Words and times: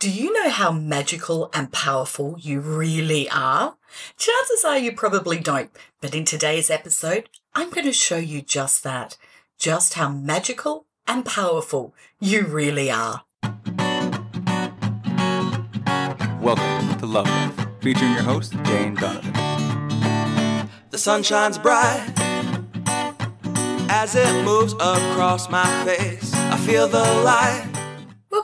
Do 0.00 0.12
you 0.12 0.32
know 0.32 0.48
how 0.48 0.70
magical 0.70 1.50
and 1.52 1.72
powerful 1.72 2.36
you 2.38 2.60
really 2.60 3.28
are? 3.30 3.74
Chances 4.16 4.64
are 4.64 4.78
you 4.78 4.92
probably 4.92 5.40
don't, 5.40 5.72
but 6.00 6.14
in 6.14 6.24
today's 6.24 6.70
episode, 6.70 7.28
I'm 7.52 7.70
going 7.70 7.84
to 7.84 7.92
show 7.92 8.16
you 8.16 8.40
just 8.40 8.84
that. 8.84 9.16
Just 9.58 9.94
how 9.94 10.08
magical 10.08 10.86
and 11.08 11.24
powerful 11.26 11.96
you 12.20 12.44
really 12.44 12.92
are. 12.92 13.24
Welcome 16.40 16.98
to 17.00 17.06
Love 17.06 17.26
Life, 17.26 17.66
featuring 17.80 18.12
your 18.12 18.22
host, 18.22 18.52
Jane 18.62 18.94
Donovan. 18.94 19.32
The 20.90 20.98
sun 20.98 21.24
shines 21.24 21.58
bright 21.58 22.12
as 23.90 24.14
it 24.14 24.44
moves 24.44 24.74
across 24.74 25.50
my 25.50 25.66
face. 25.84 26.32
I 26.34 26.56
feel 26.58 26.86
the 26.86 27.02
light. 27.24 27.77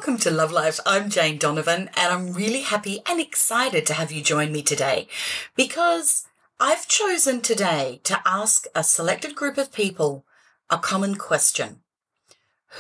Welcome 0.05 0.21
to 0.21 0.30
Love 0.30 0.52
Life. 0.52 0.80
I'm 0.84 1.09
Jane 1.09 1.39
Donovan, 1.39 1.89
and 1.96 2.12
I'm 2.12 2.34
really 2.34 2.61
happy 2.61 3.00
and 3.07 3.18
excited 3.18 3.86
to 3.86 3.95
have 3.95 4.12
you 4.12 4.21
join 4.21 4.53
me 4.53 4.61
today 4.61 5.08
because 5.57 6.26
I've 6.61 6.86
chosen 6.86 7.40
today 7.40 8.03
to 8.04 8.21
ask 8.26 8.67
a 8.75 8.85
selected 8.85 9.35
group 9.35 9.57
of 9.57 9.72
people 9.72 10.26
a 10.68 10.76
common 10.76 11.14
question. 11.14 11.81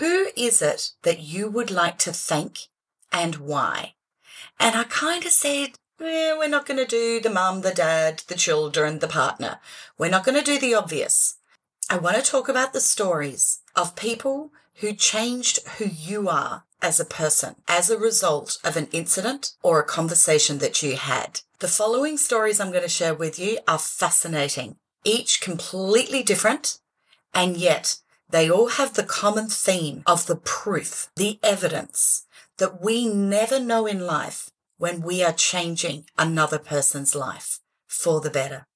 Who 0.00 0.26
is 0.36 0.60
it 0.60 0.90
that 1.00 1.20
you 1.20 1.48
would 1.48 1.70
like 1.70 1.96
to 2.00 2.12
thank 2.12 2.68
and 3.10 3.36
why? 3.36 3.94
And 4.60 4.76
I 4.76 4.84
kind 4.84 5.24
of 5.24 5.32
said, 5.32 5.78
eh, 6.02 6.36
we're 6.36 6.46
not 6.46 6.66
going 6.66 6.76
to 6.76 6.84
do 6.84 7.20
the 7.20 7.30
mum, 7.30 7.62
the 7.62 7.72
dad, 7.72 8.22
the 8.26 8.34
children, 8.34 8.98
the 8.98 9.08
partner. 9.08 9.60
We're 9.96 10.10
not 10.10 10.26
going 10.26 10.38
to 10.38 10.44
do 10.44 10.58
the 10.58 10.74
obvious. 10.74 11.36
I 11.88 11.96
want 11.96 12.16
to 12.16 12.22
talk 12.22 12.50
about 12.50 12.74
the 12.74 12.80
stories 12.80 13.60
of 13.74 13.96
people 13.96 14.50
who 14.76 14.92
changed 14.92 15.66
who 15.78 15.86
you 15.86 16.28
are 16.28 16.64
as 16.82 17.00
a 17.00 17.04
person 17.04 17.56
as 17.66 17.88
a 17.88 17.98
result 17.98 18.58
of 18.62 18.76
an 18.76 18.88
incident 18.92 19.52
or 19.62 19.80
a 19.80 19.84
conversation 19.84 20.58
that 20.58 20.82
you 20.82 20.96
had. 20.96 21.40
The 21.60 21.68
following 21.68 22.18
stories 22.18 22.60
I'm 22.60 22.70
going 22.70 22.82
to 22.82 22.88
share 22.88 23.14
with 23.14 23.38
you 23.38 23.58
are 23.66 23.78
fascinating, 23.78 24.76
each 25.04 25.40
completely 25.40 26.22
different, 26.22 26.78
and 27.32 27.56
yet 27.56 27.96
they 28.28 28.50
all 28.50 28.68
have 28.68 28.94
the 28.94 29.02
common 29.04 29.48
theme 29.48 30.02
of 30.06 30.26
the 30.26 30.36
proof, 30.36 31.08
the 31.16 31.38
evidence 31.42 32.26
that 32.58 32.82
we 32.82 33.06
never 33.06 33.58
know 33.58 33.86
in 33.86 34.00
life 34.00 34.50
when 34.76 35.00
we 35.00 35.22
are 35.22 35.32
changing 35.32 36.04
another 36.18 36.58
person's 36.58 37.14
life 37.14 37.60
for 37.86 38.20
the 38.20 38.30
better. 38.30 38.66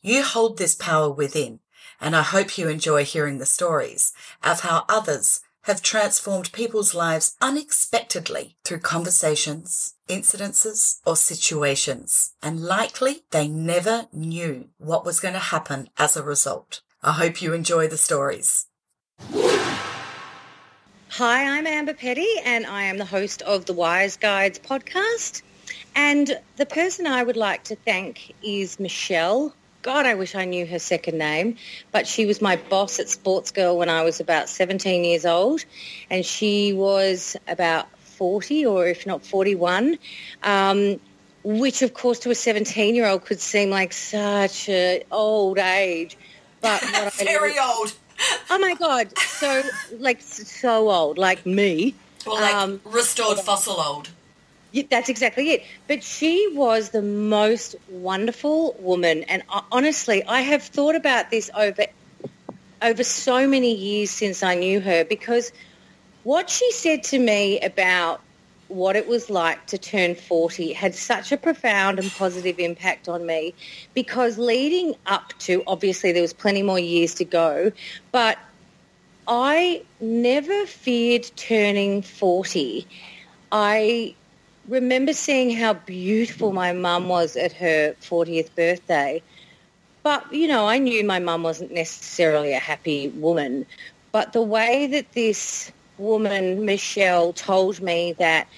You 0.00 0.24
hold 0.24 0.58
this 0.58 0.74
power 0.74 1.10
within, 1.10 1.60
and 2.00 2.16
I 2.16 2.22
hope 2.22 2.58
you 2.58 2.68
enjoy 2.68 3.04
hearing 3.04 3.38
the 3.38 3.46
stories 3.46 4.12
of 4.42 4.60
how 4.60 4.84
others 4.88 5.40
have 5.62 5.82
transformed 5.82 6.52
people's 6.52 6.94
lives 6.94 7.36
unexpectedly 7.40 8.56
through 8.64 8.80
conversations, 8.80 9.94
incidences, 10.08 10.98
or 11.06 11.16
situations, 11.16 12.32
and 12.42 12.60
likely 12.60 13.24
they 13.30 13.46
never 13.46 14.06
knew 14.12 14.68
what 14.78 15.04
was 15.04 15.20
going 15.20 15.34
to 15.34 15.40
happen 15.40 15.88
as 15.96 16.16
a 16.16 16.22
result. 16.22 16.82
I 17.02 17.12
hope 17.12 17.40
you 17.40 17.52
enjoy 17.52 17.88
the 17.88 17.96
stories. 17.96 18.66
Hi, 21.10 21.58
I'm 21.58 21.66
Amber 21.66 21.94
Petty, 21.94 22.28
and 22.44 22.66
I 22.66 22.84
am 22.84 22.98
the 22.98 23.04
host 23.04 23.42
of 23.42 23.66
the 23.66 23.72
Wise 23.74 24.16
Guides 24.16 24.58
podcast. 24.58 25.42
And 25.94 26.40
the 26.56 26.66
person 26.66 27.06
I 27.06 27.22
would 27.22 27.36
like 27.36 27.64
to 27.64 27.76
thank 27.76 28.34
is 28.42 28.80
Michelle. 28.80 29.54
God, 29.82 30.06
I 30.06 30.14
wish 30.14 30.36
I 30.36 30.44
knew 30.44 30.64
her 30.66 30.78
second 30.78 31.18
name, 31.18 31.56
but 31.90 32.06
she 32.06 32.24
was 32.24 32.40
my 32.40 32.56
boss 32.56 33.00
at 33.00 33.06
Sportsgirl 33.06 33.76
when 33.76 33.88
I 33.88 34.02
was 34.02 34.20
about 34.20 34.48
17 34.48 35.04
years 35.04 35.26
old, 35.26 35.64
and 36.08 36.24
she 36.24 36.72
was 36.72 37.36
about 37.48 37.88
40 37.98 38.64
or 38.66 38.86
if 38.86 39.06
not 39.06 39.26
41, 39.26 39.98
um, 40.44 41.00
which 41.42 41.82
of 41.82 41.94
course 41.94 42.20
to 42.20 42.30
a 42.30 42.34
17-year-old 42.34 43.24
could 43.24 43.40
seem 43.40 43.70
like 43.70 43.92
such 43.92 44.68
an 44.68 45.02
old 45.10 45.58
age. 45.58 46.16
But 46.60 46.80
what 46.92 47.14
Very 47.14 47.58
I, 47.58 47.74
old. 47.76 47.92
Oh 48.50 48.58
my 48.58 48.74
God, 48.74 49.18
so 49.18 49.62
like 49.98 50.22
so 50.22 50.90
old, 50.90 51.18
like 51.18 51.44
me. 51.44 51.96
Or 52.24 52.34
like 52.34 52.54
Um, 52.54 52.80
restored 52.84 53.40
fossil 53.40 53.80
old. 53.80 54.10
That's 54.88 55.08
exactly 55.08 55.50
it. 55.50 55.64
But 55.86 56.02
she 56.02 56.52
was 56.54 56.90
the 56.90 57.02
most 57.02 57.76
wonderful 57.90 58.74
woman, 58.78 59.24
and 59.24 59.42
uh, 59.48 59.62
honestly, 59.70 60.24
I 60.24 60.40
have 60.40 60.62
thought 60.62 60.96
about 60.96 61.30
this 61.30 61.50
over 61.56 61.86
over 62.80 63.04
so 63.04 63.46
many 63.46 63.74
years 63.74 64.10
since 64.10 64.42
I 64.42 64.54
knew 64.56 64.80
her 64.80 65.04
because 65.04 65.52
what 66.24 66.50
she 66.50 66.72
said 66.72 67.04
to 67.04 67.18
me 67.18 67.60
about 67.60 68.20
what 68.68 68.96
it 68.96 69.06
was 69.06 69.28
like 69.28 69.66
to 69.66 69.78
turn 69.78 70.14
40 70.14 70.72
had 70.72 70.94
such 70.94 71.30
a 71.30 71.36
profound 71.36 71.98
and 71.98 72.10
positive 72.10 72.58
impact 72.58 73.08
on 73.08 73.24
me 73.26 73.54
because 73.94 74.38
leading 74.38 74.94
up 75.06 75.32
to 75.40 75.62
obviously 75.66 76.12
there 76.12 76.22
was 76.22 76.32
plenty 76.32 76.62
more 76.62 76.78
years 76.78 77.14
to 77.14 77.24
go 77.24 77.70
but 78.12 78.38
I 79.28 79.82
never 80.00 80.66
feared 80.66 81.30
turning 81.36 82.02
40 82.02 82.86
I 83.52 84.14
remember 84.68 85.12
seeing 85.12 85.50
how 85.50 85.74
beautiful 85.74 86.52
my 86.52 86.72
mum 86.72 87.08
was 87.08 87.36
at 87.36 87.52
her 87.52 87.94
40th 88.00 88.54
birthday. 88.54 89.22
But, 90.02 90.32
you 90.32 90.48
know, 90.48 90.66
I 90.66 90.78
knew 90.78 91.04
my 91.04 91.18
mum 91.18 91.42
wasn't 91.42 91.72
necessarily 91.72 92.52
a 92.52 92.58
happy 92.58 93.08
woman. 93.08 93.66
But 94.10 94.32
the 94.32 94.42
way 94.42 94.86
that 94.88 95.12
this 95.12 95.72
woman, 95.96 96.64
Michelle, 96.64 97.32
told 97.32 97.80
me 97.80 98.14
that 98.18 98.48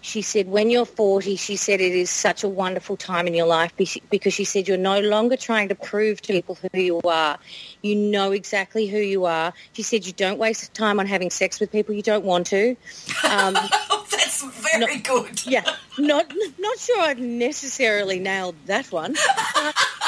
she 0.00 0.20
said, 0.20 0.48
when 0.48 0.68
you're 0.68 0.84
40, 0.84 1.36
she 1.36 1.56
said 1.56 1.80
it 1.80 1.92
is 1.92 2.10
such 2.10 2.44
a 2.44 2.48
wonderful 2.48 2.96
time 2.96 3.26
in 3.26 3.32
your 3.32 3.46
life 3.46 3.72
because 4.10 4.34
she 4.34 4.44
said 4.44 4.68
you're 4.68 4.76
no 4.76 5.00
longer 5.00 5.34
trying 5.34 5.68
to 5.70 5.74
prove 5.74 6.20
to 6.22 6.32
people 6.34 6.58
who 6.60 6.78
you 6.78 7.00
are. 7.04 7.38
You 7.80 7.96
know 7.96 8.32
exactly 8.32 8.86
who 8.86 8.98
you 8.98 9.24
are. 9.24 9.54
She 9.72 9.82
said 9.82 10.06
you 10.06 10.12
don't 10.12 10.38
waste 10.38 10.74
time 10.74 11.00
on 11.00 11.06
having 11.06 11.30
sex 11.30 11.58
with 11.58 11.72
people 11.72 11.94
you 11.94 12.02
don't 12.02 12.24
want 12.24 12.46
to. 12.48 12.76
Um, 13.24 13.56
Very 14.50 14.98
good. 14.98 15.46
yeah, 15.46 15.64
not 15.98 16.32
not 16.58 16.78
sure 16.78 17.00
I've 17.00 17.18
necessarily 17.18 18.18
nailed 18.18 18.56
that 18.66 18.90
one. 18.92 19.14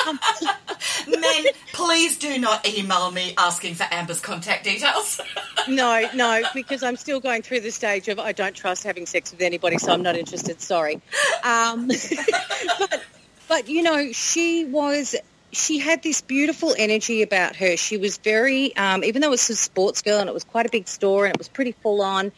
Um, 0.06 0.18
Men, 1.08 1.44
please 1.72 2.18
do 2.18 2.38
not 2.38 2.66
email 2.66 3.10
me 3.10 3.34
asking 3.38 3.74
for 3.74 3.86
Amber's 3.90 4.20
contact 4.20 4.64
details. 4.64 5.20
no, 5.68 6.08
no, 6.14 6.42
because 6.54 6.82
I'm 6.82 6.96
still 6.96 7.20
going 7.20 7.42
through 7.42 7.60
the 7.60 7.70
stage 7.70 8.08
of 8.08 8.18
I 8.18 8.32
don't 8.32 8.54
trust 8.54 8.84
having 8.84 9.06
sex 9.06 9.30
with 9.30 9.42
anybody, 9.42 9.78
so 9.78 9.92
I'm 9.92 10.02
not 10.02 10.16
interested. 10.16 10.60
Sorry, 10.60 11.00
um, 11.42 11.88
but 12.78 13.02
but 13.48 13.68
you 13.68 13.82
know, 13.82 14.12
she 14.12 14.64
was. 14.64 15.14
She 15.52 15.78
had 15.78 16.02
this 16.02 16.20
beautiful 16.20 16.74
energy 16.76 17.22
about 17.22 17.56
her. 17.56 17.78
She 17.78 17.96
was 17.96 18.18
very, 18.18 18.76
um, 18.76 19.02
even 19.04 19.22
though 19.22 19.28
it 19.28 19.30
was 19.30 19.48
a 19.48 19.56
sports 19.56 20.02
girl 20.02 20.18
and 20.18 20.28
it 20.28 20.34
was 20.34 20.44
quite 20.44 20.66
a 20.66 20.68
big 20.70 20.86
store 20.86 21.24
and 21.24 21.34
it 21.34 21.38
was 21.38 21.48
pretty 21.48 21.72
full 21.72 22.02
on, 22.02 22.30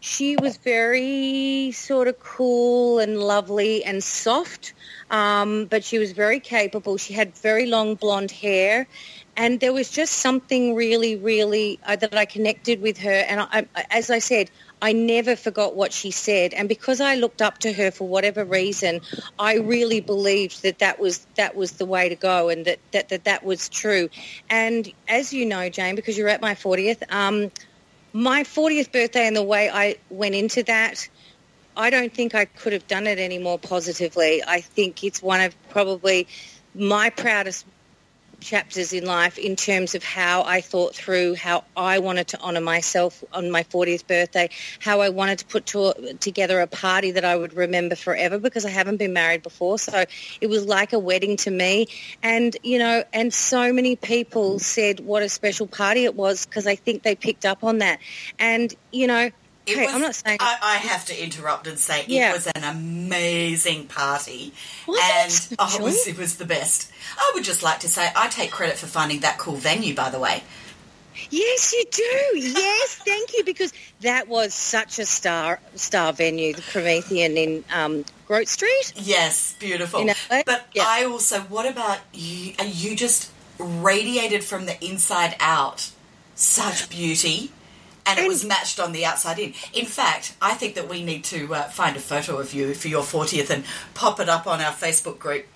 she 0.00 0.36
was 0.36 0.56
very 0.58 1.72
sort 1.72 2.06
of 2.08 2.18
cool 2.20 3.00
and 3.00 3.18
lovely 3.18 3.84
and 3.84 4.02
soft, 4.02 4.72
um, 5.10 5.66
but 5.66 5.82
she 5.82 5.98
was 5.98 6.12
very 6.12 6.38
capable. 6.38 6.96
She 6.96 7.14
had 7.14 7.36
very 7.36 7.66
long 7.66 7.96
blonde 7.96 8.30
hair, 8.30 8.86
and 9.36 9.58
there 9.58 9.72
was 9.72 9.90
just 9.90 10.12
something 10.14 10.76
really, 10.76 11.16
really 11.16 11.80
uh, 11.84 11.96
that 11.96 12.16
I 12.16 12.26
connected 12.26 12.80
with 12.80 12.98
her. 12.98 13.10
And 13.10 13.40
I, 13.40 13.66
I, 13.74 13.86
as 13.90 14.10
I 14.10 14.20
said, 14.20 14.50
I 14.80 14.92
never 14.92 15.34
forgot 15.34 15.74
what 15.74 15.92
she 15.92 16.12
said, 16.12 16.54
and 16.54 16.68
because 16.68 17.00
I 17.00 17.16
looked 17.16 17.42
up 17.42 17.58
to 17.58 17.72
her 17.72 17.90
for 17.90 18.06
whatever 18.06 18.44
reason, 18.44 19.00
I 19.36 19.56
really 19.56 20.00
believed 20.00 20.62
that 20.62 20.78
that 20.78 21.00
was 21.00 21.26
that 21.34 21.56
was 21.56 21.72
the 21.72 21.86
way 21.86 22.08
to 22.08 22.14
go, 22.14 22.48
and 22.50 22.64
that 22.66 22.78
that 22.92 23.08
that, 23.08 23.24
that 23.24 23.44
was 23.44 23.68
true. 23.68 24.10
And 24.48 24.92
as 25.08 25.32
you 25.32 25.44
know, 25.44 25.68
Jane, 25.68 25.96
because 25.96 26.16
you're 26.16 26.28
at 26.28 26.40
my 26.40 26.54
40th. 26.54 27.02
Um, 27.12 27.50
my 28.18 28.42
40th 28.42 28.90
birthday 28.90 29.28
and 29.28 29.36
the 29.36 29.42
way 29.44 29.70
I 29.70 29.96
went 30.10 30.34
into 30.34 30.64
that, 30.64 31.08
I 31.76 31.88
don't 31.88 32.12
think 32.12 32.34
I 32.34 32.46
could 32.46 32.72
have 32.72 32.84
done 32.88 33.06
it 33.06 33.20
any 33.20 33.38
more 33.38 33.60
positively. 33.60 34.42
I 34.44 34.60
think 34.60 35.04
it's 35.04 35.22
one 35.22 35.40
of 35.40 35.54
probably 35.68 36.26
my 36.74 37.10
proudest 37.10 37.64
chapters 38.40 38.92
in 38.92 39.04
life 39.04 39.38
in 39.38 39.56
terms 39.56 39.94
of 39.94 40.04
how 40.04 40.42
I 40.44 40.60
thought 40.60 40.94
through 40.94 41.34
how 41.34 41.64
I 41.76 41.98
wanted 41.98 42.28
to 42.28 42.40
honour 42.40 42.60
myself 42.60 43.22
on 43.32 43.50
my 43.50 43.64
40th 43.64 44.06
birthday, 44.06 44.50
how 44.80 45.00
I 45.00 45.08
wanted 45.08 45.38
to 45.40 45.46
put 45.46 45.66
to, 45.66 46.16
together 46.20 46.60
a 46.60 46.66
party 46.66 47.12
that 47.12 47.24
I 47.24 47.36
would 47.36 47.54
remember 47.54 47.96
forever 47.96 48.38
because 48.38 48.64
I 48.64 48.70
haven't 48.70 48.96
been 48.96 49.12
married 49.12 49.42
before. 49.42 49.78
So 49.78 50.04
it 50.40 50.46
was 50.48 50.64
like 50.66 50.92
a 50.92 50.98
wedding 50.98 51.36
to 51.38 51.50
me. 51.50 51.86
And, 52.22 52.56
you 52.62 52.78
know, 52.78 53.04
and 53.12 53.32
so 53.32 53.72
many 53.72 53.96
people 53.96 54.58
said 54.58 55.00
what 55.00 55.22
a 55.22 55.28
special 55.28 55.66
party 55.66 56.04
it 56.04 56.14
was 56.14 56.46
because 56.46 56.66
I 56.66 56.76
think 56.76 57.02
they 57.02 57.14
picked 57.14 57.44
up 57.44 57.64
on 57.64 57.78
that. 57.78 57.98
And, 58.38 58.74
you 58.92 59.06
know, 59.06 59.30
hey, 59.76 59.86
was, 59.86 59.94
I'm 59.94 60.00
not 60.00 60.14
saying... 60.14 60.38
I, 60.40 60.56
I 60.62 60.76
have 60.76 61.04
to 61.06 61.22
interrupt 61.22 61.66
and 61.66 61.78
say 61.78 62.04
Yeah. 62.06 62.30
it 62.30 62.34
was 62.34 62.46
an 62.48 62.64
amazing 62.64 63.86
party, 63.86 64.52
Was 64.86 65.00
and 65.02 65.52
it? 65.52 65.56
oh, 65.58 65.76
it 65.78 65.82
was 65.82 66.06
it 66.06 66.18
was 66.18 66.36
the 66.36 66.44
best. 66.44 66.90
I 67.18 67.32
would 67.34 67.44
just 67.44 67.62
like 67.62 67.80
to 67.80 67.88
say 67.88 68.08
I 68.14 68.28
take 68.28 68.50
credit 68.50 68.76
for 68.76 68.86
finding 68.86 69.20
that 69.20 69.38
cool 69.38 69.56
venue. 69.56 69.94
By 69.94 70.10
the 70.10 70.18
way, 70.18 70.42
Yes, 71.30 71.72
you 71.72 71.84
do. 71.90 72.38
Yes, 72.38 72.94
thank 73.04 73.36
you, 73.36 73.42
because 73.44 73.72
that 74.02 74.28
was 74.28 74.54
such 74.54 74.98
a 74.98 75.04
star 75.06 75.60
star 75.74 76.12
venue, 76.12 76.54
the 76.54 76.62
Promethean 76.62 77.36
in 77.36 77.64
um, 77.74 78.04
Grote 78.26 78.46
Street. 78.48 78.92
Yes, 78.96 79.54
beautiful. 79.58 80.06
But 80.28 80.66
Yeah. 80.74 80.84
I 80.86 81.04
also, 81.04 81.40
what 81.40 81.66
about 81.66 81.98
you? 82.12 82.52
You 82.64 82.94
just 82.96 83.30
radiated 83.58 84.44
from 84.44 84.66
the 84.66 84.82
inside 84.84 85.34
out 85.40 85.90
such 86.36 86.88
beauty. 86.88 87.50
And 88.08 88.18
it 88.18 88.28
was 88.28 88.44
matched 88.44 88.80
on 88.80 88.92
the 88.92 89.04
outside 89.04 89.38
in. 89.38 89.52
In 89.74 89.84
fact, 89.84 90.34
I 90.40 90.54
think 90.54 90.74
that 90.76 90.88
we 90.88 91.04
need 91.04 91.24
to 91.24 91.54
uh, 91.54 91.62
find 91.64 91.96
a 91.96 92.00
photo 92.00 92.38
of 92.38 92.54
you 92.54 92.74
for 92.74 92.88
your 92.88 93.02
40th 93.02 93.50
and 93.50 93.64
pop 93.94 94.18
it 94.18 94.28
up 94.28 94.46
on 94.46 94.60
our 94.60 94.72
Facebook 94.72 95.18
group. 95.18 95.46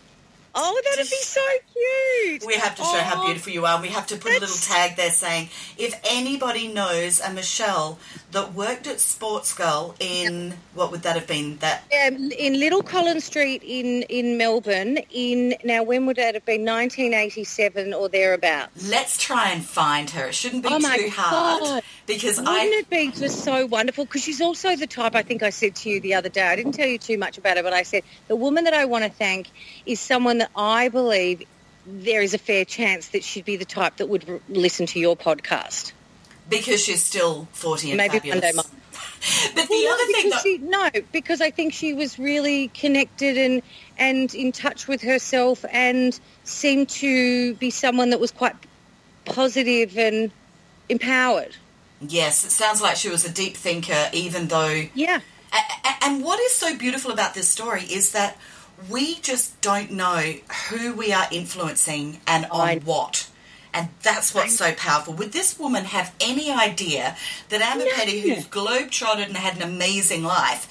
Oh, 0.55 0.81
that'd 0.85 1.09
be 1.11 1.17
so 1.17 1.41
cute. 1.73 2.45
We 2.47 2.55
have 2.55 2.75
to 2.77 2.83
show 2.83 2.99
how 2.99 3.23
Oh, 3.23 3.27
beautiful 3.27 3.53
you 3.53 3.65
are. 3.65 3.75
And 3.75 3.83
we 3.83 3.89
have 3.89 4.07
to 4.09 4.17
put 4.17 4.33
a 4.33 4.41
little 4.41 4.57
tag 4.57 4.97
there 4.97 5.11
saying, 5.11 5.49
if 5.79 5.99
anybody 6.11 6.69
knows 6.69 7.21
a 7.21 7.33
Michelle 7.33 7.99
that 8.33 8.53
worked 8.53 8.87
at 8.87 8.97
Sportsgirl 8.97 9.95
in, 10.01 10.55
what 10.75 10.91
would 10.91 11.03
that 11.03 11.15
have 11.17 11.27
been? 11.27 11.57
That 11.59 11.85
Um, 12.07 12.31
in 12.33 12.59
Little 12.61 12.83
Collins 12.83 13.25
Street 13.25 13.63
in, 13.65 14.03
in 14.05 14.37
Melbourne, 14.37 14.99
in 15.11 15.55
now 15.65 15.83
when 15.83 16.07
would 16.07 16.17
that 16.17 16.35
have 16.35 16.45
been? 16.45 16.65
1987 16.65 17.95
or 17.95 18.09
thereabouts. 18.09 18.89
Let's 18.91 19.17
try 19.19 19.51
and 19.51 19.65
find 19.65 20.11
her. 20.11 20.27
It 20.29 20.35
shouldn't 20.35 20.63
be 20.63 20.69
Oh 20.71 20.79
too 20.79 21.11
hard 21.11 21.63
God. 21.63 21.83
because 22.07 22.39
Wouldn't 22.39 22.49
I 22.57 22.65
it 22.67 22.91
be 22.91 23.11
just 23.11 23.45
so 23.45 23.67
wonderful? 23.67 24.05
Because 24.05 24.23
she's 24.23 24.41
also 24.41 24.77
the 24.77 24.87
type, 24.87 25.15
I 25.15 25.23
think 25.23 25.43
I 25.43 25.51
said 25.51 25.75
to 25.77 25.91
you 25.91 26.01
the 26.01 26.15
other 26.15 26.29
day, 26.29 26.43
I 26.43 26.57
didn't 26.57 26.73
tell 26.73 26.89
you 26.89 26.99
too 26.99 27.19
much 27.19 27.39
about 27.39 27.57
her, 27.57 27.63
but 27.63 27.73
I 27.73 27.83
said 27.85 28.03
the 28.29 28.37
woman 28.37 28.65
that 28.65 28.75
I 28.75 28.85
want 28.85 29.05
to 29.05 29.11
thank 29.11 29.49
is 29.87 30.01
someone 30.01 30.42
that 30.43 30.50
I 30.56 30.89
believe 30.89 31.43
there 31.87 32.21
is 32.23 32.35
a 32.35 32.39
fair 32.39 32.65
chance 32.65 33.09
that 33.09 33.23
she'd 33.23 33.44
be 33.44 33.56
the 33.56 33.65
type 33.65 33.97
that 33.99 34.09
would 34.09 34.29
r- 34.29 34.41
listen 34.49 34.87
to 34.87 34.99
your 34.99 35.17
podcast. 35.17 35.93
because 36.50 36.83
she's 36.83 37.03
still 37.03 37.47
forty 37.53 37.91
and 37.93 37.97
Maybe 37.99 38.19
fabulous. 38.19 38.43
Monday 38.43 38.56
morning. 38.56 38.79
But 39.55 39.69
the 39.69 39.75
Well, 39.85 39.94
other 39.94 40.12
thing 40.12 40.31
that 40.31 40.41
she, 40.43 40.59
no, 40.59 40.91
because 41.12 41.41
I 41.41 41.50
think 41.53 41.73
she 41.73 41.94
was 41.94 42.19
really 42.19 42.69
connected 42.69 43.39
and 43.39 43.62
and 43.97 44.35
in 44.35 44.50
touch 44.50 44.89
with 44.89 45.00
herself 45.03 45.65
and 45.71 46.19
seemed 46.44 46.89
to 47.03 47.55
be 47.55 47.71
someone 47.71 48.11
that 48.11 48.19
was 48.21 48.33
quite 48.33 48.56
positive 49.25 49.97
and 49.97 50.31
empowered. 50.89 51.55
yes, 52.00 52.44
it 52.44 52.50
sounds 52.50 52.83
like 52.83 52.97
she 52.97 53.09
was 53.09 53.25
a 53.25 53.31
deep 53.31 53.56
thinker, 53.56 54.11
even 54.12 54.49
though. 54.49 54.83
Yeah. 54.94 55.21
a- 55.53 55.89
a- 55.89 56.05
And 56.05 56.25
what 56.25 56.41
is 56.41 56.53
so 56.53 56.77
beautiful 56.77 57.12
about 57.12 57.35
this 57.35 57.49
story 57.49 57.83
is 57.85 58.11
that 58.12 58.37
we 58.88 59.19
just 59.20 59.61
don't 59.61 59.90
know 59.90 60.34
who 60.69 60.94
we 60.94 61.12
are 61.12 61.26
influencing 61.31 62.20
and 62.26 62.46
on 62.50 62.81
what. 62.81 63.29
And 63.75 63.88
that's 64.02 64.34
what's 64.34 64.56
so 64.56 64.73
powerful. 64.73 65.14
Would 65.14 65.32
this 65.32 65.58
woman 65.58 65.84
have 65.87 66.14
any 66.20 66.50
idea 66.50 67.17
that 67.49 67.62
Amber 67.62 67.87
No. 67.87 67.90
Petty, 67.93 68.20
who's 68.20 68.46
globe-trotted 68.46 69.29
and 69.29 69.37
had 69.37 69.56
an 69.56 69.62
amazing 69.62 70.23
life, 70.25 70.69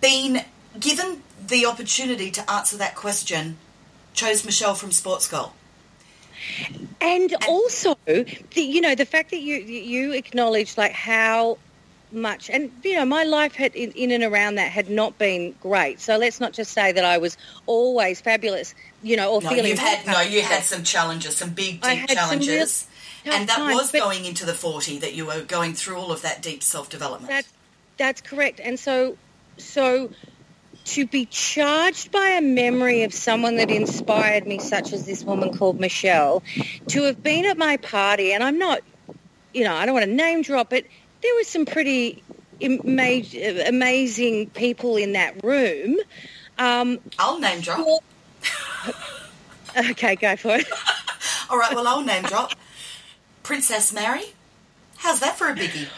been 0.00 0.44
given 0.78 1.22
the 1.44 1.66
opportunity 1.66 2.30
to 2.30 2.50
answer 2.50 2.76
that 2.76 2.94
question, 2.94 3.56
chose 4.14 4.44
Michelle 4.44 4.74
from 4.74 4.90
Sportsgirl? 4.90 5.50
And 7.00 7.34
also, 7.48 7.96
the, 8.06 8.44
you 8.56 8.80
know, 8.80 8.94
the 8.94 9.04
fact 9.04 9.30
that 9.30 9.40
you 9.40 9.56
you 9.56 10.12
acknowledge 10.12 10.78
like 10.78 10.92
how 10.92 11.58
much, 12.16 12.50
and 12.50 12.72
you 12.82 12.96
know, 12.96 13.04
my 13.04 13.24
life 13.24 13.54
had 13.54 13.74
in, 13.76 13.92
in 13.92 14.10
and 14.10 14.24
around 14.24 14.56
that 14.56 14.70
had 14.70 14.90
not 14.90 15.18
been 15.18 15.54
great. 15.60 16.00
So 16.00 16.16
let's 16.16 16.40
not 16.40 16.52
just 16.52 16.72
say 16.72 16.92
that 16.92 17.04
I 17.04 17.18
was 17.18 17.36
always 17.66 18.20
fabulous, 18.20 18.74
you 19.02 19.16
know, 19.16 19.34
or 19.34 19.42
No, 19.42 19.50
feeling. 19.50 19.66
you've 19.66 19.78
had 19.78 20.06
no, 20.06 20.20
you 20.20 20.42
had 20.42 20.62
some 20.62 20.82
challenges, 20.82 21.36
some 21.36 21.50
big, 21.50 21.80
deep 21.82 22.08
challenges, 22.08 22.86
and 23.24 23.48
that 23.48 23.56
times, 23.56 23.74
was 23.76 23.92
going 23.92 24.24
into 24.24 24.44
the 24.46 24.54
forty 24.54 24.98
that 24.98 25.14
you 25.14 25.26
were 25.26 25.42
going 25.42 25.74
through 25.74 25.96
all 25.96 26.10
of 26.10 26.22
that 26.22 26.42
deep 26.42 26.62
self 26.62 26.88
development. 26.88 27.28
That's 27.28 27.52
that's 27.96 28.20
correct. 28.20 28.60
And 28.60 28.78
so, 28.78 29.16
so 29.56 30.10
to 30.86 31.06
be 31.06 31.26
charged 31.26 32.12
by 32.12 32.28
a 32.28 32.40
memory 32.40 33.02
of 33.02 33.12
someone 33.12 33.56
that 33.56 33.70
inspired 33.70 34.46
me, 34.46 34.58
such 34.58 34.92
as 34.92 35.04
this 35.04 35.24
woman 35.24 35.56
called 35.56 35.80
Michelle, 35.80 36.42
to 36.88 37.02
have 37.04 37.22
been 37.22 37.44
at 37.44 37.58
my 37.58 37.76
party, 37.78 38.32
and 38.32 38.42
I'm 38.44 38.58
not, 38.58 38.80
you 39.52 39.64
know, 39.64 39.74
I 39.74 39.84
don't 39.84 39.94
want 39.94 40.06
to 40.06 40.12
name 40.12 40.42
drop 40.42 40.72
it. 40.72 40.86
There 41.22 41.34
were 41.34 41.44
some 41.44 41.66
pretty 41.66 42.22
ama- 42.60 43.22
amazing 43.66 44.50
people 44.50 44.96
in 44.96 45.12
that 45.12 45.42
room. 45.42 45.96
Um, 46.58 46.98
I'll 47.18 47.38
name 47.38 47.60
drop. 47.60 48.02
okay, 49.90 50.16
go 50.16 50.36
for 50.36 50.56
it. 50.56 50.66
All 51.50 51.58
right, 51.58 51.74
well, 51.74 51.86
I'll 51.86 52.02
name 52.02 52.22
drop. 52.24 52.52
Princess 53.42 53.92
Mary. 53.92 54.24
How's 54.98 55.20
that 55.20 55.36
for 55.36 55.48
a 55.48 55.54
biggie? 55.54 55.88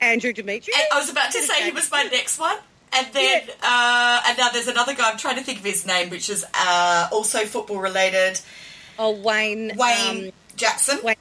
Andrew 0.00 0.32
Demetriou. 0.32 0.68
And 0.74 0.86
I 0.92 0.98
was 0.98 1.08
about 1.10 1.30
to 1.32 1.40
say 1.40 1.64
he 1.64 1.70
was 1.70 1.90
my 1.90 2.02
next 2.04 2.38
one. 2.38 2.56
And 2.94 3.06
then, 3.12 3.42
uh, 3.62 4.22
and 4.26 4.36
now 4.36 4.50
there's 4.50 4.68
another 4.68 4.94
guy. 4.94 5.10
I'm 5.10 5.16
trying 5.16 5.36
to 5.36 5.42
think 5.42 5.60
of 5.60 5.64
his 5.64 5.86
name, 5.86 6.10
which 6.10 6.28
is 6.28 6.44
uh, 6.52 7.08
also 7.10 7.46
football 7.46 7.78
related. 7.78 8.38
Oh, 8.98 9.12
Wayne. 9.12 9.72
Wayne 9.76 10.26
um, 10.26 10.30
Jackson. 10.56 10.98
Wayne- 11.02 11.16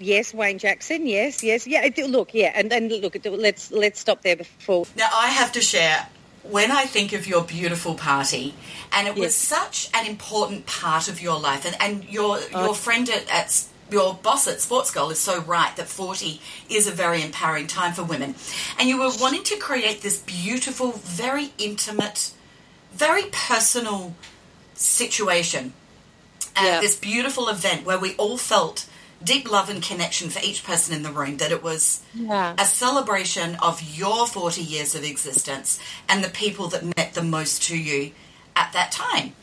Yes, 0.00 0.32
Wayne 0.32 0.58
Jackson. 0.58 1.06
Yes, 1.06 1.42
yes, 1.42 1.66
yeah. 1.66 1.88
Look, 2.08 2.32
yeah, 2.34 2.52
and 2.54 2.70
then 2.70 2.88
look. 2.88 3.16
Let's 3.24 3.70
let's 3.70 4.00
stop 4.00 4.22
there 4.22 4.36
before. 4.36 4.86
Now, 4.96 5.08
I 5.12 5.28
have 5.28 5.52
to 5.52 5.60
share, 5.60 6.08
when 6.42 6.70
I 6.72 6.84
think 6.86 7.12
of 7.12 7.26
your 7.26 7.42
beautiful 7.44 7.94
party, 7.94 8.54
and 8.92 9.06
it 9.06 9.14
was 9.14 9.34
such 9.36 9.90
an 9.92 10.06
important 10.06 10.64
part 10.66 11.08
of 11.08 11.20
your 11.20 11.38
life, 11.38 11.66
and, 11.66 11.76
and 11.80 12.04
your 12.08 12.38
Oh. 12.54 12.64
your 12.64 12.74
friend 12.74 13.08
at, 13.10 13.30
at 13.30 13.64
your 13.90 14.14
boss 14.14 14.46
at 14.48 14.58
Sportsgirl 14.58 15.10
is 15.12 15.18
so 15.18 15.40
right 15.40 15.74
that 15.76 15.88
40 15.88 16.40
is 16.70 16.86
a 16.86 16.92
very 16.92 17.22
empowering 17.22 17.66
time 17.66 17.92
for 17.92 18.04
women. 18.04 18.36
And 18.78 18.88
you 18.88 18.98
were 18.98 19.10
wanting 19.20 19.42
to 19.44 19.56
create 19.56 20.00
this 20.00 20.20
beautiful, 20.20 20.92
very 20.92 21.52
intimate, 21.58 22.30
very 22.92 23.24
personal 23.32 24.14
situation. 24.74 25.72
Yeah. 26.56 26.80
This 26.80 26.96
beautiful 26.96 27.48
event 27.48 27.84
where 27.84 27.98
we 27.98 28.14
all 28.16 28.36
felt 28.38 28.86
deep 29.22 29.50
love 29.50 29.68
and 29.68 29.82
connection 29.82 30.30
for 30.30 30.40
each 30.42 30.64
person 30.64 30.94
in 30.94 31.02
the 31.02 31.12
room, 31.12 31.36
that 31.38 31.52
it 31.52 31.62
was 31.62 32.00
Yeah. 32.14 32.54
a 32.58 32.64
celebration 32.66 33.56
of 33.56 33.82
your 33.82 34.26
40 34.26 34.62
years 34.62 34.94
of 34.94 35.04
existence 35.04 35.78
and 36.08 36.24
the 36.24 36.28
people 36.30 36.68
that 36.68 36.82
meant 36.96 37.14
the 37.14 37.22
most 37.22 37.62
to 37.64 37.76
you 37.76 38.12
at 38.56 38.72
that 38.72 38.90
time. 38.92 39.34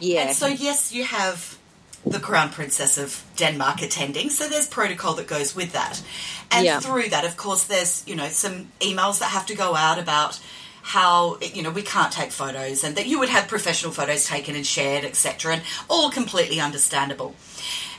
Yeah. 0.00 0.22
And 0.28 0.36
so, 0.36 0.46
yes, 0.48 0.92
you 0.92 1.04
have 1.04 1.56
the 2.04 2.20
Crown 2.20 2.50
Princess 2.50 2.98
of 2.98 3.22
Denmark 3.36 3.80
attending, 3.82 4.28
so 4.30 4.48
there's 4.48 4.66
protocol 4.66 5.14
that 5.14 5.26
goes 5.26 5.54
with 5.54 5.72
that. 5.72 6.02
And 6.50 6.66
Yeah. 6.66 6.80
through 6.80 7.08
that, 7.10 7.24
of 7.24 7.36
course, 7.36 7.62
there's, 7.64 8.02
you 8.06 8.14
know, 8.14 8.28
some 8.28 8.72
emails 8.80 9.20
that 9.20 9.30
have 9.30 9.46
to 9.46 9.54
go 9.54 9.74
out 9.74 9.98
about 9.98 10.38
how, 10.82 11.38
you 11.40 11.62
know, 11.62 11.70
we 11.70 11.80
can't 11.80 12.12
take 12.12 12.30
photos 12.30 12.84
and 12.84 12.94
that 12.96 13.06
you 13.06 13.18
would 13.18 13.30
have 13.30 13.48
professional 13.48 13.90
photos 13.90 14.26
taken 14.26 14.54
and 14.54 14.66
shared, 14.66 15.02
etc., 15.02 15.54
and 15.54 15.62
all 15.88 16.10
completely 16.10 16.60
understandable. 16.60 17.34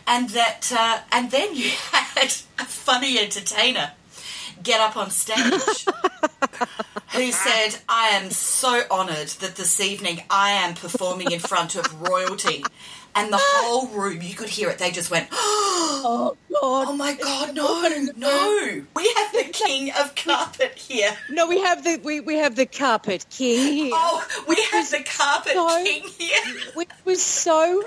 And 0.07 0.29
that, 0.29 0.71
uh, 0.75 0.99
and 1.11 1.31
then 1.31 1.55
you 1.55 1.69
had 1.91 2.27
a 2.59 2.65
funny 2.65 3.17
entertainer 3.19 3.91
get 4.63 4.79
up 4.79 4.95
on 4.97 5.09
stage 5.09 5.37
who 7.13 7.31
said, 7.31 7.77
I 7.89 8.09
am 8.09 8.29
so 8.31 8.83
honoured 8.89 9.27
that 9.27 9.55
this 9.55 9.79
evening 9.79 10.23
I 10.29 10.51
am 10.51 10.73
performing 10.75 11.31
in 11.31 11.39
front 11.39 11.75
of 11.75 12.01
royalty. 12.01 12.63
And 13.17 13.31
the 13.31 13.39
whole 13.39 13.87
room, 13.87 14.21
you 14.21 14.35
could 14.35 14.49
hear 14.49 14.69
it, 14.69 14.77
they 14.77 14.91
just 14.91 15.09
went, 15.09 15.29
oh 15.31 16.35
God. 16.51 16.87
Oh 16.87 16.95
my 16.95 17.13
God, 17.13 17.55
no, 17.55 17.87
no. 18.17 18.81
We 18.95 19.13
have 19.17 19.31
the 19.33 19.49
king 19.51 19.91
of 19.99 20.15
carpet 20.15 20.77
here. 20.77 21.15
No, 21.29 21.47
we 21.47 21.59
have 21.61 21.83
the 21.83 21.99
we, 22.03 22.19
we 22.19 22.35
have 22.35 22.55
the 22.55 22.65
carpet 22.65 23.25
king 23.29 23.85
here, 23.85 23.91
Oh, 23.93 24.25
we 24.47 24.55
have 24.71 24.89
the 24.91 25.03
carpet 25.03 25.53
so- 25.53 25.83
king 25.83 26.03
here. 26.17 26.43
which 26.73 26.89
was 27.05 27.21
so 27.21 27.83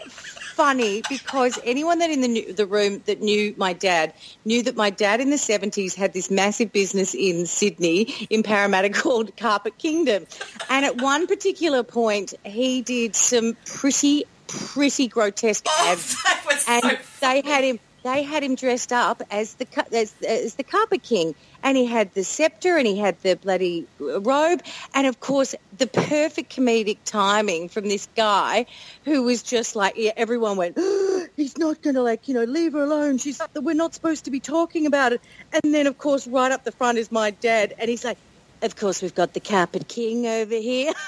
funny 0.59 1.03
because 1.09 1.57
anyone 1.63 2.01
that 2.01 2.11
in 2.11 2.21
the 2.21 2.27
new, 2.27 2.53
the 2.53 2.67
room 2.67 3.01
that 3.07 3.21
knew 3.21 3.55
my 3.57 3.73
dad 3.73 4.13
knew 4.45 4.61
that 4.65 4.75
my 4.75 4.91
dad 4.91 5.21
in 5.21 5.31
the 5.31 5.39
seventies 5.39 5.95
had 5.95 6.13
this 6.13 6.33
massive 6.33 6.73
business 6.73 7.15
in 7.15 7.47
Sydney 7.47 8.03
in 8.29 8.43
Parramatta 8.43 8.91
called 9.03 9.37
Carpet 9.37 9.79
Kingdom, 9.79 10.27
and 10.69 10.85
at 10.85 11.01
one 11.01 11.29
particular 11.29 11.85
point 11.85 12.35
he 12.45 12.83
did 12.83 13.15
some 13.15 13.57
pretty 13.67 14.25
pretty 14.49 15.07
grotesque 15.07 15.65
Oh, 15.69 15.93
ads. 15.93 16.21
that 16.25 16.43
was 16.45 16.65
and 16.67 16.83
so 16.83 16.99
they 17.21 17.41
had 17.49 17.63
him 17.63 17.79
they 18.03 18.23
had 18.23 18.43
him 18.43 18.55
dressed 18.55 18.93
up 18.93 19.23
as 19.31 19.55
the 19.55 19.67
as, 19.93 20.15
as 20.27 20.55
the 20.55 20.63
carpet 20.63 21.03
king 21.03 21.35
and 21.63 21.77
he 21.77 21.85
had 21.85 22.13
the 22.15 22.25
scepter 22.25 22.77
and 22.77 22.87
he 22.87 22.99
had 22.99 23.21
the 23.23 23.35
bloody 23.37 23.87
uh, 24.01 24.21
robe 24.21 24.63
and 24.95 25.07
of 25.07 25.21
course 25.21 25.55
the 25.77 25.87
perfect 25.87 26.55
comedic 26.55 26.99
timing 27.05 27.69
from 27.69 27.89
this 27.89 28.09
guy 28.17 28.67
who 29.05 29.23
was 29.23 29.43
just 29.43 29.77
like 29.77 29.95
yeah, 29.97 30.13
everyone 30.17 30.57
went 30.57 30.79
he's 31.37 31.59
not 31.59 31.83
going 31.83 31.95
to 31.95 32.03
like 32.03 32.29
you 32.29 32.35
know 32.35 32.45
leave 32.45 32.73
her 32.73 32.83
alone. 32.83 33.19
She's 33.19 33.41
we're 33.55 33.75
not 33.75 33.95
supposed 33.95 34.25
to 34.27 34.31
be 34.31 34.41
talking 34.41 34.87
about 34.87 35.13
it. 35.13 35.21
And 35.53 35.75
then 35.75 35.87
of 35.87 35.99
course 35.99 36.27
right 36.27 36.53
up 36.53 36.65
the 36.65 36.73
front 36.73 36.99
is 36.99 37.11
my 37.11 37.31
dad 37.31 37.75
and 37.79 37.89
he's 37.89 38.05
like 38.05 38.19
of 38.63 38.77
course 38.77 39.03
we've 39.03 39.15
got 39.15 39.35
the 39.35 39.41
carpet 39.41 39.89
king 39.89 40.27
over 40.27 40.55
here. 40.57 40.93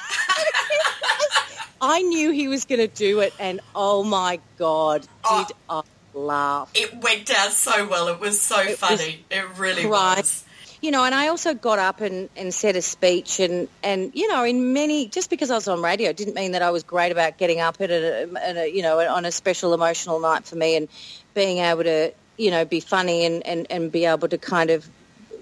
I 1.80 2.02
knew 2.02 2.30
he 2.30 2.46
was 2.46 2.66
going 2.66 2.80
to 2.80 2.88
do 2.88 3.20
it, 3.20 3.32
and 3.40 3.60
oh 3.74 4.04
my 4.04 4.38
god, 4.58 5.06
Oh. 5.24 5.46
did 5.46 5.56
I 5.70 5.82
laugh. 6.14 6.70
It 6.74 7.02
went 7.02 7.26
down 7.26 7.50
so 7.50 7.88
well. 7.88 8.08
It 8.08 8.20
was 8.20 8.40
so 8.40 8.64
was 8.64 8.76
funny. 8.76 9.24
it 9.30 9.44
really 9.58 9.86
right. 9.86 10.18
was. 10.18 10.44
you 10.80 10.90
know, 10.90 11.04
and 11.04 11.14
I 11.14 11.28
also 11.28 11.52
got 11.54 11.78
up 11.78 12.00
and, 12.00 12.30
and 12.36 12.54
said 12.54 12.74
a 12.76 12.82
speech 12.82 13.38
and, 13.38 13.68
and, 13.82 14.12
you 14.14 14.28
know, 14.28 14.44
in 14.44 14.72
many, 14.72 15.08
just 15.08 15.28
because 15.28 15.50
I 15.50 15.54
was 15.54 15.68
on 15.68 15.82
radio 15.82 16.12
didn't 16.12 16.34
mean 16.34 16.52
that 16.52 16.62
I 16.62 16.70
was 16.70 16.82
great 16.82 17.12
about 17.12 17.36
getting 17.36 17.60
up 17.60 17.80
at 17.80 17.90
a, 17.90 18.30
at 18.42 18.56
a 18.56 18.70
you 18.70 18.82
know, 18.82 18.98
on 18.98 19.24
a 19.24 19.32
special 19.32 19.74
emotional 19.74 20.20
night 20.20 20.44
for 20.44 20.56
me 20.56 20.76
and 20.76 20.88
being 21.34 21.58
able 21.58 21.84
to, 21.84 22.12
you 22.38 22.50
know, 22.50 22.64
be 22.64 22.80
funny 22.80 23.26
and, 23.26 23.46
and, 23.46 23.66
and 23.68 23.92
be 23.92 24.06
able 24.06 24.28
to 24.28 24.38
kind 24.38 24.70
of 24.70 24.88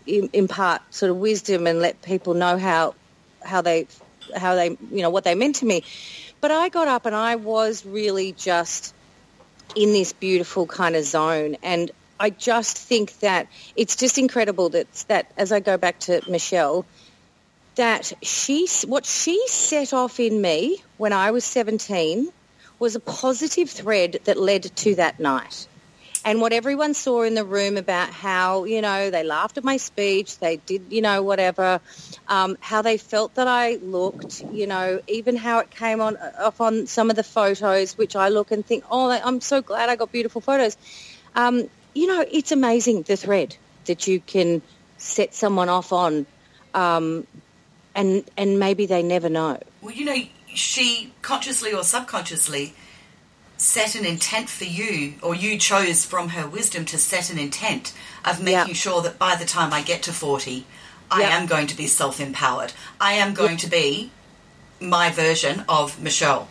impart 0.07 0.83
sort 0.93 1.11
of 1.11 1.19
wisdom 1.19 1.67
and 1.67 1.81
let 1.81 2.03
people 2.03 2.35
know 2.35 2.59
how, 2.59 2.95
how 3.45 3.63
they, 3.63 3.87
how 4.35 4.57
they, 4.57 4.77
you 4.91 5.03
know, 5.03 5.11
what 5.11 5.23
they 5.23 5.37
meant 5.37 5.57
to 5.57 5.67
me. 5.67 5.85
But 6.41 6.51
I 6.51 6.69
got 6.69 6.89
up 6.89 7.07
and 7.07 7.15
I 7.15 7.37
was 7.37 7.87
really 7.87 8.33
just 8.33 8.95
in 9.75 9.93
this 9.93 10.13
beautiful 10.13 10.67
kind 10.67 10.97
of 10.97 11.05
zone. 11.05 11.57
And 11.63 11.91
I 12.21 12.31
just 12.31 12.77
think 12.77 13.19
that 13.21 13.49
it's 13.77 13.97
just 13.97 14.19
incredible 14.19 14.71
that 14.71 14.93
that 15.09 15.31
as 15.37 15.53
I 15.53 15.61
go 15.61 15.77
back 15.77 16.01
to 16.01 16.21
Michelle, 16.29 16.85
that 17.77 18.13
she 18.23 18.69
what 18.87 19.07
she 19.07 19.41
set 19.49 19.93
off 19.93 20.19
in 20.19 20.41
me 20.41 20.83
when 20.97 21.13
I 21.13 21.31
was 21.31 21.45
17 21.45 22.29
was 22.79 22.97
a 22.97 23.01
positive 23.01 23.71
thread 23.71 24.19
that 24.25 24.39
led 24.39 24.63
to 24.63 24.95
that 24.97 25.21
night. 25.21 25.67
And 26.29 26.43
what 26.43 26.53
everyone 26.53 26.93
saw 26.93 27.23
in 27.23 27.33
the 27.33 27.43
room 27.43 27.79
about 27.79 28.11
how, 28.11 28.65
you 28.65 28.83
know, 28.83 29.09
they 29.09 29.25
laughed 29.25 29.57
at 29.57 29.65
my 29.65 29.79
speech, 29.79 30.39
they 30.39 30.57
did, 30.59 30.83
you 30.91 31.01
know, 31.01 31.23
whatever, 31.23 31.81
um, 32.29 32.59
how 32.61 32.83
they 32.83 32.99
felt 32.99 33.37
that 33.37 33.49
I 33.49 33.77
looked, 33.77 34.43
you 34.53 34.67
know, 34.67 35.01
even 35.09 35.37
how 35.37 35.61
it 35.61 35.71
came 35.71 36.03
on 36.03 36.19
off 36.19 36.61
on 36.61 36.87
some 36.87 37.09
of 37.09 37.17
the 37.17 37.23
photos, 37.23 37.97
which 37.97 38.15
I 38.15 38.29
look 38.29 38.51
and 38.51 38.63
think, 38.63 38.85
oh, 38.91 39.11
I'm 39.11 39.41
so 39.41 39.63
glad 39.63 39.89
I 39.89 39.97
got 39.97 40.13
beautiful 40.13 40.43
photos. 40.43 40.77
Um, 41.35 41.71
you 41.95 42.07
know, 42.07 42.23
it's 42.31 42.53
amazing 42.53 43.05
the 43.05 43.17
thread 43.17 43.57
that 43.87 44.07
you 44.07 44.21
can 44.21 44.61
set 44.99 45.35
someone 45.35 45.71
off 45.71 45.95
on, 45.95 46.27
um, 46.75 47.27
and 47.95 48.23
and 48.37 48.59
maybe 48.59 48.85
they 48.85 49.03
never 49.03 49.31
know. 49.31 49.59
Well, 49.81 49.95
you 49.95 50.05
know, 50.05 50.23
she 50.53 51.11
consciously 51.23 51.73
or 51.73 51.85
subconsciously 51.85 52.75
set 53.59 53.95
an 53.95 54.05
intent 54.07 54.49
for 54.49 54.65
you, 54.65 55.15
or 55.21 55.35
you 55.35 55.59
chose 55.59 56.05
from 56.05 56.31
her 56.31 56.47
wisdom 56.47 56.85
to 56.87 56.97
set 56.97 57.29
an 57.29 57.39
intent 57.39 57.93
of 58.25 58.41
making 58.41 58.69
Yeah. 58.69 58.73
sure 58.73 59.03
that 59.03 59.19
by 59.19 59.35
the 59.35 59.45
time 59.45 59.73
I 59.73 59.83
get 59.83 60.03
to 60.05 60.13
40, 60.13 60.65
I 61.11 61.23
Yeah. 61.23 61.37
am 61.37 61.47
going 61.47 61.67
to 61.67 61.77
be 61.77 61.87
self 61.87 62.21
empowered. 62.21 62.73
I 63.01 63.15
am 63.15 63.35
going 63.35 63.57
to 63.59 63.67
be 63.67 64.11
my 64.81 65.11
version 65.11 65.65
of 65.69 66.01
Michelle. 66.01 66.49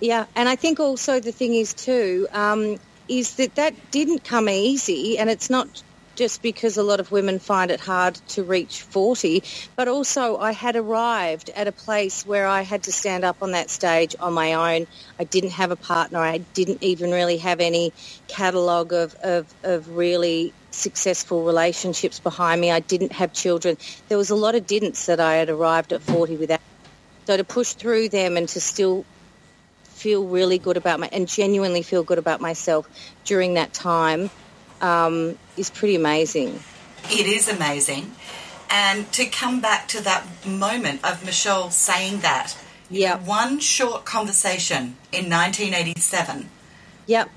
Yeah, 0.00 0.26
and 0.36 0.48
I 0.48 0.56
think 0.56 0.78
also 0.78 1.20
the 1.20 1.32
thing 1.32 1.54
is 1.54 1.72
too 1.72 2.28
um, 2.32 2.78
is 3.08 3.36
that 3.36 3.54
that 3.54 3.74
didn't 3.90 4.24
come 4.24 4.48
easy, 4.48 5.16
and 5.18 5.30
it's 5.30 5.48
not 5.48 5.82
just 6.16 6.42
because 6.42 6.78
a 6.78 6.84
lot 6.84 7.00
of 7.00 7.12
women 7.12 7.38
find 7.40 7.70
it 7.70 7.80
hard 7.80 8.16
to 8.28 8.44
reach 8.44 8.82
40, 8.82 9.44
but 9.76 9.88
also 9.88 10.38
I 10.38 10.52
had 10.52 10.76
arrived 10.76 11.50
at 11.56 11.68
a 11.68 11.72
place 11.72 12.24
where 12.26 12.46
I 12.48 12.62
had 12.62 12.84
to 12.84 12.92
stand 12.92 13.24
up 13.24 13.38
on 13.42 13.52
that 13.52 13.70
stage 13.70 14.16
on 14.20 14.34
my 14.34 14.54
own. 14.54 14.86
I 15.20 15.24
didn't 15.24 15.52
have 15.52 15.72
a 15.72 15.76
partner. 15.76 16.18
I 16.20 16.38
didn't 16.54 16.82
even 16.82 17.12
really 17.12 17.38
have 17.38 17.60
any 17.60 17.94
catalogue 18.28 18.92
of, 18.94 19.14
of, 19.22 19.48
of 19.64 19.88
really 19.88 20.54
successful 20.72 21.44
relationships 21.44 22.20
behind 22.20 22.60
me. 22.60 22.70
I 22.72 22.80
didn't 22.80 23.12
have 23.12 23.32
children. 23.32 23.76
There 24.08 24.18
was 24.18 24.30
a 24.30 24.36
lot 24.36 24.56
of 24.56 24.66
didn'ts 24.66 25.06
that 25.06 25.20
I 25.20 25.36
had 25.36 25.50
arrived 25.50 25.92
at 25.92 26.02
40 26.02 26.38
without. 26.38 26.60
So 27.28 27.36
to 27.36 27.44
push 27.44 27.74
through 27.74 28.10
them 28.10 28.36
and 28.36 28.48
to 28.50 28.60
still 28.60 29.06
feel 29.86 30.28
really 30.28 30.58
good 30.58 30.76
about 30.76 31.00
my 31.00 31.08
and 31.12 31.28
genuinely 31.28 31.82
feel 31.82 32.04
good 32.04 32.18
about 32.18 32.40
myself 32.40 32.86
during 33.26 33.54
that 33.54 33.72
time 33.74 34.30
um, 34.80 35.36
is 35.56 35.70
pretty 35.70 35.94
amazing. 35.94 36.60
It 37.10 37.26
is 37.26 37.48
amazing. 37.48 38.12
And 38.70 39.10
to 39.12 39.26
come 39.26 39.60
back 39.60 39.88
to 39.88 40.02
that 40.02 40.24
moment 40.46 41.04
of 41.04 41.24
Michelle 41.24 41.70
saying 41.70 42.20
that, 42.20 42.56
Yeah. 42.90 43.16
one 43.18 43.58
short 43.60 44.04
conversation 44.04 44.96
in 45.12 45.28
1987 45.28 46.48
Yep. 47.06 47.30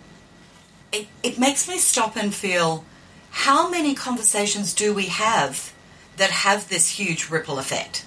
it, 0.91 1.07
it 1.23 1.37
makes 1.39 1.67
me 1.67 1.77
stop 1.77 2.15
and 2.15 2.33
feel 2.33 2.83
how 3.31 3.69
many 3.69 3.93
conversations 3.93 4.73
do 4.73 4.93
we 4.93 5.05
have 5.05 5.71
that 6.17 6.31
have 6.31 6.67
this 6.69 6.89
huge 6.99 7.29
ripple 7.29 7.59
effect? 7.59 8.03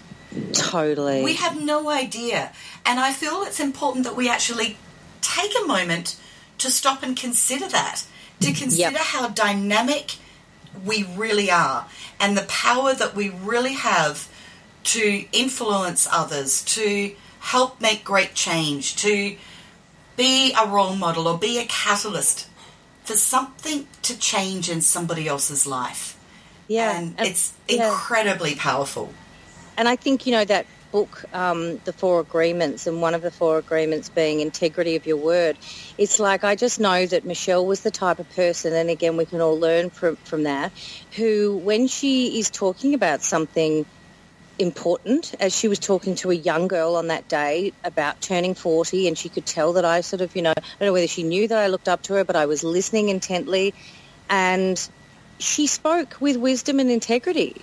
Totally. 0.53 1.23
We 1.23 1.35
have 1.35 1.61
no 1.63 1.89
idea. 1.91 2.53
And 2.85 2.99
I 2.99 3.13
feel 3.13 3.43
it's 3.43 3.61
important 3.61 4.05
that 4.05 4.17
we 4.17 4.29
actually 4.29 4.77
take 5.21 5.53
a 5.63 5.67
moment 5.67 6.17
to 6.59 6.71
stop 6.71 7.03
and 7.03 7.17
consider 7.17 7.69
that, 7.69 8.03
to 8.43 8.53
consider 8.53 8.99
how 8.99 9.29
dynamic 9.29 10.17
we 10.85 11.05
really 11.17 11.51
are 11.51 11.87
and 12.21 12.37
the 12.37 12.43
power 12.43 12.95
that 12.95 13.15
we 13.15 13.29
really 13.31 13.75
have 13.75 14.29
to 14.85 15.25
influence 15.33 16.09
others, 16.11 16.63
to 16.65 17.15
help 17.41 17.81
make 17.81 18.05
great 18.05 18.35
change, 18.35 18.97
to 18.97 19.37
be 20.17 20.53
a 20.55 20.67
role 20.67 20.95
model 20.97 21.27
or 21.29 21.39
be 21.39 21.59
a 21.59 21.65
catalyst 21.67 22.49
for 23.05 23.15
something 23.15 23.87
to 24.03 24.17
change 24.19 24.71
in 24.71 24.81
somebody 24.81 25.27
else's 25.27 25.67
life. 25.67 26.17
yeah. 26.69 26.97
And 26.97 27.15
and- 27.19 27.29
it's 27.29 27.53
yeah. 27.69 27.89
incredibly 27.89 28.55
powerful. 28.55 29.13
And 29.77 29.89
I 29.89 29.97
think, 29.97 30.27
you 30.27 30.33
know, 30.33 30.45
that 30.45 30.67
book, 30.93 31.25
um, 31.33 31.79
The 31.85 31.93
Four 31.93 32.21
Agreements, 32.21 32.87
and 32.87 33.01
one 33.01 33.15
of 33.15 33.23
the 33.23 33.31
four 33.31 33.59
agreements 33.59 34.11
being 34.11 34.41
integrity 34.41 34.95
of 34.95 35.07
your 35.07 35.17
word, 35.17 35.57
it's 35.99 36.21
like 36.21 36.45
I 36.45 36.55
just 36.55 36.79
know 36.79 37.07
that 37.07 37.25
Michelle 37.25 37.67
was 37.67 37.81
the 37.81 37.91
type 37.91 38.19
of 38.19 38.31
person, 38.37 38.73
and 38.75 38.91
again, 38.91 39.17
we 39.17 39.25
can 39.25 39.41
all 39.41 39.59
learn 39.59 39.91
from, 39.91 40.17
from 40.17 40.45
that, 40.45 40.71
who, 41.17 41.57
when 41.57 41.89
she 41.89 42.39
is 42.39 42.51
talking 42.51 42.95
about 42.95 43.23
something 43.23 43.85
important, 44.59 45.35
as 45.41 45.57
she 45.57 45.67
was 45.67 45.79
talking 45.79 46.15
to 46.17 46.31
a 46.31 46.35
young 46.35 46.69
girl 46.69 46.95
on 46.95 47.09
that 47.09 47.27
day 47.27 47.73
about 47.83 48.21
turning 48.21 48.55
40, 48.55 49.09
and 49.09 49.17
she 49.19 49.29
could 49.29 49.47
tell 49.47 49.73
that 49.73 49.85
I 49.85 50.03
sort 50.03 50.21
of, 50.21 50.37
you 50.37 50.43
know, 50.43 50.51
I 50.51 50.61
don't 50.79 50.87
know 50.87 50.93
whether 50.93 51.09
she 51.09 51.23
knew 51.23 51.49
that 51.49 51.59
I 51.59 51.69
looked 51.69 51.89
up 51.89 52.03
to 52.05 52.15
her, 52.15 52.25
but 52.25 52.37
I 52.37 52.47
was 52.47 52.63
listening 52.63 53.09
intently, 53.09 53.75
and 54.29 54.79
she 55.39 55.67
spoke 55.67 56.17
with 56.21 56.37
wisdom 56.37 56.79
and 56.79 56.91
integrity. 56.91 57.61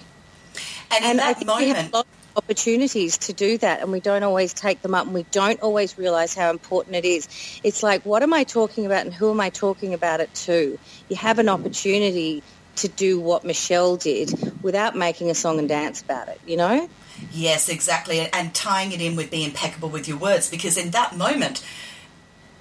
And, 0.91 1.05
in 1.05 1.11
And 1.11 1.21
I 1.21 1.33
that 1.33 1.37
think 1.37 1.57
we 1.57 1.67
have 1.67 1.77
moment, 1.77 1.93
a 1.93 1.95
lot 1.97 2.05
of 2.05 2.18
opportunities 2.39 3.17
to 3.17 3.33
do 3.33 3.57
that, 3.57 3.81
and 3.81 3.91
we 3.91 3.99
don't 3.99 4.23
always 4.23 4.53
take 4.53 4.81
them 4.81 4.95
up, 4.95 5.05
and 5.05 5.13
we 5.13 5.23
don't 5.31 5.61
always 5.61 5.97
realise 5.97 6.33
how 6.33 6.49
important 6.49 6.95
it 6.95 7.03
is. 7.03 7.27
It's 7.63 7.83
like, 7.83 8.05
what 8.05 8.23
am 8.23 8.33
I 8.33 8.45
talking 8.45 8.85
about, 8.85 9.03
and 9.05 9.13
who 9.13 9.29
am 9.29 9.41
I 9.41 9.49
talking 9.49 9.93
about 9.93 10.21
it 10.21 10.33
to? 10.45 10.79
You 11.09 11.15
have 11.17 11.39
an 11.39 11.49
opportunity 11.49 12.41
to 12.77 12.87
do 12.87 13.19
what 13.19 13.43
Michelle 13.43 13.97
did 13.97 14.31
without 14.63 14.95
making 14.95 15.29
a 15.29 15.35
song 15.35 15.59
and 15.59 15.67
dance 15.67 16.01
about 16.01 16.29
it, 16.29 16.39
you 16.47 16.55
know? 16.55 16.89
Yes, 17.33 17.67
exactly. 17.67 18.21
And 18.31 18.53
tying 18.53 18.93
it 18.93 19.01
in 19.01 19.17
with 19.17 19.29
being 19.29 19.49
impeccable 19.49 19.89
with 19.89 20.07
your 20.07 20.17
words, 20.17 20.49
because 20.49 20.77
in 20.77 20.91
that 20.91 21.17
moment, 21.17 21.61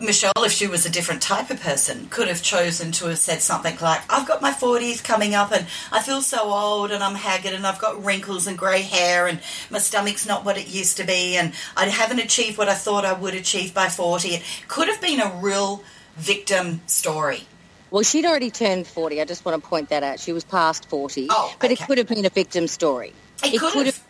Michelle, 0.00 0.32
if 0.38 0.52
she 0.52 0.68
was 0.68 0.86
a 0.86 0.90
different 0.90 1.20
type 1.22 1.50
of 1.50 1.60
person, 1.60 2.06
could 2.08 2.28
have 2.28 2.40
chosen 2.40 2.92
to 2.92 3.06
have 3.06 3.18
said 3.18 3.40
something 3.40 3.76
like, 3.80 4.00
I've 4.08 4.28
got 4.28 4.40
my 4.40 4.52
40s 4.52 5.02
coming 5.02 5.34
up 5.34 5.50
and 5.50 5.66
I 5.90 6.00
feel 6.02 6.22
so 6.22 6.38
old 6.42 6.92
and 6.92 7.02
I'm 7.02 7.16
haggard 7.16 7.52
and 7.52 7.66
I've 7.66 7.80
got 7.80 8.04
wrinkles 8.04 8.46
and 8.46 8.56
grey 8.56 8.82
hair 8.82 9.26
and 9.26 9.40
my 9.70 9.78
stomach's 9.78 10.24
not 10.24 10.44
what 10.44 10.56
it 10.56 10.68
used 10.68 10.98
to 10.98 11.04
be 11.04 11.36
and 11.36 11.52
I 11.76 11.86
haven't 11.86 12.20
achieved 12.20 12.58
what 12.58 12.68
I 12.68 12.74
thought 12.74 13.04
I 13.04 13.12
would 13.12 13.34
achieve 13.34 13.74
by 13.74 13.88
40. 13.88 14.28
It 14.28 14.42
could 14.68 14.86
have 14.86 15.00
been 15.00 15.20
a 15.20 15.40
real 15.42 15.82
victim 16.16 16.80
story. 16.86 17.42
Well, 17.90 18.04
she'd 18.04 18.26
already 18.26 18.50
turned 18.50 18.86
40. 18.86 19.20
I 19.20 19.24
just 19.24 19.44
want 19.44 19.60
to 19.60 19.68
point 19.68 19.88
that 19.88 20.04
out. 20.04 20.20
She 20.20 20.32
was 20.32 20.44
past 20.44 20.88
40. 20.88 21.26
Oh, 21.30 21.54
but 21.58 21.72
it 21.72 21.80
could 21.80 21.98
have 21.98 22.06
been 22.06 22.24
a 22.24 22.30
victim 22.30 22.68
story. 22.68 23.14
It 23.42 23.58
could 23.58 23.86
have. 23.86 24.07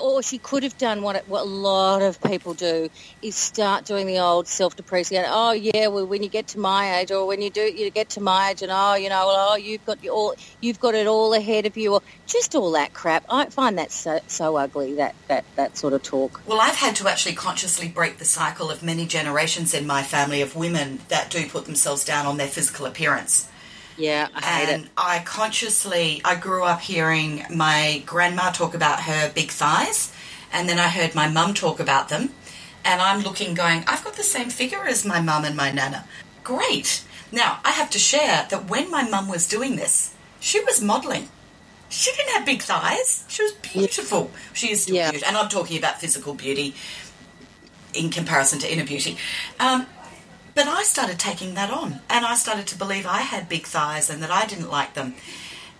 Or 0.00 0.22
she 0.22 0.38
could 0.38 0.62
have 0.62 0.78
done 0.78 1.02
what 1.02 1.28
what 1.28 1.42
a 1.42 1.48
lot 1.48 2.00
of 2.00 2.22
people 2.22 2.54
do 2.54 2.88
is 3.22 3.34
start 3.34 3.84
doing 3.84 4.06
the 4.06 4.18
old 4.18 4.46
self-depreciating. 4.46 5.28
Oh 5.32 5.50
yeah, 5.50 5.88
well 5.88 6.06
when 6.06 6.22
you 6.22 6.28
get 6.28 6.46
to 6.48 6.60
my 6.60 6.98
age, 6.98 7.10
or 7.10 7.26
when 7.26 7.42
you 7.42 7.50
do 7.50 7.62
you 7.62 7.90
get 7.90 8.10
to 8.10 8.20
my 8.20 8.50
age, 8.50 8.62
and 8.62 8.70
oh 8.72 8.94
you 8.94 9.08
know, 9.08 9.26
well, 9.26 9.48
oh 9.50 9.56
you've 9.56 9.84
got 9.84 10.02
your 10.04 10.14
all 10.14 10.36
you've 10.60 10.78
got 10.78 10.94
it 10.94 11.08
all 11.08 11.34
ahead 11.34 11.66
of 11.66 11.76
you, 11.76 11.94
or 11.94 12.02
just 12.26 12.54
all 12.54 12.70
that 12.72 12.94
crap. 12.94 13.24
I 13.28 13.46
find 13.46 13.76
that 13.78 13.90
so 13.90 14.20
so 14.28 14.56
ugly 14.56 14.94
that 14.94 15.16
that 15.26 15.44
that 15.56 15.76
sort 15.76 15.92
of 15.92 16.04
talk. 16.04 16.40
Well, 16.46 16.60
I've 16.60 16.76
had 16.76 16.94
to 16.96 17.08
actually 17.08 17.34
consciously 17.34 17.88
break 17.88 18.18
the 18.18 18.24
cycle 18.24 18.70
of 18.70 18.82
many 18.82 19.06
generations 19.06 19.74
in 19.74 19.88
my 19.88 20.04
family 20.04 20.40
of 20.40 20.54
women 20.54 21.00
that 21.08 21.30
do 21.30 21.48
put 21.48 21.64
themselves 21.64 22.04
down 22.04 22.26
on 22.26 22.36
their 22.36 22.46
physical 22.46 22.86
appearance. 22.86 23.48
Yeah, 23.96 24.28
I 24.34 24.40
hate 24.40 24.68
And 24.68 24.84
it. 24.86 24.90
I 24.96 25.20
consciously, 25.20 26.20
I 26.24 26.34
grew 26.34 26.64
up 26.64 26.80
hearing 26.80 27.44
my 27.54 28.02
grandma 28.06 28.50
talk 28.50 28.74
about 28.74 29.02
her 29.02 29.30
big 29.32 29.50
thighs, 29.50 30.12
and 30.52 30.68
then 30.68 30.78
I 30.78 30.88
heard 30.88 31.14
my 31.14 31.28
mum 31.28 31.54
talk 31.54 31.78
about 31.80 32.08
them. 32.08 32.30
And 32.84 33.00
I'm 33.00 33.22
looking, 33.22 33.54
going, 33.54 33.82
I've 33.86 34.04
got 34.04 34.14
the 34.14 34.22
same 34.22 34.50
figure 34.50 34.84
as 34.86 35.06
my 35.06 35.20
mum 35.20 35.44
and 35.44 35.56
my 35.56 35.70
nana. 35.72 36.04
Great. 36.42 37.02
Now, 37.32 37.58
I 37.64 37.70
have 37.70 37.88
to 37.90 37.98
share 37.98 38.46
that 38.50 38.68
when 38.68 38.90
my 38.90 39.08
mum 39.08 39.26
was 39.28 39.48
doing 39.48 39.76
this, 39.76 40.12
she 40.38 40.60
was 40.60 40.82
modelling. 40.82 41.28
She 41.88 42.10
didn't 42.12 42.32
have 42.34 42.44
big 42.44 42.60
thighs. 42.62 43.24
She 43.28 43.42
was 43.42 43.52
beautiful. 43.52 44.30
She 44.52 44.70
is 44.70 44.82
still 44.82 44.96
Yeah. 44.96 45.10
beautiful. 45.12 45.28
And 45.28 45.36
I'm 45.38 45.48
talking 45.48 45.78
about 45.78 46.00
physical 46.00 46.34
beauty 46.34 46.74
in 47.94 48.10
comparison 48.10 48.58
to 48.58 48.70
inner 48.70 48.84
beauty. 48.84 49.16
Um, 49.58 49.86
But 50.54 50.68
I 50.68 50.84
started 50.84 51.18
taking 51.18 51.54
that 51.54 51.70
on, 51.70 52.00
and 52.08 52.24
I 52.24 52.34
started 52.34 52.66
to 52.68 52.78
believe 52.78 53.06
I 53.06 53.22
had 53.22 53.48
big 53.48 53.66
thighs 53.66 54.08
and 54.08 54.22
that 54.22 54.30
I 54.30 54.46
didn't 54.46 54.70
like 54.70 54.94
them. 54.94 55.14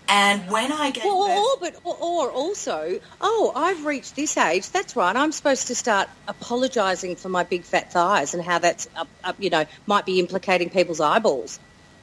And 0.08 0.50
when 0.50 0.70
I 0.70 0.90
gave 0.90 1.04
Or, 1.04 1.28
birth, 1.28 1.38
or, 1.38 1.56
but, 1.60 1.76
or, 1.84 1.96
or 1.96 2.30
also, 2.30 3.00
oh, 3.20 3.52
I've 3.54 3.86
reached 3.86 4.16
this 4.16 4.36
age. 4.36 4.68
That's 4.70 4.96
right. 4.96 5.16
I'm 5.16 5.32
supposed 5.32 5.68
to 5.68 5.74
start 5.74 6.10
apologising 6.28 7.16
for 7.16 7.30
my 7.30 7.44
big 7.44 7.62
fat 7.62 7.92
thighs 7.92 8.34
and 8.34 8.42
how 8.42 8.58
that's, 8.58 8.88
up, 8.96 9.08
up, 9.22 9.36
you 9.38 9.48
know, 9.48 9.64
might 9.86 10.04
be 10.04 10.18
implicating 10.20 10.68
people's 10.68 11.00
eyeballs. 11.00 11.58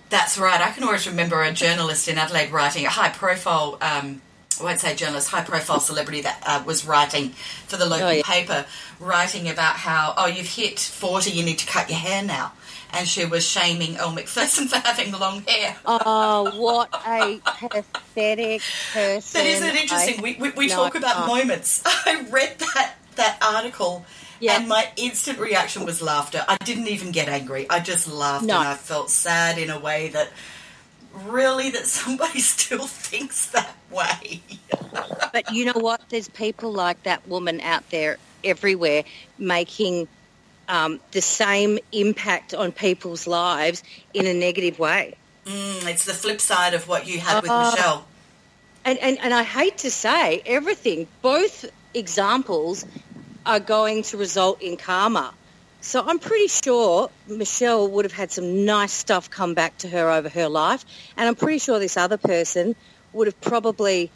That's 0.09 0.37
right. 0.37 0.59
I 0.59 0.71
can 0.71 0.83
always 0.83 1.07
remember 1.07 1.41
a 1.43 1.51
journalist 1.51 2.07
in 2.07 2.17
Adelaide 2.17 2.51
writing 2.51 2.85
a 2.85 2.89
high 2.89 3.09
profile, 3.09 3.77
um, 3.81 4.21
I 4.61 4.63
won't 4.63 4.79
say 4.79 4.95
journalist, 4.95 5.29
high 5.29 5.43
profile 5.43 5.79
celebrity 5.79 6.21
that 6.21 6.41
uh, 6.45 6.63
was 6.65 6.85
writing 6.85 7.29
for 7.67 7.77
the 7.77 7.85
local 7.85 8.07
Oh, 8.07 8.11
yeah. 8.11 8.21
paper, 8.23 8.65
writing 8.99 9.49
about 9.49 9.75
how, 9.75 10.13
oh, 10.17 10.27
you've 10.27 10.47
hit 10.47 10.79
40, 10.79 11.31
you 11.31 11.43
need 11.43 11.57
to 11.59 11.65
cut 11.65 11.89
your 11.89 11.97
hair 11.97 12.23
now. 12.23 12.53
And 12.93 13.07
she 13.07 13.25
was 13.25 13.47
shaming 13.47 13.95
Elle 13.97 14.11
Macpherson 14.11 14.67
for 14.69 14.77
having 14.77 15.11
long 15.13 15.41
hair. 15.43 15.75
Oh, 15.85 16.51
what 16.59 16.89
a 17.07 17.39
pathetic 17.43 18.61
person. 18.93 19.39
But 19.41 19.47
isn't 19.47 19.67
it 19.67 19.75
interesting? 19.81 20.19
I- 20.19 20.21
we 20.21 20.35
we, 20.39 20.49
we 20.51 20.67
No, 20.67 20.75
talk 20.75 20.95
about 20.95 21.25
moments. 21.27 21.81
I 21.85 22.25
read 22.29 22.59
that, 22.59 22.95
that 23.15 23.37
article. 23.41 24.05
Yeah. 24.41 24.57
And 24.57 24.67
my 24.67 24.91
instant 24.97 25.37
reaction 25.39 25.85
was 25.85 26.01
laughter. 26.01 26.43
I 26.47 26.57
didn't 26.63 26.87
even 26.87 27.11
get 27.11 27.29
angry. 27.29 27.67
I 27.69 27.79
just 27.79 28.07
laughed 28.11 28.43
No. 28.45 28.59
and 28.59 28.67
I 28.67 28.73
felt 28.75 29.09
sad 29.09 29.57
in 29.57 29.69
a 29.69 29.79
way 29.79 30.09
that 30.09 30.29
really 31.25 31.69
that 31.71 31.85
somebody 31.85 32.39
still 32.39 32.87
thinks 32.87 33.45
that 33.51 33.75
way. 33.91 34.41
But 35.33 35.51
you 35.51 35.65
know 35.65 35.79
what? 35.79 36.01
There's 36.09 36.27
people 36.29 36.71
like 36.71 37.03
that 37.03 37.27
woman 37.27 37.61
out 37.61 37.89
there 37.89 38.17
everywhere 38.43 39.03
making 39.37 40.07
um, 40.67 40.99
the 41.11 41.21
same 41.21 41.79
impact 41.91 42.53
on 42.53 42.71
people's 42.71 43.27
lives 43.27 43.83
in 44.13 44.25
a 44.25 44.33
negative 44.33 44.79
way. 44.79 45.15
Mm, 45.45 45.87
it's 45.87 46.05
the 46.05 46.13
flip 46.13 46.39
side 46.41 46.73
of 46.73 46.87
what 46.87 47.07
you 47.07 47.19
had 47.19 47.41
with 47.41 47.51
Oh. 47.51 47.71
Michelle. 47.71 48.07
And, 48.83 48.97
and, 48.99 49.19
and 49.19 49.33
I 49.33 49.43
hate 49.43 49.79
to 49.79 49.91
say 49.91 50.41
everything, 50.45 51.07
both 51.21 51.65
examples 51.93 52.85
are 53.45 53.59
going 53.59 54.03
to 54.03 54.17
result 54.17 54.61
in 54.61 54.77
karma. 54.77 55.33
So 55.81 56.03
I'm 56.05 56.19
pretty 56.19 56.47
sure 56.47 57.09
Michelle 57.27 57.87
would 57.87 58.05
have 58.05 58.13
had 58.13 58.31
some 58.31 58.65
nice 58.65 58.91
stuff 58.91 59.29
come 59.29 59.55
back 59.55 59.77
to 59.79 59.89
her 59.89 60.09
over 60.09 60.29
her 60.29 60.47
life. 60.47 60.85
And 61.17 61.27
I'm 61.27 61.35
pretty 61.35 61.57
sure 61.59 61.79
this 61.79 61.97
other 61.97 62.17
person 62.17 62.75
would 63.13 63.27
have 63.27 63.39
probably 63.41 64.09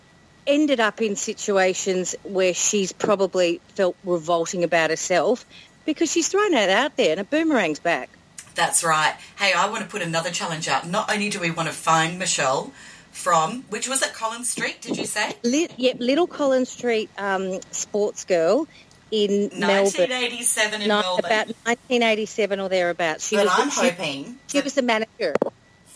ended 0.47 0.79
up 0.79 1.01
in 1.01 1.15
situations 1.15 2.15
where 2.23 2.53
she's 2.53 2.91
probably 2.91 3.59
felt 3.69 3.95
revolting 4.03 4.63
about 4.63 4.89
herself 4.89 5.45
because 5.85 6.11
she's 6.11 6.27
thrown 6.29 6.53
it 6.53 6.69
out 6.69 6.95
there 6.97 7.11
and 7.11 7.19
a 7.19 7.23
boomerangs 7.23 7.79
back. 7.79 8.09
That's 8.53 8.83
right. 8.83 9.15
Hey, 9.37 9.53
I 9.55 9.69
want 9.69 9.83
to 9.83 9.89
put 9.89 10.01
another 10.01 10.31
challenge 10.31 10.67
out. 10.67 10.87
Not 10.87 11.11
only 11.11 11.29
do 11.29 11.39
we 11.39 11.51
want 11.51 11.67
to 11.67 11.73
find 11.73 12.17
Michelle 12.19 12.71
from, 13.11 13.63
which 13.69 13.87
was 13.89 14.01
at 14.01 14.13
Collins 14.13 14.49
Street, 14.49 14.81
did 14.81 14.97
you 14.97 15.05
say? 15.05 15.35
Yep, 15.43 15.97
Little 15.99 16.27
Collins 16.27 16.69
Street 16.69 17.09
um, 17.17 17.59
sports 17.71 18.23
girl 18.25 18.67
in 19.11 19.49
Melbourne. 19.57 20.09
1987 20.09 20.81
in 20.81 20.87
No, 20.87 21.01
Melbourne. 21.01 21.25
about 21.25 21.47
1987 21.65 22.59
or 22.59 22.69
thereabouts. 22.69 23.27
She 23.27 23.35
but 23.35 23.45
was 23.45 23.53
I'm 23.57 23.67
the, 23.69 23.91
hoping 23.91 24.37
she 24.47 24.57
that 24.59 24.63
was 24.63 24.73
the 24.73 24.81
manager. 24.81 25.33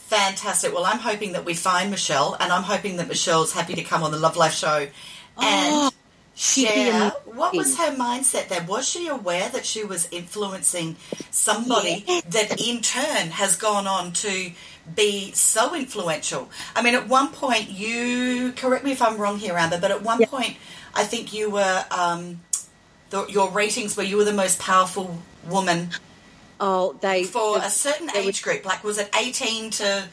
Fantastic. 0.10 0.74
Well, 0.74 0.86
I'm 0.86 0.98
hoping 0.98 1.34
that 1.34 1.46
we 1.46 1.54
find 1.54 1.92
Michelle, 1.92 2.36
and 2.40 2.52
I'm 2.52 2.64
hoping 2.64 2.98
that 2.98 3.08
Michelle's 3.08 3.54
happy 3.54 3.76
to 3.76 3.84
come 3.84 4.02
on 4.02 4.12
the 4.12 4.18
Love 4.18 4.36
Life 4.38 4.56
show 4.56 4.80
and 4.80 4.90
Oh, 5.38 5.92
share. 6.36 7.12
What 7.26 7.56
was 7.56 7.78
her 7.78 7.92
mindset 7.96 8.48
there. 8.48 8.64
Was 8.64 8.90
she 8.90 9.08
aware 9.08 9.50
that 9.50 9.68
she 9.68 9.84
was 9.84 10.08
influencing 10.12 10.96
somebody 11.30 12.04
Yes. 12.08 12.24
that 12.30 12.60
in 12.60 12.82
turn 12.82 13.30
has 13.32 13.56
gone 13.56 13.86
on 13.86 14.12
to 14.14 14.52
be 14.96 15.32
so 15.34 15.76
influential? 15.76 16.50
I 16.76 16.82
mean, 16.82 16.96
at 16.96 17.08
one 17.08 17.28
point, 17.28 17.70
you 17.70 18.54
correct 18.54 18.84
me 18.84 18.92
if 18.92 19.04
I'm 19.04 19.18
wrong 19.18 19.38
here, 19.38 19.56
Amber, 19.58 19.78
but 19.80 19.92
at 19.92 20.02
one 20.02 20.22
Yeah. 20.22 20.26
point, 20.28 20.58
I 20.96 21.04
think 21.04 21.34
you 21.34 21.52
were. 21.52 21.86
Um, 21.92 22.42
the, 23.12 23.26
your 23.28 23.50
ratings 23.52 23.96
were 23.98 24.04
you 24.04 24.18
were 24.18 24.24
the 24.26 24.34
most 24.34 24.58
powerful 24.60 25.20
woman 25.48 25.92
Oh, 26.60 26.94
they 27.02 27.24
for 27.24 27.58
a 27.58 27.70
certain 27.70 28.10
age 28.16 28.26
was- 28.26 28.42
group, 28.42 28.66
like 28.66 28.84
was 28.84 28.98
it 28.98 29.10
18 29.18 29.72
to 29.72 30.04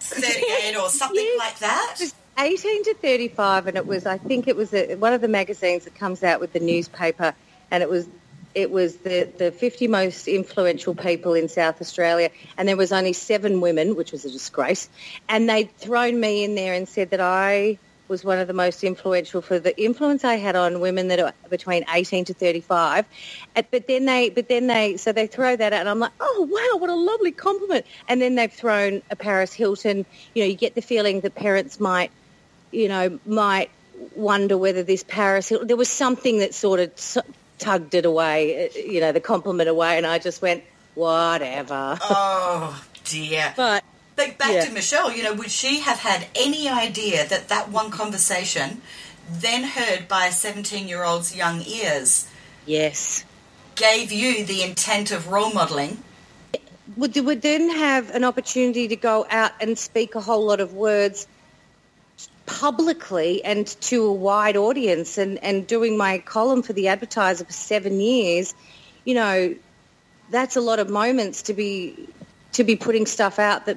38 0.00 0.76
or 0.76 0.88
something 0.90 1.16
Yes. 1.16 1.38
like 1.38 1.58
that? 1.60 1.96
It 2.00 2.04
was 2.04 2.14
18 2.38 2.84
to 2.84 2.94
35, 2.94 3.66
and 3.66 3.76
it 3.76 3.86
was 3.86 4.04
I 4.06 4.18
think 4.18 4.46
it 4.48 4.56
was 4.56 4.74
a, 4.74 4.94
one 4.96 5.12
of 5.12 5.20
the 5.20 5.28
magazines 5.28 5.84
that 5.84 5.94
comes 5.94 6.22
out 6.22 6.40
with 6.40 6.52
the 6.52 6.60
newspaper, 6.60 7.34
and 7.70 7.82
it 7.82 7.88
was 7.88 8.06
it 8.54 8.70
was 8.70 8.96
the, 8.98 9.28
the 9.36 9.52
50 9.52 9.86
most 9.86 10.26
influential 10.26 10.94
people 10.94 11.34
in 11.34 11.46
South 11.48 11.80
Australia, 11.82 12.30
and 12.56 12.66
there 12.66 12.76
was 12.76 12.90
only 12.90 13.12
seven 13.12 13.60
women, 13.60 13.96
which 13.96 14.12
was 14.12 14.24
a 14.24 14.30
disgrace, 14.30 14.88
and 15.28 15.48
they'd 15.48 15.70
thrown 15.76 16.18
me 16.18 16.42
in 16.44 16.54
there 16.54 16.72
and 16.72 16.88
said 16.88 17.10
that 17.10 17.20
I 17.20 17.78
was 18.08 18.24
one 18.24 18.38
of 18.38 18.46
the 18.46 18.54
most 18.54 18.84
influential 18.84 19.42
for 19.42 19.58
the 19.58 19.78
influence 19.80 20.24
I 20.24 20.36
had 20.36 20.56
on 20.56 20.80
women 20.80 21.08
that 21.08 21.20
are 21.20 21.32
between 21.50 21.84
18 21.92 22.26
to 22.26 22.34
35. 22.34 23.04
Uh, 23.54 23.62
But 23.70 23.86
then 23.86 24.04
they, 24.04 24.30
but 24.30 24.48
then 24.48 24.66
they, 24.66 24.96
so 24.96 25.12
they 25.12 25.26
throw 25.26 25.56
that 25.56 25.72
out 25.72 25.80
and 25.80 25.88
I'm 25.88 25.98
like, 25.98 26.12
oh 26.20 26.48
wow, 26.50 26.78
what 26.78 26.90
a 26.90 26.94
lovely 26.94 27.32
compliment. 27.32 27.86
And 28.08 28.20
then 28.20 28.34
they've 28.34 28.52
thrown 28.52 29.02
a 29.10 29.16
Paris 29.16 29.52
Hilton. 29.52 30.06
You 30.34 30.42
know, 30.42 30.48
you 30.48 30.54
get 30.56 30.74
the 30.74 30.82
feeling 30.82 31.20
that 31.20 31.34
parents 31.34 31.80
might, 31.80 32.10
you 32.70 32.88
know, 32.88 33.18
might 33.26 33.70
wonder 34.14 34.56
whether 34.58 34.82
this 34.82 35.02
Paris 35.02 35.48
Hilton, 35.48 35.68
there 35.68 35.76
was 35.76 35.88
something 35.88 36.38
that 36.38 36.54
sort 36.54 36.80
of 36.80 37.24
tugged 37.58 37.94
it 37.94 38.04
away, 38.04 38.66
uh, 38.66 38.78
you 38.78 39.00
know, 39.00 39.12
the 39.12 39.20
compliment 39.20 39.68
away. 39.68 39.96
And 39.96 40.06
I 40.06 40.18
just 40.18 40.42
went, 40.42 40.62
whatever. 40.94 41.98
Oh 42.00 42.84
dear. 43.04 43.52
But 43.56 43.84
But 44.16 44.38
back 44.38 44.52
Yeah. 44.52 44.64
to 44.64 44.72
Michelle, 44.72 45.12
you 45.12 45.22
know, 45.22 45.34
would 45.34 45.50
she 45.50 45.80
have 45.80 45.98
had 45.98 46.26
any 46.34 46.68
idea 46.68 47.26
that 47.28 47.48
that 47.48 47.68
one 47.70 47.90
conversation, 47.90 48.82
then 49.30 49.62
heard 49.64 50.08
by 50.08 50.26
a 50.26 50.32
17 50.32 50.88
year 50.88 51.04
old's 51.04 51.36
young 51.36 51.62
ears, 51.62 52.26
yes. 52.64 53.24
gave 53.74 54.10
you 54.10 54.44
the 54.44 54.62
intent 54.62 55.10
of 55.12 55.28
role 55.28 55.52
modelling? 55.52 56.02
would, 56.96 57.16
would 57.16 57.42
then 57.42 57.68
have 57.70 58.10
an 58.10 58.24
opportunity 58.24 58.88
to 58.88 58.96
go 58.96 59.26
out 59.28 59.52
and 59.60 59.78
speak 59.78 60.14
a 60.14 60.20
whole 60.20 60.44
lot 60.44 60.60
of 60.60 60.72
words 60.72 61.26
publicly 62.46 63.44
and 63.44 63.66
to 63.66 64.04
a 64.04 64.12
wide 64.12 64.56
audience 64.56 65.18
and, 65.18 65.42
and 65.42 65.66
doing 65.66 65.96
my 65.96 66.18
column 66.18 66.62
for 66.62 66.72
the 66.72 66.88
advertiser 66.88 67.44
for 67.44 67.52
seven 67.52 68.00
years, 68.00 68.54
you 69.04 69.14
know, 69.14 69.54
that's 70.30 70.56
a 70.56 70.60
lot 70.60 70.78
of 70.78 70.88
moments 70.88 71.42
to 71.42 71.54
be 71.54 72.08
to 72.56 72.64
be 72.64 72.74
putting 72.74 73.04
stuff 73.04 73.38
out 73.38 73.66
that 73.66 73.76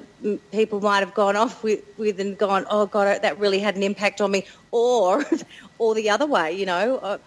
people 0.52 0.80
might 0.80 1.00
have 1.00 1.12
gone 1.12 1.36
off 1.36 1.62
with, 1.62 1.82
with 1.98 2.18
and 2.18 2.38
gone, 2.38 2.64
oh 2.70 2.86
God, 2.86 3.20
that 3.22 3.38
really 3.38 3.58
had 3.58 3.76
an 3.76 3.82
impact 3.82 4.22
on 4.22 4.30
me, 4.30 4.46
or 4.70 5.22
or 5.78 5.94
the 5.94 6.08
other 6.10 6.26
way, 6.26 6.52
you 6.52 6.66
know. 6.66 6.96
Uh, 6.96 7.18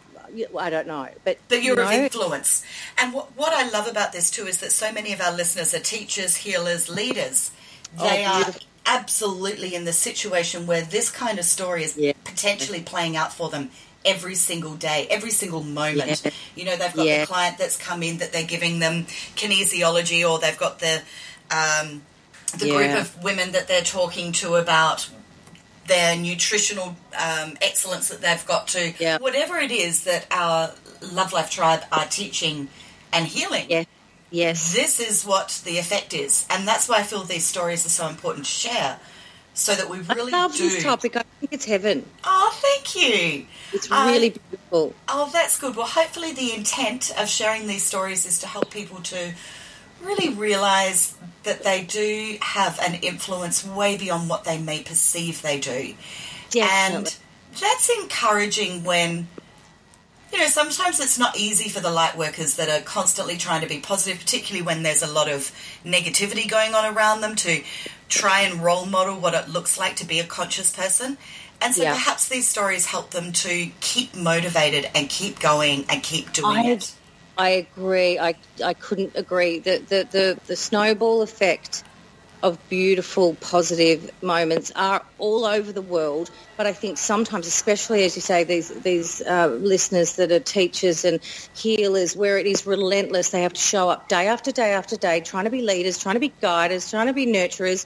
I 0.60 0.72
don't 0.72 0.88
know, 0.88 1.08
but 1.24 1.38
But 1.48 1.62
you're 1.62 1.78
you 1.78 1.84
of 1.86 1.92
influence. 1.92 2.64
And 3.00 3.14
what, 3.14 3.38
what 3.38 3.54
I 3.54 3.70
love 3.70 3.88
about 3.88 4.14
this 4.14 4.32
too 4.32 4.48
is 4.48 4.58
that 4.62 4.72
so 4.72 4.92
many 4.92 5.14
of 5.14 5.22
our 5.22 5.32
listeners 5.32 5.76
are 5.76 5.80
teachers, 5.80 6.38
healers, 6.38 6.90
leaders. 6.90 7.52
Oh, 8.00 8.10
They 8.10 8.26
are 8.26 8.46
absolutely 8.88 9.76
in 9.76 9.86
the 9.86 9.94
situation 9.94 10.66
where 10.66 10.82
this 10.82 11.12
kind 11.12 11.38
of 11.38 11.46
story 11.46 11.84
is 11.84 11.96
Yeah. 11.96 12.14
potentially 12.24 12.82
playing 12.82 13.16
out 13.16 13.32
for 13.32 13.50
them 13.52 13.70
every 14.04 14.34
single 14.34 14.74
day, 14.74 15.06
every 15.12 15.30
single 15.30 15.62
moment. 15.64 16.24
Yeah. 16.26 16.32
You 16.56 16.66
know, 16.66 16.76
they've 16.78 16.94
got 16.94 17.06
Yeah. 17.06 17.22
the 17.22 17.28
client 17.28 17.60
that's 17.60 17.78
come 17.78 18.02
in 18.02 18.18
that 18.18 18.34
they're 18.34 18.44
giving 18.44 18.80
them 18.80 19.06
kinesiology 19.36 20.28
or 20.28 20.40
they've 20.40 20.58
got 20.58 20.80
the 20.80 21.04
um, 21.54 22.02
the 22.58 22.70
group 22.70 22.98
of 23.00 23.24
women 23.24 23.52
that 23.52 23.68
they're 23.68 23.82
talking 23.82 24.32
to 24.34 24.56
about 24.56 25.10
their 25.88 26.16
nutritional 26.16 26.96
um, 27.20 27.58
excellence 27.62 28.08
that 28.10 28.22
they've 28.22 28.46
got 28.46 28.68
to 28.70 28.94
Yeah. 29.00 29.18
whatever 29.18 29.58
it 29.58 29.72
is 29.72 30.04
that 30.06 30.26
our 30.32 30.72
Love 31.12 31.34
Life 31.34 31.50
tribe 31.50 31.84
are 31.92 32.06
teaching 32.06 32.70
and 33.12 33.26
healing. 33.28 33.66
yeah, 33.70 33.84
yes, 34.32 34.74
This 34.74 35.00
is 35.00 35.26
what 35.26 35.62
the 35.66 35.78
effect 35.78 36.14
is, 36.14 36.46
and 36.50 36.66
that's 36.68 36.88
why 36.88 37.00
I 37.00 37.04
feel 37.04 37.24
these 37.24 37.46
stories 37.46 37.86
are 37.86 37.90
so 37.90 38.08
important 38.08 38.46
to 38.46 38.52
share, 38.52 39.00
so 39.54 39.76
that 39.76 39.90
we 39.90 40.00
really 40.00 40.32
I 40.34 40.38
love 40.44 40.56
do. 40.56 40.70
this 40.70 40.82
topic. 40.84 41.16
I 41.18 41.24
think 41.40 41.52
it's 41.54 41.66
heaven. 41.66 42.06
Oh, 42.24 42.50
thank 42.62 42.96
you. 42.96 43.46
It's 43.74 43.92
I- 43.92 44.10
really 44.12 44.30
beautiful. 44.30 44.96
Oh, 45.10 45.30
that's 45.34 45.60
good. 45.60 45.76
Well, 45.76 45.86
hopefully, 45.86 46.32
the 46.32 46.54
intent 46.56 47.12
of 47.20 47.28
sharing 47.30 47.68
these 47.68 47.84
stories 47.84 48.26
is 48.26 48.40
to 48.40 48.48
help 48.48 48.72
people 48.72 49.00
to 49.02 49.34
really 50.04 50.30
realize 50.34 51.16
that 51.44 51.64
they 51.64 51.84
do 51.84 52.38
have 52.42 52.80
an 52.80 52.96
influence 52.96 53.66
way 53.66 53.98
beyond 53.98 54.30
what 54.30 54.44
they 54.44 54.58
may 54.58 54.82
perceive 54.82 55.42
they 55.42 55.60
do. 55.60 55.94
Definitely. 56.50 56.62
And 56.62 57.16
that's 57.60 57.90
encouraging 58.02 58.84
when, 58.84 59.28
you 60.32 60.40
know, 60.40 60.48
sometimes 60.48 61.00
it's 61.00 61.20
not 61.20 61.38
easy 61.38 61.70
for 61.70 61.80
the 61.80 61.92
light 61.92 62.18
workers 62.18 62.56
that 62.56 62.70
are 62.70 62.84
constantly 62.84 63.38
trying 63.38 63.62
to 63.62 63.68
be 63.68 63.80
positive, 63.80 64.20
particularly 64.20 64.66
when 64.66 64.84
there's 64.84 65.04
a 65.04 65.12
lot 65.12 65.30
of 65.30 65.52
negativity 65.86 66.50
going 66.50 66.74
on 66.74 66.96
around 66.96 67.22
them, 67.22 67.36
to 67.38 67.62
try 68.10 68.42
and 68.42 68.64
role 68.64 68.86
model 68.86 69.20
what 69.20 69.34
it 69.34 69.50
looks 69.50 69.78
like 69.78 69.96
to 69.98 70.06
be 70.06 70.20
a 70.20 70.26
conscious 70.26 70.72
person. 70.74 71.18
And 71.62 71.74
so 71.76 71.84
Yeah. 71.84 71.94
perhaps 71.94 72.28
these 72.28 72.48
stories 72.48 72.86
help 72.88 73.12
them 73.12 73.32
to 73.34 73.72
keep 73.80 74.16
motivated 74.16 74.90
and 74.94 75.10
keep 75.10 75.40
going 75.40 75.86
and 75.90 76.04
keep 76.04 76.32
doing 76.34 76.58
I- 76.58 76.70
it. 76.72 76.92
I 77.38 77.50
agree. 77.52 78.20
I 78.20 78.36
I 78.64 78.74
couldn't 78.76 79.14
agree. 79.16 79.60
The 79.60 79.80
the 79.90 80.08
the, 80.12 80.38
the 80.48 80.56
snowball 80.56 81.22
effect 81.24 81.84
of 82.44 82.60
beautiful, 82.70 83.36
positive 83.36 84.10
moments 84.22 84.72
are 84.76 85.04
all 85.18 85.46
over 85.46 85.74
the 85.74 85.82
world. 85.82 86.30
But 86.58 86.68
I 86.68 86.74
think 86.74 86.98
sometimes, 86.98 87.48
especially 87.48 88.04
as 88.06 88.16
you 88.16 88.22
say, 88.22 88.44
these 88.44 88.70
these 88.84 89.22
uh, 89.22 89.48
listeners 89.48 90.16
that 90.18 90.32
are 90.32 90.40
teachers 90.40 91.06
and 91.06 91.22
healers, 91.54 92.16
where 92.16 92.38
it 92.38 92.48
is 92.48 92.66
relentless, 92.66 93.30
they 93.30 93.44
have 93.44 93.54
to 93.54 93.62
show 93.62 93.90
up 93.90 94.10
day 94.10 94.28
after 94.28 94.52
day 94.52 94.74
after 94.74 94.98
day, 94.98 95.22
trying 95.22 95.46
to 95.46 95.52
be 95.52 95.62
leaders, 95.64 95.98
trying 95.98 96.16
to 96.16 96.22
be 96.22 96.36
guiders, 96.42 96.90
trying 96.90 97.08
to 97.08 97.14
be 97.14 97.28
nurturers, 97.28 97.86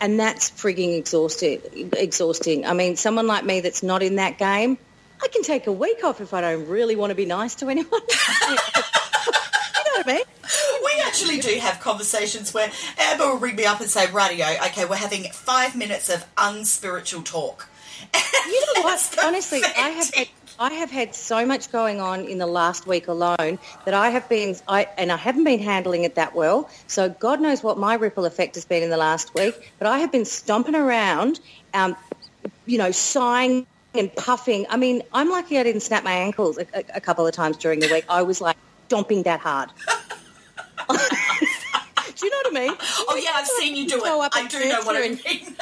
and 0.00 0.18
that's 0.20 0.50
frigging 0.50 0.98
exhausting. 0.98 1.62
Exhausting. 1.96 2.66
I 2.66 2.74
mean, 2.74 2.96
someone 2.96 3.26
like 3.26 3.44
me 3.44 3.60
that's 3.60 3.82
not 3.82 4.02
in 4.02 4.16
that 4.16 4.38
game, 4.38 4.78
I 5.22 5.28
can 5.28 5.42
take 5.42 5.66
a 5.66 5.72
week 5.72 6.02
off 6.04 6.20
if 6.20 6.32
I 6.32 6.40
don't 6.40 6.66
really 6.66 6.96
want 6.96 7.10
to 7.10 7.14
be 7.14 7.26
nice 7.26 7.54
to 7.56 7.68
anyone. 7.68 8.00
you 8.48 8.54
know 8.54 8.56
what 9.96 10.06
I 10.06 10.12
mean? 10.14 10.22
We 10.84 11.02
actually 11.02 11.40
do 11.40 11.58
have 11.60 11.80
conversations 11.80 12.54
where 12.54 12.70
Amber 12.98 13.26
will 13.26 13.38
ring 13.38 13.56
me 13.56 13.64
up 13.64 13.80
and 13.80 13.90
say, 13.90 14.10
Radio, 14.10 14.46
okay, 14.66 14.84
we're 14.84 14.96
having 14.96 15.24
five 15.24 15.76
minutes 15.76 16.08
of 16.08 16.26
unspiritual 16.38 17.22
talk. 17.22 17.68
You 18.14 18.66
know 18.74 18.82
what? 18.82 19.18
Honestly, 19.22 19.62
I 19.62 19.90
have 19.90 20.14
had, 20.14 20.28
I 20.58 20.72
have 20.72 20.90
had 20.90 21.14
so 21.14 21.44
much 21.44 21.70
going 21.70 22.00
on 22.00 22.24
in 22.24 22.38
the 22.38 22.46
last 22.46 22.86
week 22.86 23.08
alone 23.08 23.58
that 23.84 23.94
I 23.94 24.10
have 24.10 24.28
been, 24.28 24.56
I 24.68 24.88
and 24.96 25.12
I 25.12 25.16
haven't 25.16 25.44
been 25.44 25.60
handling 25.60 26.04
it 26.04 26.14
that 26.14 26.34
well. 26.34 26.70
So 26.86 27.08
God 27.08 27.40
knows 27.40 27.62
what 27.62 27.78
my 27.78 27.94
ripple 27.94 28.24
effect 28.24 28.54
has 28.54 28.64
been 28.64 28.82
in 28.82 28.90
the 28.90 28.96
last 28.96 29.34
week. 29.34 29.72
But 29.78 29.88
I 29.88 29.98
have 29.98 30.10
been 30.10 30.24
stomping 30.24 30.74
around, 30.74 31.40
um, 31.74 31.96
you 32.66 32.78
know, 32.78 32.90
sighing 32.90 33.66
and 33.94 34.14
puffing. 34.14 34.66
I 34.68 34.76
mean, 34.76 35.02
I'm 35.12 35.30
lucky 35.30 35.58
I 35.58 35.62
didn't 35.62 35.82
snap 35.82 36.04
my 36.04 36.12
ankles 36.12 36.58
a, 36.58 36.66
a, 36.74 36.84
a 36.96 37.00
couple 37.00 37.26
of 37.26 37.34
times 37.34 37.56
during 37.56 37.80
the 37.80 37.88
week. 37.88 38.04
I 38.08 38.22
was 38.22 38.40
like 38.40 38.56
stomping 38.86 39.24
that 39.24 39.40
hard. 39.40 39.70
do 40.88 42.26
you 42.26 42.30
know 42.30 42.36
what 42.42 42.46
I 42.46 42.50
mean? 42.66 42.76
Oh, 43.08 43.20
yeah, 43.22 43.30
I've 43.34 43.46
seen 43.46 43.76
you 43.76 43.88
do 43.88 43.96
it. 43.96 44.30
I 44.34 44.46
do 44.46 44.68
know 44.68 44.82
what 44.82 44.96
I 44.96 45.08
mean. 45.08 45.18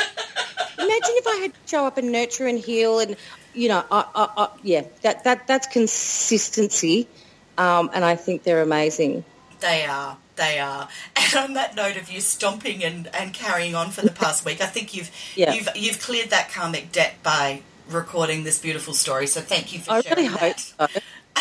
Imagine 0.78 1.14
if 1.16 1.26
I 1.26 1.36
had 1.42 1.52
to 1.52 1.58
show 1.66 1.86
up 1.86 1.98
and 1.98 2.12
nurture 2.12 2.46
and 2.46 2.58
heal, 2.58 3.00
and 3.00 3.16
you 3.52 3.68
know, 3.68 3.84
I, 3.90 4.04
I, 4.14 4.28
I, 4.36 4.48
yeah, 4.62 4.84
that 5.02 5.24
that 5.24 5.46
that's 5.46 5.66
consistency, 5.66 7.08
um, 7.56 7.90
and 7.92 8.04
I 8.04 8.16
think 8.16 8.44
they're 8.44 8.62
amazing. 8.62 9.24
They 9.60 9.84
are. 9.86 10.16
They 10.36 10.60
are. 10.60 10.88
And 11.16 11.34
on 11.34 11.54
that 11.54 11.74
note 11.74 11.96
of 11.96 12.10
you 12.10 12.20
stomping 12.20 12.84
and, 12.84 13.08
and 13.12 13.34
carrying 13.34 13.74
on 13.74 13.90
for 13.90 14.02
the 14.02 14.12
past 14.12 14.44
week, 14.44 14.60
I 14.60 14.66
think 14.66 14.94
you've 14.94 15.10
Yeah. 15.34 15.52
you've 15.52 15.68
you've 15.74 16.00
cleared 16.00 16.30
that 16.30 16.50
karmic 16.50 16.92
debt 16.92 17.16
by 17.22 17.62
recording 17.90 18.44
this 18.44 18.58
beautiful 18.58 18.94
story. 18.94 19.26
So 19.26 19.40
thank 19.40 19.72
you 19.72 19.80
for 19.80 19.92
I 19.92 20.00
sharing 20.00 20.26
really 20.26 20.36
hope 20.36 20.58
so. 20.58 20.86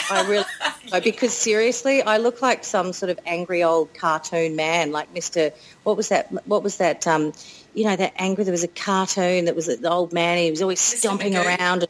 I 0.10 0.28
really 0.28 0.46
hope 0.62 0.74
so 0.88 1.02
because 1.04 1.34
seriously, 1.34 2.02
I 2.02 2.18
look 2.18 2.42
like 2.42 2.64
some 2.64 2.94
sort 2.94 3.10
of 3.10 3.20
angry 3.26 3.64
old 3.64 3.94
cartoon 3.94 4.56
man, 4.56 4.92
like 4.92 5.14
Mister. 5.14 5.52
What 5.84 5.98
was 5.98 6.10
that? 6.10 6.32
What 6.48 6.64
was 6.64 6.78
that? 6.78 7.06
Um, 7.08 7.34
you 7.74 7.84
know, 7.86 7.96
that 7.96 8.14
angry. 8.18 8.44
There 8.44 8.52
was 8.52 8.64
a 8.64 8.70
cartoon 8.70 9.46
that 9.46 9.56
was 9.56 9.68
the 9.68 9.90
old 9.90 10.14
man. 10.14 10.38
He 10.38 10.50
was 10.50 10.62
always 10.62 10.80
Mr. 10.80 10.98
stomping 10.98 11.34
Magoo. 11.34 11.58
around. 11.58 11.88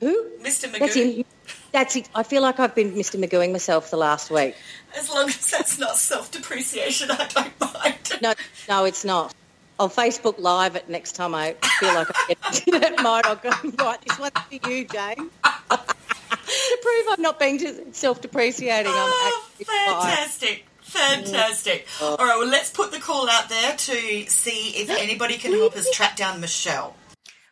Who? 0.00 0.30
Mr. 0.40 0.70
That's 0.78 0.96
Magoo, 0.96 1.16
him. 1.18 1.24
That's 1.72 1.96
it. 1.96 2.08
I 2.14 2.22
feel 2.22 2.42
like 2.42 2.60
I've 2.60 2.74
been 2.74 2.92
Mr. 2.92 3.22
Magooing 3.22 3.52
myself 3.52 3.90
the 3.90 3.96
last 3.96 4.30
week. 4.30 4.54
as 4.96 5.10
long 5.10 5.28
as 5.28 5.50
that's 5.50 5.78
not 5.78 5.96
self 5.96 6.30
depreciation, 6.30 7.10
I 7.10 7.26
don't 7.28 7.60
mind. 7.60 8.18
No, 8.22 8.34
no, 8.68 8.84
it's 8.84 9.04
not. 9.04 9.34
I'll 9.80 9.88
Facebook 9.88 10.38
Live 10.38 10.76
it 10.76 10.88
next 10.88 11.12
time 11.12 11.34
I 11.34 11.54
feel 11.78 11.94
like 11.94 12.08
I 12.10 12.34
get 12.34 12.66
into 12.68 12.78
that 12.80 13.02
mode. 13.02 13.26
I'll 13.26 13.36
go, 13.36 13.50
right, 13.84 14.00
this 14.06 14.18
one's 14.18 14.32
for 14.32 14.70
you, 14.70 14.84
Jane. 14.84 15.30
to 15.44 16.78
prove 16.82 17.06
I'm 17.10 17.22
not 17.22 17.38
being 17.38 17.92
self-depreciating, 17.92 18.90
I'm 18.90 18.94
Oh, 18.96 19.40
fine. 19.64 19.66
fantastic. 19.66 20.64
Fantastic. 20.82 21.86
All 22.00 22.16
right, 22.16 22.38
well, 22.38 22.48
let's 22.48 22.70
put 22.70 22.90
the 22.92 22.98
call 22.98 23.28
out 23.28 23.48
there 23.50 23.76
to 23.76 24.26
see 24.26 24.70
if 24.70 24.88
anybody 24.90 25.36
can 25.36 25.52
help 25.52 25.76
us 25.76 25.90
track 25.90 26.16
down 26.16 26.40
Michelle. 26.40 26.94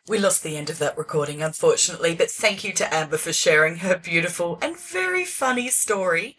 We 0.09 0.17
lost 0.17 0.41
the 0.41 0.55
end 0.55 0.69
of 0.69 0.79
that 0.79 0.97
recording, 0.97 1.41
unfortunately, 1.41 2.15
but 2.15 2.31
thank 2.31 2.63
you 2.63 2.71
to 2.71 2.93
Amber 2.95 3.17
for 3.17 3.33
sharing 3.33 3.77
her 3.79 3.97
beautiful 3.97 4.57
and 4.61 4.79
very 4.79 5.25
funny 5.25 5.67
story, 5.67 6.37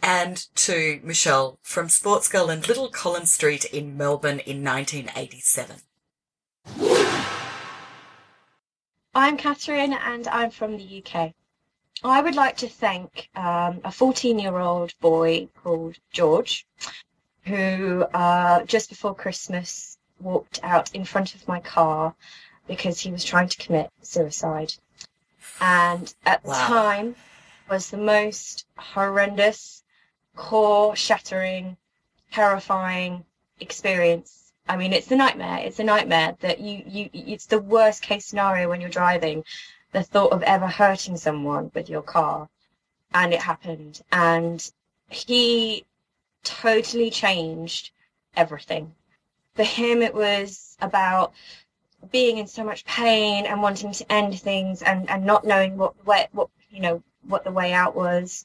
and 0.00 0.36
to 0.54 1.00
Michelle 1.02 1.58
from 1.60 1.88
Sportsgirl 1.88 2.52
in 2.52 2.60
Little 2.60 2.88
Collins 2.88 3.32
Street 3.32 3.64
in 3.64 3.96
Melbourne 3.96 4.38
in 4.38 4.62
1987. 4.62 5.78
I'm 9.16 9.36
Catherine 9.36 9.94
and 9.94 10.28
I'm 10.28 10.52
from 10.52 10.76
the 10.76 11.02
UK. 11.04 11.32
I 12.04 12.20
would 12.20 12.36
like 12.36 12.56
to 12.58 12.68
thank 12.68 13.30
um, 13.34 13.80
a 13.82 13.90
14 13.90 14.38
year 14.38 14.58
old 14.58 14.94
boy 15.00 15.48
called 15.64 15.96
George 16.12 16.68
who 17.42 18.02
uh, 18.14 18.62
just 18.62 18.90
before 18.90 19.16
Christmas 19.16 19.98
walked 20.20 20.60
out 20.62 20.94
in 20.94 21.04
front 21.04 21.34
of 21.34 21.48
my 21.48 21.58
car 21.58 22.14
because 22.68 23.00
he 23.00 23.10
was 23.10 23.24
trying 23.24 23.48
to 23.48 23.56
commit 23.56 23.90
suicide. 24.02 24.74
And 25.60 26.14
at 26.24 26.42
the 26.42 26.50
Wow. 26.50 26.66
time 26.66 27.16
was 27.68 27.90
the 27.90 27.96
most 27.96 28.66
horrendous, 28.76 29.82
core 30.36 30.94
shattering, 30.94 31.76
terrifying 32.30 33.24
experience. 33.58 34.52
I 34.68 34.76
mean, 34.76 34.92
it's 34.92 35.10
a 35.10 35.16
nightmare. 35.16 35.58
It's 35.64 35.80
a 35.80 35.84
nightmare 35.84 36.36
that 36.40 36.60
you, 36.60 36.84
you, 36.86 37.10
it's 37.12 37.46
the 37.46 37.58
worst 37.58 38.02
case 38.02 38.26
scenario 38.26 38.68
when 38.68 38.80
you're 38.80 38.90
driving, 38.90 39.44
the 39.92 40.02
thought 40.02 40.32
of 40.32 40.42
ever 40.42 40.66
hurting 40.66 41.16
someone 41.16 41.70
with 41.74 41.88
your 41.88 42.02
car. 42.02 42.48
And 43.12 43.32
it 43.32 43.40
happened. 43.40 44.02
And 44.12 44.70
he 45.08 45.86
totally 46.44 47.10
changed 47.10 47.90
everything. 48.36 48.94
For 49.54 49.64
him, 49.64 50.02
it 50.02 50.14
was 50.14 50.76
about 50.80 51.32
being 52.10 52.38
in 52.38 52.46
so 52.46 52.64
much 52.64 52.84
pain 52.84 53.46
and 53.46 53.62
wanting 53.62 53.92
to 53.92 54.12
end 54.12 54.40
things 54.40 54.82
and, 54.82 55.08
and 55.10 55.24
not 55.24 55.44
knowing 55.44 55.76
what, 55.76 55.94
what, 56.04 56.28
what, 56.32 56.48
you 56.70 56.80
know, 56.80 57.02
what 57.26 57.44
the 57.44 57.52
way 57.52 57.72
out 57.72 57.96
was. 57.96 58.44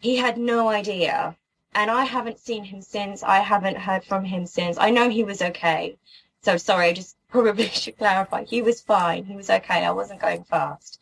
He 0.00 0.16
had 0.16 0.38
no 0.38 0.68
idea 0.68 1.36
and 1.74 1.90
I 1.90 2.04
haven't 2.04 2.40
seen 2.40 2.64
him 2.64 2.82
since. 2.82 3.22
I 3.22 3.38
haven't 3.38 3.76
heard 3.76 4.04
from 4.04 4.24
him 4.24 4.46
since. 4.46 4.78
I 4.78 4.90
know 4.90 5.08
he 5.08 5.24
was 5.24 5.42
okay. 5.42 5.96
So 6.42 6.56
sorry, 6.56 6.88
I 6.88 6.92
just 6.92 7.16
probably 7.28 7.68
should 7.68 7.98
clarify. 7.98 8.44
He 8.44 8.62
was 8.62 8.80
fine. 8.80 9.24
He 9.24 9.36
was 9.36 9.50
okay. 9.50 9.84
I 9.84 9.90
wasn't 9.90 10.20
going 10.20 10.44
fast. 10.44 10.98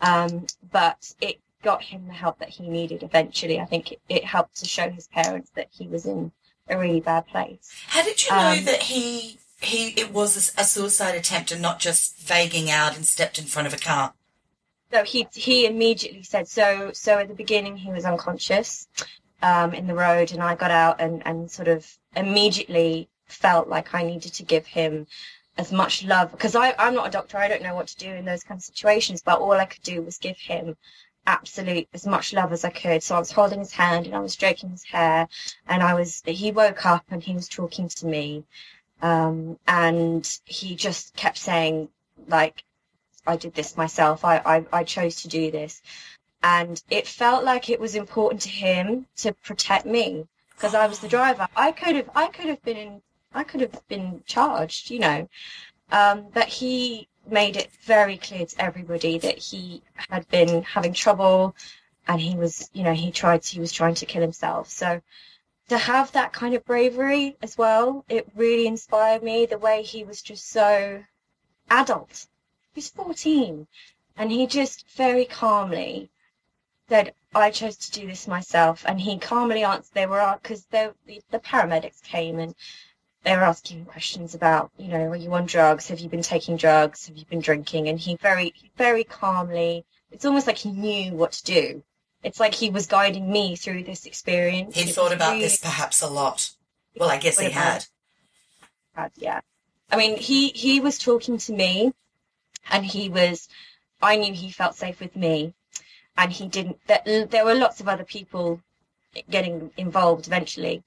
Um, 0.00 0.46
but 0.72 1.14
it 1.20 1.38
got 1.62 1.82
him 1.82 2.06
the 2.06 2.12
help 2.12 2.38
that 2.38 2.48
he 2.48 2.68
needed 2.68 3.02
eventually. 3.02 3.60
I 3.60 3.64
think 3.64 3.92
it, 3.92 4.00
it 4.08 4.24
helped 4.24 4.56
to 4.56 4.66
show 4.66 4.90
his 4.90 5.08
parents 5.08 5.50
that 5.54 5.68
he 5.70 5.86
was 5.86 6.06
in 6.06 6.32
a 6.68 6.78
really 6.78 7.00
bad 7.00 7.26
place. 7.26 7.70
How 7.86 8.02
did 8.02 8.24
you 8.24 8.30
know 8.30 8.36
Um, 8.36 8.64
that 8.64 8.82
he 8.82 9.38
he 9.60 9.88
it 10.00 10.12
was 10.12 10.52
a, 10.56 10.64
suicide 10.64 11.14
attempt 11.14 11.50
and 11.50 11.62
not 11.62 11.80
just 11.80 12.18
vaguing 12.18 12.70
out 12.70 12.94
and 12.94 13.06
stepped 13.06 13.38
in 13.38 13.44
front 13.44 13.66
of 13.66 13.74
a 13.74 13.78
car? 13.78 14.14
So 14.92 15.02
he 15.04 15.26
he 15.32 15.66
immediately 15.66 16.22
said 16.22 16.48
so. 16.48 16.92
So 16.92 17.18
at 17.18 17.28
the 17.28 17.34
beginning 17.34 17.76
he 17.76 17.90
was 17.90 18.04
unconscious 18.04 18.88
um, 19.42 19.74
in 19.74 19.86
the 19.86 19.94
road, 19.94 20.32
and 20.32 20.42
I 20.42 20.54
got 20.54 20.70
out 20.70 21.00
and 21.00 21.22
and 21.26 21.50
sort 21.50 21.68
of 21.68 21.98
immediately 22.14 23.08
felt 23.26 23.68
like 23.68 23.94
I 23.94 24.02
needed 24.02 24.32
to 24.34 24.42
give 24.44 24.66
him 24.66 25.06
as 25.58 25.72
much 25.72 26.04
love 26.04 26.30
because 26.30 26.54
I 26.54 26.74
I'm 26.78 26.94
not 26.94 27.08
a 27.08 27.10
doctor. 27.10 27.38
I 27.38 27.48
don't 27.48 27.62
know 27.62 27.74
what 27.74 27.88
to 27.88 27.96
do 27.96 28.10
in 28.10 28.24
those 28.24 28.44
kind 28.44 28.58
of 28.58 28.64
situations, 28.64 29.22
but 29.22 29.40
all 29.40 29.52
I 29.52 29.64
could 29.64 29.82
do 29.82 30.02
was 30.02 30.18
give 30.18 30.38
him 30.38 30.76
absolute 31.26 31.88
as 31.92 32.06
much 32.06 32.32
love 32.32 32.52
as 32.52 32.64
I 32.64 32.70
could. 32.70 33.02
So 33.02 33.16
I 33.16 33.18
was 33.18 33.32
holding 33.32 33.58
his 33.58 33.72
hand 33.72 34.06
and 34.06 34.14
I 34.14 34.20
was 34.20 34.32
stroking 34.34 34.70
his 34.70 34.84
hair, 34.84 35.28
and 35.68 35.82
I 35.82 35.94
was 35.94 36.22
he 36.26 36.52
woke 36.52 36.86
up 36.86 37.04
and 37.10 37.22
he 37.22 37.34
was 37.34 37.48
talking 37.48 37.88
to 37.88 38.06
me, 38.06 38.44
um, 39.02 39.58
and 39.66 40.38
he 40.44 40.74
just 40.74 41.14
kept 41.16 41.38
saying 41.38 41.88
like 42.28 42.64
I 43.26 43.36
did 43.36 43.54
this 43.54 43.76
myself. 43.76 44.24
I, 44.24 44.38
I, 44.38 44.66
I 44.72 44.84
chose 44.84 45.16
to 45.22 45.28
do 45.28 45.50
this. 45.50 45.82
And 46.42 46.80
it 46.90 47.06
felt 47.06 47.44
like 47.44 47.68
it 47.68 47.80
was 47.80 47.94
important 47.94 48.42
to 48.42 48.48
him 48.48 49.06
to 49.16 49.32
protect 49.32 49.86
me 49.86 50.26
because 50.50 50.74
I 50.74 50.86
was 50.86 51.00
the 51.00 51.08
driver. 51.08 51.48
I 51.56 51.72
could 51.72 51.96
have, 51.96 52.10
I 52.14 52.28
could 52.28 52.46
have 52.46 52.62
been 52.62 52.76
in, 52.76 53.02
I 53.34 53.42
could 53.42 53.60
have 53.60 53.88
been 53.88 54.22
charged, 54.26 54.90
you 54.90 55.00
know. 55.00 55.28
Um, 55.90 56.26
but 56.32 56.46
he 56.46 57.08
made 57.28 57.56
it 57.56 57.70
very 57.82 58.16
clear 58.16 58.46
to 58.46 58.62
everybody 58.62 59.18
that 59.18 59.38
he 59.38 59.82
had 60.10 60.28
been 60.28 60.62
having 60.62 60.92
trouble 60.92 61.56
and 62.06 62.20
he 62.20 62.36
was, 62.36 62.70
you 62.72 62.84
know, 62.84 62.92
he 62.92 63.10
tried, 63.10 63.44
he 63.44 63.58
was 63.58 63.72
trying 63.72 63.94
to 63.96 64.06
kill 64.06 64.22
himself. 64.22 64.68
So 64.68 65.00
to 65.68 65.78
have 65.78 66.12
that 66.12 66.32
kind 66.32 66.54
of 66.54 66.64
bravery 66.64 67.36
as 67.42 67.58
well, 67.58 68.04
it 68.08 68.28
really 68.34 68.66
inspired 68.66 69.22
me 69.22 69.46
the 69.46 69.58
way 69.58 69.82
he 69.82 70.04
was 70.04 70.22
just 70.22 70.48
so 70.48 71.04
adult. 71.70 72.26
He's 72.72 72.90
14 72.90 73.66
and 74.16 74.30
he 74.30 74.46
just 74.46 74.88
very 74.90 75.24
calmly 75.24 76.10
said 76.88 77.12
i 77.34 77.50
chose 77.50 77.76
to 77.76 77.90
do 77.90 78.06
this 78.06 78.28
myself 78.28 78.84
and 78.86 79.00
he 79.00 79.18
calmly 79.18 79.64
answered. 79.64 79.92
They 79.92 80.06
were 80.06 80.38
because 80.40 80.64
the, 80.66 80.94
the 81.30 81.38
paramedics 81.40 82.02
came 82.02 82.38
and 82.38 82.54
they 83.24 83.36
were 83.36 83.42
asking 83.42 83.86
questions 83.86 84.34
about 84.34 84.70
you 84.78 84.88
know 84.88 85.08
are 85.08 85.16
you 85.16 85.32
on 85.34 85.46
drugs? 85.46 85.88
Have 85.88 85.98
you 85.98 86.08
been 86.08 86.22
taking 86.22 86.56
drugs? 86.56 87.06
Have 87.08 87.16
you 87.16 87.24
been 87.26 87.40
drinking? 87.40 87.88
And 87.88 87.98
he 87.98 88.16
very 88.16 88.54
very 88.76 89.04
calmly 89.04 89.84
it's 90.12 90.24
almost 90.24 90.46
like 90.46 90.58
he 90.58 90.70
knew 90.70 91.14
what 91.14 91.32
to 91.32 91.44
do 91.44 91.82
it's 92.26 92.40
like 92.40 92.54
he 92.54 92.70
was 92.70 92.86
guiding 92.88 93.30
me 93.30 93.54
through 93.54 93.84
this 93.84 94.04
experience. 94.04 94.74
He 94.74 94.90
It 94.90 94.94
thought 94.94 95.12
about 95.12 95.34
really 95.34 95.44
this 95.44 95.58
perhaps 95.58 96.02
a 96.02 96.08
lot. 96.08 96.50
Well, 96.98 97.08
I 97.08 97.18
guess 97.18 97.38
he 97.38 97.46
about 97.46 97.86
had. 98.96 99.10
yeah. 99.16 99.40
I 99.92 99.96
mean, 99.96 100.16
he 100.16 100.48
he 100.48 100.80
was 100.80 100.98
talking 100.98 101.38
to 101.38 101.52
me, 101.52 101.92
and 102.68 102.84
he 102.84 103.08
was. 103.08 103.48
I 104.02 104.16
knew 104.16 104.32
he 104.32 104.50
felt 104.50 104.74
safe 104.74 104.98
with 104.98 105.14
me, 105.14 105.54
and 106.18 106.32
he 106.32 106.48
didn't. 106.48 106.78
There, 106.88 107.26
there 107.26 107.44
were 107.44 107.54
lots 107.54 107.80
of 107.80 107.86
other 107.88 108.04
people 108.04 108.60
getting 109.30 109.70
involved 109.76 110.26
eventually, 110.26 110.82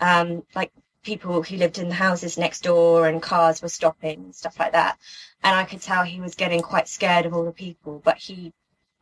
um, 0.00 0.44
like 0.54 0.70
people 1.02 1.42
who 1.42 1.56
lived 1.56 1.78
in 1.78 1.88
the 1.88 1.94
houses 1.94 2.36
next 2.36 2.62
door, 2.62 3.08
and 3.08 3.22
cars 3.22 3.62
were 3.62 3.70
stopping 3.70 4.18
and 4.24 4.34
stuff 4.34 4.60
like 4.60 4.72
that. 4.72 4.98
And 5.42 5.56
I 5.56 5.64
could 5.64 5.80
tell 5.80 6.04
he 6.04 6.20
was 6.20 6.34
getting 6.34 6.60
quite 6.60 6.88
scared 6.88 7.24
of 7.24 7.32
all 7.32 7.44
the 7.46 7.52
people. 7.52 8.02
But 8.04 8.18
he, 8.18 8.52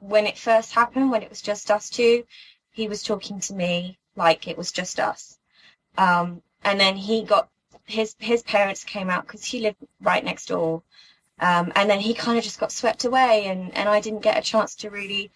when 0.03 0.27
it 0.27 0.37
first 0.37 0.73
happened, 0.73 1.11
when 1.11 1.23
it 1.23 1.31
was 1.31 1.41
just 1.41 1.71
us 1.71 1.89
two, 1.89 2.25
he 2.73 2.89
was 2.89 3.03
talking 3.03 3.39
to 3.41 3.55
me 3.55 3.99
like 4.17 4.49
it 4.49 4.59
was 4.59 4.73
just 4.73 4.99
us. 4.99 5.39
Um, 5.97 6.43
and 6.65 6.81
then 6.81 6.97
he 6.97 7.23
got 7.23 7.49
his 7.85 8.17
his 8.19 8.43
parents 8.43 8.85
came 8.85 9.11
out 9.11 9.27
because 9.27 9.45
he 9.45 9.61
lived 9.61 9.77
right 10.01 10.25
next 10.25 10.47
door, 10.47 10.83
um, 11.39 11.73
and 11.77 11.89
then 11.89 12.01
he 12.01 12.15
kind 12.15 12.37
of 12.37 12.45
just 12.45 12.59
got 12.59 12.73
swept 12.73 13.05
away, 13.05 13.47
and 13.47 13.75
and 13.77 13.89
I 13.89 14.01
didn't 14.01 14.23
get 14.23 14.39
a 14.39 14.43
chance 14.43 14.75
to 14.77 14.91
really 14.91 15.31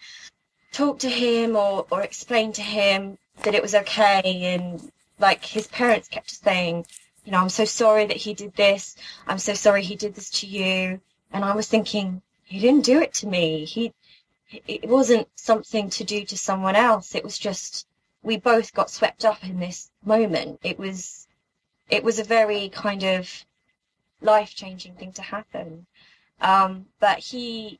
talk 0.73 0.99
to 0.99 1.09
him 1.09 1.55
or 1.55 1.85
or 1.89 2.01
explain 2.01 2.51
to 2.53 2.61
him 2.61 3.17
that 3.43 3.55
it 3.55 3.61
was 3.61 3.75
okay, 3.75 4.21
and 4.55 4.91
like 5.19 5.45
his 5.45 5.67
parents 5.67 6.09
kept 6.09 6.29
saying, 6.31 6.85
you 7.23 7.31
know, 7.31 7.39
I'm 7.39 7.49
so 7.49 7.65
sorry 7.65 8.05
that 8.05 8.17
he 8.17 8.33
did 8.33 8.55
this, 8.55 8.95
I'm 9.27 9.39
so 9.39 9.53
sorry 9.53 9.83
he 9.83 9.95
did 9.95 10.15
this 10.15 10.29
to 10.41 10.47
you, 10.47 10.99
and 11.31 11.45
I 11.45 11.55
was 11.55 11.67
thinking 11.67 12.21
he 12.43 12.59
didn't 12.59 12.85
do 12.85 12.99
it 13.01 13.13
to 13.15 13.27
me, 13.27 13.65
he 13.65 13.93
it 14.49 14.87
wasn't 14.87 15.27
something 15.35 15.89
to 15.91 16.03
do 16.03 16.23
to 16.25 16.37
someone 16.37 16.75
else, 16.75 17.15
it 17.15 17.23
was 17.23 17.37
just 17.37 17.87
we 18.23 18.37
both 18.37 18.73
got 18.73 18.89
swept 18.89 19.25
up 19.25 19.43
in 19.43 19.59
this 19.59 19.91
moment. 20.03 20.59
It 20.63 20.79
was 20.79 21.27
it 21.89 22.03
was 22.03 22.19
a 22.19 22.23
very 22.23 22.69
kind 22.69 23.03
of 23.03 23.45
life 24.21 24.55
changing 24.55 24.95
thing 24.95 25.13
to 25.13 25.21
happen. 25.21 25.85
Um, 26.41 26.87
but 26.99 27.19
he 27.19 27.79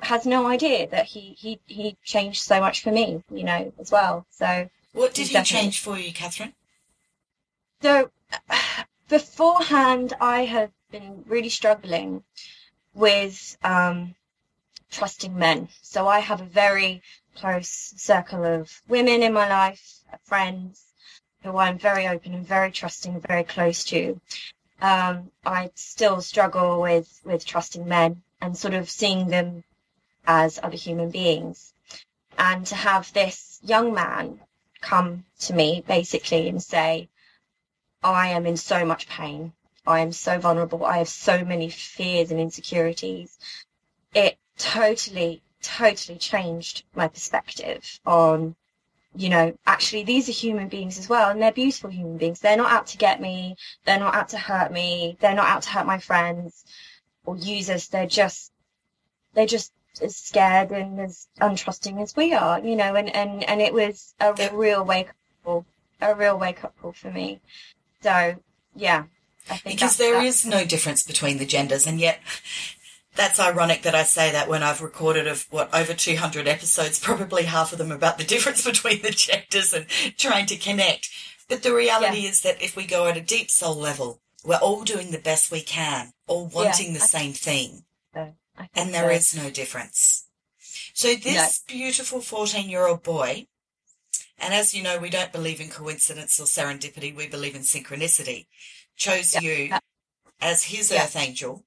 has 0.00 0.24
no 0.24 0.46
idea 0.46 0.88
that 0.88 1.06
he, 1.06 1.34
he 1.38 1.60
he 1.66 1.96
changed 2.04 2.42
so 2.42 2.60
much 2.60 2.82
for 2.82 2.90
me, 2.90 3.22
you 3.30 3.44
know, 3.44 3.72
as 3.78 3.90
well. 3.90 4.26
So 4.30 4.68
What 4.92 5.14
did 5.14 5.28
he 5.28 5.34
Definitely. 5.34 5.60
change 5.62 5.80
for 5.80 5.98
you, 5.98 6.12
Catherine? 6.12 6.54
so 7.82 8.10
beforehand 9.08 10.12
I 10.20 10.44
had 10.44 10.70
been 10.90 11.24
really 11.26 11.48
struggling 11.48 12.22
with 12.94 13.56
um 13.62 14.14
trusting 14.90 15.38
men. 15.38 15.68
So 15.82 16.08
I 16.08 16.20
have 16.20 16.40
a 16.40 16.44
very 16.44 17.02
close 17.36 17.68
circle 17.96 18.44
of 18.44 18.82
women 18.88 19.22
in 19.22 19.32
my 19.32 19.48
life, 19.48 20.00
friends, 20.24 20.84
who 21.42 21.56
I'm 21.56 21.78
very 21.78 22.06
open 22.06 22.34
and 22.34 22.46
very 22.46 22.70
trusting, 22.70 23.20
very 23.20 23.44
close 23.44 23.84
to. 23.84 24.20
Um, 24.82 25.30
I 25.44 25.70
still 25.74 26.20
struggle 26.22 26.80
with 26.80 27.20
with 27.24 27.44
trusting 27.44 27.86
men 27.86 28.22
and 28.40 28.56
sort 28.56 28.74
of 28.74 28.88
seeing 28.90 29.28
them 29.28 29.64
as 30.26 30.58
other 30.62 30.76
human 30.76 31.10
beings. 31.10 31.72
And 32.38 32.66
to 32.66 32.74
have 32.74 33.12
this 33.12 33.58
young 33.62 33.92
man 33.92 34.40
come 34.80 35.24
to 35.40 35.52
me 35.52 35.84
basically 35.86 36.48
and 36.48 36.62
say, 36.62 37.08
I 38.02 38.28
am 38.28 38.46
in 38.46 38.56
so 38.56 38.84
much 38.84 39.08
pain. 39.08 39.52
I 39.86 40.00
am 40.00 40.12
so 40.12 40.38
vulnerable. 40.38 40.84
I 40.84 40.98
have 40.98 41.08
so 41.08 41.44
many 41.44 41.68
fears 41.68 42.30
and 42.30 42.40
insecurities. 42.40 43.38
It 44.14 44.38
totally, 44.60 45.42
totally 45.62 46.18
changed 46.18 46.84
my 46.94 47.08
perspective 47.08 48.00
on 48.06 48.54
you 49.14 49.28
know, 49.28 49.52
actually 49.66 50.04
these 50.04 50.28
are 50.28 50.32
human 50.32 50.68
beings 50.68 50.96
as 50.96 51.08
well, 51.08 51.30
and 51.30 51.42
they're 51.42 51.50
beautiful 51.50 51.90
human 51.90 52.16
beings. 52.16 52.38
They're 52.38 52.56
not 52.56 52.70
out 52.70 52.86
to 52.88 52.96
get 52.96 53.20
me. 53.20 53.56
They're 53.84 53.98
not 53.98 54.14
out 54.14 54.28
to 54.28 54.38
hurt 54.38 54.70
me. 54.72 55.16
They're 55.20 55.34
not 55.34 55.48
out 55.48 55.62
to 55.62 55.70
hurt 55.70 55.84
my 55.84 55.98
friends 55.98 56.64
or 57.24 57.36
use 57.36 57.68
us. 57.68 57.88
They're 57.88 58.06
just, 58.06 58.52
they're 59.34 59.46
just 59.46 59.72
as 60.00 60.14
scared 60.14 60.70
and 60.70 61.00
as 61.00 61.26
untrusting 61.40 62.00
as 62.00 62.14
we 62.14 62.34
are, 62.34 62.60
you 62.60 62.76
know, 62.76 62.94
and, 62.94 63.12
and, 63.14 63.42
and 63.42 63.60
it 63.60 63.74
was 63.74 64.14
a 64.20 64.32
real 64.52 64.84
wake 64.84 65.08
up 65.08 65.16
call, 65.44 65.66
a 66.00 66.14
real 66.14 66.38
wake 66.38 66.62
up 66.62 66.74
call 66.80 66.92
for 66.92 67.10
me. 67.10 67.40
So, 68.02 68.36
yeah, 68.76 69.04
I 69.50 69.56
think 69.56 69.74
Because 69.74 69.96
there 69.96 70.12
that's- 70.14 70.44
no 70.46 70.64
difference 70.64 71.02
between 71.02 71.38
the 71.38 71.46
genders, 71.46 71.84
and 71.84 71.98
yet 71.98 72.20
that's 73.16 73.40
ironic 73.40 73.82
that 73.82 73.94
I 73.94 74.04
say 74.04 74.30
that 74.32 74.48
when 74.48 74.62
I've 74.62 74.80
recorded 74.80 75.26
of 75.26 75.46
what 75.50 75.72
over 75.74 75.94
200 75.94 76.46
episodes, 76.46 76.98
probably 77.02 77.44
half 77.44 77.72
of 77.72 77.78
them 77.78 77.92
about 77.92 78.18
the 78.18 78.24
difference 78.24 78.64
between 78.70 79.02
the 79.02 79.10
genders 79.10 79.72
and 79.72 79.86
trying 80.16 80.46
to 80.46 80.56
connect. 80.56 81.10
But 81.48 81.62
the 81.62 81.74
reality 81.74 82.26
is 82.26 82.42
that 82.42 82.62
if 82.62 82.76
we 82.76 82.86
go 82.86 83.08
at 83.08 83.16
a 83.16 83.20
deep 83.20 83.50
soul 83.50 83.74
level, 83.74 84.20
we're 84.44 84.56
all 84.56 84.84
doing 84.84 85.10
the 85.10 85.18
best 85.18 85.50
we 85.50 85.60
can, 85.62 86.12
all 86.26 86.46
wanting 86.46 86.92
the 86.94 87.00
I- 87.00 87.06
same 87.06 87.32
thing, 87.32 87.84
so. 88.14 88.34
And 88.74 88.92
there 88.94 89.08
so. 89.08 89.14
is 89.16 89.36
no 89.36 89.50
difference. 89.50 90.26
So 90.94 91.14
this 91.14 91.62
beautiful 91.66 92.20
14 92.20 92.68
year 92.68 92.86
old 92.86 93.02
boy, 93.02 93.46
and 94.38 94.54
as 94.54 94.74
you 94.74 94.82
know, 94.82 94.98
we 94.98 95.10
don't 95.10 95.32
believe 95.32 95.60
in 95.60 95.68
coincidence 95.68 96.38
or 96.40 96.44
serendipity, 96.44 97.14
we 97.14 97.26
believe 97.26 97.54
in 97.54 97.62
synchronicity, 97.62 98.46
chose 98.96 99.34
Yeah. 99.34 99.40
you 99.40 99.52
Yeah. 99.64 99.78
as 100.40 100.64
his 100.64 100.90
Yeah. 100.90 101.04
earth 101.04 101.16
angel. 101.16 101.64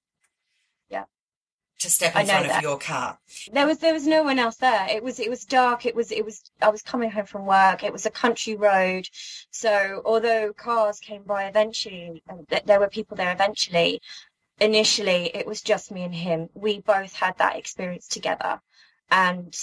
To 1.83 1.89
step 1.89 2.15
in 2.15 2.25
front 2.27 2.45
of 2.45 2.51
that. 2.53 2.61
your 2.61 2.77
car. 2.77 3.19
there 3.51 3.67
was 3.67 3.79
there 3.79 3.91
was 3.91 4.07
no 4.07 4.23
one 4.23 4.39
else 4.39 4.55
there. 4.55 4.87
It 4.89 5.03
was 5.03 5.19
it 5.19 5.29
was 5.29 5.43
dark. 5.43 5.85
It 5.85 5.93
was 5.93 6.13
it 6.13 6.23
was 6.23 6.49
i 6.61 6.69
was 6.69 6.81
coming 6.81 7.11
home 7.11 7.25
from 7.25 7.45
work. 7.45 7.83
It 7.83 7.91
was 7.91 8.05
a 8.05 8.09
country 8.09 8.55
road. 8.55 9.09
So 9.51 10.01
although 10.05 10.53
cars 10.53 11.01
came 11.01 11.23
by 11.23 11.43
eventually 11.43 12.23
and 12.29 12.47
there 12.65 12.79
were 12.79 12.87
people 12.87 13.17
there 13.17 13.33
eventually 13.33 14.01
initially 14.61 15.29
it 15.35 15.45
was 15.45 15.61
just 15.61 15.91
me 15.91 16.03
and 16.03 16.15
him. 16.15 16.47
We 16.53 16.79
both 16.79 17.13
had 17.17 17.37
that 17.39 17.57
experience 17.57 18.07
together. 18.07 18.61
And 19.11 19.53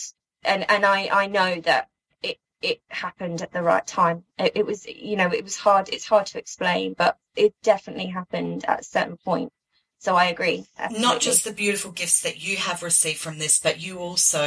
and 0.44 0.70
and 0.70 0.84
i 0.84 1.08
i 1.10 1.26
know 1.26 1.58
that 1.62 1.88
it 2.22 2.38
it 2.60 2.82
happened 2.88 3.40
at 3.40 3.52
the 3.52 3.62
right 3.62 3.86
time. 3.86 4.24
It, 4.38 4.52
it 4.56 4.66
was 4.66 4.84
you 4.86 5.16
know 5.16 5.32
it 5.32 5.44
was 5.44 5.56
hard 5.56 5.88
it's 5.88 6.06
hard 6.06 6.26
to 6.26 6.38
explain 6.38 6.92
but 6.98 7.16
it 7.34 7.54
definitely 7.62 8.08
happened 8.08 8.66
at 8.66 8.80
a 8.80 8.84
certain 8.84 9.16
point 9.16 9.54
so 10.00 10.16
i 10.16 10.24
agree 10.24 10.66
Not 10.90 11.20
just 11.20 11.44
the 11.44 11.52
beautiful 11.52 11.92
gifts 11.92 12.20
that 12.22 12.42
you 12.42 12.56
have 12.56 12.82
received 12.82 13.20
from 13.20 13.38
this, 13.38 13.58
but 13.58 13.80
you 13.80 13.98
also, 13.98 14.46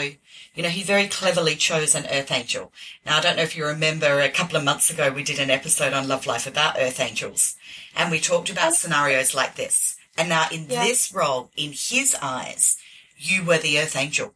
you 0.55 0.63
know, 0.63 0.69
he 0.69 0.83
very 0.83 1.07
cleverly 1.07 1.55
chose 1.55 1.95
an 1.95 2.07
earth 2.11 2.31
angel. 2.31 2.71
Now, 3.05 3.17
I 3.17 3.21
don't 3.21 3.37
know 3.37 3.43
if 3.43 3.55
you 3.55 3.65
remember 3.65 4.19
a 4.19 4.29
couple 4.29 4.57
of 4.57 4.63
months 4.63 4.89
ago, 4.89 5.11
we 5.11 5.23
did 5.23 5.39
an 5.39 5.49
episode 5.49 5.93
on 5.93 6.07
Love 6.07 6.25
Life 6.25 6.47
about 6.47 6.75
earth 6.79 6.99
angels, 6.99 7.55
and 7.95 8.11
we 8.11 8.19
talked 8.19 8.49
about 8.49 8.71
oh. 8.73 8.75
scenarios 8.75 9.33
like 9.35 9.55
this. 9.55 9.95
And 10.17 10.29
now, 10.29 10.47
in 10.51 10.67
Yeah. 10.69 10.83
this 10.83 11.11
role, 11.13 11.51
in 11.55 11.71
his 11.71 12.15
eyes, 12.21 12.77
you 13.17 13.43
were 13.43 13.57
the 13.59 13.79
earth 13.79 13.95
angel. 13.95 14.33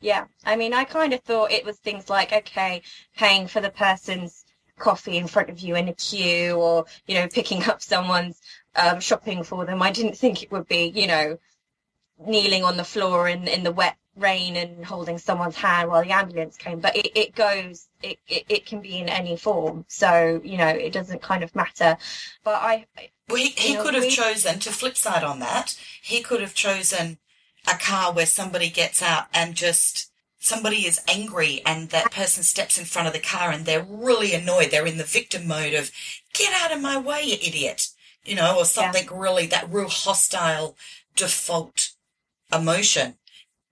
Yeah, 0.00 0.26
I 0.44 0.56
mean, 0.56 0.72
I 0.74 0.84
kind 0.84 1.12
of 1.14 1.20
thought 1.22 1.52
it 1.52 1.64
was 1.64 1.78
things 1.78 2.10
like, 2.10 2.32
okay, 2.32 2.82
paying 3.16 3.46
for 3.48 3.60
the 3.60 3.70
person's 3.70 4.44
coffee 4.78 5.16
in 5.16 5.26
front 5.26 5.48
of 5.50 5.60
you 5.60 5.74
in 5.76 5.88
a 5.88 5.94
queue 5.94 6.54
or, 6.54 6.84
you 7.06 7.14
know, 7.14 7.28
picking 7.28 7.64
up 7.64 7.82
someone's 7.82 8.40
um, 8.76 9.00
shopping 9.00 9.42
for 9.42 9.64
them. 9.64 9.82
I 9.82 9.90
didn't 9.90 10.16
think 10.16 10.42
it 10.42 10.50
would 10.52 10.68
be, 10.68 10.92
you 10.94 11.06
know, 11.06 11.38
kneeling 12.24 12.64
on 12.64 12.76
the 12.76 12.84
floor 12.84 13.28
in, 13.28 13.46
in 13.46 13.62
the 13.62 13.72
wet 13.72 13.96
rain 14.16 14.56
and 14.56 14.84
holding 14.84 15.18
someone's 15.18 15.56
hand 15.56 15.90
while 15.90 16.02
the 16.02 16.10
ambulance 16.10 16.56
came. 16.56 16.80
But 16.80 16.96
it, 16.96 17.16
it 17.18 17.34
goes, 17.34 17.88
it, 18.02 18.18
it, 18.28 18.44
it 18.48 18.66
can 18.66 18.80
be 18.80 18.98
in 18.98 19.08
any 19.08 19.36
form. 19.36 19.84
So, 19.88 20.40
you 20.42 20.56
know, 20.56 20.68
it 20.68 20.92
doesn't 20.92 21.20
kind 21.20 21.44
of 21.44 21.54
matter. 21.54 21.98
But 22.42 22.54
I, 22.54 22.86
Well, 23.28 23.36
he, 23.36 23.48
he 23.50 23.74
know, 23.74 23.82
could 23.82 23.94
have 23.94 24.04
we- 24.04 24.10
chosen, 24.10 24.58
to 24.60 24.70
flip 24.72 24.96
side 24.96 25.22
on 25.22 25.40
that, 25.40 25.78
he 26.00 26.22
could 26.22 26.40
have 26.40 26.54
chosen 26.54 27.18
a 27.70 27.76
car 27.76 28.12
where 28.12 28.26
somebody 28.26 28.70
gets 28.70 29.02
out 29.02 29.26
and 29.34 29.54
just 29.54 30.10
somebody 30.38 30.86
is 30.86 31.02
angry 31.08 31.60
and 31.66 31.90
that 31.90 32.12
person 32.12 32.42
steps 32.44 32.78
in 32.78 32.84
front 32.84 33.08
of 33.08 33.12
the 33.12 33.18
car 33.20 33.50
and 33.50 33.66
they're 33.66 33.82
really 33.86 34.32
annoyed. 34.32 34.70
They're 34.70 34.86
in 34.86 34.96
the 34.98 35.04
victim 35.04 35.46
mode 35.46 35.74
of, 35.74 35.90
get 36.32 36.54
out 36.54 36.72
of 36.72 36.80
my 36.80 36.96
way, 36.96 37.22
you 37.24 37.34
idiot. 37.34 37.88
You 38.26 38.36
know, 38.36 38.58
or 38.58 38.64
something 38.64 39.06
really, 39.12 39.46
that 39.46 39.72
real 39.72 39.88
hostile 39.88 40.76
default 41.14 41.92
emotion. 42.52 43.14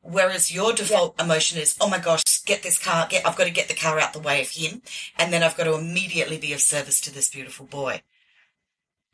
Whereas 0.03 0.55
your 0.55 0.73
default 0.75 1.21
emotion 1.21 1.59
is, 1.59 1.77
oh 1.81 1.89
my 1.89 1.99
gosh, 1.99 2.23
get 2.45 2.63
this 2.63 2.79
car, 2.79 3.07
get, 3.09 3.27
I've 3.27 3.37
got 3.37 3.45
to 3.45 3.51
get 3.51 3.69
the 3.69 3.75
car 3.75 3.99
out 3.99 4.13
the 4.13 4.19
way 4.19 4.43
of 4.43 4.51
him. 4.51 4.83
And 5.19 5.33
then 5.33 5.43
I've 5.43 5.57
got 5.57 5.65
to 5.65 5.75
immediately 5.75 6.37
be 6.39 6.53
of 6.53 6.61
service 6.61 7.01
to 7.03 7.15
this 7.15 7.31
beautiful 7.31 7.67
boy. 7.67 8.03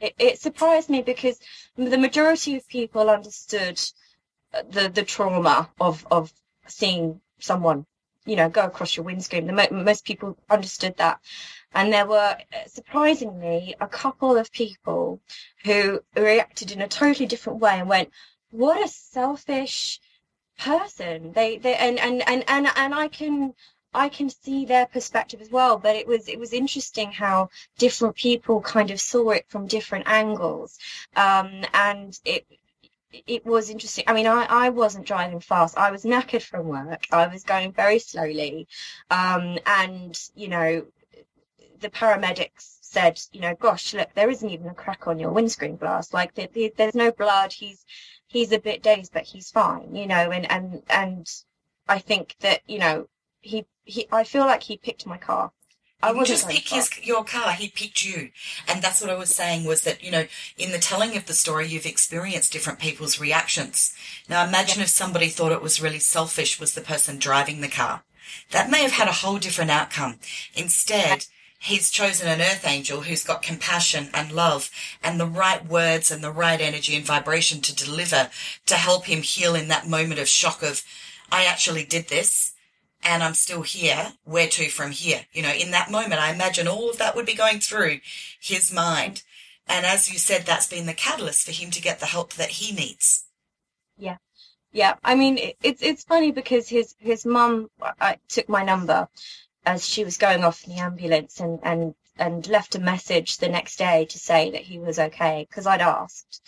it, 0.00 0.14
it 0.18 0.40
surprised 0.40 0.88
me 0.90 1.02
because 1.02 1.38
the 1.76 1.98
majority 1.98 2.56
of 2.56 2.66
people 2.68 3.10
understood 3.10 3.80
the 4.70 4.88
the 4.88 5.04
trauma 5.04 5.70
of 5.80 6.06
of 6.10 6.32
seeing 6.66 7.20
someone 7.38 7.86
you 8.24 8.36
know 8.36 8.48
go 8.48 8.64
across 8.64 8.96
your 8.96 9.04
windscreen 9.04 9.46
the 9.46 9.52
mo- 9.52 9.68
most 9.70 10.04
people 10.04 10.36
understood 10.48 10.96
that 10.96 11.20
and 11.72 11.92
there 11.92 12.06
were 12.06 12.36
uh, 12.52 12.66
surprisingly 12.66 13.74
a 13.80 13.86
couple 13.86 14.36
of 14.36 14.52
people 14.52 15.20
who 15.64 16.00
reacted 16.16 16.70
in 16.72 16.80
a 16.82 16.88
totally 16.88 17.26
different 17.26 17.60
way 17.60 17.78
and 17.78 17.88
went 17.88 18.10
what 18.50 18.82
a 18.82 18.88
selfish 18.88 20.00
person. 20.58 21.32
They 21.32 21.58
they 21.58 21.76
and 21.76 21.98
and 21.98 22.22
and 22.28 22.44
and, 22.48 22.68
and 22.76 22.94
I 22.94 23.08
can 23.08 23.54
I 23.92 24.08
can 24.08 24.30
see 24.30 24.64
their 24.64 24.86
perspective 24.86 25.40
as 25.40 25.50
well, 25.50 25.78
but 25.78 25.96
it 25.96 26.06
was 26.06 26.28
it 26.28 26.38
was 26.38 26.52
interesting 26.52 27.10
how 27.12 27.50
different 27.78 28.16
people 28.16 28.60
kind 28.60 28.90
of 28.90 29.00
saw 29.00 29.30
it 29.30 29.46
from 29.48 29.66
different 29.66 30.06
angles, 30.08 30.78
um, 31.16 31.64
and 31.74 32.18
it 32.24 32.46
it 33.26 33.44
was 33.44 33.70
interesting. 33.70 34.04
I 34.06 34.12
mean, 34.12 34.26
I, 34.26 34.44
I 34.44 34.68
wasn't 34.68 35.06
driving 35.06 35.40
fast. 35.40 35.76
I 35.76 35.90
was 35.90 36.04
knackered 36.04 36.42
from 36.42 36.68
work. 36.68 37.06
I 37.10 37.26
was 37.26 37.42
going 37.42 37.72
very 37.72 37.98
slowly, 37.98 38.68
um, 39.10 39.58
and 39.66 40.18
you 40.36 40.48
know, 40.48 40.86
the 41.80 41.90
paramedics 41.90 42.78
said, 42.80 43.20
you 43.32 43.40
know, 43.40 43.54
gosh, 43.54 43.94
look, 43.94 44.12
there 44.14 44.30
isn't 44.30 44.50
even 44.50 44.68
a 44.68 44.74
crack 44.74 45.06
on 45.06 45.18
your 45.18 45.32
windscreen 45.32 45.76
glass. 45.76 46.12
Like, 46.12 46.34
the, 46.34 46.48
the, 46.52 46.72
there's 46.76 46.94
no 46.94 47.12
blood. 47.12 47.52
He's 47.52 47.84
he's 48.26 48.52
a 48.52 48.58
bit 48.58 48.82
dazed, 48.82 49.12
but 49.12 49.24
he's 49.24 49.50
fine. 49.50 49.94
You 49.94 50.06
know, 50.06 50.30
and 50.30 50.50
and 50.50 50.82
and 50.88 51.26
I 51.88 51.98
think 51.98 52.36
that 52.40 52.60
you 52.66 52.78
know 52.78 53.08
he 53.40 53.66
he 53.84 54.06
I 54.10 54.24
feel 54.24 54.46
like 54.46 54.62
he 54.62 54.76
picked 54.76 55.06
my 55.06 55.18
car. 55.18 55.52
I 56.02 56.12
was 56.12 56.28
just 56.28 56.48
pick 56.48 56.68
his, 56.68 56.88
your 57.02 57.24
car. 57.24 57.52
He 57.52 57.68
picked 57.68 58.04
you, 58.04 58.30
and 58.66 58.80
that's 58.80 59.02
what 59.02 59.10
I 59.10 59.16
was 59.16 59.34
saying 59.34 59.64
was 59.64 59.82
that 59.82 60.02
you 60.02 60.10
know 60.10 60.26
in 60.56 60.72
the 60.72 60.78
telling 60.78 61.16
of 61.16 61.26
the 61.26 61.34
story 61.34 61.66
you've 61.66 61.84
experienced 61.84 62.52
different 62.52 62.78
people's 62.78 63.20
reactions. 63.20 63.92
Now 64.28 64.46
imagine 64.46 64.78
yeah. 64.78 64.84
if 64.84 64.90
somebody 64.90 65.28
thought 65.28 65.52
it 65.52 65.62
was 65.62 65.82
really 65.82 65.98
selfish 65.98 66.58
was 66.58 66.74
the 66.74 66.80
person 66.80 67.18
driving 67.18 67.60
the 67.60 67.68
car. 67.68 68.04
That 68.50 68.70
may 68.70 68.82
have 68.82 68.92
had 68.92 69.08
a 69.08 69.12
whole 69.12 69.38
different 69.38 69.70
outcome. 69.70 70.20
Instead, 70.54 71.26
he's 71.60 71.90
chosen 71.90 72.26
an 72.26 72.40
earth 72.40 72.66
angel 72.66 73.02
who's 73.02 73.22
got 73.22 73.42
compassion 73.42 74.08
and 74.14 74.32
love 74.32 74.70
and 75.04 75.20
the 75.20 75.26
right 75.26 75.64
words 75.66 76.10
and 76.10 76.24
the 76.24 76.32
right 76.32 76.60
energy 76.60 76.96
and 76.96 77.04
vibration 77.04 77.60
to 77.60 77.74
deliver 77.74 78.30
to 78.66 78.74
help 78.74 79.04
him 79.04 79.20
heal 79.20 79.54
in 79.54 79.68
that 79.68 79.86
moment 79.86 80.18
of 80.18 80.26
shock 80.26 80.62
of 80.62 80.82
I 81.30 81.44
actually 81.44 81.84
did 81.84 82.08
this 82.08 82.54
and 83.02 83.22
I'm 83.22 83.34
still 83.34 83.62
here. 83.62 84.12
Where 84.24 84.48
to 84.48 84.70
from 84.70 84.90
here? 84.90 85.26
You 85.32 85.42
know, 85.42 85.52
in 85.52 85.70
that 85.70 85.90
moment, 85.90 86.20
I 86.20 86.32
imagine 86.32 86.66
all 86.66 86.90
of 86.90 86.98
that 86.98 87.14
would 87.14 87.26
be 87.26 87.34
going 87.34 87.60
through 87.60 88.00
his 88.40 88.72
mind. 88.72 89.22
And 89.66 89.86
as 89.86 90.10
you 90.10 90.18
said, 90.18 90.42
that's 90.42 90.68
been 90.68 90.86
the 90.86 90.94
catalyst 90.94 91.46
for 91.46 91.52
him 91.52 91.70
to 91.70 91.82
get 91.82 92.00
the 92.00 92.06
help 92.06 92.34
that 92.34 92.50
he 92.50 92.74
needs. 92.74 93.24
Yeah. 93.96 94.16
Yeah. 94.72 94.94
I 95.04 95.14
mean, 95.14 95.38
it's, 95.62 95.82
it's 95.82 96.04
funny 96.04 96.32
because 96.32 96.68
his, 96.68 96.94
his 96.98 97.24
mum 97.24 97.70
uh, 97.80 97.92
I 98.00 98.18
took 98.28 98.48
my 98.48 98.64
number 98.64 99.08
as 99.64 99.86
she 99.86 100.04
was 100.04 100.16
going 100.16 100.44
off 100.44 100.64
in 100.64 100.74
the 100.74 100.80
ambulance 100.80 101.40
and, 101.40 101.58
and, 101.62 101.94
and 102.18 102.46
left 102.48 102.74
a 102.74 102.80
message 102.80 103.38
the 103.38 103.48
next 103.48 103.76
day 103.76 104.04
to 104.06 104.18
say 104.18 104.50
that 104.50 104.62
he 104.62 104.78
was 104.78 104.98
okay 104.98 105.46
because 105.48 105.66
I'd 105.66 105.80
asked 105.80 106.42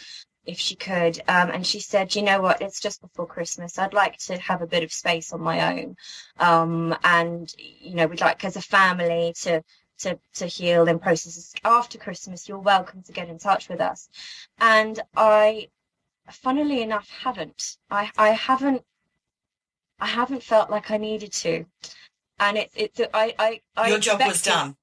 if 0.45 0.59
she 0.59 0.75
could. 0.75 1.19
Um, 1.29 1.51
and 1.51 1.67
she 1.67 1.81
said, 1.81 2.15
you 2.15 2.23
know 2.23 2.41
what, 2.41 2.63
it's 2.63 2.81
just 2.81 3.01
before 3.01 3.27
Christmas. 3.27 3.79
I'd 3.79 3.95
like 3.95 4.19
to 4.19 4.39
have 4.39 4.63
a 4.63 4.67
bit 4.67 4.83
of 4.83 4.93
space 4.93 5.33
on 5.33 5.41
my 5.41 5.73
own. 5.73 5.97
Um, 6.39 6.97
and, 7.05 7.53
you 7.59 7.95
know, 7.95 8.07
we'd 8.07 8.21
like 8.21 8.45
as 8.45 8.57
a 8.57 8.63
family 8.63 9.35
to, 9.43 9.63
to, 10.01 10.19
to 10.35 10.47
heal 10.47 10.89
and 10.89 11.01
process 11.01 11.55
after 11.65 11.99
Christmas. 11.99 12.49
You're 12.49 12.59
welcome 12.59 13.03
to 13.03 13.13
get 13.13 13.29
in 13.29 13.39
touch 13.39 13.69
with 13.69 13.81
us. 13.81 14.09
And 14.59 15.01
I, 15.17 15.69
funnily 16.31 16.83
enough, 16.83 17.09
haven't. 17.11 17.77
I, 17.91 18.11
I 18.19 18.31
haven't, 18.31 18.83
I 20.01 20.07
haven't 20.07 20.43
felt 20.43 20.71
like 20.71 20.91
I 20.91 20.97
needed 20.97 21.33
to. 21.35 21.65
And 22.43 22.59
it's, 22.59 22.75
it's, 22.77 23.01
I, 23.15 23.35
I, 23.39 23.61
I 23.77 23.89
Your 23.89 23.99
job 23.99 24.21
was 24.21 24.43
done 24.43 24.77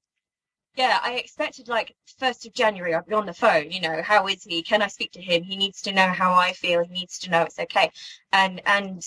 yeah, 0.76 0.98
I 1.02 1.14
expected 1.14 1.68
like 1.68 1.94
first 2.18 2.46
of 2.46 2.54
January 2.54 2.94
I'd 2.94 3.06
be 3.06 3.14
on 3.14 3.26
the 3.26 3.34
phone, 3.34 3.70
you 3.70 3.80
know, 3.80 4.02
how 4.02 4.28
is 4.28 4.44
he? 4.44 4.62
Can 4.62 4.82
I 4.82 4.86
speak 4.86 5.12
to 5.12 5.20
him? 5.20 5.42
He 5.42 5.56
needs 5.56 5.82
to 5.82 5.92
know 5.92 6.08
how 6.08 6.32
I 6.32 6.52
feel, 6.52 6.82
he 6.82 6.92
needs 6.92 7.18
to 7.20 7.30
know 7.30 7.42
it's 7.42 7.58
okay. 7.58 7.90
And 8.32 8.62
and 8.66 9.02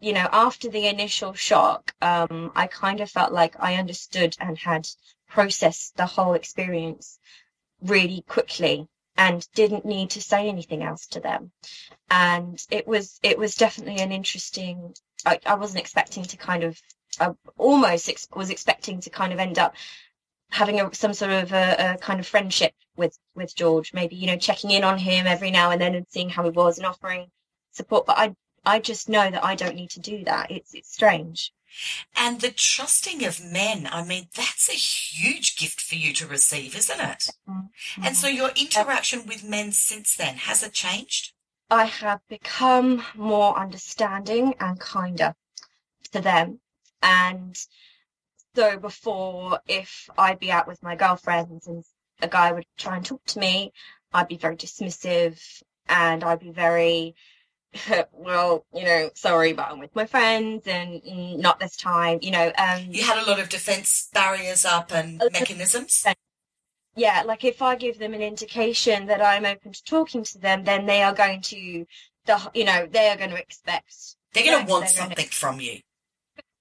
you 0.00 0.12
know, 0.12 0.28
after 0.32 0.68
the 0.68 0.88
initial 0.88 1.32
shock, 1.32 1.94
um, 2.02 2.50
I 2.56 2.66
kind 2.66 3.00
of 3.00 3.10
felt 3.10 3.32
like 3.32 3.54
I 3.60 3.76
understood 3.76 4.36
and 4.40 4.58
had 4.58 4.88
processed 5.28 5.96
the 5.96 6.06
whole 6.06 6.34
experience 6.34 7.20
really 7.80 8.22
quickly 8.26 8.88
and 9.16 9.46
didn't 9.54 9.84
need 9.84 10.10
to 10.10 10.20
say 10.20 10.48
anything 10.48 10.82
else 10.82 11.06
to 11.08 11.20
them. 11.20 11.52
And 12.10 12.58
it 12.70 12.86
was 12.86 13.20
it 13.22 13.38
was 13.38 13.54
definitely 13.54 14.02
an 14.02 14.12
interesting 14.12 14.94
I, 15.26 15.38
I 15.46 15.54
wasn't 15.54 15.80
expecting 15.80 16.24
to 16.24 16.36
kind 16.36 16.64
of 16.64 16.80
I 17.20 17.30
almost 17.58 18.08
ex- 18.08 18.28
was 18.34 18.50
expecting 18.50 19.00
to 19.00 19.10
kind 19.10 19.32
of 19.32 19.38
end 19.38 19.58
up 19.58 19.74
having 20.50 20.80
a, 20.80 20.94
some 20.94 21.14
sort 21.14 21.30
of 21.30 21.52
a, 21.52 21.94
a, 21.94 21.98
kind 21.98 22.20
of 22.20 22.26
friendship 22.26 22.74
with 22.96 23.18
with 23.34 23.54
George, 23.54 23.92
maybe 23.94 24.16
you 24.16 24.26
know 24.26 24.36
checking 24.36 24.70
in 24.70 24.84
on 24.84 24.98
him 24.98 25.26
every 25.26 25.50
now 25.50 25.70
and 25.70 25.80
then 25.80 25.94
and 25.94 26.06
seeing 26.08 26.30
how 26.30 26.44
he 26.44 26.50
was 26.50 26.78
and 26.78 26.86
offering 26.86 27.26
support. 27.72 28.06
But 28.06 28.18
I 28.18 28.34
I 28.64 28.78
just 28.78 29.08
know 29.08 29.30
that 29.30 29.44
I 29.44 29.54
don't 29.54 29.76
need 29.76 29.90
to 29.90 30.00
do 30.00 30.24
that. 30.24 30.50
It's 30.50 30.74
it's 30.74 30.92
strange. 30.92 31.52
And 32.14 32.40
the 32.40 32.50
trusting 32.50 33.24
of 33.24 33.42
men, 33.42 33.88
I 33.90 34.04
mean, 34.04 34.28
that's 34.36 34.68
a 34.68 34.74
huge 34.74 35.56
gift 35.56 35.80
for 35.80 35.94
you 35.94 36.12
to 36.14 36.26
receive, 36.26 36.76
isn't 36.76 37.00
it? 37.00 37.28
Mm-hmm. 37.48 38.04
And 38.04 38.14
so 38.14 38.26
your 38.28 38.50
interaction 38.50 39.26
with 39.26 39.42
men 39.42 39.72
since 39.72 40.14
then, 40.14 40.36
has 40.36 40.62
it 40.62 40.74
changed? 40.74 41.32
I 41.70 41.86
have 41.86 42.20
become 42.28 43.02
more 43.14 43.58
understanding 43.58 44.54
and 44.60 44.78
kinder 44.78 45.34
to 46.12 46.20
them. 46.20 46.60
And 47.02 47.56
so 48.54 48.78
before, 48.78 49.60
if 49.66 50.08
I'd 50.16 50.38
be 50.38 50.52
out 50.52 50.68
with 50.68 50.82
my 50.82 50.94
girlfriends 50.94 51.66
and 51.66 51.84
a 52.20 52.28
guy 52.28 52.52
would 52.52 52.66
try 52.76 52.96
and 52.96 53.04
talk 53.04 53.24
to 53.26 53.38
me, 53.38 53.72
I'd 54.12 54.28
be 54.28 54.36
very 54.36 54.56
dismissive 54.56 55.40
and 55.88 56.22
I'd 56.22 56.40
be 56.40 56.52
very, 56.52 57.14
well, 58.12 58.66
you 58.74 58.84
know, 58.84 59.10
sorry, 59.14 59.52
but 59.52 59.70
I'm 59.70 59.78
with 59.78 59.94
my 59.96 60.06
friends 60.06 60.66
and 60.66 61.02
not 61.38 61.60
this 61.60 61.76
time, 61.76 62.18
you 62.22 62.30
know. 62.30 62.52
Um, 62.58 62.86
you 62.90 63.02
had 63.02 63.18
a 63.18 63.28
lot 63.28 63.40
of 63.40 63.48
defense 63.48 64.08
barriers 64.12 64.64
up 64.64 64.92
and 64.92 65.22
mechanisms. 65.32 66.04
Yeah, 66.94 67.22
like 67.24 67.42
if 67.42 67.62
I 67.62 67.76
give 67.76 67.98
them 67.98 68.12
an 68.12 68.20
indication 68.20 69.06
that 69.06 69.22
I'm 69.22 69.46
open 69.46 69.72
to 69.72 69.84
talking 69.84 70.24
to 70.24 70.38
them, 70.38 70.64
then 70.64 70.84
they 70.84 71.02
are 71.02 71.14
going 71.14 71.40
to, 71.40 71.86
the, 72.26 72.50
you 72.52 72.64
know, 72.64 72.86
they 72.86 73.08
are 73.08 73.16
going 73.16 73.30
to 73.30 73.40
expect. 73.40 74.16
They're 74.34 74.44
going 74.44 74.66
to 74.66 74.70
want 74.70 74.88
something 74.90 75.16
gonna, 75.16 75.28
from 75.30 75.60
you 75.60 75.80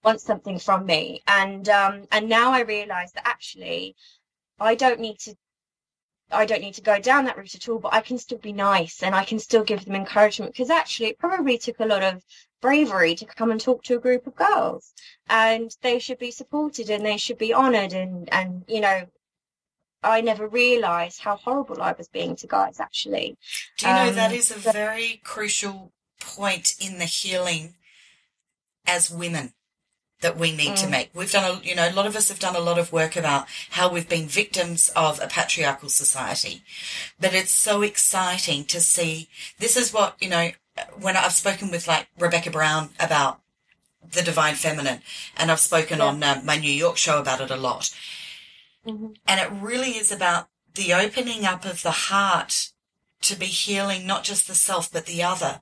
wants 0.04 0.24
something 0.24 0.60
from 0.60 0.86
me. 0.86 1.22
And 1.28 1.68
um 1.70 2.08
and 2.12 2.30
now 2.30 2.52
i 2.52 2.62
realize 2.62 3.12
that 3.14 3.28
actually 3.28 3.96
i 4.60 4.76
don't 4.76 5.00
need 5.00 5.20
to 5.20 5.36
I 6.32 6.46
don't 6.46 6.62
need 6.62 6.76
to 6.76 6.82
go 6.82 7.00
down 7.00 7.26
that 7.26 7.38
route 7.38 7.56
at 7.56 7.68
all, 7.68 7.80
but 7.80 7.94
I 7.94 8.02
can 8.02 8.18
still 8.18 8.38
be 8.38 8.54
nice 8.54 9.04
and 9.04 9.14
I 9.14 9.26
can 9.26 9.40
still 9.40 9.64
give 9.64 9.86
them 9.86 9.96
encouragement 9.96 10.54
because 10.54 10.70
actually 10.70 11.10
it 11.10 11.20
probably 11.20 11.58
took 11.58 11.80
a 11.80 11.86
lot 11.86 12.04
of 12.04 12.24
bravery 12.62 13.16
to 13.16 13.26
come 13.26 13.52
and 13.52 13.60
talk 13.60 13.84
to 13.84 13.96
a 13.96 14.00
group 14.00 14.28
of 14.28 14.36
girls. 14.36 14.94
And 15.30 15.76
they 15.82 16.00
should 16.00 16.20
be 16.20 16.32
supported 16.32 16.90
and 16.90 17.06
they 17.06 17.18
should 17.18 17.38
be 17.38 17.54
honored 17.54 17.94
and, 17.94 18.32
and, 18.34 18.64
you 18.68 18.82
know, 18.82 19.08
I 20.04 20.22
never 20.22 20.48
realized 20.48 21.22
how 21.22 21.36
horrible 21.36 21.82
I 21.82 21.94
was 21.96 22.08
being 22.08 22.36
to 22.38 22.48
guys 22.48 22.80
actually. 22.80 23.38
Do 23.78 23.88
you 23.88 23.94
know 23.94 24.10
um, 24.10 24.16
that 24.16 24.32
is 24.32 24.50
a 24.50 24.56
very 24.56 25.22
crucial 25.24 25.92
point 26.20 26.74
in 26.80 26.98
the 26.98 27.06
healing 27.06 27.76
as 28.86 29.12
women 29.12 29.54
that 30.22 30.38
we 30.38 30.56
need 30.56 30.72
mm. 30.72 30.82
to 30.84 30.90
make. 30.90 31.10
We've 31.14 31.32
done 31.32 31.58
a, 31.58 31.68
you 31.68 31.76
know, 31.76 31.90
a 31.90 31.94
lot 31.94 32.06
of 32.06 32.16
us 32.16 32.30
have 32.30 32.40
done 32.40 32.56
a 32.56 32.60
lot 32.60 32.80
of 32.80 32.94
work 32.94 33.16
about 33.16 33.48
how 33.72 33.92
we've 33.92 34.08
been 34.08 34.28
victims 34.28 34.90
of 34.96 35.20
a 35.22 35.28
patriarchal 35.28 35.90
society. 35.90 36.64
But 37.20 37.34
it's 37.34 37.52
so 37.52 37.82
exciting 37.82 38.66
to 38.66 38.80
see 38.80 39.30
this 39.60 39.76
is 39.76 39.94
what, 39.94 40.16
you 40.22 40.30
know, 40.30 40.52
when 41.00 41.18
I've 41.18 41.34
spoken 41.34 41.72
with 41.72 41.88
like 41.88 42.08
Rebecca 42.18 42.52
Brown 42.52 42.90
about 43.00 43.42
the 44.10 44.22
divine 44.22 44.56
feminine 44.56 45.02
and 45.38 45.52
I've 45.52 45.60
spoken 45.60 46.00
yeah. 46.00 46.06
on 46.06 46.24
uh, 46.24 46.42
my 46.44 46.58
New 46.58 46.72
York 46.72 46.98
show 46.98 47.20
about 47.20 47.42
it 47.42 47.52
a 47.52 47.58
lot. 47.58 47.94
Mm-hmm. 48.86 49.14
And 49.28 49.40
it 49.40 49.62
really 49.62 49.92
is 49.92 50.12
about 50.12 50.48
the 50.74 50.94
opening 50.94 51.46
up 51.46 51.66
of 51.66 51.84
the 51.84 51.92
heart 51.92 52.70
to 53.22 53.38
be 53.38 53.46
healing 53.46 54.08
not 54.08 54.24
just 54.24 54.48
the 54.48 54.56
self 54.56 54.92
but 54.92 55.06
the 55.06 55.24
other. 55.24 55.62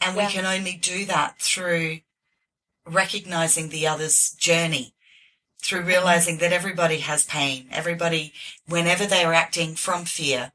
And 0.00 0.16
yeah. 0.16 0.26
we 0.26 0.32
can 0.32 0.46
only 0.46 0.74
do 0.74 1.04
that 1.06 1.38
through 1.38 2.00
recognizing 2.88 3.68
the 3.68 3.86
other's 3.86 4.32
journey 4.32 4.94
through 5.60 5.82
realizing 5.82 6.38
that 6.38 6.52
everybody 6.52 6.98
has 6.98 7.26
pain. 7.26 7.68
Everybody, 7.70 8.32
whenever 8.66 9.06
they 9.06 9.24
are 9.24 9.34
acting 9.34 9.74
from 9.74 10.04
fear, 10.04 10.52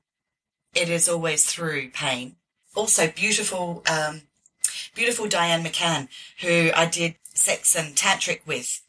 it 0.73 0.89
is 0.89 1.09
always 1.09 1.45
through 1.45 1.89
pain. 1.89 2.35
Also, 2.75 3.07
beautiful, 3.07 3.83
um, 3.89 4.23
beautiful 4.95 5.27
Diane 5.27 5.63
McCann, 5.63 6.07
who 6.41 6.71
I 6.75 6.85
did 6.85 7.15
sex 7.33 7.75
and 7.75 7.95
tantric 7.95 8.41
with 8.45 8.81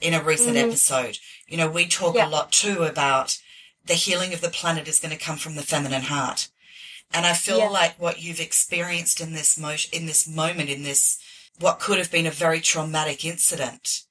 in 0.00 0.14
a 0.14 0.22
recent 0.22 0.56
mm-hmm. 0.56 0.68
episode. 0.68 1.18
You 1.48 1.56
know, 1.56 1.70
we 1.70 1.86
talk 1.86 2.16
yeah. 2.16 2.26
a 2.26 2.30
lot 2.30 2.52
too 2.52 2.82
about 2.82 3.38
the 3.84 3.94
healing 3.94 4.32
of 4.32 4.40
the 4.40 4.48
planet 4.48 4.88
is 4.88 5.00
going 5.00 5.16
to 5.16 5.24
come 5.24 5.36
from 5.36 5.56
the 5.56 5.62
feminine 5.62 6.02
heart. 6.02 6.48
And 7.14 7.26
I 7.26 7.34
feel 7.34 7.58
yeah. 7.58 7.68
like 7.68 8.00
what 8.00 8.22
you've 8.22 8.40
experienced 8.40 9.20
in 9.20 9.32
this 9.32 9.58
mo- 9.58 9.76
in 9.92 10.06
this 10.06 10.26
moment, 10.28 10.70
in 10.70 10.82
this 10.82 11.18
what 11.60 11.80
could 11.80 11.98
have 11.98 12.10
been 12.10 12.26
a 12.26 12.30
very 12.30 12.60
traumatic 12.60 13.24
incident 13.24 14.02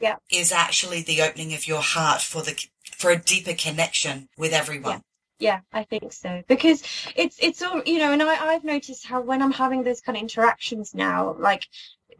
yeah. 0.00 0.16
is 0.30 0.52
actually 0.52 1.02
the 1.02 1.22
opening 1.22 1.54
of 1.54 1.66
your 1.66 1.80
heart 1.80 2.20
for 2.20 2.42
the 2.42 2.54
for 2.96 3.10
a 3.10 3.18
deeper 3.18 3.54
connection 3.54 4.28
with 4.36 4.52
everyone. 4.52 5.02
Yeah, 5.38 5.60
I 5.72 5.84
think 5.84 6.12
so 6.12 6.42
because 6.46 6.82
it's 7.16 7.38
it's 7.40 7.62
all 7.62 7.82
you 7.84 7.98
know, 7.98 8.12
and 8.12 8.22
I 8.22 8.52
I've 8.52 8.64
noticed 8.64 9.06
how 9.06 9.20
when 9.20 9.42
I'm 9.42 9.52
having 9.52 9.82
those 9.82 10.00
kind 10.00 10.16
of 10.16 10.22
interactions 10.22 10.94
now, 10.94 11.36
like 11.38 11.66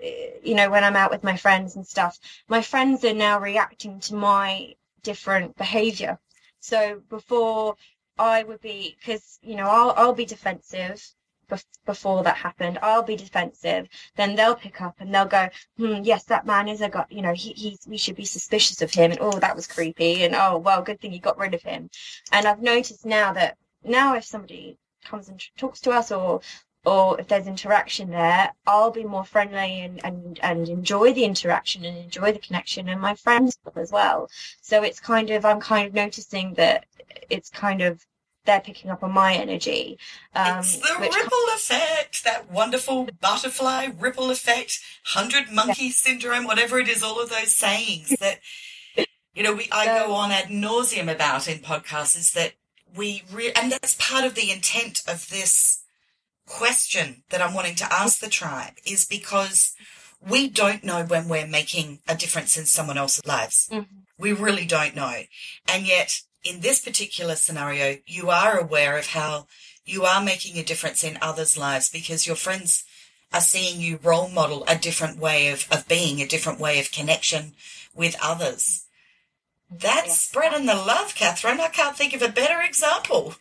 eh, 0.00 0.30
you 0.42 0.54
know, 0.54 0.70
when 0.70 0.84
I'm 0.84 0.96
out 0.96 1.10
with 1.10 1.22
my 1.22 1.36
friends 1.36 1.76
and 1.76 1.86
stuff, 1.86 2.18
my 2.48 2.62
friends 2.62 3.04
are 3.04 3.14
now 3.14 3.38
reacting 3.40 4.00
to 4.00 4.14
my 4.14 4.74
different 5.02 5.56
behavior. 5.56 6.18
So 6.60 7.02
before 7.08 7.76
I 8.18 8.42
would 8.42 8.60
be 8.60 8.96
because 8.98 9.38
you 9.42 9.56
know 9.56 9.68
I'll 9.68 9.94
I'll 9.96 10.14
be 10.14 10.24
defensive 10.24 11.04
before 11.86 12.22
that 12.22 12.36
happened. 12.36 12.78
I'll 12.82 13.02
be 13.02 13.16
defensive. 13.16 13.88
Then 14.16 14.34
they'll 14.34 14.54
pick 14.54 14.80
up 14.80 14.96
and 14.98 15.14
they'll 15.14 15.26
go, 15.26 15.48
hmm, 15.76 16.00
yes, 16.02 16.24
that 16.24 16.46
man 16.46 16.68
is 16.68 16.80
a 16.80 16.88
guy, 16.88 17.04
you 17.10 17.22
know, 17.22 17.32
he, 17.32 17.50
he's, 17.52 17.86
we 17.86 17.96
should 17.96 18.16
be 18.16 18.24
suspicious 18.24 18.82
of 18.82 18.92
him. 18.92 19.10
And 19.10 19.20
oh, 19.20 19.38
that 19.38 19.56
was 19.56 19.66
creepy. 19.66 20.24
And 20.24 20.34
oh, 20.34 20.58
well, 20.58 20.82
good 20.82 21.00
thing 21.00 21.12
you 21.12 21.20
got 21.20 21.38
rid 21.38 21.54
of 21.54 21.62
him. 21.62 21.90
And 22.32 22.46
I've 22.46 22.62
noticed 22.62 23.04
now 23.06 23.32
that 23.32 23.56
now 23.84 24.14
if 24.14 24.24
somebody 24.24 24.78
comes 25.04 25.28
and 25.28 25.42
talks 25.58 25.80
to 25.80 25.90
us 25.90 26.10
or, 26.10 26.40
or 26.84 27.20
if 27.20 27.28
there's 27.28 27.46
interaction 27.46 28.10
there, 28.10 28.52
I'll 28.66 28.90
be 28.90 29.04
more 29.04 29.24
friendly 29.24 29.80
and, 29.80 30.04
and, 30.04 30.38
and 30.42 30.68
enjoy 30.68 31.12
the 31.12 31.24
interaction 31.24 31.84
and 31.84 31.96
enjoy 31.96 32.32
the 32.32 32.38
connection 32.38 32.88
and 32.88 33.00
my 33.00 33.14
friends 33.14 33.58
will 33.64 33.80
as 33.80 33.92
well. 33.92 34.28
So 34.60 34.82
it's 34.82 35.00
kind 35.00 35.30
of, 35.30 35.44
I'm 35.44 35.60
kind 35.60 35.86
of 35.86 35.94
noticing 35.94 36.54
that 36.54 36.86
it's 37.30 37.50
kind 37.50 37.82
of 37.82 38.04
they're 38.44 38.60
picking 38.60 38.90
up 38.90 39.02
on 39.02 39.12
my 39.12 39.34
energy. 39.34 39.98
Um, 40.34 40.58
it's 40.58 40.76
the 40.76 40.96
ripple 40.98 41.46
effect, 41.54 42.24
that 42.24 42.50
wonderful 42.50 43.08
butterfly 43.20 43.88
ripple 43.98 44.30
effect, 44.30 44.80
hundred 45.04 45.50
monkey 45.50 45.90
syndrome, 45.90 46.44
whatever 46.44 46.78
it 46.78 46.88
is, 46.88 47.02
all 47.02 47.20
of 47.20 47.30
those 47.30 47.54
sayings 47.54 48.08
that 48.20 48.40
you 49.34 49.42
know 49.42 49.54
we 49.54 49.68
I 49.72 49.86
go 49.86 50.12
on 50.12 50.30
ad 50.30 50.46
nauseum 50.46 51.10
about 51.12 51.48
in 51.48 51.58
podcasts 51.58 52.16
is 52.16 52.32
that 52.32 52.52
we 52.94 53.22
re- 53.32 53.52
and 53.52 53.72
that's 53.72 53.94
part 53.98 54.24
of 54.24 54.34
the 54.34 54.50
intent 54.50 55.02
of 55.08 55.28
this 55.28 55.82
question 56.46 57.22
that 57.30 57.40
I'm 57.40 57.54
wanting 57.54 57.74
to 57.76 57.92
ask 57.92 58.20
the 58.20 58.28
tribe 58.28 58.74
is 58.86 59.06
because 59.06 59.74
we 60.20 60.48
don't 60.48 60.84
know 60.84 61.04
when 61.04 61.28
we're 61.28 61.46
making 61.46 62.00
a 62.06 62.14
difference 62.14 62.56
in 62.56 62.66
someone 62.66 62.98
else's 62.98 63.24
lives. 63.26 63.68
Mhm. 63.72 63.86
We 64.18 64.32
really 64.32 64.64
don't 64.64 64.94
know. 64.94 65.22
And 65.66 65.86
yet, 65.86 66.20
in 66.44 66.60
this 66.60 66.80
particular 66.80 67.36
scenario, 67.36 67.98
you 68.06 68.30
are 68.30 68.58
aware 68.58 68.98
of 68.98 69.08
how 69.08 69.46
you 69.84 70.04
are 70.04 70.22
making 70.22 70.58
a 70.58 70.64
difference 70.64 71.02
in 71.02 71.18
others' 71.20 71.58
lives 71.58 71.88
because 71.90 72.26
your 72.26 72.36
friends 72.36 72.84
are 73.32 73.40
seeing 73.40 73.80
you 73.80 73.98
role 74.02 74.28
model 74.28 74.64
a 74.68 74.76
different 74.76 75.18
way 75.18 75.48
of, 75.48 75.66
of 75.70 75.88
being, 75.88 76.20
a 76.20 76.26
different 76.28 76.60
way 76.60 76.78
of 76.78 76.92
connection 76.92 77.54
with 77.94 78.16
others. 78.22 78.84
That's 79.70 80.08
Yeah. 80.08 80.12
spreading 80.14 80.66
the 80.66 80.74
love, 80.74 81.14
Catherine. 81.14 81.60
I 81.60 81.68
can't 81.68 81.96
think 81.96 82.14
of 82.14 82.22
a 82.22 82.28
better 82.28 82.60
example. 82.60 83.34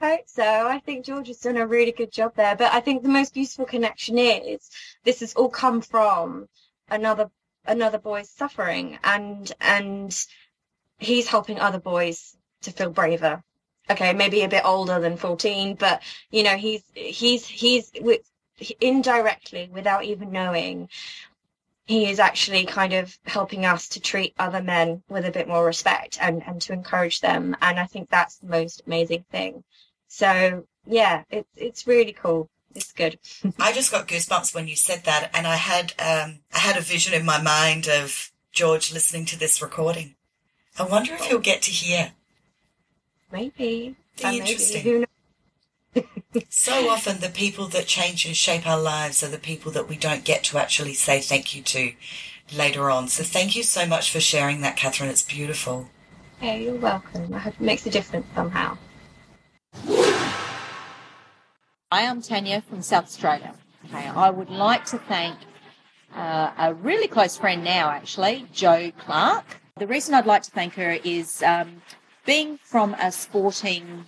I 0.00 0.16
hope 0.16 0.28
so. 0.28 0.66
I 0.66 0.80
think 0.80 1.04
George 1.04 1.28
has 1.28 1.38
done 1.38 1.56
a 1.56 1.66
really 1.66 1.92
good 1.92 2.10
job 2.12 2.34
there. 2.34 2.56
But 2.56 2.72
I 2.72 2.80
think 2.80 3.02
the 3.02 3.08
most 3.08 3.36
useful 3.36 3.64
connection 3.64 4.18
is 4.18 4.70
this 5.04 5.20
has 5.20 5.34
all 5.34 5.48
come 5.48 5.80
from 5.80 6.48
another 6.88 7.30
another 7.66 7.98
boy's 7.98 8.28
suffering 8.28 8.98
and 9.04 9.52
and 9.60 10.26
he's 11.04 11.28
helping 11.28 11.58
other 11.58 11.80
boys 11.80 12.36
to 12.62 12.72
feel 12.72 12.90
braver. 12.90 13.42
Okay, 13.90 14.14
maybe 14.14 14.42
a 14.42 14.48
bit 14.48 14.64
older 14.64 14.98
than 14.98 15.16
14, 15.16 15.74
but 15.74 16.02
you 16.30 16.42
know, 16.42 16.56
he's 16.56 16.82
he's 16.94 17.46
he's 17.46 17.90
with 18.00 18.22
indirectly 18.80 19.68
without 19.72 20.04
even 20.04 20.32
knowing 20.32 20.88
he 21.86 22.08
is 22.08 22.18
actually 22.18 22.64
kind 22.64 22.94
of 22.94 23.18
helping 23.26 23.66
us 23.66 23.88
to 23.90 24.00
treat 24.00 24.34
other 24.38 24.62
men 24.62 25.02
with 25.08 25.26
a 25.26 25.30
bit 25.30 25.46
more 25.46 25.66
respect 25.66 26.16
and, 26.20 26.42
and 26.46 26.62
to 26.62 26.72
encourage 26.72 27.20
them. 27.20 27.54
And 27.60 27.78
I 27.78 27.84
think 27.84 28.08
that's 28.08 28.36
the 28.36 28.46
most 28.46 28.82
amazing 28.86 29.24
thing. 29.30 29.64
So 30.08 30.66
yeah, 30.86 31.24
it's 31.30 31.48
it's 31.56 31.86
really 31.86 32.12
cool. 32.12 32.48
It's 32.74 32.92
good. 32.92 33.18
I 33.58 33.72
just 33.72 33.92
got 33.92 34.08
goosebumps 34.08 34.54
when 34.54 34.68
you 34.68 34.76
said 34.76 35.04
that, 35.04 35.30
and 35.34 35.46
I 35.46 35.56
had 35.56 35.92
um, 35.98 36.40
I 36.52 36.58
had 36.58 36.76
a 36.76 36.80
vision 36.80 37.14
in 37.14 37.24
my 37.24 37.40
mind 37.40 37.88
of 37.88 38.30
George 38.52 38.92
listening 38.92 39.26
to 39.26 39.38
this 39.38 39.60
recording. 39.60 40.14
I 40.76 40.82
wonder 40.82 41.14
if 41.14 41.20
he'll 41.22 41.38
get 41.38 41.62
to 41.62 41.70
hear. 41.70 42.12
Maybe. 43.30 43.96
Be 44.16 44.24
maybe. 44.24 44.38
interesting. 44.38 44.82
Who 44.82 44.98
knows? 44.98 45.06
So 46.48 46.88
often, 46.88 47.20
the 47.20 47.28
people 47.28 47.68
that 47.68 47.86
change 47.86 48.26
and 48.26 48.36
shape 48.36 48.66
our 48.66 48.80
lives 48.80 49.22
are 49.22 49.28
the 49.28 49.38
people 49.38 49.70
that 49.70 49.88
we 49.88 49.96
don't 49.96 50.24
get 50.24 50.42
to 50.44 50.58
actually 50.58 50.94
say 50.94 51.20
thank 51.20 51.54
you 51.54 51.62
to 51.62 51.92
later 52.52 52.90
on. 52.90 53.06
So, 53.06 53.22
thank 53.22 53.54
you 53.54 53.62
so 53.62 53.86
much 53.86 54.10
for 54.10 54.18
sharing 54.18 54.60
that, 54.62 54.76
Catherine. 54.76 55.10
It's 55.10 55.22
beautiful. 55.22 55.88
Hey, 56.40 56.64
you're 56.64 56.74
welcome. 56.74 57.32
I 57.32 57.38
hope 57.38 57.54
it 57.54 57.60
makes 57.60 57.86
a 57.86 57.90
difference 57.90 58.26
somehow. 58.34 58.76
I 61.92 62.00
am 62.00 62.20
Tanya 62.20 62.60
from 62.68 62.82
South 62.82 63.04
Australia. 63.04 63.54
Okay, 63.84 64.08
I 64.08 64.30
would 64.30 64.50
like 64.50 64.84
to 64.86 64.98
thank 64.98 65.38
uh, 66.16 66.50
a 66.58 66.74
really 66.74 67.06
close 67.06 67.36
friend 67.36 67.62
now, 67.62 67.90
actually, 67.90 68.46
Joe 68.52 68.90
Clark. 68.98 69.44
The 69.76 69.88
reason 69.88 70.14
I'd 70.14 70.24
like 70.24 70.44
to 70.44 70.52
thank 70.52 70.74
her 70.74 70.98
is 71.02 71.42
um, 71.42 71.82
being 72.24 72.58
from 72.58 72.94
a 72.94 73.10
sporting 73.10 74.04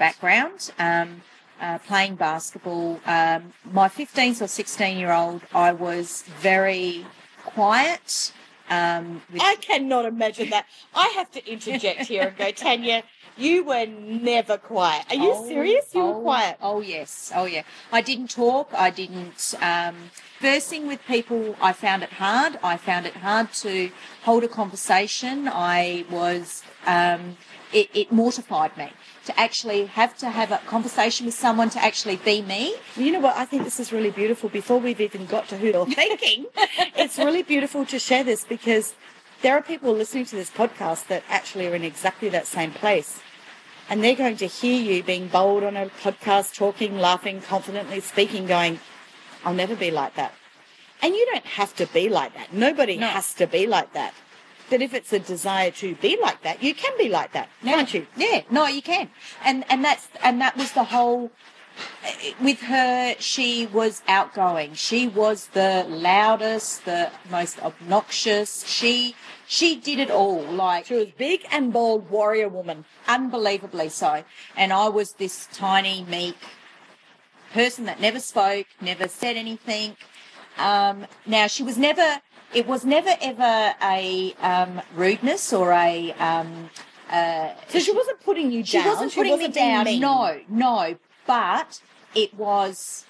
background, 0.00 0.72
um, 0.80 1.22
uh, 1.60 1.78
playing 1.78 2.16
basketball. 2.16 2.98
Um, 3.06 3.52
my 3.70 3.88
15 3.88 4.42
or 4.42 4.48
16 4.48 4.98
year 4.98 5.12
old, 5.12 5.42
I 5.54 5.70
was 5.70 6.24
very 6.40 7.06
quiet. 7.44 8.32
Um, 8.68 9.22
with 9.32 9.42
I 9.42 9.56
cannot 9.56 10.04
imagine 10.06 10.50
that. 10.50 10.66
I 10.94 11.08
have 11.16 11.30
to 11.32 11.50
interject 11.50 12.06
here 12.06 12.28
and 12.28 12.36
go, 12.36 12.50
Tanya, 12.50 13.02
you 13.36 13.64
were 13.64 13.86
never 13.86 14.56
quiet. 14.58 15.04
Are 15.10 15.14
you 15.14 15.32
Oh, 15.34 15.48
serious? 15.48 15.94
You 15.94 16.02
oh, 16.02 16.12
were 16.12 16.22
quiet. 16.22 16.56
Oh 16.60 16.80
yes, 16.80 17.30
oh 17.34 17.44
yeah. 17.44 17.62
I 17.92 18.00
didn't 18.00 18.30
talk. 18.30 18.70
I 18.72 18.90
didn't. 18.90 19.54
Um, 19.60 20.10
versing 20.40 20.86
with 20.86 21.00
people, 21.06 21.56
I 21.60 21.72
found 21.72 22.02
it 22.02 22.12
hard. 22.14 22.58
I 22.62 22.76
found 22.76 23.06
it 23.06 23.14
hard 23.14 23.52
to 23.54 23.90
hold 24.22 24.44
a 24.44 24.48
conversation. 24.48 25.48
I 25.48 26.04
was. 26.10 26.62
Um, 26.86 27.36
it, 27.78 27.88
it 28.00 28.08
mortified 28.22 28.72
me 28.76 28.88
to 29.26 29.32
actually 29.46 29.80
have 30.00 30.12
to 30.22 30.28
have 30.30 30.50
a 30.52 30.58
conversation 30.74 31.26
with 31.26 31.34
someone 31.34 31.68
to 31.76 31.80
actually 31.88 32.16
be 32.30 32.36
me. 32.42 32.62
You 32.96 33.12
know 33.12 33.20
what? 33.26 33.36
I 33.36 33.44
think 33.44 33.64
this 33.64 33.78
is 33.78 33.92
really 33.96 34.10
beautiful. 34.10 34.48
Before 34.48 34.78
we've 34.86 35.00
even 35.08 35.26
got 35.26 35.44
to 35.48 35.56
who 35.58 35.68
you're 35.68 35.86
thinking, 35.86 36.46
it's 37.02 37.18
really 37.18 37.42
beautiful 37.42 37.84
to 37.86 37.98
share 37.98 38.24
this 38.24 38.44
because 38.44 38.94
there 39.42 39.54
are 39.56 39.62
people 39.62 39.92
listening 39.92 40.24
to 40.26 40.36
this 40.36 40.50
podcast 40.50 41.08
that 41.08 41.22
actually 41.28 41.66
are 41.68 41.74
in 41.74 41.84
exactly 41.84 42.28
that 42.30 42.46
same 42.46 42.70
place. 42.82 43.20
And 43.90 44.02
they're 44.02 44.16
going 44.16 44.38
to 44.38 44.46
hear 44.46 44.80
you 44.80 45.02
being 45.02 45.28
bold 45.28 45.62
on 45.62 45.76
a 45.76 45.86
podcast, 46.02 46.54
talking, 46.54 46.98
laughing, 46.98 47.40
confidently 47.42 48.00
speaking, 48.00 48.46
going, 48.46 48.80
I'll 49.44 49.54
never 49.54 49.76
be 49.76 49.90
like 49.90 50.14
that. 50.16 50.32
And 51.02 51.14
you 51.14 51.24
don't 51.32 51.44
have 51.60 51.72
to 51.76 51.86
be 51.86 52.08
like 52.08 52.32
that. 52.34 52.52
Nobody 52.52 52.96
No. 52.96 53.06
has 53.08 53.34
to 53.34 53.46
be 53.46 53.66
like 53.66 53.92
that. 53.92 54.12
But 54.70 54.82
if 54.82 54.94
it's 54.94 55.12
a 55.12 55.18
desire 55.18 55.70
to 55.72 55.94
be 55.96 56.18
like 56.20 56.42
that, 56.42 56.62
you 56.62 56.74
can 56.74 56.92
be 56.98 57.08
like 57.08 57.32
that, 57.32 57.48
can't 57.62 57.92
you? 57.94 58.06
Yeah, 58.16 58.42
no, 58.50 58.66
you 58.66 58.82
can, 58.82 59.10
and 59.44 59.64
and 59.70 59.84
that's 59.84 60.08
and 60.22 60.40
that 60.40 60.56
was 60.56 60.72
the 60.72 60.84
whole. 60.84 61.30
With 62.40 62.60
her, 62.62 63.14
she 63.18 63.66
was 63.66 64.02
outgoing. 64.08 64.72
She 64.74 65.06
was 65.06 65.48
the 65.48 65.84
loudest, 65.88 66.86
the 66.86 67.10
most 67.30 67.62
obnoxious. 67.62 68.66
She 68.66 69.14
she 69.46 69.76
did 69.76 69.98
it 69.98 70.10
all. 70.10 70.40
Like 70.42 70.86
She 70.86 70.94
was 70.94 71.08
big 71.18 71.44
and 71.52 71.72
bold 71.72 72.08
warrior 72.10 72.48
woman. 72.48 72.86
unbelievably 73.06 73.90
so. 73.90 74.24
And 74.56 74.72
I 74.72 74.88
was 74.88 75.12
this 75.14 75.48
tiny, 75.52 76.02
meek 76.04 76.36
person 77.52 77.84
that 77.84 78.00
never 78.00 78.20
spoke, 78.20 78.66
never 78.80 79.06
said 79.06 79.36
anything. 79.36 79.96
Um, 80.58 81.06
now 81.26 81.46
she 81.46 81.62
was 81.62 81.76
never. 81.76 82.20
It 82.54 82.66
was 82.66 82.84
never 82.84 83.10
ever 83.20 83.74
a 83.82 84.34
um, 84.40 84.80
rudeness 84.94 85.52
or 85.52 85.72
a. 85.72 86.12
Um, 86.12 86.70
uh, 87.10 87.50
So 87.68 87.78
she 87.78 87.92
wasn't 87.92 88.20
putting 88.22 88.50
you 88.50 88.62
down? 88.62 88.66
she 88.66 88.78
down. 88.78 88.88
wasn't 88.88 89.14
putting 89.14 89.38
me 89.38 89.48
down. 89.48 89.84
mean. 89.84 90.00
No, 90.00 90.40
no. 90.48 90.96
But 91.26 91.80
it 92.14 92.34
was. 92.34 93.04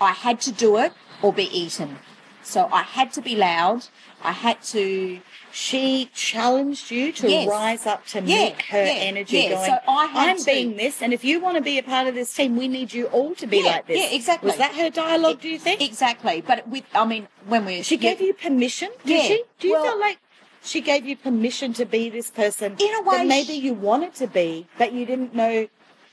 I 0.00 0.12
had 0.12 0.40
to 0.42 0.52
do 0.52 0.76
it 0.78 0.92
or 1.22 1.32
be 1.32 1.44
eaten. 1.56 1.98
So 2.42 2.68
I 2.72 2.82
had 2.82 3.12
to 3.14 3.20
be 3.22 3.34
loud. 3.36 3.86
I 4.22 4.32
had 4.32 4.62
to. 4.74 5.20
She 5.52 6.10
challenged 6.14 6.90
you 6.90 7.12
to 7.12 7.30
Yes. 7.30 7.48
rise 7.48 7.86
up 7.86 8.06
to 8.08 8.20
Yeah, 8.20 8.44
meet 8.44 8.62
her 8.70 8.84
yeah, 8.84 8.92
energy. 8.92 9.38
yeah. 9.38 9.48
Going, 9.50 9.66
So 9.70 9.78
I 9.88 10.08
I'm 10.14 10.38
to- 10.38 10.44
being 10.44 10.76
this, 10.76 11.02
and 11.02 11.12
if 11.12 11.24
you 11.24 11.40
want 11.40 11.56
to 11.56 11.62
be 11.62 11.78
a 11.78 11.82
part 11.82 12.06
of 12.06 12.14
this 12.14 12.32
team, 12.32 12.56
we 12.56 12.68
need 12.68 12.92
you 12.92 13.06
all 13.06 13.34
to 13.36 13.46
be 13.46 13.58
Yeah, 13.58 13.64
like 13.72 13.86
this. 13.86 13.98
yeah, 13.98 14.16
exactly. 14.16 14.46
Was 14.48 14.56
that 14.58 14.74
her 14.74 14.90
dialogue? 14.90 15.40
do 15.40 15.48
you 15.48 15.58
think? 15.58 15.80
Exactly. 15.80 16.40
But 16.40 16.66
with, 16.68 16.84
I 16.94 17.04
mean, 17.04 17.28
when 17.46 17.64
we 17.66 17.82
she 17.82 17.96
gave 17.96 18.20
you 18.20 18.32
permission. 18.34 18.90
Did 19.04 19.24
she? 19.26 19.42
Do 19.58 19.68
you 19.68 19.74
Well- 19.74 19.84
feel 19.84 20.00
like 20.00 20.18
she 20.62 20.80
gave 20.80 21.06
you 21.06 21.16
permission 21.16 21.72
to 21.74 21.84
be 21.84 22.08
this 22.10 22.30
person 22.30 22.76
In 22.78 22.94
a 22.94 23.02
way, 23.02 23.18
that 23.18 23.26
maybe 23.26 23.54
she- 23.54 23.60
you 23.66 23.74
wanted 23.74 24.14
to 24.16 24.26
be, 24.26 24.66
but 24.78 24.92
you 24.92 25.04
didn't 25.06 25.34
know 25.34 25.68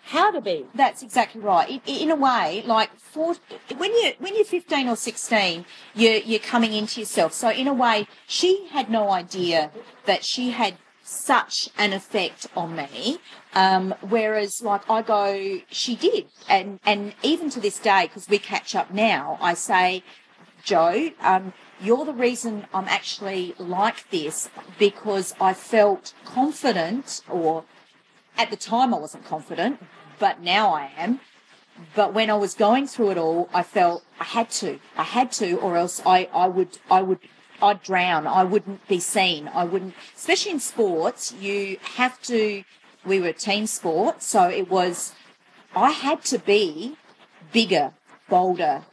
how 0.07 0.31
to 0.31 0.41
be? 0.41 0.65
That's 0.73 1.03
exactly 1.03 1.41
right. 1.41 1.81
In, 1.85 2.09
a 2.11 2.15
way, 2.15 2.63
like 2.65 2.89
when 3.13 3.91
you 3.91 4.13
when 4.19 4.35
you're 4.35 4.45
15 4.45 4.87
or 4.87 4.95
16, 4.95 5.65
you're 5.95 6.17
you're 6.17 6.39
coming 6.39 6.73
into 6.73 7.01
yourself. 7.01 7.33
So 7.33 7.49
in 7.49 7.67
a 7.67 7.73
way, 7.73 8.07
she 8.25 8.67
had 8.71 8.89
no 8.89 9.09
idea 9.11 9.71
that 10.05 10.23
she 10.23 10.51
had 10.51 10.75
such 11.03 11.69
an 11.77 11.93
effect 11.93 12.47
on 12.55 12.75
me. 12.75 13.19
Um, 13.53 13.95
whereas, 14.01 14.61
like, 14.61 14.89
I 14.89 15.01
go, 15.01 15.59
she 15.69 15.95
did, 15.95 16.27
and 16.47 16.79
and 16.85 17.13
even 17.23 17.49
to 17.51 17.59
this 17.59 17.79
day, 17.79 18.03
because 18.03 18.29
we 18.29 18.39
catch 18.39 18.75
up 18.75 18.91
now, 18.91 19.37
I 19.41 19.53
say, 19.55 20.03
Joe, 20.63 21.11
um, 21.21 21.53
you're 21.81 22.05
the 22.05 22.13
reason 22.13 22.65
I'm 22.73 22.87
actually 22.87 23.55
like 23.57 24.09
this 24.09 24.49
because 24.77 25.33
I 25.39 25.53
felt 25.53 26.13
confident, 26.25 27.21
or 27.29 27.63
at 28.37 28.49
the 28.51 28.57
time 28.57 28.93
I 28.93 28.99
wasn't 28.99 29.25
confident, 29.25 29.79
but 30.19 30.41
now 30.41 30.73
I 30.73 30.91
am. 30.97 31.19
But 31.95 32.13
when 32.13 32.29
I 32.29 32.35
was 32.35 32.53
going 32.53 32.87
through 32.87 33.11
it 33.11 33.17
all, 33.17 33.49
I 33.53 33.63
felt 33.63 34.03
I 34.19 34.23
had 34.23 34.49
to, 34.61 34.79
I 34.97 35.03
had 35.03 35.31
to, 35.33 35.57
or 35.57 35.77
else 35.77 36.01
I, 36.05 36.27
I 36.33 36.47
would, 36.47 36.79
I 36.89 37.01
would, 37.03 37.19
I'd 37.61 37.83
drown. 37.83 38.25
I 38.25 38.43
wouldn't 38.43 38.87
be 38.87 38.99
seen. 38.99 39.47
I 39.53 39.63
wouldn't, 39.63 39.93
especially 40.15 40.53
in 40.53 40.59
sports, 40.59 41.33
you 41.33 41.77
have 41.95 42.19
to, 42.23 42.63
we 43.05 43.19
were 43.19 43.31
team 43.31 43.67
sport. 43.67 44.23
So 44.23 44.49
it 44.49 44.69
was, 44.69 45.13
I 45.75 45.91
had 45.91 46.23
to 46.25 46.39
be 46.39 46.97
bigger, 47.53 47.93
bolder, 48.27 48.83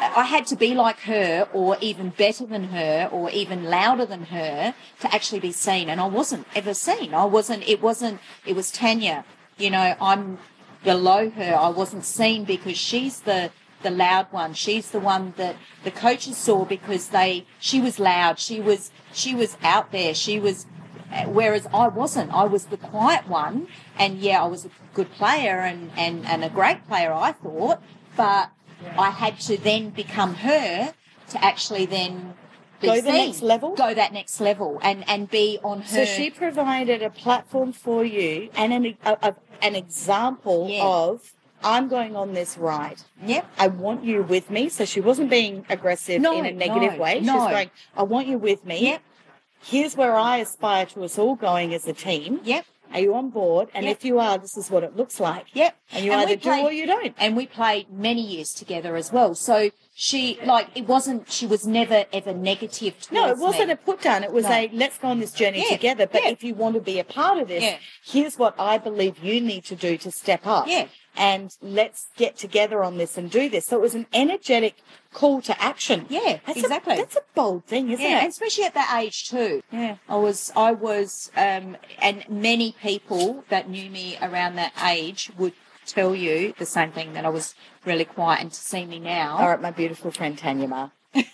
I 0.00 0.24
had 0.24 0.46
to 0.46 0.56
be 0.56 0.74
like 0.74 1.00
her 1.00 1.46
or 1.52 1.76
even 1.82 2.08
better 2.10 2.46
than 2.46 2.64
her 2.64 3.08
or 3.12 3.28
even 3.30 3.64
louder 3.64 4.06
than 4.06 4.24
her 4.26 4.74
to 5.00 5.14
actually 5.14 5.40
be 5.40 5.52
seen. 5.52 5.90
And 5.90 6.00
I 6.00 6.06
wasn't 6.06 6.46
ever 6.54 6.72
seen. 6.72 7.12
I 7.12 7.26
wasn't, 7.26 7.68
it 7.68 7.82
wasn't, 7.82 8.20
it 8.46 8.56
was 8.56 8.70
Tanya. 8.70 9.26
You 9.60 9.70
know, 9.70 9.94
I'm 10.00 10.38
below 10.82 11.28
her. 11.28 11.54
I 11.54 11.68
wasn't 11.68 12.04
seen 12.06 12.44
because 12.44 12.78
she's 12.78 13.20
the, 13.20 13.50
the 13.82 13.90
loud 13.90 14.28
one. 14.30 14.54
She's 14.54 14.90
the 14.90 15.00
one 15.00 15.34
that 15.36 15.56
the 15.84 15.90
coaches 15.90 16.38
saw 16.38 16.64
because 16.64 17.08
they, 17.08 17.46
she 17.58 17.80
was 17.80 17.98
loud. 17.98 18.38
She 18.38 18.58
was, 18.60 18.90
she 19.12 19.34
was 19.34 19.58
out 19.62 19.92
there. 19.92 20.14
She 20.14 20.40
was, 20.40 20.66
whereas 21.26 21.66
I 21.74 21.88
wasn't. 21.88 22.32
I 22.32 22.44
was 22.44 22.66
the 22.66 22.78
quiet 22.78 23.28
one. 23.28 23.68
And 23.98 24.18
yeah, 24.18 24.42
I 24.42 24.46
was 24.46 24.64
a 24.64 24.70
good 24.94 25.10
player 25.12 25.60
and, 25.60 25.90
and, 25.94 26.24
and 26.24 26.42
a 26.42 26.48
great 26.48 26.86
player, 26.88 27.12
I 27.12 27.32
thought. 27.32 27.82
But 28.16 28.50
I 28.98 29.10
had 29.10 29.38
to 29.40 29.58
then 29.58 29.90
become 29.90 30.36
her 30.36 30.94
to 31.28 31.44
actually 31.44 31.84
then 31.84 32.34
be 32.80 32.86
Go 32.88 33.00
the 33.00 33.12
next 33.12 33.42
level? 33.42 33.74
Go 33.74 33.94
that 33.94 34.12
next 34.12 34.40
level 34.40 34.78
and, 34.82 35.08
and 35.08 35.30
be 35.30 35.58
on 35.62 35.82
her. 35.82 35.88
So 35.88 36.04
she 36.04 36.30
provided 36.30 37.02
a 37.02 37.10
platform 37.10 37.72
for 37.72 38.04
you 38.04 38.50
and 38.54 38.72
an, 38.72 38.96
a, 39.04 39.16
a, 39.22 39.36
an 39.62 39.74
example 39.74 40.68
Yeah. 40.70 40.84
of 40.84 41.32
I'm 41.62 41.88
going 41.88 42.16
on 42.16 42.32
this 42.32 42.56
ride. 42.56 43.02
Yep. 43.24 43.46
I 43.58 43.66
want 43.66 44.02
you 44.04 44.22
with 44.22 44.50
me. 44.50 44.68
So 44.70 44.84
she 44.84 45.00
wasn't 45.00 45.28
being 45.30 45.66
aggressive 45.68 46.20
No, 46.20 46.38
in 46.38 46.46
a 46.46 46.52
negative 46.52 46.94
no, 46.94 46.98
way. 46.98 47.20
She 47.20 47.26
no. 47.26 47.36
was 47.36 47.50
going, 47.50 47.70
I 47.96 48.02
want 48.02 48.28
you 48.28 48.38
with 48.38 48.64
me. 48.64 48.82
Yep. 48.82 49.02
Here's 49.62 49.94
where 49.96 50.16
I 50.16 50.38
aspire 50.38 50.86
to 50.86 51.04
us 51.04 51.18
all 51.18 51.34
going 51.34 51.74
as 51.74 51.86
a 51.86 51.92
team. 51.92 52.40
Yep. 52.44 52.64
Are 52.92 53.00
you 53.00 53.14
on 53.14 53.30
board? 53.30 53.68
And 53.74 53.86
Yep. 53.86 53.96
if 53.96 54.04
you 54.04 54.18
are, 54.18 54.38
this 54.38 54.56
is 54.56 54.70
what 54.70 54.82
it 54.82 54.96
looks 54.96 55.20
like. 55.20 55.46
Yep. 55.54 55.76
And 55.92 56.04
you 56.04 56.12
And 56.12 56.22
either 56.22 56.36
do 56.36 56.50
or 56.50 56.72
you 56.72 56.86
don't. 56.86 57.14
And 57.18 57.36
we 57.36 57.46
played 57.46 57.90
many 57.90 58.20
years 58.20 58.52
together 58.52 58.96
as 58.96 59.12
well. 59.12 59.34
So 59.34 59.70
she, 59.94 60.38
like, 60.44 60.68
it 60.74 60.86
wasn't, 60.88 61.30
she 61.30 61.46
was 61.46 61.66
never 61.66 62.04
ever 62.12 62.32
negative 62.32 62.94
No, 63.10 63.28
it 63.28 63.38
wasn't 63.38 63.68
me. 63.68 63.74
a 63.74 63.76
put 63.76 64.00
down. 64.00 64.24
It 64.24 64.32
was 64.32 64.44
No. 64.44 64.52
a 64.52 64.70
let's 64.72 64.98
go 64.98 65.08
on 65.08 65.20
this 65.20 65.32
journey 65.32 65.62
Yeah, 65.68 65.76
together. 65.76 66.06
But 66.06 66.22
yeah. 66.24 66.30
if 66.30 66.42
you 66.42 66.54
want 66.54 66.74
to 66.74 66.80
be 66.80 66.98
a 66.98 67.04
part 67.04 67.38
of 67.38 67.48
this, 67.48 67.62
Yeah. 67.62 67.76
here's 68.04 68.38
what 68.38 68.54
I 68.58 68.78
believe 68.78 69.18
you 69.22 69.40
need 69.40 69.64
to 69.66 69.76
do 69.76 69.96
to 69.98 70.10
step 70.10 70.46
up. 70.46 70.66
Yeah. 70.66 70.86
And 71.16 71.56
let's 71.60 72.08
get 72.16 72.36
together 72.36 72.82
on 72.82 72.96
this 72.96 73.18
and 73.18 73.30
do 73.30 73.48
this. 73.48 73.66
So 73.66 73.76
it 73.76 73.82
was 73.82 73.94
an 73.94 74.06
energetic 74.12 74.76
call 75.12 75.42
to 75.42 75.60
action. 75.60 76.06
Yeah, 76.08 76.38
That's 76.46 76.58
exactly. 76.58 76.94
A, 76.94 76.96
that's 76.98 77.16
a 77.16 77.22
bold 77.34 77.64
thing, 77.64 77.90
isn't 77.90 78.04
yeah, 78.04 78.18
and 78.18 78.26
it? 78.26 78.30
especially 78.30 78.64
at 78.64 78.74
that 78.74 78.96
age 79.02 79.28
too. 79.28 79.62
Yeah, 79.72 79.96
I 80.08 80.16
was, 80.16 80.52
I 80.56 80.72
was, 80.72 81.30
um, 81.36 81.76
and 82.00 82.24
many 82.28 82.74
people 82.80 83.44
that 83.48 83.68
knew 83.68 83.90
me 83.90 84.18
around 84.22 84.54
that 84.56 84.72
age 84.84 85.30
would 85.36 85.52
tell 85.84 86.14
you 86.14 86.54
the 86.58 86.66
same 86.66 86.92
thing 86.92 87.12
that 87.14 87.24
I 87.24 87.28
was 87.28 87.54
really 87.84 88.04
quiet, 88.04 88.40
and 88.40 88.52
to 88.52 88.60
see 88.60 88.86
me 88.86 89.00
now, 89.00 89.38
All 89.38 89.48
right, 89.48 89.60
my 89.60 89.72
beautiful 89.72 90.10
friend 90.12 90.38
Tanya 90.38 90.68
Maher. 90.68 90.92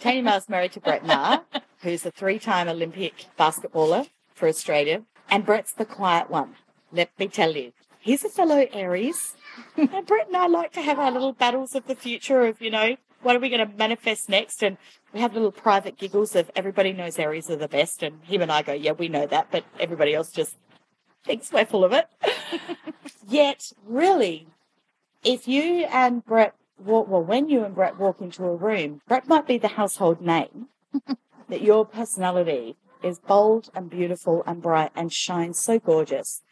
Tanya 0.00 0.22
Maher's 0.22 0.48
married 0.48 0.72
to 0.72 0.80
Brett 0.80 1.04
Maher, 1.04 1.42
who's 1.82 2.06
a 2.06 2.10
three-time 2.10 2.68
Olympic 2.68 3.26
basketballer 3.38 4.08
for 4.34 4.48
Australia. 4.48 5.02
And 5.28 5.44
Brett's 5.44 5.72
the 5.72 5.84
quiet 5.84 6.30
one. 6.30 6.54
Let 6.92 7.10
me 7.18 7.28
tell 7.28 7.56
you. 7.56 7.72
He's 8.06 8.24
a 8.24 8.28
fellow 8.28 8.68
Aries. 8.72 9.34
and 9.76 10.06
Brett 10.06 10.28
and 10.28 10.36
I 10.36 10.46
like 10.46 10.72
to 10.74 10.80
have 10.80 11.00
our 11.00 11.10
little 11.10 11.32
battles 11.32 11.74
of 11.74 11.88
the 11.88 11.96
future 11.96 12.46
of, 12.46 12.62
you 12.62 12.70
know, 12.70 12.96
what 13.22 13.34
are 13.34 13.40
we 13.40 13.48
going 13.48 13.68
to 13.68 13.76
manifest 13.76 14.28
next? 14.28 14.62
And 14.62 14.76
we 15.12 15.18
have 15.18 15.34
little 15.34 15.50
private 15.50 15.98
giggles 15.98 16.36
of 16.36 16.48
everybody 16.54 16.92
knows 16.92 17.18
Aries 17.18 17.50
are 17.50 17.56
the 17.56 17.66
best. 17.66 18.04
And 18.04 18.22
him 18.22 18.42
and 18.42 18.52
I 18.52 18.62
go, 18.62 18.72
yeah, 18.72 18.92
we 18.92 19.08
know 19.08 19.26
that. 19.26 19.48
But 19.50 19.64
everybody 19.80 20.14
else 20.14 20.30
just 20.30 20.54
thinks 21.24 21.50
we're 21.50 21.66
full 21.66 21.82
of 21.82 21.92
it. 21.92 22.06
Yet, 23.28 23.72
really, 23.84 24.46
if 25.24 25.48
you 25.48 25.86
and 25.86 26.24
Brett 26.24 26.54
walk, 26.78 27.08
well, 27.08 27.24
when 27.24 27.48
you 27.48 27.64
and 27.64 27.74
Brett 27.74 27.98
walk 27.98 28.20
into 28.20 28.44
a 28.44 28.54
room, 28.54 29.00
Brett 29.08 29.26
might 29.26 29.48
be 29.48 29.58
the 29.58 29.66
household 29.66 30.20
name, 30.20 30.68
that 31.48 31.60
your 31.60 31.84
personality 31.84 32.76
is 33.02 33.18
bold 33.18 33.68
and 33.74 33.90
beautiful 33.90 34.44
and 34.46 34.62
bright 34.62 34.92
and 34.94 35.12
shines 35.12 35.58
so 35.58 35.80
gorgeous. 35.80 36.42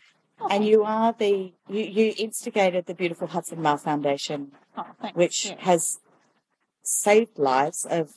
And 0.50 0.64
oh. 0.64 0.66
you 0.66 0.84
are 0.84 1.12
the, 1.12 1.52
you, 1.68 1.82
you 1.84 2.14
instigated 2.18 2.86
the 2.86 2.94
beautiful 2.94 3.26
Hudson 3.28 3.60
Maher 3.62 3.78
Foundation, 3.78 4.52
Oh, 4.76 4.86
which 5.14 5.46
Yeah. 5.46 5.56
has 5.60 6.00
saved 6.82 7.38
lives 7.38 7.86
of 7.88 8.14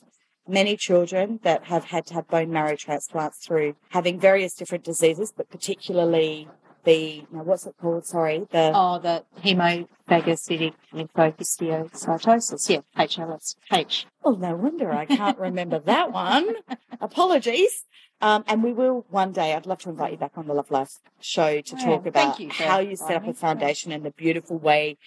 many 0.48 0.78
children 0.78 1.40
that 1.44 1.66
have 1.66 1.86
had 1.86 2.06
to 2.08 2.14
have 2.16 2.28
bone 2.28 2.52
marrow 2.52 2.76
transplants 2.76 3.38
through 3.46 3.76
having 3.90 4.20
various 4.20 4.54
different 4.56 4.84
diseases, 4.84 5.34
but 5.36 5.50
particularly 5.50 6.48
the, 6.88 7.26
now 7.32 7.44
what's 7.44 7.66
it 7.68 7.76
called? 7.80 8.06
Sorry, 8.06 8.48
the, 8.50 8.72
Oh, 8.74 8.98
the 8.98 9.24
hemophagocytic 9.44 10.74
lymphohistiocytosis. 10.94 12.70
Yeah, 12.70 12.80
HLS. 12.98 13.56
H. 13.72 14.08
Oh, 14.24 14.32
no 14.32 14.56
wonder 14.56 14.92
I 14.92 15.06
can't 15.06 15.38
remember 15.38 15.80
that 15.80 16.12
one. 16.12 16.56
Apologies. 17.02 17.84
Um, 18.22 18.44
and 18.48 18.64
we 18.64 18.74
will 18.74 19.06
one 19.10 19.32
day, 19.34 19.54
I'd 19.54 19.68
love 19.68 19.80
to 19.80 19.90
invite 19.90 20.14
you 20.14 20.18
back 20.18 20.32
on 20.38 20.48
the 20.48 20.54
Love 20.54 20.72
Life 20.72 20.94
show 21.22 21.62
to 21.62 21.76
Yeah, 21.76 21.86
talk 21.86 22.06
about 22.08 22.40
you 22.40 22.50
how 22.50 22.80
you 22.80 22.96
set 22.96 23.18
up 23.18 23.28
a 23.28 23.34
foundation 23.34 23.92
and 23.92 24.04
the 24.04 24.12
beautiful 24.12 24.58
way 24.58 24.98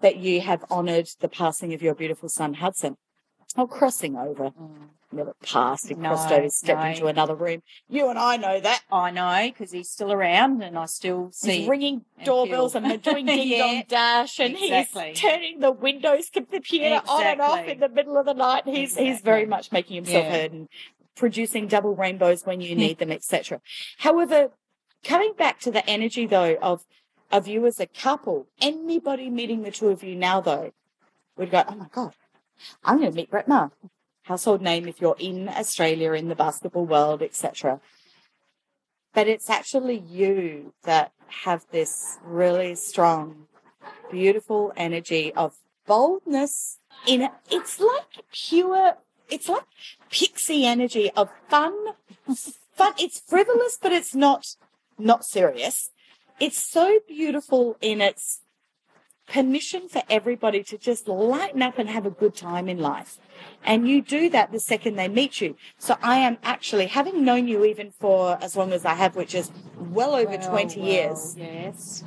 that 0.00 0.16
you 0.16 0.40
have 0.42 0.64
honoured 0.70 1.08
the 1.20 1.28
passing 1.28 1.72
of 1.72 1.80
your 1.80 1.94
beautiful 1.94 2.28
son, 2.28 2.54
Hudson. 2.54 2.96
Oh, 3.56 3.66
crossing 3.66 4.16
over. 4.16 4.52
Never 5.12 5.34
passed. 5.42 5.88
He 5.88 5.94
crossed 5.96 6.28
Mm. 6.28 6.38
Over, 6.38 6.48
stepped 6.50 6.80
no. 6.82 6.86
into 6.88 7.06
another 7.08 7.34
room. 7.34 7.62
You 7.88 8.08
and 8.10 8.18
I 8.18 8.36
know 8.36 8.60
that. 8.60 8.82
I 8.92 9.10
know 9.10 9.50
because 9.50 9.72
he's 9.72 9.90
still 9.90 10.12
around, 10.12 10.62
and 10.62 10.78
I 10.78 10.86
still 10.86 11.30
see. 11.32 11.60
He's 11.60 11.68
ringing 11.68 12.04
and 12.16 12.26
doorbells 12.26 12.74
feel. 12.74 12.82
and 12.84 12.90
they're 12.92 13.12
doing 13.12 13.26
ding 13.26 13.48
Yeah, 13.48 13.58
dong 13.58 13.82
dash, 13.88 14.38
and 14.38 14.54
exactly. 14.54 15.08
he's 15.08 15.20
turning 15.20 15.58
the 15.58 15.72
Windows 15.72 16.30
computer 16.32 17.00
on 17.08 17.22
and 17.26 17.40
off 17.40 17.66
in 17.66 17.80
the 17.80 17.88
middle 17.88 18.16
of 18.18 18.26
the 18.26 18.34
night. 18.34 18.62
He's 18.66 18.96
he's 18.96 19.20
very 19.20 19.46
much 19.46 19.72
making 19.72 19.96
himself 19.96 20.24
Yeah. 20.26 20.30
heard 20.30 20.52
and 20.52 20.68
producing 21.16 21.66
double 21.66 21.96
rainbows 21.96 22.46
when 22.46 22.60
you 22.60 22.76
need 22.76 22.98
them, 22.98 23.10
etc. 23.10 23.60
However, 23.98 24.50
coming 25.02 25.32
back 25.36 25.58
to 25.60 25.72
the 25.72 25.84
energy 25.90 26.24
though 26.26 26.54
of 26.62 26.84
of 27.32 27.48
you 27.48 27.66
as 27.66 27.80
a 27.80 27.86
couple, 27.86 28.46
anybody 28.60 29.28
meeting 29.28 29.62
the 29.62 29.72
two 29.72 29.88
of 29.88 30.04
you 30.04 30.14
now 30.14 30.40
though 30.40 30.72
would 31.36 31.50
go, 31.50 31.64
oh 31.66 31.74
my 31.74 31.86
god, 31.92 32.14
I'm 32.84 32.98
going 32.98 33.10
to 33.10 33.16
meet 33.16 33.30
Brett 33.30 33.48
Maher. 33.48 33.70
Household 34.24 34.62
name 34.62 34.86
if 34.86 35.00
you're 35.00 35.16
in 35.18 35.48
Australia 35.48 36.12
in 36.12 36.28
the 36.28 36.34
basketball 36.34 36.86
world, 36.86 37.22
etc 37.22 37.80
but 39.12 39.28
it's 39.28 39.50
actually 39.50 39.98
you 39.98 40.72
that 40.84 41.12
have 41.44 41.66
this 41.70 42.18
really 42.24 42.74
strong, 42.74 43.46
beautiful 44.10 44.72
energy 44.76 45.32
of 45.34 45.56
boldness 45.86 46.78
in 47.06 47.22
it. 47.22 47.32
It's 47.50 47.80
like 47.80 48.24
pure, 48.32 48.94
it's 49.28 49.48
like 49.48 49.64
pixie 50.10 50.64
energy 50.64 51.10
of 51.16 51.30
fun, 51.48 51.74
fun. 52.74 52.92
It's 52.98 53.20
frivolous, 53.20 53.78
but 53.80 53.92
it's 53.92 54.14
not, 54.14 54.46
not 54.98 55.24
serious. 55.24 55.90
It's 56.38 56.58
so 56.58 57.00
beautiful 57.06 57.76
in 57.80 58.00
its 58.00 58.40
permission 59.32 59.88
for 59.88 60.02
everybody 60.10 60.62
to 60.64 60.76
just 60.76 61.06
lighten 61.06 61.62
up 61.62 61.78
and 61.78 61.88
have 61.88 62.04
a 62.04 62.10
good 62.10 62.34
time 62.34 62.68
in 62.68 62.78
life. 62.78 63.18
And 63.64 63.88
you 63.88 64.02
do 64.02 64.28
that 64.30 64.50
the 64.52 64.60
second 64.60 64.96
they 64.96 65.08
meet 65.08 65.40
you. 65.40 65.56
So 65.78 65.96
I 66.02 66.16
am 66.16 66.38
actually, 66.42 66.86
having 66.86 67.24
known 67.24 67.46
you 67.46 67.64
even 67.64 67.90
for 67.92 68.38
as 68.42 68.56
long 68.56 68.72
as 68.72 68.84
I 68.84 68.94
have, 68.94 69.16
which 69.16 69.34
is 69.34 69.50
well 69.76 70.14
over 70.14 70.36
Well, 70.36 70.50
20 70.50 70.80
well, 70.80 70.88
years, 70.88 71.36
Yes. 71.38 72.04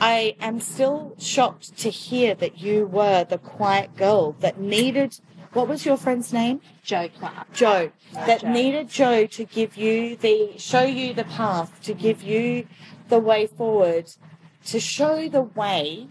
I 0.00 0.34
am 0.40 0.58
still 0.60 1.14
shocked 1.18 1.78
to 1.78 1.88
hear 1.88 2.34
that 2.34 2.58
you 2.58 2.86
were 2.86 3.24
the 3.24 3.38
quiet 3.38 3.96
girl 3.96 4.32
that 4.40 4.58
needed, 4.58 5.20
what 5.52 5.68
was 5.68 5.86
your 5.86 5.96
friend's 5.96 6.32
name? 6.32 6.60
Joe 6.82 7.08
Clark. 7.16 7.52
Joe, 7.52 7.92
that 8.12 8.40
Joe. 8.40 8.52
needed 8.52 8.88
Joe 8.88 9.26
to 9.26 9.44
give 9.44 9.76
you 9.76 10.16
the, 10.16 10.58
show 10.58 10.82
you 10.82 11.14
the 11.14 11.24
path, 11.24 11.80
to 11.84 11.94
give 11.94 12.24
you 12.24 12.66
the 13.08 13.20
way 13.20 13.46
forward, 13.46 14.10
to 14.66 14.80
show 14.80 15.28
the 15.28 15.42
way 15.42 16.08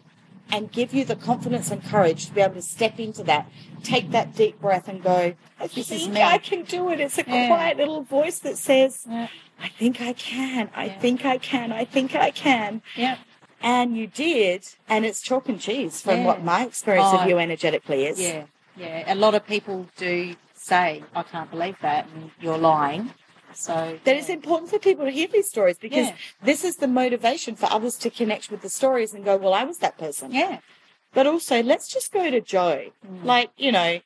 and 0.54 0.72
give 0.72 0.94
you 0.94 1.04
the 1.04 1.16
confidence 1.16 1.72
and 1.72 1.84
courage 1.84 2.28
to 2.28 2.32
be 2.34 2.40
able 2.40 2.54
to 2.54 2.62
step 2.62 3.00
into 3.00 3.24
that, 3.24 3.50
take 3.82 4.12
that 4.12 4.36
deep 4.36 4.62
breath 4.62 4.88
and 4.88 5.02
go, 5.02 5.34
I 5.60 5.68
This 5.68 5.92
is 5.92 6.02
think 6.04 6.14
me. 6.14 6.22
I 6.22 6.38
can 6.38 6.62
do 6.64 6.90
it. 6.90 7.00
It's 7.00 7.18
a 7.18 7.24
Yeah. 7.28 7.48
quiet 7.48 7.78
little 7.78 8.04
voice 8.04 8.38
that 8.40 8.58
says, 8.60 9.04
Yeah. 9.10 9.28
I 9.60 9.70
think 9.70 10.00
I 10.00 10.14
can, 10.14 10.70
I 10.76 10.86
Yeah. 10.86 11.00
think 11.00 11.26
I 11.26 11.40
can, 11.40 11.72
I 11.72 11.86
think 11.86 12.16
I 12.16 12.30
can. 12.30 12.84
Yeah. 12.96 13.18
And 13.64 13.98
you 13.98 14.06
did, 14.06 14.68
and 14.88 15.06
it's 15.06 15.22
chalk 15.22 15.50
and 15.50 15.60
cheese 15.60 16.02
from 16.02 16.24
what 16.24 16.44
my 16.44 16.64
experience 16.66 17.10
Oh. 17.12 17.18
of 17.22 17.28
you 17.30 17.40
energetically 17.40 18.06
is. 18.06 18.20
Yeah. 18.22 18.44
Yeah. 18.78 19.12
A 19.12 19.16
lot 19.16 19.34
of 19.34 19.48
people 19.48 19.88
do 19.98 20.36
say, 20.54 21.04
I 21.16 21.24
can't 21.24 21.50
believe 21.50 21.78
that, 21.82 22.08
and 22.14 22.30
you're 22.40 22.58
lying. 22.60 23.12
So 23.56 24.00
That 24.04 24.16
it's 24.16 24.30
important 24.30 24.70
for 24.70 24.80
people 24.80 25.06
to 25.06 25.12
hear 25.12 25.28
these 25.28 25.50
stories 25.50 25.78
because 25.78 26.08
Yeah. 26.08 26.16
this 26.42 26.64
is 26.64 26.78
the 26.78 26.88
motivation 26.88 27.56
for 27.56 27.68
others 27.72 27.98
to 28.00 28.10
connect 28.10 28.52
with 28.52 28.62
the 28.62 28.70
stories 28.70 29.14
and 29.14 29.24
go, 29.24 29.38
Well, 29.38 29.54
I 29.54 29.64
was 29.64 29.78
that 29.80 29.98
person. 29.98 30.32
Yeah. 30.34 30.60
But 31.14 31.28
also, 31.28 31.62
let's 31.62 31.88
just 31.88 32.12
go 32.12 32.30
to 32.32 32.42
Joe. 32.42 32.90
Mm. 33.06 33.24
Like, 33.24 33.52
you 33.58 33.72
know, 33.72 34.00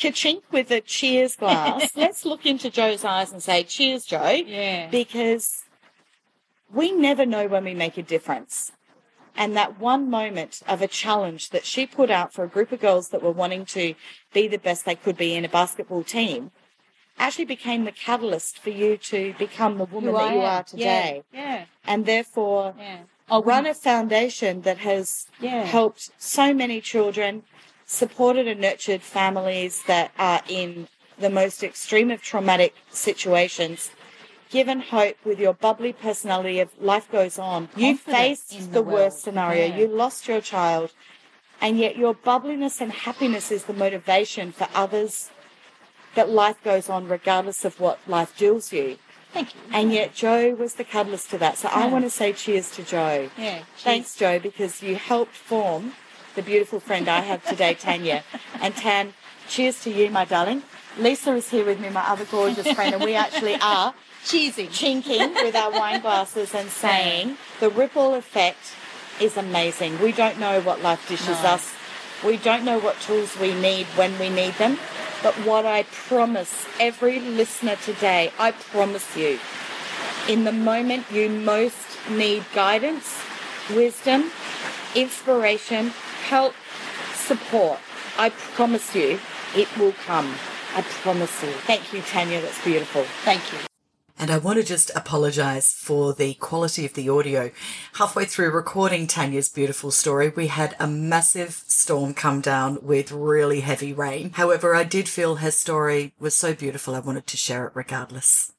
ka-chink 0.00 0.42
with 0.52 0.70
a 0.70 0.80
cheers 0.80 1.36
glass. 1.36 1.90
let's 1.96 2.24
look 2.24 2.46
into 2.46 2.70
Joe's 2.70 3.04
eyes 3.04 3.32
and 3.32 3.42
say, 3.42 3.64
Cheers, 3.64 4.04
Joe. 4.04 4.30
Yeah. 4.46 4.88
Because 4.90 5.64
we 6.72 6.92
never 6.92 7.26
know 7.26 7.48
when 7.48 7.64
we 7.64 7.74
make 7.74 7.98
a 7.98 8.02
difference. 8.02 8.72
And 9.36 9.56
that 9.56 9.80
one 9.80 10.10
moment 10.10 10.60
of 10.68 10.82
a 10.82 10.88
challenge 10.88 11.50
that 11.50 11.64
she 11.64 11.86
put 11.86 12.10
out 12.10 12.32
for 12.32 12.44
a 12.44 12.48
group 12.48 12.72
of 12.72 12.80
girls 12.80 13.08
that 13.08 13.22
were 13.22 13.30
wanting 13.30 13.64
to 13.66 13.94
be 14.32 14.48
the 14.48 14.58
best 14.58 14.84
they 14.84 14.94
could 14.94 15.16
be 15.16 15.34
in 15.34 15.44
a 15.44 15.48
basketball 15.48 16.04
team 16.04 16.50
actually 17.20 17.44
became 17.44 17.84
the 17.84 17.92
catalyst 17.92 18.58
for 18.58 18.70
you 18.70 18.96
to 18.96 19.34
become 19.38 19.78
the 19.78 19.84
woman 19.84 20.12
that 20.14 20.22
I 20.30 20.34
you 20.34 20.40
am. 20.40 20.46
are 20.54 20.62
today. 20.64 21.22
Yeah. 21.32 21.40
Yeah. 21.40 21.64
And 21.84 22.06
therefore, 22.06 22.74
yeah. 22.78 22.98
I'll 23.28 23.42
run 23.44 23.66
a 23.66 23.74
foundation 23.74 24.62
that 24.62 24.78
has 24.78 25.26
Yeah. 25.38 25.64
helped 25.64 26.10
so 26.18 26.52
many 26.62 26.80
children, 26.80 27.44
supported 27.86 28.48
and 28.48 28.60
nurtured 28.60 29.02
families 29.02 29.74
that 29.86 30.10
are 30.18 30.42
in 30.48 30.88
the 31.18 31.30
most 31.30 31.62
extreme 31.62 32.10
of 32.10 32.22
traumatic 32.22 32.74
situations, 32.90 33.90
given 34.50 34.80
hope 34.80 35.16
with 35.24 35.38
your 35.38 35.52
bubbly 35.52 35.92
personality 35.92 36.58
of 36.58 36.70
life 36.80 37.06
goes 37.12 37.38
on. 37.38 37.68
You 37.76 37.96
faced 37.96 38.50
the, 38.50 38.66
the 38.78 38.82
worst 38.82 39.22
scenario. 39.22 39.66
Yeah. 39.66 39.76
You 39.78 39.86
lost 39.88 40.26
your 40.26 40.40
child. 40.40 40.92
And 41.60 41.78
yet 41.78 41.94
your 41.98 42.14
bubbliness 42.14 42.80
and 42.80 42.90
happiness 42.90 43.52
is 43.52 43.64
the 43.64 43.74
motivation 43.74 44.50
for 44.50 44.66
others 44.74 45.30
that 46.14 46.28
life 46.28 46.62
goes 46.64 46.88
on 46.88 47.08
regardless 47.08 47.64
of 47.64 47.78
what 47.80 47.98
life 48.06 48.36
deals 48.36 48.72
you. 48.72 48.98
Thank 49.32 49.54
you. 49.54 49.60
And 49.72 49.92
yet 49.92 50.14
Joe 50.14 50.54
was 50.54 50.74
the 50.74 50.84
catalyst 50.84 51.30
to 51.30 51.38
that. 51.38 51.56
So 51.56 51.68
I 51.68 51.86
want 51.86 52.04
to 52.04 52.10
say 52.10 52.32
cheers 52.32 52.70
to 52.72 52.82
Joe. 52.82 53.30
Yeah. 53.38 53.62
Thanks, 53.78 54.16
Joe, 54.16 54.38
because 54.40 54.82
you 54.82 54.96
helped 54.96 55.34
form 55.36 55.92
the 56.34 56.42
beautiful 56.42 56.80
friend 56.80 57.08
I 57.08 57.20
have 57.20 57.44
today, 57.46 57.74
Tanya. 57.74 58.24
And 58.60 58.74
Tan, 58.74 59.14
cheers 59.48 59.82
to 59.84 59.90
you, 59.90 60.10
my 60.10 60.24
darling. 60.24 60.62
Lisa 60.98 61.32
is 61.34 61.48
here 61.50 61.64
with 61.64 61.78
me, 61.78 61.90
my 61.90 62.02
other 62.08 62.24
gorgeous 62.24 62.70
friend, 62.72 62.94
and 62.94 63.04
we 63.04 63.14
actually 63.14 63.54
are 63.62 63.94
Cheesy. 64.24 64.66
chinking 64.66 65.32
with 65.34 65.54
our 65.54 65.70
wine 65.70 66.00
glasses 66.00 66.52
and 66.52 66.68
saying 66.68 67.36
the 67.60 67.70
ripple 67.70 68.14
effect 68.14 68.74
is 69.20 69.36
amazing. 69.36 70.00
We 70.00 70.10
don't 70.10 70.40
know 70.40 70.60
what 70.60 70.82
life 70.82 71.08
dishes 71.08 71.40
No. 71.44 71.50
us. 71.50 71.72
We 72.24 72.36
don't 72.36 72.64
know 72.64 72.78
what 72.80 73.00
tools 73.00 73.38
we 73.38 73.54
need 73.54 73.86
when 73.96 74.18
we 74.18 74.28
need 74.28 74.54
them. 74.54 74.78
But 75.22 75.34
what 75.46 75.66
I 75.66 75.82
promise 75.82 76.66
every 76.78 77.20
listener 77.20 77.76
today, 77.76 78.32
I 78.38 78.52
promise 78.52 79.16
you, 79.16 79.38
in 80.28 80.44
the 80.44 80.52
moment 80.52 81.06
you 81.12 81.28
most 81.28 81.76
need 82.10 82.44
guidance, 82.54 83.18
wisdom, 83.74 84.30
inspiration, 84.94 85.88
help, 86.28 86.54
support, 87.14 87.78
I 88.18 88.30
promise 88.30 88.94
you 88.94 89.18
it 89.54 89.68
will 89.78 89.92
come. 90.06 90.34
I 90.74 90.82
promise 90.82 91.42
you. 91.42 91.50
Thank 91.50 91.92
you, 91.92 92.00
Tanya. 92.02 92.40
That's 92.40 92.62
beautiful. 92.64 93.02
Thank 93.24 93.52
you. 93.52 93.69
And 94.20 94.30
I 94.30 94.36
want 94.36 94.58
to 94.58 94.62
just 94.62 94.90
apologize 94.94 95.72
for 95.72 96.12
the 96.12 96.34
quality 96.34 96.84
of 96.84 96.92
the 96.92 97.08
audio. 97.08 97.50
Halfway 97.94 98.26
through 98.26 98.50
recording 98.50 99.06
Tanya's 99.06 99.48
beautiful 99.48 99.90
story, 99.90 100.28
we 100.28 100.48
had 100.48 100.76
a 100.78 100.86
massive 100.86 101.54
storm 101.54 102.12
come 102.12 102.42
down 102.42 102.80
with 102.82 103.12
really 103.12 103.60
heavy 103.60 103.94
rain. 103.94 104.32
However, 104.32 104.74
I 104.74 104.84
did 104.84 105.08
feel 105.08 105.36
her 105.36 105.50
story 105.50 106.12
was 106.20 106.34
so 106.34 106.52
beautiful, 106.52 106.94
I 106.94 106.98
wanted 106.98 107.26
to 107.28 107.38
share 107.38 107.64
it 107.68 107.72
regardless. 107.74 108.52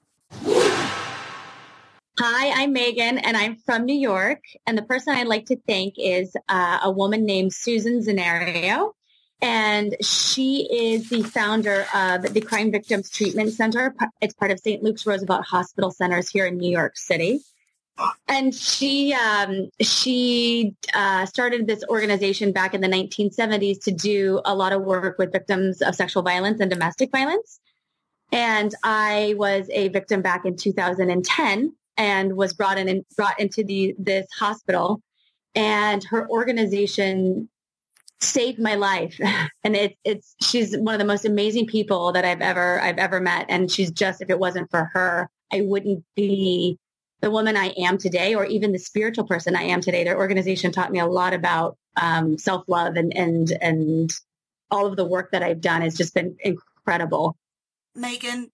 Hi, 2.20 2.64
I'm 2.64 2.74
Megan, 2.74 3.20
and 3.20 3.38
I'm 3.38 3.56
from 3.56 3.86
New 3.86 3.94
York. 3.94 4.40
And 4.66 4.76
the 4.76 4.82
person 4.82 5.14
I'd 5.14 5.28
like 5.28 5.46
to 5.46 5.58
thank 5.68 5.94
is 6.00 6.36
uh, 6.50 6.80
a 6.82 6.90
woman 6.90 7.24
named 7.24 7.54
Susan 7.54 8.02
Xenarios. 8.02 8.94
And 9.42 9.96
she 10.02 10.68
is 10.72 11.10
the 11.10 11.24
founder 11.24 11.86
of 11.96 12.34
the 12.34 12.42
Crime 12.42 12.72
Victims 12.72 13.10
Treatment 13.10 13.52
Center. 13.52 13.96
It's 14.22 14.36
part 14.36 14.52
of 14.52 14.60
St. 14.60 14.84
Luke's 14.84 15.06
Roosevelt 15.06 15.46
Hospital 15.46 15.90
Centers 15.90 16.30
here 16.30 16.46
in 16.46 16.58
New 16.58 16.70
York 16.70 16.96
City. 16.96 17.40
And 18.28 18.54
she 18.54 19.14
um, 19.14 19.70
she 19.82 20.76
uh, 20.94 21.26
started 21.26 21.68
this 21.68 21.84
organization 21.90 22.52
back 22.52 22.74
in 22.74 22.82
the 22.82 22.88
1970s 22.88 23.84
to 23.84 23.92
do 23.92 24.42
a 24.46 24.56
lot 24.56 24.74
of 24.74 24.84
work 24.84 25.18
with 25.18 25.32
victims 25.32 25.82
of 25.82 25.96
sexual 25.96 26.24
violence 26.24 26.60
and 26.60 26.70
domestic 26.70 27.12
violence. 27.12 27.60
And 28.32 28.74
I 28.84 29.36
was 29.38 29.70
a 29.72 29.90
victim 29.90 30.22
back 30.22 30.46
in 30.46 30.56
2010 30.56 31.74
and 31.98 32.38
was 32.38 32.54
brought 32.54 32.78
in 32.78 32.88
and 32.88 33.06
brought 33.18 33.40
into 33.40 33.64
the 33.64 33.96
this 33.98 34.28
hospital. 34.40 35.02
And 35.54 36.04
her 36.06 36.30
organization 36.30 37.50
saved 38.24 38.60
my 38.60 38.76
life. 38.76 39.20
And 39.64 39.76
it's 39.76 39.96
it's 40.04 40.36
she's 40.42 40.76
one 40.76 40.96
of 40.96 41.00
the 41.00 41.06
most 41.06 41.24
amazing 41.24 41.68
people 41.68 42.14
that 42.14 42.26
I've 42.26 42.42
ever 42.42 42.82
I've 42.82 42.98
ever 42.98 43.20
met. 43.20 43.46
And 43.48 43.70
she's 43.70 43.92
just 43.92 44.20
if 44.20 44.32
it 44.32 44.40
wasn't 44.40 44.72
for 44.72 44.90
her, 44.94 45.30
I 45.54 45.62
wouldn't 45.62 46.04
be 46.16 46.80
the 47.22 47.30
woman 47.30 47.56
I 47.56 47.68
am 47.78 48.00
today, 48.00 48.34
or 48.34 48.44
even 48.46 48.72
the 48.72 48.80
spiritual 48.80 49.28
person 49.28 49.56
I 49.56 49.66
am 49.66 49.80
today. 49.80 50.04
Their 50.04 50.18
organization 50.18 50.72
taught 50.72 50.92
me 50.92 50.98
a 50.98 51.06
lot 51.06 51.36
about 51.36 51.78
um, 51.96 52.40
self 52.40 52.64
love 52.68 52.96
and 52.96 53.16
and 53.16 53.52
and 53.62 54.12
all 54.72 54.88
of 54.88 54.96
the 54.96 55.06
work 55.06 55.30
that 55.32 55.44
I've 55.44 55.62
done 55.62 55.84
has 55.84 55.96
just 55.96 56.16
been 56.16 56.36
incredible. 56.40 57.38
Megan, 57.94 58.50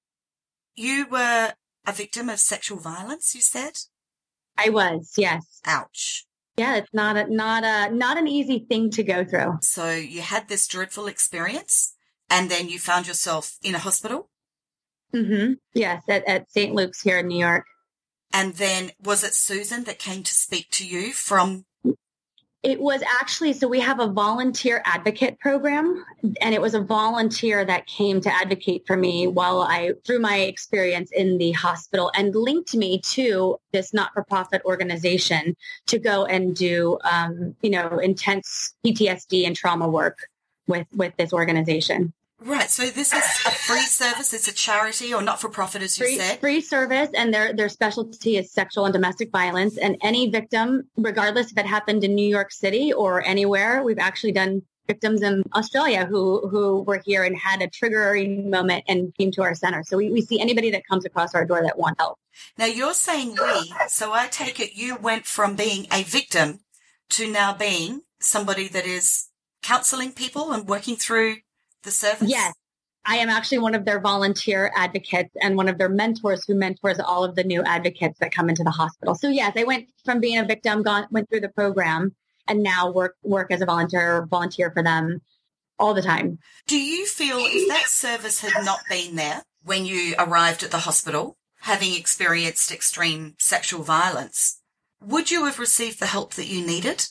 you 0.76 1.08
were 1.10 1.54
a 1.86 1.92
victim 1.94 2.28
of 2.28 2.40
sexual 2.40 2.80
violence, 2.80 3.34
you 3.34 3.40
said? 3.40 3.78
I 4.58 4.70
was, 4.70 5.14
yes. 5.18 5.62
Ouch. 5.66 6.27
Yeah, 6.58 6.78
it's 6.78 6.94
not 6.94 7.18
a 7.18 7.34
not 7.34 7.64
a 7.64 7.94
not 7.94 8.18
an 8.18 8.28
easy 8.28 8.66
thing 8.68 8.90
to 8.92 9.04
go 9.04 9.24
through. 9.24 9.60
So 9.62 9.92
you 9.92 10.22
had 10.22 10.50
this 10.50 10.68
dreadful 10.68 11.06
experience 11.06 11.94
and 12.30 12.50
then 12.50 12.68
you 12.68 12.80
found 12.80 13.08
yourself 13.08 13.58
in 13.62 13.76
a 13.76 13.80
hospital? 13.80 14.30
Mm-hmm. 15.14 15.54
Yes, 15.74 16.04
at, 16.10 16.28
at 16.28 16.52
St. 16.52 16.74
Luke's 16.74 17.02
here 17.02 17.20
in 17.20 17.28
New 17.28 17.40
York. 17.40 17.66
And 18.34 18.56
then 18.56 18.92
was 19.02 19.24
it 19.24 19.36
Susan 19.36 19.84
that 19.86 20.00
came 20.00 20.24
to 20.24 20.34
speak 20.34 20.70
to 20.72 20.88
you 20.88 21.14
from 21.14 21.66
It 22.64 22.82
was 22.82 23.04
actually 23.04 23.54
so 23.54 23.68
we 23.68 23.80
have 23.80 24.00
a 24.00 24.08
volunteer 24.08 24.82
advocate 24.84 25.40
program, 25.40 26.04
and 26.42 26.56
it 26.56 26.62
was 26.62 26.74
a 26.74 26.82
volunteer 26.82 27.64
that 27.64 27.86
came 27.86 28.20
to 28.22 28.34
advocate 28.34 28.84
for 28.88 28.98
me 28.98 29.28
while 29.28 29.62
I 29.62 29.94
through 30.06 30.20
my 30.20 30.40
experience 30.40 31.12
in 31.12 31.38
the 31.38 31.52
hospital 31.52 32.12
and 32.16 32.36
linked 32.36 32.76
me 32.76 33.00
to 33.12 33.58
this 33.74 33.94
not-for-profit 33.94 34.64
organization 34.66 35.56
to 35.86 36.00
go 36.00 36.26
and 36.26 36.56
do 36.56 36.98
um, 37.04 37.56
you 37.62 37.70
know 37.70 38.00
intense 38.00 38.74
PTSD 38.86 39.46
and 39.46 39.56
trauma 39.56 39.88
work 39.88 40.28
with 40.68 40.88
with 40.94 41.16
this 41.18 41.34
organization. 41.34 42.12
Right, 42.40 42.70
so 42.70 42.86
this 42.86 43.14
is 43.14 43.24
a 43.48 43.52
free 43.52 43.82
service, 43.82 44.32
it's 44.32 44.48
a 44.48 44.54
charity 44.54 45.12
or 45.12 45.24
not 45.24 45.42
for 45.42 45.50
profit 45.50 45.82
as 45.82 45.98
you 45.98 46.06
free, 46.06 46.18
said. 46.18 46.40
free 46.40 46.62
service 46.62 47.10
and 47.16 47.34
their 47.34 47.52
their 47.52 47.68
specialty 47.68 48.38
is 48.38 48.52
sexual 48.52 48.86
and 48.86 48.94
domestic 48.94 49.32
violence 49.32 49.78
and 49.78 49.98
any 50.02 50.30
victim 50.30 50.84
regardless 50.98 51.52
if 51.52 51.58
it 51.58 51.66
happened 51.66 52.04
in 52.04 52.14
new 52.14 52.28
york 52.28 52.52
city 52.52 52.94
or 52.94 53.26
anywhere 53.26 53.82
we've 53.84 53.98
actually 53.98 54.32
done 54.32 54.62
victims 54.86 55.24
in 55.24 55.44
australia 55.56 56.06
who 56.06 56.48
who 56.48 56.84
were 56.84 57.02
here 57.04 57.24
and 57.24 57.36
had 57.36 57.64
a 57.64 57.68
triggering 57.68 58.50
moment 58.52 58.84
and 58.88 59.14
came 59.16 59.32
to 59.32 59.42
our 59.42 59.56
center 59.56 59.84
so 59.84 59.98
we, 59.98 60.12
we 60.12 60.22
see 60.22 60.40
anybody 60.40 60.70
that 60.70 60.86
comes 60.86 61.06
across 61.06 61.34
our 61.34 61.44
door 61.44 61.64
that 61.64 61.78
wants 61.78 62.00
help 62.00 62.20
Now 62.58 62.66
you're 62.66 62.94
saying 62.94 63.36
we, 63.42 63.74
so 63.88 64.14
I 64.14 64.28
take 64.28 64.60
it 64.60 64.76
you 64.76 64.96
went 64.96 65.26
from 65.26 65.56
being 65.56 65.88
a 65.92 66.04
victim 66.04 66.60
to 67.10 67.30
now 67.32 67.54
being 67.54 68.02
somebody 68.20 68.68
that 68.68 68.86
is 68.86 69.30
counseling 69.64 70.12
people 70.12 70.52
and 70.52 70.68
working 70.68 70.96
through 70.96 71.38
the 71.88 71.92
service? 71.92 72.30
yes 72.30 72.54
I 73.10 73.18
am 73.18 73.30
actually 73.30 73.60
one 73.60 73.74
of 73.74 73.86
their 73.86 74.02
volunteer 74.02 74.70
advocates 74.76 75.34
and 75.42 75.56
one 75.56 75.70
of 75.70 75.78
their 75.78 75.88
mentors 75.88 76.46
who 76.46 76.56
mentors 76.56 77.00
all 77.00 77.24
of 77.24 77.36
the 77.36 77.44
new 77.46 77.64
advocates 77.64 78.20
that 78.20 78.34
come 78.34 78.50
into 78.50 78.66
the 78.66 78.70
hospital. 78.70 79.16
So 79.16 79.30
yes, 79.30 79.54
I 79.56 79.64
went 79.64 79.88
from 80.04 80.20
being 80.20 80.38
a 80.38 80.44
victim, 80.44 80.84
gone, 80.84 81.08
went 81.10 81.30
through 81.30 81.40
the 81.40 81.48
program 81.48 82.14
and 82.50 82.62
now 82.62 82.92
work, 82.92 83.16
work 83.24 83.50
as 83.50 83.62
a 83.62 83.66
volunteer, 83.66 84.28
volunteer 84.30 84.72
for 84.72 84.84
them 84.84 85.22
all 85.80 85.94
the 85.94 86.02
time. 86.02 86.40
Do 86.68 86.78
you 86.78 87.06
feel 87.06 87.38
if 87.40 87.70
that 87.70 87.88
service 87.88 88.42
had 88.42 88.66
not 88.66 88.82
been 88.90 89.16
there 89.16 89.44
when 89.64 89.86
you 89.86 90.16
arrived 90.20 90.64
at 90.64 90.72
the 90.72 90.80
hospital, 90.80 91.38
having 91.62 91.94
experienced 91.94 92.74
extreme 92.74 93.36
sexual 93.40 93.84
violence, 93.84 94.62
would 95.02 95.32
you 95.32 95.46
have 95.46 95.60
received 95.60 96.00
the 96.00 96.08
help 96.08 96.34
that 96.34 96.48
you 96.48 96.66
needed? 96.66 97.06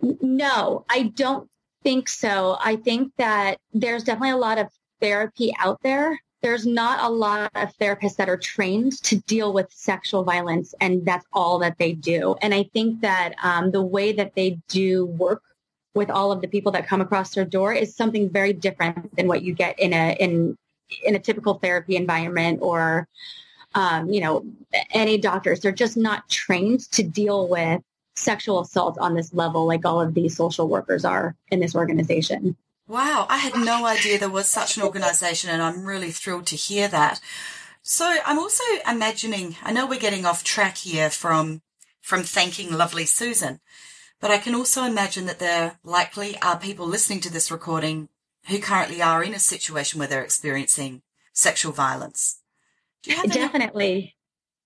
No, 0.00 0.84
I 0.90 1.04
don't 1.04 1.48
think 1.84 2.08
so. 2.08 2.56
I 2.60 2.76
think 2.76 3.12
that 3.18 3.58
there's 3.72 4.04
definitely 4.04 4.30
a 4.30 4.36
lot 4.36 4.58
of 4.58 4.68
therapy 5.00 5.52
out 5.58 5.80
there. 5.82 6.18
There's 6.42 6.66
not 6.66 7.04
a 7.04 7.08
lot 7.08 7.50
of 7.54 7.76
therapists 7.78 8.16
that 8.16 8.28
are 8.28 8.36
trained 8.36 9.00
to 9.04 9.16
deal 9.20 9.52
with 9.52 9.70
sexual 9.70 10.24
violence, 10.24 10.74
and 10.80 11.04
that's 11.06 11.24
all 11.32 11.58
that 11.60 11.78
they 11.78 11.92
do. 11.92 12.34
And 12.42 12.52
I 12.52 12.64
think 12.72 13.00
that 13.02 13.34
um, 13.42 13.70
the 13.70 13.82
way 13.82 14.12
that 14.12 14.34
they 14.34 14.58
do 14.68 15.06
work 15.06 15.42
with 15.94 16.10
all 16.10 16.32
of 16.32 16.40
the 16.40 16.48
people 16.48 16.72
that 16.72 16.86
come 16.86 17.00
across 17.00 17.34
their 17.34 17.44
door 17.44 17.72
is 17.72 17.94
something 17.94 18.28
very 18.30 18.52
different 18.52 19.14
than 19.14 19.28
what 19.28 19.42
you 19.42 19.54
get 19.54 19.78
in 19.78 19.92
a 19.92 20.16
in 20.18 20.56
in 21.04 21.14
a 21.14 21.18
typical 21.18 21.54
therapy 21.54 21.96
environment 21.96 22.58
or 22.60 23.06
um, 23.74 24.10
you 24.10 24.20
know 24.20 24.44
any 24.92 25.18
doctors. 25.18 25.60
They're 25.60 25.72
just 25.72 25.96
not 25.96 26.28
trained 26.28 26.80
to 26.92 27.02
deal 27.02 27.46
with 27.46 27.82
sexual 28.14 28.60
assault 28.60 28.98
on 28.98 29.14
this 29.14 29.32
level 29.32 29.66
like 29.66 29.84
all 29.84 30.00
of 30.00 30.14
these 30.14 30.36
social 30.36 30.68
workers 30.68 31.04
are 31.04 31.34
in 31.50 31.60
this 31.60 31.74
organization. 31.74 32.56
Wow, 32.88 33.26
I 33.28 33.38
had 33.38 33.54
no 33.54 33.86
idea 33.86 34.18
there 34.18 34.28
was 34.28 34.48
such 34.48 34.76
an 34.76 34.82
organization 34.82 35.50
and 35.50 35.62
I'm 35.62 35.84
really 35.84 36.10
thrilled 36.10 36.46
to 36.46 36.56
hear 36.56 36.88
that. 36.88 37.20
So 37.82 38.16
I'm 38.26 38.38
also 38.38 38.64
imagining, 38.88 39.56
I 39.62 39.72
know 39.72 39.86
we're 39.86 39.98
getting 39.98 40.26
off 40.26 40.44
track 40.44 40.76
here 40.78 41.10
from 41.10 41.62
from 42.00 42.24
thanking 42.24 42.72
lovely 42.72 43.06
Susan, 43.06 43.60
but 44.20 44.32
I 44.32 44.38
can 44.38 44.56
also 44.56 44.82
imagine 44.82 45.26
that 45.26 45.38
there 45.38 45.78
likely 45.84 46.36
are 46.42 46.58
people 46.58 46.86
listening 46.86 47.20
to 47.20 47.32
this 47.32 47.50
recording 47.50 48.08
who 48.48 48.58
currently 48.58 49.00
are 49.00 49.22
in 49.22 49.34
a 49.34 49.38
situation 49.38 49.98
where 49.98 50.08
they're 50.08 50.24
experiencing 50.24 51.02
sexual 51.32 51.72
violence. 51.72 52.40
Definitely. 53.04 54.16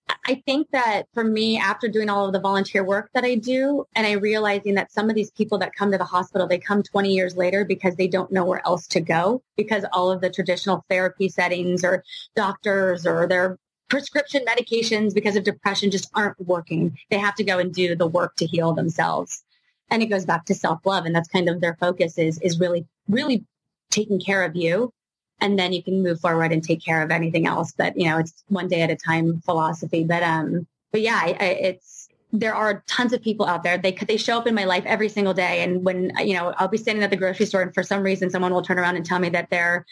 I 0.09 0.43
think 0.47 0.71
that 0.71 1.07
for 1.15 1.25
me, 1.25 1.59
after 1.59 1.89
doing 1.89 2.09
all 2.09 2.27
of 2.27 2.33
the 2.33 2.41
volunteer 2.41 2.85
work 2.85 3.11
that 3.15 3.25
I 3.25 3.37
do, 3.37 3.85
and 3.95 4.07
I 4.07 4.13
realizing 4.13 4.75
that 4.75 4.93
some 4.93 5.09
of 5.09 5.15
these 5.15 5.31
people 5.31 5.59
that 5.59 5.75
come 5.75 5.93
to 5.93 5.99
the 5.99 6.05
hospital, 6.05 6.47
they 6.47 6.59
come 6.59 6.83
20 6.83 7.13
years 7.13 7.37
later 7.37 7.65
because 7.65 7.97
they 7.97 8.09
don't 8.09 8.33
know 8.33 8.45
where 8.45 8.65
else 8.67 8.87
to 8.89 9.01
go 9.01 9.43
because 9.57 9.85
all 9.93 10.11
of 10.11 10.21
the 10.21 10.31
traditional 10.31 10.85
therapy 10.89 11.29
settings 11.29 11.85
or 11.85 12.03
doctors 12.35 13.07
or 13.07 13.27
their 13.27 13.59
prescription 13.89 14.45
medications 14.45 15.15
because 15.15 15.37
of 15.37 15.45
depression 15.45 15.91
just 15.91 16.11
aren't 16.15 16.41
working. 16.41 16.99
They 17.11 17.19
have 17.19 17.37
to 17.37 17.45
go 17.45 17.59
and 17.59 17.73
do 17.73 17.95
the 17.95 18.07
work 18.07 18.37
to 18.37 18.47
heal 18.47 18.75
themselves. 18.75 19.45
And 19.91 20.03
it 20.03 20.07
goes 20.07 20.25
back 20.25 20.45
to 20.47 20.55
self-love. 20.55 21.05
And 21.05 21.15
that's 21.15 21.29
kind 21.29 21.49
of 21.49 21.61
their 21.61 21.77
focus 21.79 22.19
is, 22.19 22.41
is 22.41 22.59
really, 22.59 22.87
really 23.09 23.45
taking 23.91 24.21
care 24.21 24.43
of 24.43 24.57
you 24.57 24.93
and 25.41 25.59
then 25.59 25.73
you 25.73 25.83
can 25.83 26.03
move 26.03 26.21
forward 26.21 26.53
and 26.53 26.63
take 26.63 26.85
care 26.85 27.03
of 27.03 27.11
anything 27.11 27.47
else. 27.47 27.73
But 27.77 27.97
you 27.97 28.09
know, 28.09 28.19
it's 28.19 28.45
one 28.49 28.69
day 28.69 28.83
at 28.83 28.91
a 28.91 28.97
time 28.97 29.41
philosophy. 29.41 30.05
But 30.05 30.23
um, 30.23 30.67
but 30.93 31.01
yeah, 31.01 31.21
I, 31.23 31.37
I, 31.39 31.45
it's 31.45 32.09
there 32.33 32.55
are 32.55 32.83
tons 32.87 33.13
of 33.13 33.23
people 33.23 33.47
out 33.47 33.63
there. 33.63 33.79
They 33.79 33.93
they 33.93 34.17
show 34.17 34.39
up 34.39 34.47
in 34.47 34.55
my 34.55 34.65
life 34.65 34.85
every 34.87 35.09
single 35.09 35.35
day. 35.35 35.63
And 35.63 35.85
when 35.85 36.13
you 36.19 36.35
know, 36.35 36.55
I'll 36.57 36.69
be 36.69 36.79
standing 36.79 37.05
at 37.05 37.11
the 37.11 37.17
grocery 37.17 37.47
store, 37.47 37.63
and 37.63 37.75
for 37.75 37.83
some 37.83 38.03
reason, 38.03 38.31
someone 38.31 38.53
will 38.53 38.63
turn 38.63 38.79
around 38.79 38.97
and 38.97 39.05
tell 39.05 39.19
me 39.19 39.29
that 39.31 39.51
they're 39.51 39.87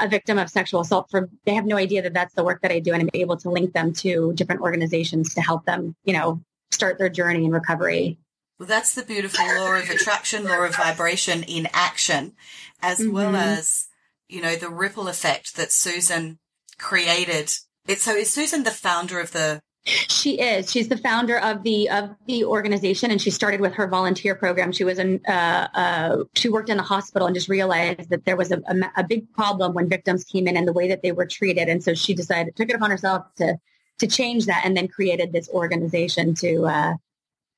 a 0.00 0.08
victim 0.08 0.38
of 0.38 0.48
sexual 0.48 0.80
assault. 0.80 1.10
For 1.10 1.28
they 1.44 1.54
have 1.54 1.66
no 1.66 1.76
idea 1.76 2.02
that 2.02 2.14
that's 2.14 2.34
the 2.34 2.44
work 2.44 2.62
that 2.62 2.72
I 2.72 2.78
do, 2.80 2.92
and 2.92 3.02
I'm 3.02 3.10
able 3.14 3.36
to 3.38 3.50
link 3.50 3.72
them 3.72 3.92
to 3.94 4.32
different 4.34 4.60
organizations 4.60 5.34
to 5.34 5.40
help 5.40 5.64
them, 5.64 5.94
you 6.04 6.12
know, 6.12 6.40
start 6.70 6.98
their 6.98 7.08
journey 7.08 7.44
in 7.44 7.50
recovery. 7.50 8.18
Well, 8.58 8.66
that's 8.66 8.94
the 8.94 9.04
beautiful 9.04 9.44
law 9.46 9.76
of 9.76 9.88
attraction, 9.88 10.44
law 10.44 10.64
of 10.64 10.74
vibration 10.74 11.44
in 11.44 11.68
action, 11.72 12.34
as 12.82 12.98
mm-hmm. 12.98 13.12
well 13.12 13.36
as 13.36 13.87
you 14.28 14.40
know, 14.40 14.56
the 14.56 14.68
ripple 14.68 15.08
effect 15.08 15.56
that 15.56 15.72
Susan 15.72 16.38
created. 16.78 17.50
It, 17.86 18.00
so 18.00 18.14
is 18.14 18.30
Susan 18.30 18.64
the 18.64 18.70
founder 18.70 19.18
of 19.20 19.32
the 19.32 19.60
she 19.88 20.38
is. 20.38 20.70
She's 20.70 20.88
the 20.88 20.96
founder 20.96 21.38
of 21.38 21.62
the 21.62 21.88
of 21.88 22.14
the 22.26 22.44
organization, 22.44 23.10
and 23.10 23.20
she 23.20 23.30
started 23.30 23.60
with 23.60 23.74
her 23.74 23.86
volunteer 23.86 24.34
program. 24.34 24.72
She 24.72 24.84
was 24.84 24.98
in. 24.98 25.20
Uh, 25.26 25.68
uh, 25.74 26.24
she 26.34 26.48
worked 26.48 26.68
in 26.68 26.76
the 26.76 26.82
hospital 26.82 27.26
and 27.26 27.34
just 27.34 27.48
realized 27.48 28.10
that 28.10 28.24
there 28.24 28.36
was 28.36 28.52
a, 28.52 28.60
a, 28.66 28.90
a, 28.98 29.04
big 29.04 29.32
problem 29.32 29.72
when 29.72 29.88
victims 29.88 30.24
came 30.24 30.46
in 30.46 30.56
and 30.56 30.68
the 30.68 30.72
way 30.72 30.88
that 30.88 31.02
they 31.02 31.12
were 31.12 31.26
treated. 31.26 31.68
And 31.68 31.82
so 31.82 31.94
she 31.94 32.14
decided 32.14 32.54
took 32.56 32.68
it 32.68 32.76
upon 32.76 32.90
herself 32.90 33.24
to 33.36 33.56
to 33.98 34.06
change 34.06 34.46
that, 34.46 34.62
and 34.64 34.76
then 34.76 34.88
created 34.88 35.32
this 35.32 35.48
organization 35.48 36.34
to, 36.36 36.66
uh, 36.66 36.94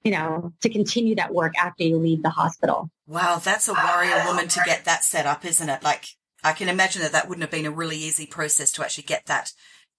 you 0.05 0.13
know, 0.13 0.53
to 0.61 0.69
continue 0.69 1.17
that 1.17 1.35
work 1.35 1.55
after 1.59 1.83
you 1.83 1.99
leave 1.99 2.23
the 2.23 2.31
hospital. 2.31 2.91
Wow, 3.07 3.41
that's 3.43 3.69
a 3.69 3.75
warrior 3.75 4.25
woman 4.27 4.49
to 4.49 4.63
get 4.65 4.85
that 4.85 5.05
set 5.05 5.27
up, 5.27 5.45
isn't 5.45 5.69
it? 5.69 5.83
Like 5.83 6.07
I 6.43 6.53
can 6.53 6.69
imagine 6.69 7.03
that 7.03 7.13
that 7.13 7.29
wouldn't 7.29 7.43
have 7.43 7.51
been 7.51 7.67
a 7.67 7.71
really 7.71 7.97
easy 7.97 8.27
process 8.27 8.73
to 8.73 8.83
actually 8.83 9.05
get 9.05 9.27
that 9.27 9.53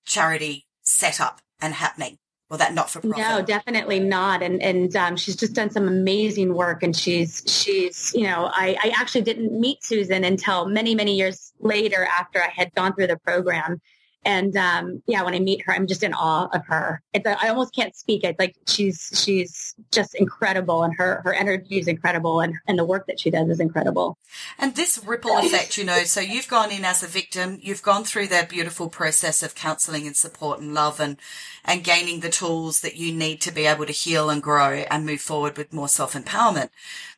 charity 0.06 0.68
set 0.82 1.22
up 1.22 1.42
and 1.62 1.74
happening 1.74 2.18
or 2.52 2.58
that 2.58 2.74
not 2.74 2.89
for 2.89 3.00
profit. 3.00 3.18
No, 3.18 3.42
definitely 3.42 4.00
not. 4.00 4.44
And 4.44 4.62
and 4.62 4.94
um, 4.96 5.16
she's 5.16 5.38
just 5.38 5.54
done 5.54 5.70
some 5.70 5.88
amazing 5.88 6.54
work. 6.54 6.84
And 6.84 6.96
she's 6.96 7.44
she's 7.48 8.12
you 8.14 8.24
know 8.24 8.50
I 8.52 8.78
I 8.84 8.94
actually 9.00 9.22
didn't 9.22 9.58
meet 9.58 9.84
Susan 9.84 10.24
until 10.26 10.68
many 10.68 10.94
many 10.94 11.16
years 11.16 11.54
later 11.60 12.06
after 12.06 12.44
I 12.44 12.50
had 12.50 12.74
gone 12.76 12.94
through 12.94 13.08
the 13.08 13.18
program. 13.18 13.80
And 14.24 14.55
um, 14.55 15.01
yeah, 15.07 15.24
when 15.24 15.34
I 15.34 15.39
meet 15.39 15.63
her, 15.65 15.74
I'm 15.74 15.88
just 15.88 16.03
in 16.03 16.13
awe 16.13 16.47
of 16.53 16.65
her. 16.67 17.01
It's, 17.13 17.26
I 17.26 17.49
almost 17.49 17.74
can't 17.74 17.95
speak. 17.95 18.24
It's 18.24 18.38
like 18.38 18.55
she's 18.67 19.09
she's 19.15 19.74
just 19.91 20.13
incredible, 20.13 20.84
and 20.84 20.93
her 20.95 21.22
her 21.24 21.34
energy 21.34 21.80
is 21.80 21.88
incredible, 21.88 22.39
and 22.39 22.55
and 22.67 22.78
the 22.78 22.86
work 22.86 23.07
that 23.07 23.19
she 23.19 23.32
does 23.32 23.49
is 23.49 23.59
incredible. 23.59 24.19
And 24.59 24.76
this 24.76 25.03
ripple 25.03 25.38
effect, 25.38 25.78
you 25.78 25.84
know, 25.84 26.03
so 26.03 26.22
you've 26.22 26.47
gone 26.47 26.72
in 26.72 26.86
as 26.86 27.01
a 27.01 27.07
victim, 27.07 27.57
you've 27.61 27.82
gone 27.82 28.03
through 28.03 28.28
that 28.28 28.49
beautiful 28.49 28.89
process 28.89 29.41
of 29.41 29.55
counselling 29.55 30.05
and 30.05 30.15
support 30.15 30.59
and 30.59 30.74
love, 30.74 30.99
and 30.99 31.17
and 31.65 31.84
gaining 31.84 32.19
the 32.19 32.30
tools 32.30 32.82
that 32.82 32.97
you 32.97 33.11
need 33.13 33.41
to 33.41 33.51
be 33.51 33.65
able 33.65 33.88
to 33.88 33.91
heal 33.91 34.30
and 34.30 34.43
grow 34.43 34.84
and 34.91 35.05
move 35.05 35.22
forward 35.22 35.57
with 35.57 35.74
more 35.74 35.89
self 35.89 36.13
empowerment. 36.13 36.69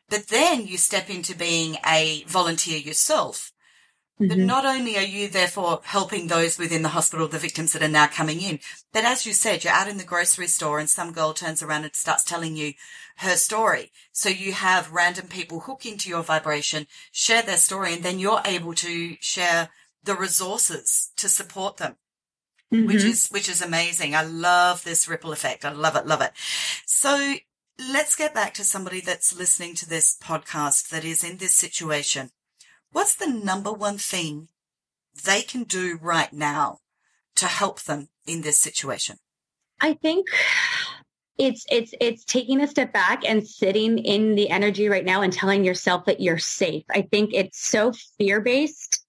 But 0.08 0.28
then 0.28 0.66
you 0.66 0.78
step 0.78 1.10
into 1.10 1.36
being 1.36 1.76
a 1.86 2.24
volunteer 2.26 2.78
yourself 2.78 3.52
Mm-hmm. 4.20 4.28
But 4.28 4.38
not 4.38 4.64
only 4.64 4.96
are 4.96 5.02
you 5.02 5.28
therefore 5.28 5.80
helping 5.82 6.28
those 6.28 6.56
within 6.56 6.82
the 6.82 6.90
hospital, 6.90 7.26
the 7.26 7.38
victims 7.38 7.72
that 7.72 7.82
are 7.82 7.88
now 7.88 8.06
coming 8.06 8.40
in, 8.40 8.60
but 8.92 9.04
as 9.04 9.26
you 9.26 9.32
said, 9.32 9.64
you're 9.64 9.72
out 9.72 9.88
in 9.88 9.96
the 9.96 10.04
grocery 10.04 10.46
store 10.46 10.78
and 10.78 10.88
some 10.88 11.12
girl 11.12 11.32
turns 11.32 11.62
around 11.62 11.82
and 11.82 11.96
starts 11.96 12.22
telling 12.22 12.54
you 12.56 12.74
her 13.16 13.34
story. 13.34 13.90
So 14.12 14.28
you 14.28 14.52
have 14.52 14.92
random 14.92 15.26
people 15.26 15.60
hook 15.60 15.84
into 15.84 16.08
your 16.08 16.22
vibration, 16.22 16.86
share 17.10 17.42
their 17.42 17.56
story, 17.56 17.94
and 17.94 18.04
then 18.04 18.20
you're 18.20 18.42
able 18.44 18.74
to 18.74 19.16
share 19.20 19.70
the 20.04 20.14
resources 20.14 21.10
to 21.16 21.28
support 21.28 21.78
them. 21.78 21.96
Mm-hmm. 22.72 22.86
Which 22.86 23.04
is, 23.04 23.28
which 23.28 23.48
is 23.48 23.62
amazing. 23.62 24.14
I 24.14 24.22
love 24.22 24.84
this 24.84 25.08
ripple 25.08 25.32
effect. 25.32 25.64
I 25.64 25.72
love 25.72 25.96
it, 25.96 26.06
love 26.06 26.20
it. 26.22 26.32
So 26.86 27.34
let's 27.90 28.16
get 28.16 28.34
back 28.34 28.54
to 28.54 28.64
somebody 28.64 29.00
that's 29.00 29.36
listening 29.36 29.74
to 29.76 29.88
this 29.88 30.16
podcast 30.16 30.88
that 30.90 31.04
is 31.04 31.22
in 31.22 31.38
this 31.38 31.54
situation 31.54 32.30
what's 32.94 33.16
the 33.16 33.26
number 33.26 33.72
one 33.72 33.98
thing 33.98 34.48
they 35.24 35.42
can 35.42 35.64
do 35.64 35.98
right 36.00 36.32
now 36.32 36.78
to 37.34 37.46
help 37.46 37.82
them 37.82 38.08
in 38.24 38.42
this 38.42 38.58
situation? 38.58 39.16
I 39.80 39.94
think 39.94 40.28
it's 41.36 41.66
it's 41.68 41.92
it's 42.00 42.24
taking 42.24 42.60
a 42.60 42.68
step 42.68 42.92
back 42.92 43.22
and 43.26 43.46
sitting 43.46 43.98
in 43.98 44.36
the 44.36 44.48
energy 44.48 44.88
right 44.88 45.04
now 45.04 45.22
and 45.22 45.32
telling 45.32 45.64
yourself 45.64 46.04
that 46.06 46.20
you're 46.20 46.38
safe. 46.38 46.84
I 46.90 47.02
think 47.02 47.30
it's 47.34 47.60
so 47.60 47.92
fear-based 48.16 49.04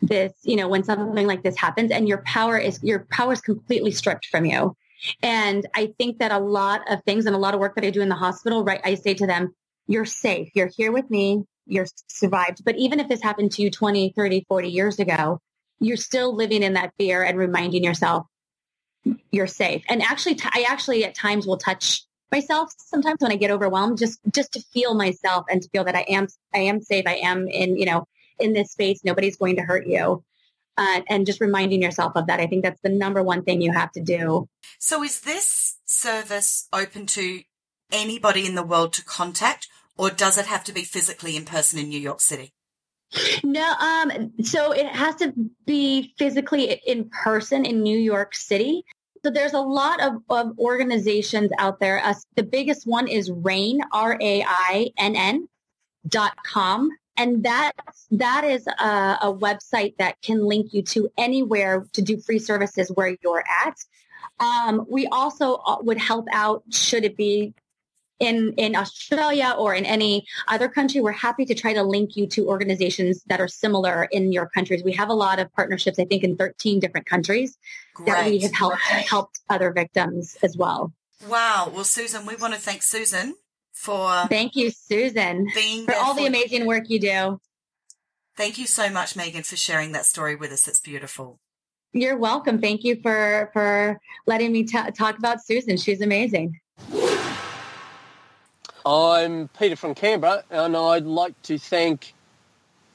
this, 0.00 0.32
you 0.42 0.56
know, 0.56 0.68
when 0.68 0.82
something 0.82 1.26
like 1.26 1.42
this 1.44 1.56
happens 1.56 1.92
and 1.92 2.08
your 2.08 2.22
power 2.22 2.58
is 2.58 2.82
your 2.82 3.06
power 3.10 3.32
is 3.32 3.40
completely 3.40 3.92
stripped 3.92 4.26
from 4.26 4.44
you. 4.44 4.76
And 5.22 5.64
I 5.76 5.94
think 5.96 6.18
that 6.18 6.32
a 6.32 6.40
lot 6.40 6.80
of 6.90 7.04
things 7.04 7.26
and 7.26 7.36
a 7.36 7.38
lot 7.38 7.54
of 7.54 7.60
work 7.60 7.76
that 7.76 7.84
I 7.84 7.90
do 7.90 8.02
in 8.02 8.08
the 8.08 8.16
hospital, 8.16 8.64
right, 8.64 8.80
I 8.82 8.96
say 8.96 9.14
to 9.14 9.28
them, 9.28 9.54
you're 9.86 10.04
safe. 10.04 10.50
You're 10.54 10.70
here 10.76 10.90
with 10.90 11.08
me 11.08 11.44
you're 11.68 11.86
survived. 12.08 12.64
But 12.64 12.76
even 12.76 12.98
if 12.98 13.08
this 13.08 13.22
happened 13.22 13.52
to 13.52 13.62
you 13.62 13.70
20, 13.70 14.12
30, 14.16 14.44
40 14.48 14.68
years 14.68 14.98
ago, 14.98 15.40
you're 15.78 15.96
still 15.96 16.34
living 16.34 16.62
in 16.62 16.72
that 16.72 16.92
fear 16.98 17.22
and 17.22 17.38
reminding 17.38 17.84
yourself 17.84 18.26
you're 19.30 19.46
safe. 19.46 19.84
And 19.88 20.02
actually, 20.02 20.34
t- 20.34 20.48
I 20.52 20.66
actually 20.68 21.04
at 21.04 21.14
times 21.14 21.46
will 21.46 21.58
touch 21.58 22.04
myself 22.32 22.72
sometimes 22.78 23.18
when 23.20 23.32
I 23.32 23.36
get 23.36 23.50
overwhelmed, 23.50 23.98
just, 23.98 24.18
just 24.32 24.52
to 24.52 24.60
feel 24.72 24.94
myself 24.94 25.46
and 25.48 25.62
to 25.62 25.68
feel 25.70 25.84
that 25.84 25.94
I 25.94 26.04
am, 26.08 26.26
I 26.54 26.58
am 26.60 26.80
safe. 26.80 27.04
I 27.06 27.16
am 27.16 27.46
in, 27.48 27.76
you 27.76 27.86
know, 27.86 28.06
in 28.38 28.52
this 28.52 28.72
space. 28.72 29.00
Nobody's 29.04 29.36
going 29.36 29.56
to 29.56 29.62
hurt 29.62 29.86
you. 29.86 30.24
Uh, 30.76 31.00
and 31.08 31.26
just 31.26 31.40
reminding 31.40 31.82
yourself 31.82 32.12
of 32.14 32.28
that. 32.28 32.38
I 32.38 32.46
think 32.46 32.62
that's 32.62 32.80
the 32.82 32.88
number 32.88 33.20
one 33.20 33.42
thing 33.42 33.60
you 33.60 33.72
have 33.72 33.90
to 33.92 34.00
do. 34.00 34.48
So 34.78 35.02
is 35.02 35.22
this 35.22 35.76
service 35.84 36.68
open 36.72 37.06
to 37.06 37.42
anybody 37.90 38.46
in 38.46 38.54
the 38.54 38.62
world 38.62 38.92
to 38.92 39.04
contact 39.04 39.66
or 39.98 40.10
does 40.10 40.38
it 40.38 40.46
have 40.46 40.64
to 40.64 40.72
be 40.72 40.84
physically 40.84 41.36
in 41.36 41.44
person 41.44 41.78
in 41.78 41.88
New 41.88 42.00
York 42.00 42.20
City? 42.20 42.54
No, 43.42 43.72
um, 43.72 44.32
so 44.42 44.72
it 44.72 44.86
has 44.86 45.16
to 45.16 45.32
be 45.66 46.14
physically 46.18 46.80
in 46.86 47.08
person 47.08 47.64
in 47.64 47.82
New 47.82 47.98
York 47.98 48.34
City. 48.34 48.84
So 49.24 49.30
there's 49.30 49.54
a 49.54 49.60
lot 49.60 50.00
of, 50.00 50.22
of 50.28 50.58
organizations 50.58 51.50
out 51.58 51.80
there. 51.80 52.04
Uh, 52.04 52.14
the 52.36 52.42
biggest 52.42 52.86
one 52.86 53.08
is 53.08 53.30
RAINN, 53.30 53.80
R-A-I-N-N 53.92 55.48
dot 56.06 56.36
com. 56.44 56.90
And 57.16 57.42
that, 57.44 57.72
that 58.12 58.44
is 58.44 58.66
a, 58.66 59.18
a 59.22 59.34
website 59.34 59.96
that 59.98 60.20
can 60.22 60.44
link 60.44 60.72
you 60.72 60.82
to 60.82 61.08
anywhere 61.18 61.84
to 61.94 62.02
do 62.02 62.20
free 62.20 62.38
services 62.38 62.92
where 62.94 63.16
you're 63.22 63.42
at. 63.66 63.74
Um, 64.38 64.86
we 64.88 65.08
also 65.08 65.54
uh, 65.54 65.78
would 65.80 65.98
help 65.98 66.26
out 66.32 66.62
should 66.70 67.04
it 67.04 67.16
be 67.16 67.54
in, 68.18 68.54
in 68.56 68.74
Australia 68.74 69.54
or 69.56 69.74
in 69.74 69.84
any 69.84 70.26
other 70.48 70.68
country, 70.68 71.00
we're 71.00 71.12
happy 71.12 71.44
to 71.46 71.54
try 71.54 71.72
to 71.72 71.82
link 71.82 72.16
you 72.16 72.26
to 72.28 72.48
organizations 72.48 73.22
that 73.26 73.40
are 73.40 73.48
similar 73.48 74.04
in 74.10 74.32
your 74.32 74.48
countries. 74.48 74.82
We 74.84 74.92
have 74.92 75.08
a 75.08 75.14
lot 75.14 75.38
of 75.38 75.52
partnerships, 75.52 75.98
I 75.98 76.04
think, 76.04 76.24
in 76.24 76.36
13 76.36 76.80
different 76.80 77.06
countries 77.06 77.56
that 78.06 78.26
we 78.26 78.38
have 78.40 78.54
helped 78.54 78.80
helped 78.82 79.40
other 79.48 79.72
victims 79.72 80.36
as 80.42 80.56
well. 80.56 80.92
Wow. 81.28 81.72
Well, 81.74 81.84
Susan, 81.84 82.26
we 82.26 82.36
want 82.36 82.54
to 82.54 82.60
thank 82.60 82.82
Susan 82.82 83.34
for 83.72 84.26
Thank 84.28 84.56
you, 84.56 84.70
Susan, 84.70 85.46
being 85.54 85.84
for 85.84 85.94
all 85.94 86.14
the 86.14 86.22
for- 86.22 86.28
amazing 86.28 86.66
work 86.66 86.88
you 86.88 87.00
do. 87.00 87.40
Thank 88.36 88.58
you 88.58 88.66
so 88.66 88.88
much, 88.88 89.16
Megan, 89.16 89.42
for 89.42 89.56
sharing 89.56 89.92
that 89.92 90.06
story 90.06 90.36
with 90.36 90.52
us. 90.52 90.68
It's 90.68 90.78
beautiful. 90.78 91.40
You're 91.92 92.16
welcome. 92.16 92.60
Thank 92.60 92.84
you 92.84 93.00
for 93.02 93.50
for 93.52 94.00
letting 94.26 94.52
me 94.52 94.64
ta 94.64 94.90
talk 94.90 95.18
about 95.18 95.44
Susan. 95.44 95.76
She's 95.76 96.00
amazing. 96.00 96.60
I'm 98.86 99.48
Peter 99.48 99.76
from 99.76 99.94
Canberra, 99.94 100.44
and 100.50 100.76
I'd 100.76 101.04
like 101.04 101.40
to 101.42 101.58
thank 101.58 102.14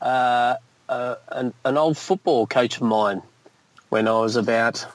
uh, 0.01 0.55
uh, 0.87 1.15
an, 1.29 1.53
an 1.65 1.77
old 1.77 1.97
football 1.97 2.47
coach 2.47 2.77
of 2.77 2.83
mine 2.83 3.21
when 3.89 4.07
I 4.07 4.19
was 4.19 4.35
about 4.35 4.85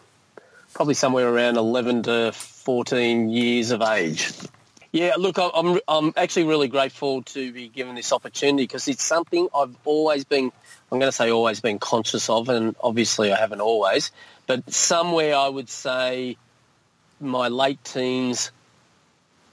probably 0.75 0.95
somewhere 0.95 1.29
around 1.29 1.57
11 1.57 2.05
to 2.05 2.33
14 2.33 3.31
years 3.31 3.71
of 3.71 3.83
age. 3.83 4.33
Yeah, 4.91 5.15
look, 5.19 5.37
I'm 5.39 5.79
I'm 5.87 6.15
actually 6.17 6.45
really 6.45 6.69
grateful 6.69 7.23
to 7.23 7.53
be 7.53 7.69
given 7.69 7.95
this 7.95 8.11
opportunity 8.11 8.63
because 8.63 8.89
it's 8.89 9.03
something 9.05 9.49
I've 9.55 9.77
always 9.85 10.25
been. 10.25 10.51
I'm 10.91 10.99
going 10.99 11.09
to 11.11 11.13
say 11.13 11.31
always 11.31 11.61
been 11.61 11.79
conscious 11.79 12.31
of, 12.31 12.49
and 12.49 12.75
obviously 12.81 13.31
I 13.31 13.39
haven't 13.39 13.61
always, 13.61 14.11
but 14.47 14.73
somewhere 14.73 15.37
I 15.37 15.49
would 15.49 15.69
say 15.69 16.39
my 17.21 17.49
late 17.49 17.85
teens, 17.85 18.51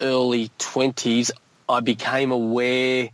early 0.01 0.49
20s, 0.59 1.31
I 1.67 1.79
became 1.79 2.31
aware 2.31 3.09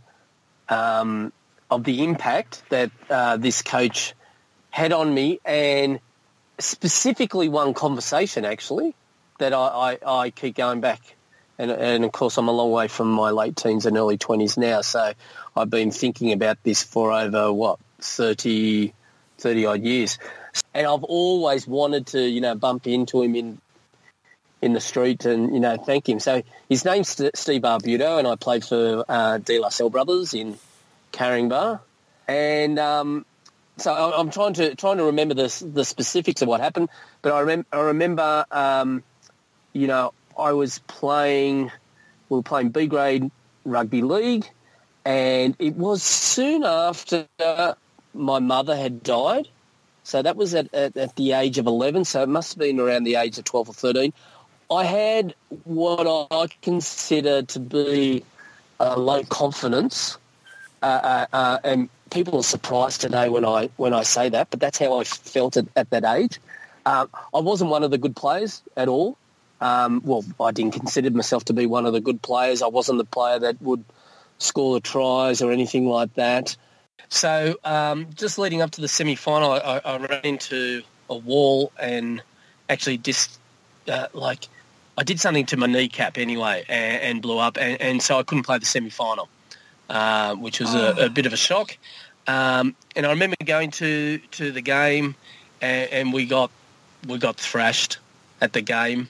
um, 0.68 1.32
of 1.70 1.84
the 1.84 2.04
impact 2.04 2.62
that 2.70 2.90
uh, 3.08 3.36
this 3.36 3.62
coach 3.62 4.14
had 4.70 4.92
on 4.92 5.12
me 5.12 5.40
and 5.44 6.00
specifically 6.58 7.48
one 7.48 7.74
conversation 7.74 8.44
actually 8.44 8.94
that 9.38 9.52
I, 9.52 9.98
I, 10.02 10.20
I 10.20 10.30
keep 10.30 10.56
going 10.56 10.80
back. 10.80 11.00
And, 11.58 11.70
and 11.70 12.04
of 12.04 12.12
course 12.12 12.38
I'm 12.38 12.48
a 12.48 12.52
long 12.52 12.70
way 12.70 12.88
from 12.88 13.10
my 13.10 13.30
late 13.30 13.56
teens 13.56 13.86
and 13.86 13.96
early 13.96 14.18
20s 14.18 14.56
now. 14.56 14.80
So 14.80 15.12
I've 15.56 15.70
been 15.70 15.90
thinking 15.90 16.32
about 16.32 16.62
this 16.62 16.82
for 16.82 17.12
over, 17.12 17.52
what, 17.52 17.78
30, 18.00 18.92
30 19.38 19.66
odd 19.66 19.82
years. 19.82 20.18
And 20.74 20.86
I've 20.86 21.04
always 21.04 21.66
wanted 21.66 22.08
to, 22.08 22.20
you 22.20 22.40
know, 22.40 22.54
bump 22.54 22.86
into 22.86 23.22
him 23.22 23.34
in 23.34 23.60
in 24.62 24.72
the 24.72 24.80
street 24.80 25.26
and 25.26 25.52
you 25.52 25.60
know 25.60 25.76
thank 25.76 26.08
him. 26.08 26.20
So 26.20 26.42
his 26.68 26.84
name's 26.84 27.08
St- 27.08 27.36
Steve 27.36 27.62
Barbuto, 27.62 28.18
and 28.18 28.26
I 28.26 28.36
played 28.36 28.64
for 28.64 29.04
uh, 29.08 29.38
De 29.38 29.58
La 29.58 29.68
Salle 29.68 29.90
Brothers 29.90 30.32
in 30.32 30.56
Caringbah, 31.12 31.80
and 32.28 32.78
um, 32.78 33.26
so 33.76 33.92
I'm 33.92 34.30
trying 34.30 34.54
to 34.54 34.74
trying 34.76 34.98
to 34.98 35.04
remember 35.04 35.34
the 35.34 35.70
the 35.74 35.84
specifics 35.84 36.40
of 36.40 36.48
what 36.48 36.60
happened. 36.60 36.88
But 37.20 37.32
I, 37.32 37.40
rem- 37.42 37.66
I 37.72 37.80
remember, 37.80 38.46
um, 38.50 39.02
you 39.72 39.86
know, 39.86 40.12
I 40.38 40.52
was 40.52 40.78
playing, 40.80 41.70
we 42.28 42.36
were 42.36 42.42
playing 42.42 42.70
B 42.70 42.86
grade 42.86 43.30
rugby 43.64 44.02
league, 44.02 44.46
and 45.04 45.56
it 45.58 45.74
was 45.74 46.02
soon 46.02 46.64
after 46.64 47.26
my 48.14 48.38
mother 48.38 48.76
had 48.76 49.02
died. 49.02 49.48
So 50.04 50.20
that 50.20 50.36
was 50.36 50.54
at, 50.54 50.72
at, 50.74 50.96
at 50.96 51.14
the 51.14 51.32
age 51.32 51.58
of 51.58 51.66
11, 51.66 52.04
so 52.04 52.22
it 52.22 52.28
must 52.28 52.54
have 52.54 52.58
been 52.58 52.80
around 52.80 53.04
the 53.04 53.14
age 53.14 53.38
of 53.38 53.44
12 53.44 53.68
or 53.68 53.72
13. 53.72 54.12
I 54.72 54.84
had 54.84 55.34
what 55.64 56.06
I 56.30 56.48
consider 56.62 57.42
to 57.42 57.60
be 57.60 58.24
a 58.80 58.98
low 58.98 59.22
confidence, 59.24 60.16
uh, 60.82 60.86
uh, 60.86 61.26
uh, 61.32 61.58
and 61.62 61.90
people 62.10 62.38
are 62.38 62.42
surprised 62.42 63.02
today 63.02 63.28
when 63.28 63.44
I 63.44 63.68
when 63.76 63.92
I 63.92 64.02
say 64.02 64.30
that, 64.30 64.48
but 64.50 64.60
that's 64.60 64.78
how 64.78 64.98
I 64.98 65.04
felt 65.04 65.58
at, 65.58 65.66
at 65.76 65.90
that 65.90 66.04
age. 66.04 66.40
Um, 66.86 67.10
I 67.34 67.40
wasn't 67.40 67.70
one 67.70 67.84
of 67.84 67.90
the 67.90 67.98
good 67.98 68.16
players 68.16 68.62
at 68.74 68.88
all. 68.88 69.18
Um, 69.60 70.00
well, 70.04 70.24
I 70.40 70.52
didn't 70.52 70.72
consider 70.72 71.10
myself 71.10 71.44
to 71.46 71.52
be 71.52 71.66
one 71.66 71.84
of 71.84 71.92
the 71.92 72.00
good 72.00 72.22
players. 72.22 72.62
I 72.62 72.68
wasn't 72.68 72.98
the 72.98 73.04
player 73.04 73.38
that 73.40 73.60
would 73.60 73.84
score 74.38 74.74
the 74.74 74.80
tries 74.80 75.42
or 75.42 75.52
anything 75.52 75.86
like 75.86 76.14
that. 76.14 76.56
So 77.10 77.56
um, 77.62 78.08
just 78.14 78.38
leading 78.38 78.62
up 78.62 78.72
to 78.72 78.80
the 78.80 78.88
semi-final, 78.88 79.52
I, 79.52 79.80
I 79.84 79.96
ran 79.98 80.24
into 80.24 80.82
a 81.10 81.14
wall 81.14 81.70
and 81.78 82.22
actually 82.68 82.98
just 82.98 83.38
uh, 83.86 84.08
like 84.14 84.48
I 84.96 85.04
did 85.04 85.20
something 85.20 85.46
to 85.46 85.56
my 85.56 85.66
kneecap 85.66 86.18
anyway 86.18 86.64
and, 86.68 87.02
and 87.02 87.22
blew 87.22 87.38
up, 87.38 87.56
and, 87.58 87.80
and 87.80 88.02
so 88.02 88.18
I 88.18 88.22
couldn't 88.22 88.44
play 88.44 88.58
the 88.58 88.66
semi-final, 88.66 89.28
uh, 89.88 90.34
which 90.34 90.60
was 90.60 90.74
a, 90.74 91.06
a 91.06 91.08
bit 91.08 91.26
of 91.26 91.32
a 91.32 91.36
shock. 91.36 91.76
Um, 92.26 92.76
and 92.94 93.06
I 93.06 93.10
remember 93.10 93.36
going 93.44 93.70
to, 93.72 94.18
to 94.18 94.52
the 94.52 94.60
game, 94.60 95.14
and, 95.60 95.90
and 95.90 96.12
we 96.12 96.26
got 96.26 96.50
we 97.08 97.18
got 97.18 97.36
thrashed 97.36 97.98
at 98.40 98.52
the 98.52 98.60
game. 98.60 99.08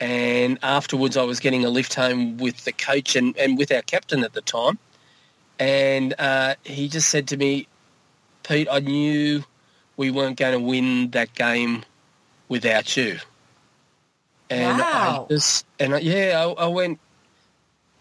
And 0.00 0.58
afterwards, 0.62 1.16
I 1.16 1.22
was 1.22 1.38
getting 1.38 1.64
a 1.64 1.70
lift 1.70 1.94
home 1.94 2.36
with 2.38 2.64
the 2.64 2.72
coach 2.72 3.14
and, 3.14 3.36
and 3.38 3.56
with 3.56 3.70
our 3.70 3.82
captain 3.82 4.24
at 4.24 4.32
the 4.32 4.40
time. 4.40 4.78
And 5.58 6.14
uh, 6.18 6.56
he 6.64 6.88
just 6.88 7.08
said 7.08 7.28
to 7.28 7.36
me, 7.36 7.68
Pete, 8.42 8.66
I 8.70 8.80
knew 8.80 9.44
we 9.96 10.10
weren't 10.10 10.36
going 10.36 10.58
to 10.58 10.60
win 10.60 11.10
that 11.12 11.34
game 11.34 11.84
without 12.48 12.96
you. 12.96 13.18
And 14.52 14.78
Wow. 14.78 15.26
I 15.28 15.32
just, 15.32 15.66
and 15.78 15.94
I, 15.94 15.98
yeah, 15.98 16.44
I, 16.44 16.64
I 16.64 16.66
went, 16.66 17.00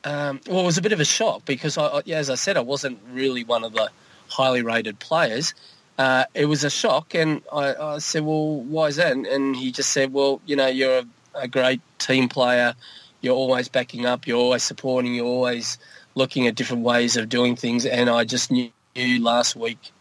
um, 0.04 0.42
well, 0.48 0.62
it 0.62 0.66
was 0.66 0.78
a 0.78 0.82
bit 0.82 0.92
of 0.92 1.00
a 1.00 1.06
shock 1.06 1.46
because, 1.46 1.78
I, 1.78 2.02
yeah, 2.06 2.18
as 2.18 2.30
I 2.30 2.36
said, 2.36 2.58
I 2.58 2.62
wasn't 2.62 3.00
really 3.14 3.44
one 3.44 3.64
of 3.64 3.74
the 3.74 3.90
highly 4.28 4.62
rated 4.62 5.00
players. 5.00 5.54
Uh, 5.98 6.26
it 6.34 6.46
was 6.46 6.64
a 6.64 6.70
shock, 6.70 7.14
and 7.14 7.42
I, 7.54 7.76
I 7.76 7.98
said, 8.00 8.24
well, 8.24 8.56
why 8.56 8.88
is 8.88 8.96
that? 8.98 9.12
And, 9.12 9.28
and 9.28 9.56
he 9.56 9.72
just 9.72 9.92
said, 9.92 10.12
well, 10.12 10.42
you 10.46 10.56
know, 10.56 10.68
you're 10.68 11.00
a, 11.00 11.06
a 11.36 11.48
great 11.48 11.82
team 12.00 12.28
player. 12.28 12.74
You're 13.22 13.36
always 13.36 13.70
backing 13.70 14.06
up. 14.06 14.26
You're 14.26 14.40
always 14.40 14.64
supporting. 14.64 15.14
You're 15.14 15.26
always 15.26 15.78
looking 16.16 16.48
at 16.48 16.56
different 16.56 16.84
ways 16.84 17.18
of 17.18 17.30
doing 17.30 17.56
things. 17.56 17.86
And 17.86 18.10
I 18.10 18.26
just 18.26 18.52
knew 18.52 18.72
last 18.96 19.56
week 19.56 19.92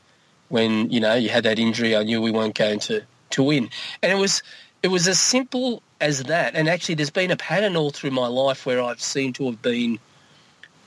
when, 0.48 0.90
you 0.90 1.00
know, 1.00 1.14
you 1.14 1.28
had 1.28 1.44
that 1.44 1.58
injury, 1.58 1.94
I 1.94 2.02
knew 2.02 2.22
we 2.22 2.30
weren't 2.30 2.54
going 2.54 2.80
to, 2.80 3.02
to 3.30 3.42
win. 3.42 3.68
And 4.02 4.10
it 4.10 4.16
was 4.16 4.42
it 4.82 4.88
was 4.88 5.06
as 5.06 5.20
simple 5.20 5.82
as 6.00 6.24
that. 6.24 6.54
And 6.54 6.68
actually, 6.68 6.96
there's 6.96 7.10
been 7.10 7.30
a 7.30 7.36
pattern 7.36 7.76
all 7.76 7.90
through 7.90 8.12
my 8.12 8.26
life 8.26 8.66
where 8.66 8.82
I've 8.82 9.00
seemed 9.00 9.34
to 9.36 9.46
have 9.46 9.62
been 9.62 9.98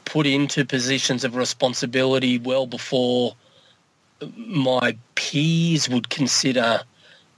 put 0.06 0.26
into 0.26 0.66
positions 0.66 1.24
of 1.24 1.36
responsibility 1.36 2.40
well 2.40 2.68
before 2.68 3.36
my 4.36 4.98
peers 5.16 5.90
would 5.90 6.10
consider 6.10 6.82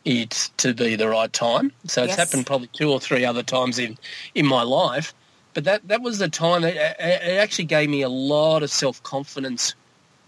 it 0.04 0.50
to 0.58 0.74
be 0.74 0.96
the 0.96 1.08
right 1.08 1.32
time. 1.32 1.72
So 1.86 2.04
it's 2.04 2.12
Yes. 2.12 2.18
happened 2.18 2.46
probably 2.46 2.70
two 2.74 2.92
or 2.92 3.00
three 3.00 3.26
other 3.26 3.44
times 3.44 3.80
in, 3.80 3.98
in 4.36 4.46
my 4.46 4.64
life. 4.64 5.14
But 5.54 5.64
that, 5.64 5.88
that 5.88 6.02
was 6.02 6.20
the 6.20 6.30
time 6.30 6.62
that 6.62 6.76
it, 6.76 6.96
it 7.00 7.38
actually 7.40 7.66
gave 7.66 7.90
me 7.90 8.02
a 8.02 8.10
lot 8.10 8.62
of 8.62 8.70
self-confidence 8.70 9.74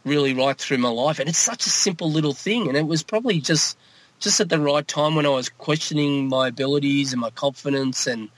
really 0.05 0.33
right 0.33 0.57
through 0.57 0.77
my 0.77 0.89
life. 0.89 1.19
And 1.19 1.29
it's 1.29 1.37
such 1.37 1.65
a 1.65 1.69
simple 1.69 2.09
little 2.09 2.33
thing. 2.33 2.67
And 2.67 2.77
it 2.77 2.87
was 2.87 3.03
probably 3.03 3.41
just 3.41 3.77
just 4.19 4.39
at 4.39 4.49
the 4.49 4.59
right 4.59 4.87
time 4.87 5.15
when 5.15 5.25
I 5.25 5.29
was 5.29 5.49
questioning 5.49 6.27
my 6.27 6.47
abilities 6.47 7.13
and 7.13 7.21
my 7.21 7.29
confidence. 7.29 8.07
And 8.07 8.29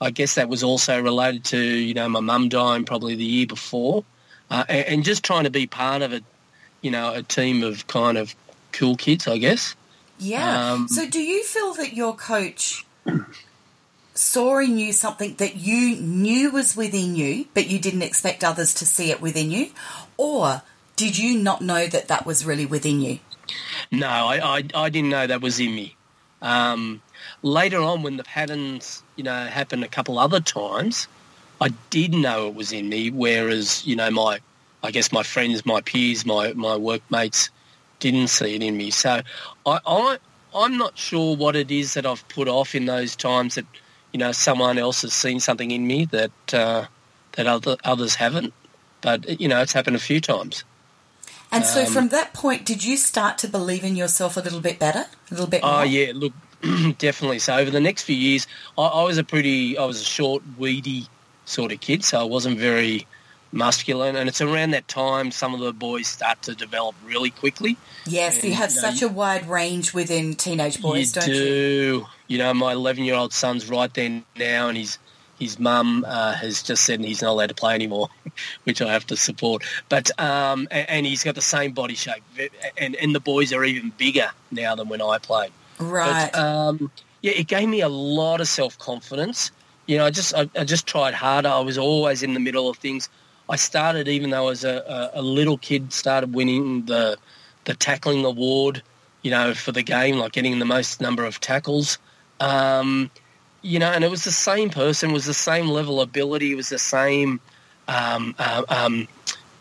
I 0.00 0.10
guess 0.10 0.34
that 0.34 0.48
was 0.48 0.62
also 0.62 1.00
related 1.00 1.44
to, 1.44 1.58
you 1.58 1.94
know, 1.94 2.08
my 2.08 2.20
mum 2.20 2.48
dying 2.48 2.84
probably 2.84 3.14
the 3.14 3.24
year 3.24 3.46
before. 3.46 4.04
Uh, 4.50 4.64
and, 4.68 4.86
and 4.86 5.04
just 5.04 5.24
trying 5.24 5.44
to 5.44 5.50
be 5.50 5.66
part 5.66 6.02
of 6.02 6.12
a, 6.12 6.20
you 6.80 6.90
know, 6.90 7.12
a 7.12 7.22
team 7.22 7.62
of 7.62 7.86
kind 7.86 8.18
of 8.18 8.34
cool 8.72 8.96
kids, 8.96 9.28
I 9.28 9.38
guess. 9.38 9.74
Yeah. 10.18 10.72
Um, 10.72 10.88
so, 10.88 11.08
do 11.08 11.20
you 11.20 11.44
feel 11.44 11.74
that 11.74 11.92
your 11.92 12.14
coach 12.16 12.84
saw 14.14 14.58
in 14.58 14.78
you 14.78 14.92
something 14.92 15.34
that 15.36 15.56
you 15.56 15.96
knew 15.96 16.50
was 16.50 16.76
within 16.76 17.14
you, 17.14 17.46
but 17.54 17.68
you 17.68 17.78
didn't 17.78 18.02
expect 18.02 18.42
others 18.42 18.74
to 18.74 18.86
see 18.86 19.10
it 19.10 19.20
within 19.20 19.50
you? 19.50 19.70
Or 20.16 20.62
did 20.96 21.16
you 21.18 21.38
not 21.38 21.60
know 21.60 21.86
that 21.86 22.08
that 22.08 22.26
was 22.26 22.44
really 22.44 22.66
within 22.66 23.00
you? 23.00 23.20
No, 23.90 24.08
I, 24.08 24.58
I, 24.58 24.64
I 24.74 24.88
didn't 24.90 25.10
know 25.10 25.26
that 25.26 25.40
was 25.40 25.60
in 25.60 25.74
me. 25.74 25.96
Um, 26.42 27.02
later 27.42 27.80
on, 27.80 28.02
when 28.02 28.16
the 28.16 28.24
patterns, 28.24 29.02
you 29.16 29.24
know, 29.24 29.46
happened 29.46 29.84
a 29.84 29.88
couple 29.88 30.18
other 30.18 30.40
times, 30.40 31.08
I 31.60 31.68
did 31.90 32.14
know 32.14 32.48
it 32.48 32.54
was 32.54 32.72
in 32.72 32.88
me. 32.88 33.10
Whereas, 33.10 33.86
you 33.86 33.96
know, 33.96 34.10
my, 34.10 34.40
I 34.82 34.90
guess 34.90 35.12
my 35.12 35.22
friends, 35.22 35.66
my 35.66 35.80
peers, 35.80 36.24
my 36.24 36.52
my 36.52 36.76
workmates 36.76 37.50
didn't 37.98 38.28
see 38.28 38.54
it 38.54 38.62
in 38.62 38.76
me. 38.76 38.90
So, 38.90 39.22
I, 39.66 39.80
I 39.86 40.18
I'm 40.54 40.78
not 40.78 40.96
sure 40.96 41.36
what 41.36 41.56
it 41.56 41.70
is 41.70 41.94
that 41.94 42.06
I've 42.06 42.26
put 42.28 42.48
off 42.48 42.74
in 42.74 42.86
those 42.86 43.16
times 43.16 43.56
that, 43.56 43.66
you 44.12 44.18
know, 44.18 44.32
someone 44.32 44.78
else 44.78 45.02
has 45.02 45.12
seen 45.12 45.40
something 45.40 45.70
in 45.70 45.86
me 45.86 46.04
that 46.06 46.54
uh, 46.54 46.86
that 47.32 47.46
other 47.46 47.76
others 47.84 48.14
haven't. 48.14 48.54
But 49.00 49.40
you 49.40 49.48
know, 49.48 49.60
it's 49.60 49.72
happened 49.72 49.96
a 49.96 50.00
few 50.00 50.20
times. 50.20 50.64
And 51.50 51.64
so, 51.64 51.82
Um, 51.84 51.92
from 51.92 52.08
that 52.10 52.32
point, 52.34 52.64
did 52.64 52.84
you 52.84 52.96
start 52.96 53.38
to 53.38 53.48
believe 53.48 53.84
in 53.84 53.96
yourself 53.96 54.36
a 54.36 54.40
little 54.40 54.60
bit 54.60 54.78
better, 54.78 55.06
a 55.30 55.34
little 55.34 55.46
bit 55.46 55.62
more? 55.62 55.80
Oh 55.80 55.82
yeah, 55.82 56.12
look, 56.14 56.32
definitely. 56.98 57.38
So 57.38 57.56
over 57.56 57.70
the 57.70 57.80
next 57.80 58.02
few 58.02 58.16
years, 58.16 58.46
I, 58.76 58.82
I 58.82 59.02
was 59.04 59.18
a 59.18 59.24
pretty, 59.24 59.78
I 59.78 59.84
was 59.84 60.00
a 60.00 60.04
short, 60.04 60.42
weedy 60.58 61.06
sort 61.44 61.72
of 61.72 61.80
kid, 61.80 62.04
so 62.04 62.20
I 62.20 62.24
wasn't 62.24 62.58
very 62.58 63.06
muscular. 63.52 64.08
And 64.08 64.28
it's 64.28 64.40
around 64.40 64.72
that 64.72 64.88
time 64.88 65.30
some 65.30 65.54
of 65.54 65.60
the 65.60 65.72
boys 65.72 66.06
start 66.06 66.42
to 66.42 66.54
develop 66.54 66.94
really 67.04 67.30
quickly. 67.30 67.76
Yes, 68.06 68.42
you 68.44 68.52
have 68.52 68.70
you 68.70 68.76
know, 68.76 68.82
such 68.82 69.02
a 69.02 69.08
wide 69.08 69.48
range 69.48 69.94
within 69.94 70.34
teenage 70.34 70.80
boys, 70.82 71.14
you 71.14 71.20
don't 71.20 71.28
you? 71.28 71.34
do. 71.34 72.06
You 72.26 72.38
know, 72.38 72.52
my 72.52 72.72
11 72.72 73.04
year 73.04 73.14
old 73.14 73.32
son's 73.32 73.68
right 73.70 73.92
there 73.94 74.22
now, 74.36 74.68
and 74.68 74.76
his 74.76 74.98
his 75.38 75.58
mum 75.58 76.04
uh, 76.06 76.32
has 76.32 76.62
just 76.62 76.84
said 76.84 77.00
he's 77.00 77.22
not 77.22 77.30
allowed 77.30 77.48
to 77.48 77.54
play 77.54 77.74
anymore, 77.74 78.08
which 78.64 78.82
I 78.82 78.92
have 78.92 79.06
to 79.06 79.16
support. 79.16 79.62
But 79.88 80.10
um, 80.20 80.68
a- 80.70 80.90
and, 80.90 81.06
he's 81.06 81.22
got 81.22 81.34
the 81.34 81.42
same 81.42 81.72
body 81.72 81.94
shape, 81.94 82.22
and 82.76 82.96
and 82.96 83.14
the 83.14 83.20
boys 83.20 83.52
are 83.52 83.64
even 83.64 83.92
bigger 83.96 84.30
now 84.50 84.74
than 84.74 84.88
when 84.88 85.00
I 85.00 85.18
played. 85.18 85.52
Right. 85.78 86.30
But 86.32 86.38
um, 86.38 86.90
yeah, 87.22 87.32
it 87.32 87.46
gave 87.46 87.68
me 87.68 87.80
a 87.80 87.88
lot 87.88 88.40
of 88.40 88.48
self 88.48 88.78
confidence. 88.78 89.50
You 89.86 89.98
know, 89.98 90.06
I 90.06 90.10
just 90.10 90.34
I, 90.34 90.48
I 90.56 90.64
just 90.64 90.86
tried 90.86 91.14
harder. 91.14 91.48
I 91.48 91.60
was 91.60 91.78
always 91.78 92.22
in 92.22 92.34
the 92.34 92.40
middle 92.40 92.68
of 92.68 92.76
things. 92.78 93.08
I 93.48 93.56
started, 93.56 94.08
even 94.08 94.30
though 94.30 94.42
I 94.42 94.50
was 94.50 94.64
a, 94.64 95.10
a, 95.14 95.20
a 95.20 95.22
little 95.22 95.56
kid, 95.56 95.92
started 95.92 96.34
winning 96.34 96.86
the 96.86 97.16
the 97.64 97.74
tackling 97.74 98.24
award. 98.24 98.82
You 99.22 99.32
know, 99.32 99.52
for 99.54 99.72
the 99.72 99.82
game, 99.82 100.16
like 100.16 100.32
getting 100.32 100.58
the 100.58 100.64
most 100.64 101.00
number 101.00 101.24
of 101.24 101.40
tackles. 101.40 101.98
Um, 102.40 103.10
you 103.62 103.78
know, 103.78 103.90
and 103.90 104.04
it 104.04 104.10
was 104.10 104.24
the 104.24 104.32
same 104.32 104.70
person, 104.70 105.12
was 105.12 105.24
the 105.24 105.34
same 105.34 105.68
level 105.68 106.00
of 106.00 106.08
ability, 106.08 106.54
was 106.54 106.68
the 106.68 106.78
same. 106.78 107.40
Um, 107.88 108.34
uh, 108.38 108.62
um, 108.68 109.08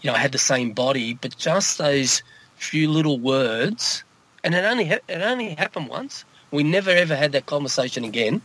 you 0.02 0.10
know, 0.10 0.14
I 0.14 0.20
had 0.20 0.32
the 0.32 0.38
same 0.38 0.72
body, 0.72 1.14
but 1.14 1.38
just 1.38 1.78
those 1.78 2.22
few 2.56 2.89
little 2.89 3.20
words, 3.20 4.04
and 4.43 4.54
it 4.54 4.64
only 4.64 4.86
ha- 4.86 5.06
it 5.08 5.22
only 5.22 5.50
happened 5.56 5.89
once. 5.89 6.26
We 6.52 6.64
never 6.64 6.89
ever 6.89 7.16
had 7.16 7.32
that 7.34 7.45
conversation 7.45 8.04
again. 8.04 8.41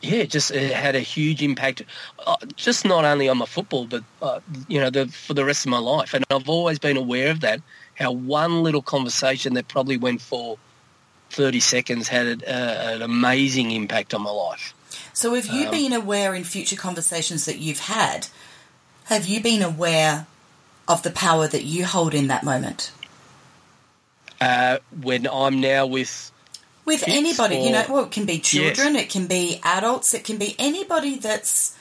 Yeah, 0.00 0.24
just 0.24 0.50
it 0.50 0.72
had 0.72 0.96
a 0.96 1.00
huge 1.00 1.42
impact, 1.42 1.82
uh, 2.26 2.36
just 2.56 2.84
not 2.84 3.04
only 3.04 3.28
on 3.28 3.38
my 3.38 3.46
football, 3.46 3.86
but 3.86 4.02
uh, 4.20 4.40
you 4.66 4.80
know, 4.80 4.90
the, 4.90 5.06
for 5.06 5.32
the 5.32 5.44
rest 5.44 5.64
of 5.64 5.70
my 5.70 5.78
life. 5.78 6.12
And 6.12 6.24
I've 6.30 6.48
always 6.48 6.80
been 6.80 6.96
aware 6.96 7.30
of 7.30 7.40
that. 7.40 7.60
How 7.94 8.10
one 8.10 8.64
little 8.64 8.82
conversation 8.82 9.54
that 9.54 9.68
probably 9.68 9.96
went 9.96 10.20
for 10.20 10.58
thirty 11.32 11.60
seconds 11.60 12.08
had 12.08 12.42
a, 12.42 12.94
an 12.94 13.02
amazing 13.02 13.70
impact 13.70 14.14
on 14.14 14.22
my 14.22 14.30
life. 14.30 14.74
So, 15.12 15.34
have 15.34 15.46
you 15.46 15.64
Um, 15.66 15.70
been 15.70 15.92
aware 15.92 16.34
in 16.34 16.44
future 16.44 16.76
conversations 16.76 17.44
that 17.44 17.58
you've 17.58 17.80
had? 17.80 18.28
Have 19.04 19.26
you 19.26 19.40
been 19.40 19.62
aware 19.62 20.26
of 20.86 21.02
the 21.02 21.10
power 21.10 21.48
that 21.48 21.64
you 21.64 21.84
hold 21.84 22.14
in 22.14 22.28
that 22.28 22.44
moment? 22.44 22.92
Uh, 24.40 24.78
when 25.00 25.26
I'm 25.26 25.60
now 25.60 25.86
with 25.86 26.30
With 26.84 27.04
anybody, 27.06 27.56
you 27.56 27.70
know, 27.70 27.84
well, 27.88 28.04
it 28.04 28.10
can 28.10 28.26
be 28.26 28.38
children, 28.38 28.96
it 28.96 29.08
can 29.08 29.26
be 29.26 29.60
adults, 29.62 30.14
it 30.14 30.24
can 30.24 30.36
be 30.36 30.56
anybody 30.58 31.16
that's 31.16 31.76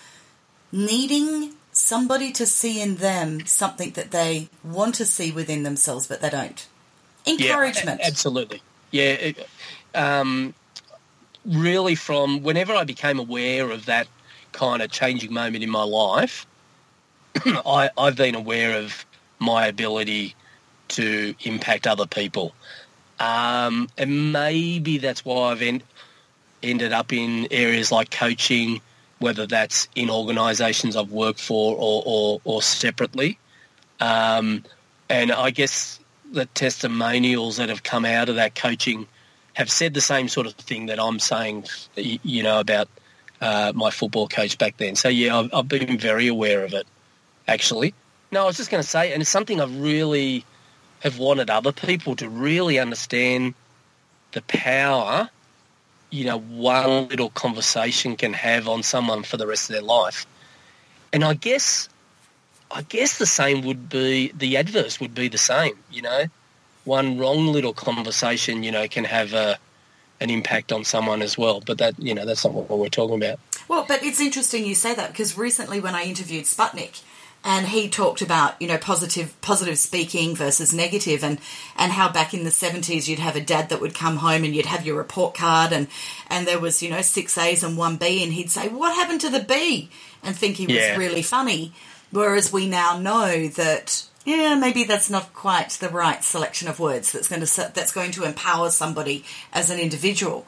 needing 0.72 1.56
somebody 1.72 2.32
to 2.34 2.46
see 2.46 2.82
in 2.82 2.98
them 2.98 3.46
something 3.46 3.92
that 3.92 4.12
they 4.12 4.50
want 4.64 4.96
to 4.96 5.06
see 5.06 5.32
within 5.32 5.64
themselves, 5.64 6.08
but 6.08 6.22
they 6.22 6.30
don't. 6.30 6.68
Encouragement. 7.26 8.00
Yeah, 8.02 8.08
absolutely. 8.08 8.62
Yeah. 8.92 9.04
it- 9.04 9.50
um, 9.94 10.54
really, 11.46 11.96
from 11.96 12.44
whenever 12.44 12.74
I 12.74 12.84
became 12.86 13.20
aware 13.20 13.72
of 13.72 13.86
that 13.88 14.08
kind 14.54 14.82
of 14.82 14.92
changing 14.92 15.34
moment 15.34 15.64
in 15.64 15.70
my 15.70 15.84
life, 15.84 16.46
I, 17.46 17.90
I've 17.98 18.16
been 18.16 18.36
aware 18.36 18.78
of 18.78 19.06
my 19.40 19.68
ability 19.68 20.36
to 20.90 21.34
impact 21.44 21.88
other 21.88 22.06
people. 22.06 22.54
Um, 23.20 23.90
and 23.98 24.32
maybe 24.34 24.98
that's 24.98 25.24
why 25.26 25.52
I've 25.52 25.62
en- 25.62 25.84
ended 26.64 26.94
up 26.94 27.14
in 27.14 27.48
areas 27.52 27.92
like 27.92 28.12
coaching, 28.12 28.82
whether 29.20 29.46
that's 29.46 29.88
in 29.96 30.10
organisations 30.10 30.96
I've 30.96 31.12
worked 31.12 31.40
for 31.40 31.76
or, 31.76 32.04
or, 32.06 32.42
or 32.44 32.62
separately. 32.62 33.38
Um, 34.00 34.64
and 35.10 35.32
I 35.32 35.52
guess 35.52 36.00
the 36.32 36.46
testimonials 36.46 37.58
that 37.58 37.70
have 37.70 37.84
come 37.84 38.06
out 38.06 38.30
of 38.30 38.36
that 38.36 38.56
coaching 38.56 39.08
have 39.54 39.70
said 39.70 39.94
the 39.94 40.02
same 40.02 40.28
sort 40.30 40.48
of 40.48 40.54
thing 40.54 40.86
that 40.86 41.00
I'm 41.00 41.20
saying, 41.20 41.66
you 41.96 42.42
know, 42.42 42.60
about 42.60 42.88
uh, 43.42 43.74
my 43.76 43.92
football 43.92 44.28
coach 44.28 44.58
back 44.58 44.78
then. 44.78 44.96
So 44.96 45.10
yeah, 45.10 45.38
I've, 45.38 45.54
I've 45.54 45.68
been 45.68 45.98
very 45.98 46.28
aware 46.28 46.64
of 46.64 46.74
it, 46.74 46.88
actually. 47.48 47.94
No, 48.32 48.44
I 48.44 48.46
was 48.46 48.58
just 48.58 48.72
going 48.72 48.82
to 48.82 48.88
say, 48.88 49.12
and 49.12 49.22
it's 49.22 49.30
something 49.30 49.60
I 49.60 49.66
really 49.66 50.46
have 51.02 51.20
wanted 51.20 51.50
other 51.50 51.74
people 51.74 52.16
to 52.16 52.30
really 52.30 52.80
understand 52.80 53.56
the 54.32 54.42
power, 54.44 55.30
you 56.12 56.26
know, 56.26 56.40
one 56.40 57.10
little 57.10 57.30
conversation 57.32 58.16
can 58.16 58.34
have 58.34 58.68
on 58.70 58.84
someone 58.84 59.24
for 59.24 59.36
the 59.36 59.48
rest 59.48 59.70
of 59.70 59.74
their 59.74 59.84
life. 59.84 60.26
And 61.12 61.26
I 61.26 61.34
guess 61.34 61.90
I 62.74 62.82
guess 62.84 63.18
the 63.18 63.26
same 63.26 63.62
would 63.64 63.90
be 63.90 64.32
the 64.36 64.56
adverse 64.58 65.00
would 65.00 65.14
be 65.16 65.28
the 65.28 65.38
same. 65.38 65.74
You 65.92 66.02
know, 66.04 66.26
one 66.86 67.18
wrong 67.18 67.48
little 67.48 67.74
conversation, 67.74 68.64
you 68.64 68.72
know, 68.72 68.88
can 68.88 69.04
have 69.06 69.34
a 69.34 69.58
an 70.20 70.30
impact 70.30 70.72
on 70.72 70.84
someone 70.84 71.22
as 71.22 71.38
well. 71.38 71.62
But 71.62 71.80
that 71.80 72.00
you 72.00 72.14
know, 72.14 72.26
that's 72.26 72.46
not 72.46 72.54
what 72.54 72.70
we're 72.78 72.90
talking 72.90 73.16
about. 73.18 73.40
Well, 73.68 73.86
but 73.88 74.04
it's 74.04 74.20
interesting 74.20 74.66
you 74.66 74.76
say 74.76 74.94
that 74.96 75.12
because 75.12 75.38
recently 75.38 75.80
when 75.80 75.96
I 75.96 76.04
interviewed 76.04 76.46
Sputnik 76.46 77.02
and 77.44 77.68
he 77.68 77.90
talked 77.90 78.22
about, 78.22 78.62
you 78.62 78.68
know, 78.68 78.78
positive 78.78 79.40
positive 79.42 79.78
speaking 79.80 80.36
versus 80.36 80.74
negative 80.74 81.24
and 81.24 81.40
and 81.76 81.92
how 81.94 82.12
back 82.12 82.34
in 82.34 82.44
the 82.44 82.50
70s 82.52 83.08
you'd 83.08 83.20
have 83.20 83.36
a 83.36 83.42
dad 83.42 83.70
that 83.70 83.82
would 83.82 83.96
come 83.96 84.18
home 84.18 84.44
and 84.44 84.56
you'd 84.56 84.66
have 84.68 84.86
your 84.86 84.96
report 84.98 85.34
card 85.34 85.72
and 85.74 85.88
and 86.30 86.48
there 86.48 86.60
was, 86.60 86.84
you 86.84 86.90
know, 86.90 87.02
6 87.02 87.38
A's 87.38 87.64
and 87.64 87.78
1 87.78 87.96
B 87.98 88.24
and 88.24 88.34
he'd 88.34 88.52
say, 88.52 88.68
"What 88.68 88.96
happened 88.96 89.22
to 89.22 89.30
the 89.30 89.40
B?" 89.40 89.90
and 90.24 90.36
think 90.36 90.58
he 90.58 90.68
was 90.68 90.76
Yeah. 90.76 90.98
really 90.98 91.24
funny. 91.24 91.72
Whereas 92.12 92.52
we 92.52 92.68
now 92.68 92.98
know 92.98 93.48
that 93.48 94.06
yeah, 94.26 94.56
maybe 94.56 94.84
that's 94.84 95.10
not 95.10 95.34
quite 95.34 95.72
the 95.72 95.90
right 95.90 96.24
selection 96.24 96.68
of 96.68 96.80
words 96.80 97.12
that's 97.12 97.28
going 97.28 97.44
to 97.44 97.72
that's 97.74 97.92
going 97.92 98.12
to 98.12 98.24
empower 98.24 98.70
somebody 98.70 99.26
as 99.52 99.70
an 99.70 99.80
individual. 99.80 100.46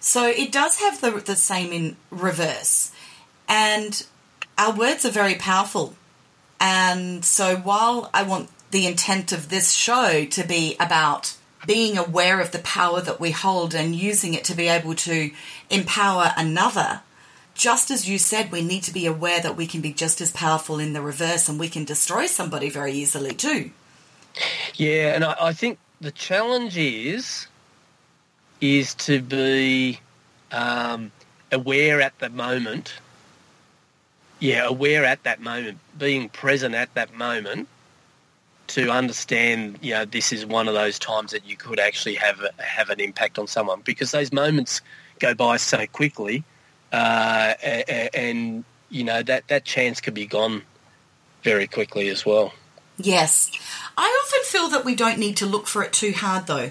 So 0.00 0.26
it 0.26 0.52
does 0.52 0.80
have 0.80 1.00
the 1.00 1.10
the 1.12 1.36
same 1.36 1.72
in 1.72 1.96
reverse, 2.10 2.92
and 3.48 4.04
our 4.58 4.72
words 4.72 5.04
are 5.04 5.10
very 5.10 5.34
powerful. 5.36 5.94
And 6.60 7.24
so 7.24 7.56
while 7.56 8.10
I 8.12 8.22
want 8.22 8.50
the 8.70 8.86
intent 8.86 9.32
of 9.32 9.48
this 9.48 9.72
show 9.72 10.24
to 10.24 10.44
be 10.44 10.76
about 10.78 11.36
being 11.66 11.96
aware 11.96 12.40
of 12.40 12.52
the 12.52 12.58
power 12.58 13.00
that 13.00 13.20
we 13.20 13.30
hold 13.30 13.74
and 13.74 13.94
using 13.94 14.34
it 14.34 14.44
to 14.44 14.54
be 14.54 14.68
able 14.68 14.94
to 14.94 15.30
empower 15.70 16.32
another, 16.36 17.00
just 17.54 17.90
as 17.90 18.08
you 18.08 18.18
said, 18.18 18.50
we 18.50 18.62
need 18.62 18.82
to 18.84 18.92
be 18.92 19.06
aware 19.06 19.40
that 19.40 19.56
we 19.56 19.66
can 19.66 19.80
be 19.80 19.92
just 19.92 20.20
as 20.20 20.30
powerful 20.30 20.78
in 20.78 20.92
the 20.92 21.00
reverse 21.00 21.48
and 21.48 21.58
we 21.58 21.68
can 21.68 21.84
destroy 21.84 22.26
somebody 22.26 22.68
very 22.68 22.92
easily 22.92 23.34
too. 23.34 23.70
Yeah, 24.74 25.14
and 25.14 25.24
I, 25.24 25.36
I 25.40 25.52
think 25.52 25.78
the 26.00 26.10
challenge 26.10 26.76
is 26.76 27.46
is 28.60 28.94
to 28.94 29.20
be 29.20 30.00
um, 30.50 31.12
aware 31.52 32.00
at 32.00 32.18
the 32.18 32.28
moment. 32.28 32.94
Yeah, 34.40 34.66
aware 34.66 35.04
at 35.04 35.22
that 35.22 35.40
moment, 35.40 35.78
being 35.96 36.28
present 36.28 36.74
at 36.74 36.92
that 36.94 37.14
moment 37.14 37.68
to 38.68 38.90
understand, 38.90 39.78
you 39.82 39.92
know, 39.92 40.04
this 40.04 40.32
is 40.32 40.44
one 40.44 40.68
of 40.68 40.74
those 40.74 40.98
times 40.98 41.32
that 41.32 41.46
you 41.46 41.56
could 41.56 41.78
actually 41.78 42.14
have 42.14 42.44
have 42.58 42.90
an 42.90 43.00
impact 43.00 43.38
on 43.38 43.46
someone 43.46 43.82
because 43.84 44.10
those 44.10 44.32
moments 44.32 44.80
go 45.20 45.34
by 45.34 45.56
so 45.56 45.86
quickly, 45.86 46.42
uh, 46.94 47.54
and 48.14 48.64
you 48.88 49.02
know 49.02 49.22
that 49.22 49.48
that 49.48 49.64
chance 49.64 50.00
could 50.00 50.14
be 50.14 50.26
gone 50.26 50.62
very 51.42 51.66
quickly 51.66 52.08
as 52.08 52.24
well. 52.24 52.54
Yes. 52.96 53.50
I 53.98 54.06
often 54.24 54.44
feel 54.44 54.68
that 54.68 54.84
we 54.84 54.94
don't 54.94 55.18
need 55.18 55.36
to 55.38 55.46
look 55.46 55.66
for 55.66 55.82
it 55.82 55.92
too 55.92 56.12
hard, 56.12 56.46
though. 56.46 56.70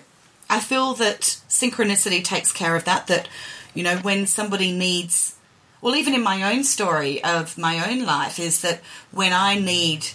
I 0.49 0.59
feel 0.59 0.93
that 0.95 1.21
synchronicity 1.49 2.23
takes 2.23 2.51
care 2.51 2.75
of 2.75 2.85
that, 2.85 3.07
that, 3.07 3.27
you 3.73 3.83
know, 3.83 3.97
when 3.97 4.25
somebody 4.25 4.71
needs, 4.71 5.35
well, 5.81 5.95
even 5.95 6.13
in 6.13 6.23
my 6.23 6.53
own 6.53 6.63
story 6.63 7.23
of 7.23 7.57
my 7.57 7.89
own 7.89 8.05
life, 8.05 8.39
is 8.39 8.61
that 8.61 8.81
when 9.11 9.33
I 9.33 9.59
need 9.59 10.07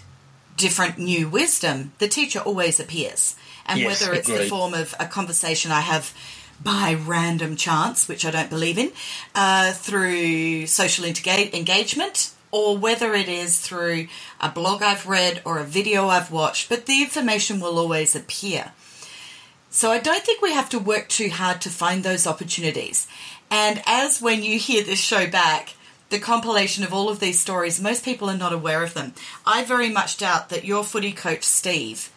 different 0.57 0.99
new 0.99 1.29
wisdom, 1.29 1.93
the 1.99 2.09
teacher 2.09 2.41
always 2.41 2.81
appears. 2.81 3.37
And 3.67 3.81
Yes, 3.81 4.01
whether 4.01 4.15
it's 4.15 4.29
the 4.29 4.47
form 4.47 4.73
of 4.73 4.95
a 4.99 5.07
conversation 5.07 5.71
I 5.71 5.81
have 5.81 6.15
by 6.63 6.95
random 6.95 7.57
chance, 7.57 8.09
which 8.09 8.25
I 8.25 8.31
don't 8.31 8.51
believe 8.51 8.79
in, 8.79 8.93
uh, 9.35 9.73
through 9.73 10.67
social 10.67 11.05
engage- 11.05 11.55
engagement, 11.55 12.31
or 12.51 12.77
whether 12.79 13.15
it 13.15 13.29
is 13.29 13.59
through 13.59 14.09
a 14.41 14.49
blog 14.49 14.83
I've 14.83 15.07
read 15.07 15.43
or 15.45 15.59
a 15.59 15.65
video 15.65 16.09
I've 16.09 16.31
watched, 16.31 16.69
but 16.69 16.87
the 16.87 17.03
information 17.03 17.61
will 17.61 17.79
always 17.79 18.17
appear. 18.17 18.73
So 19.71 19.93
I 19.93 19.99
don't 19.99 20.25
think 20.25 20.41
we 20.41 20.55
have 20.55 20.71
to 20.71 20.79
work 20.79 21.09
too 21.09 21.31
hard 21.31 21.61
to 21.61 21.71
find 21.71 22.03
those 22.03 22.27
opportunities. 22.27 23.07
And 23.51 23.83
as 23.87 24.21
when 24.21 24.43
you 24.43 24.59
hear 24.59 24.83
this 24.83 24.99
show 25.01 25.27
back, 25.27 25.75
the 26.09 26.19
compilation 26.19 26.85
of 26.85 26.95
all 26.95 27.11
of 27.11 27.21
these 27.21 27.39
stories, 27.39 27.81
most 27.81 28.03
people 28.05 28.31
are 28.31 28.37
not 28.37 28.53
aware 28.53 28.83
of 28.83 28.95
them. 28.95 29.13
I 29.47 29.65
very 29.65 29.91
much 29.91 30.17
doubt 30.17 30.49
that 30.49 30.65
your 30.65 30.85
footy 30.85 31.13
coach, 31.13 31.45
Steve, 31.45 32.11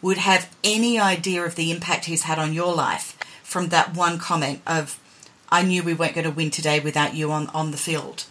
would 0.00 0.16
have 0.16 0.50
any 0.62 0.98
idea 0.98 1.44
of 1.44 1.54
the 1.54 1.70
impact 1.70 2.06
he's 2.06 2.22
had 2.22 2.38
on 2.38 2.54
your 2.54 2.74
life 2.74 3.16
from 3.54 3.68
that 3.68 3.94
one 3.94 4.18
comment 4.18 4.60
of, 4.66 4.98
I 5.48 5.62
knew 5.62 5.84
we 5.84 5.94
weren't 5.94 6.16
going 6.16 6.24
to 6.24 6.32
win 6.32 6.50
today 6.50 6.80
without 6.80 7.14
you 7.14 7.30
on, 7.30 7.46
on 7.50 7.70
the 7.70 7.76
field. 7.76 8.24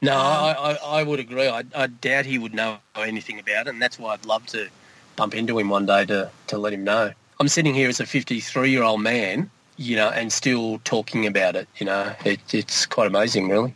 No, 0.00 0.12
Um, 0.12 0.20
I, 0.20 0.52
I, 0.52 1.00
I 1.00 1.02
would 1.02 1.18
agree. 1.18 1.48
I, 1.48 1.64
I 1.74 1.88
doubt 1.88 2.24
he 2.24 2.38
would 2.38 2.54
know 2.54 2.78
anything 2.94 3.40
about 3.40 3.66
it, 3.66 3.70
and 3.70 3.82
that's 3.82 3.98
why 3.98 4.12
I'd 4.12 4.24
love 4.24 4.46
to 4.46 4.68
bump 5.16 5.34
into 5.34 5.58
him 5.58 5.70
one 5.70 5.86
day 5.86 6.06
to, 6.06 6.30
to 6.46 6.56
let 6.56 6.72
him 6.72 6.84
know. 6.84 7.12
I'm 7.40 7.48
sitting 7.48 7.74
here 7.74 7.88
as 7.88 7.98
a 7.98 8.04
53-year-old 8.04 9.02
man, 9.02 9.50
you 9.76 9.96
know, 9.96 10.08
and 10.08 10.32
still 10.32 10.78
talking 10.84 11.26
about 11.26 11.56
it, 11.56 11.66
you 11.78 11.86
know. 11.86 12.14
It, 12.24 12.38
it's 12.54 12.86
quite 12.86 13.08
amazing, 13.08 13.48
really. 13.48 13.74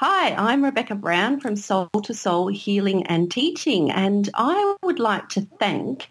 Hi, 0.00 0.34
I'm 0.34 0.64
Rebecca 0.64 0.94
Brown 0.94 1.40
from 1.40 1.56
Soul 1.56 1.90
to 2.04 2.14
Soul 2.14 2.48
Healing 2.48 3.06
and 3.06 3.30
Teaching, 3.30 3.90
and 3.90 4.30
I 4.32 4.76
would 4.82 4.98
like 4.98 5.28
to 5.30 5.46
thank 5.60 6.08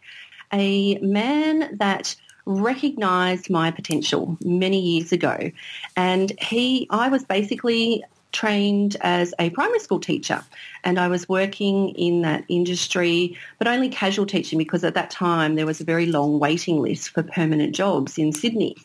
a 0.54 1.00
man 1.00 1.78
that 1.80 2.16
recognized 2.46 3.50
my 3.50 3.72
potential 3.72 4.38
many 4.44 4.80
years 4.80 5.12
ago. 5.12 5.52
And 5.96 6.32
he, 6.40 6.88
I 6.90 7.10
was 7.10 7.24
basically 7.24 8.04
trained 8.32 8.98
as 9.02 9.34
a 9.40 9.52
primary 9.52 9.80
school 9.80 10.00
teacher 10.00 10.44
and 10.84 11.00
I 11.00 11.08
was 11.08 11.30
working 11.30 11.90
in 11.90 12.24
that 12.24 12.44
industry, 12.50 13.38
but 13.60 13.68
only 13.68 13.90
casual 13.90 14.26
teaching 14.26 14.58
because 14.58 14.84
at 14.84 14.96
that 14.96 15.12
time 15.12 15.56
there 15.56 15.68
was 15.68 15.80
a 15.80 15.86
very 15.86 16.08
long 16.08 16.40
waiting 16.40 16.82
list 16.82 17.12
for 17.12 17.24
permanent 17.24 17.76
jobs 17.76 18.18
in 18.18 18.34
Sydney. 18.34 18.76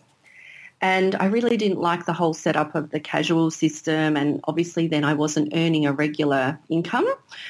And 0.81 1.17
I 1.17 1.27
really 1.27 1.57
didn't 1.57 1.81
like 1.81 2.07
the 2.07 2.13
whole 2.13 2.35
setup 2.35 2.77
of 2.77 2.91
the 2.91 3.01
casual 3.01 3.51
system. 3.51 4.17
And 4.17 4.41
obviously 4.45 4.87
then 4.87 5.03
I 5.03 5.15
wasn't 5.15 5.53
earning 5.55 5.87
a 5.87 5.93
regular 5.93 6.59
income. 6.69 7.09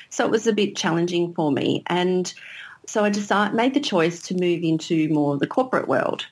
So 0.09 0.25
it 0.25 0.31
was 0.31 0.47
a 0.47 0.53
bit 0.53 0.77
challenging 0.77 1.35
for 1.35 1.53
me. 1.53 1.83
And 1.89 2.33
so 2.89 3.05
I 3.05 3.11
decided, 3.11 3.55
made 3.55 3.75
the 3.75 3.81
choice 3.81 4.23
to 4.23 4.35
move 4.35 4.63
into 4.63 5.09
more 5.11 5.37
the 5.37 5.47
corporate 5.47 5.89
world. 5.89 6.27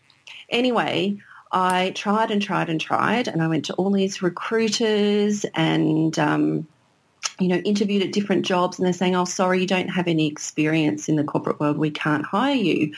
Anyway, 0.48 1.18
I 1.52 1.92
tried 1.94 2.30
and 2.30 2.40
tried 2.40 2.70
and 2.70 2.80
tried. 2.80 3.28
And 3.28 3.42
I 3.42 3.48
went 3.48 3.66
to 3.66 3.74
all 3.74 3.90
these 3.90 4.22
recruiters 4.22 5.44
and, 5.54 6.18
um, 6.18 6.66
you 7.38 7.48
know, 7.48 7.57
interviewed 7.57 8.02
at 8.02 8.12
different 8.12 8.46
jobs 8.46 8.78
and 8.78 8.86
they're 8.86 8.92
saying, 8.94 9.14
oh, 9.14 9.26
sorry, 9.26 9.61
you 9.61 9.66
don't 9.66 9.88
have 9.88 10.09
any 10.09 10.26
experience 10.26 11.09
in 11.09 11.16
the 11.16 11.24
corporate 11.24 11.61
world. 11.61 11.76
We 11.76 11.90
can't 11.90 12.24
hire 12.24 12.54
you. 12.54 12.94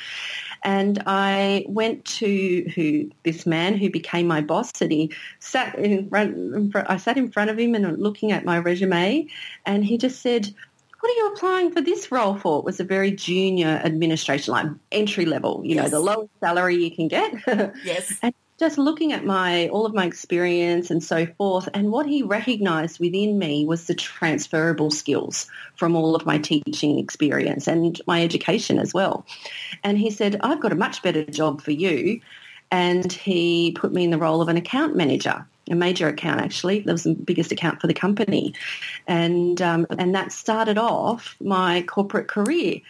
And 0.62 1.02
I 1.06 1.64
went 1.68 2.04
to 2.04 2.70
who 2.74 3.10
this 3.24 3.46
man 3.46 3.76
who 3.76 3.90
became 3.90 4.26
my 4.26 4.40
boss, 4.40 4.80
and 4.80 4.90
he 4.90 5.12
sat 5.38 5.78
in 5.78 6.08
front- 6.08 6.90
I 6.90 6.96
sat 6.96 7.16
in 7.16 7.30
front 7.30 7.50
of 7.50 7.58
him 7.58 7.76
and 7.76 7.98
looking 7.98 8.32
at 8.32 8.44
my 8.44 8.58
resume, 8.58 9.26
and 9.66 9.84
he 9.84 9.98
just 9.98 10.20
said, 10.20 10.52
"What 11.00 11.10
are 11.10 11.16
you 11.16 11.32
applying 11.34 11.72
for 11.72 11.80
this 11.80 12.10
role 12.10 12.36
for?" 12.36 12.58
It 12.58 12.64
was 12.64 12.80
a 12.80 12.84
very 12.84 13.10
junior 13.12 13.80
administration, 13.84 14.52
like 14.52 14.66
entry 14.92 15.26
level. 15.26 15.62
You 15.64 15.76
know, 15.76 15.88
the 15.88 16.00
lowest 16.00 16.30
salary 16.40 16.76
you 16.76 16.90
can 16.90 17.08
get. 17.08 17.32
Yes. 17.84 18.18
and 18.22 18.34
just 18.58 18.76
looking 18.76 19.12
at 19.12 19.24
my 19.24 19.68
all 19.68 19.86
of 19.86 19.94
my 19.94 20.04
experience 20.04 20.90
and 20.90 21.02
so 21.02 21.26
forth 21.38 21.68
and 21.74 21.92
what 21.92 22.06
he 22.06 22.22
recognized 22.22 22.98
within 22.98 23.38
me 23.38 23.64
was 23.64 23.86
the 23.86 23.94
transferable 23.94 24.90
skills 24.90 25.46
from 25.76 25.94
all 25.94 26.16
of 26.16 26.26
my 26.26 26.38
teaching 26.38 26.98
experience 26.98 27.68
and 27.68 28.00
my 28.06 28.22
education 28.22 28.78
as 28.78 28.92
well 28.92 29.24
and 29.84 29.96
he 29.96 30.10
said 30.10 30.40
i've 30.42 30.60
got 30.60 30.72
a 30.72 30.76
much 30.76 31.02
better 31.02 31.24
job 31.24 31.62
for 31.62 31.70
you 31.70 32.20
and 32.70 33.12
he 33.12 33.72
put 33.72 33.92
me 33.92 34.04
in 34.04 34.10
the 34.10 34.18
role 34.18 34.42
of 34.42 34.48
an 34.48 34.56
account 34.56 34.96
manager 34.96 35.46
a 35.70 35.74
major 35.74 36.08
account 36.08 36.40
actually 36.40 36.80
that 36.80 36.92
was 36.92 37.04
the 37.04 37.14
biggest 37.14 37.52
account 37.52 37.80
for 37.80 37.86
the 37.86 37.94
company 37.94 38.54
and 39.06 39.60
um, 39.62 39.86
and 39.98 40.14
that 40.14 40.32
started 40.32 40.78
off 40.78 41.36
my 41.40 41.82
corporate 41.82 42.28
career 42.28 42.80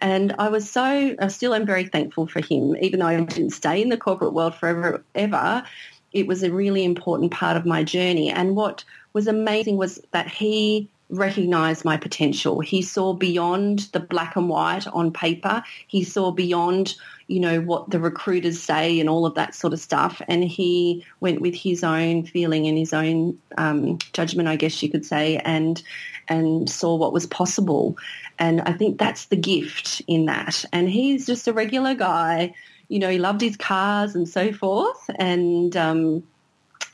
and 0.00 0.34
I 0.38 0.48
was 0.48 0.70
so, 0.70 1.16
I 1.18 1.28
still 1.28 1.54
am 1.54 1.66
very 1.66 1.84
thankful 1.84 2.26
for 2.26 2.40
him, 2.40 2.76
even 2.80 3.00
though 3.00 3.06
I 3.06 3.20
didn't 3.20 3.50
stay 3.50 3.82
in 3.82 3.88
the 3.88 3.96
corporate 3.96 4.32
world 4.32 4.54
forever, 4.54 5.02
ever. 5.14 5.64
It 6.12 6.26
was 6.26 6.42
a 6.42 6.52
really 6.52 6.84
important 6.84 7.32
part 7.32 7.56
of 7.56 7.66
my 7.66 7.82
journey. 7.82 8.30
And 8.30 8.56
what 8.56 8.84
was 9.12 9.26
amazing 9.26 9.76
was 9.76 10.00
that 10.12 10.28
he 10.28 10.88
recognized 11.10 11.84
my 11.84 11.96
potential. 11.96 12.60
He 12.60 12.82
saw 12.82 13.12
beyond 13.12 13.80
the 13.92 14.00
black 14.00 14.36
and 14.36 14.48
white 14.48 14.86
on 14.86 15.12
paper. 15.12 15.62
He 15.86 16.04
saw 16.04 16.30
beyond, 16.30 16.94
you 17.28 17.40
know, 17.40 17.60
what 17.60 17.90
the 17.90 18.00
recruiters 18.00 18.60
say 18.60 18.98
and 18.98 19.08
all 19.08 19.26
of 19.26 19.34
that 19.34 19.54
sort 19.54 19.74
of 19.74 19.78
stuff. 19.78 20.20
And 20.28 20.42
he 20.42 21.04
went 21.20 21.42
with 21.42 21.54
his 21.54 21.84
own 21.84 22.24
feeling 22.24 22.66
and 22.66 22.76
his 22.76 22.94
own 22.94 23.38
um, 23.58 23.98
judgment, 24.14 24.48
I 24.48 24.56
guess 24.56 24.82
you 24.82 24.90
could 24.90 25.04
say, 25.04 25.36
and 25.36 25.80
and 26.28 26.68
saw 26.68 26.96
what 26.96 27.12
was 27.12 27.26
possible. 27.26 27.96
And 28.38 28.62
I 28.62 28.72
think 28.72 28.98
that's 28.98 29.26
the 29.26 29.36
gift 29.36 30.02
in 30.06 30.24
that. 30.26 30.64
And 30.72 30.88
he's 30.88 31.26
just 31.26 31.46
a 31.46 31.52
regular 31.52 31.94
guy. 31.94 32.54
You 32.88 32.98
know, 32.98 33.10
he 33.10 33.18
loved 33.18 33.42
his 33.42 33.56
cars 33.56 34.14
and 34.14 34.26
so 34.26 34.50
forth. 34.50 35.10
And 35.18 35.76
um, 35.76 36.22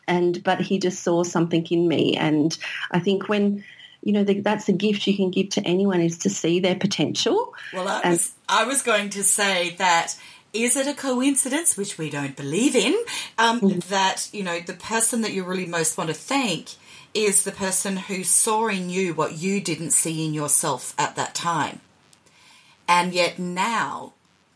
and 0.08 0.42
but 0.42 0.60
he 0.60 0.78
just 0.80 1.04
saw 1.04 1.22
something 1.22 1.64
in 1.66 1.86
me. 1.86 2.16
And 2.16 2.56
I 2.90 2.98
think 2.98 3.28
when 3.28 3.64
you 4.04 4.12
know 4.12 4.22
the, 4.24 4.40
that's 4.40 4.68
a 4.68 4.72
gift 4.72 5.06
you 5.06 5.16
can 5.16 5.30
give 5.30 5.48
to 5.50 5.62
anyone 5.62 6.00
is 6.00 6.18
to 6.18 6.30
see 6.30 6.60
their 6.60 6.76
potential. 6.76 7.54
Well, 7.72 7.88
I 7.88 8.10
was, 8.10 8.32
I 8.48 8.64
was 8.64 8.82
going 8.82 9.10
to 9.10 9.22
say 9.24 9.74
that 9.78 10.14
is 10.52 10.76
it 10.76 10.86
a 10.86 10.94
coincidence, 10.94 11.76
which 11.76 11.98
we 11.98 12.10
don't 12.10 12.36
believe 12.36 12.76
in, 12.76 12.94
um, 13.38 13.60
Mm. 13.60 13.84
that, 13.88 14.28
you 14.32 14.44
know, 14.44 14.60
the 14.60 14.74
person 14.74 15.22
that 15.22 15.32
you 15.32 15.42
really 15.42 15.66
most 15.66 15.98
want 15.98 16.08
to 16.10 16.14
thank 16.14 16.68
is 17.12 17.42
the 17.42 17.50
person 17.52 17.96
who 17.96 18.22
saw 18.22 18.68
in 18.68 18.90
you 18.90 19.14
what 19.14 19.32
you 19.38 19.60
didn't 19.60 19.90
see 19.92 20.24
in 20.26 20.34
yourself 20.34 20.94
at 20.98 21.16
that 21.16 21.34
time. 21.34 21.80
And 22.86 23.12
yet 23.14 23.38
now 23.38 24.12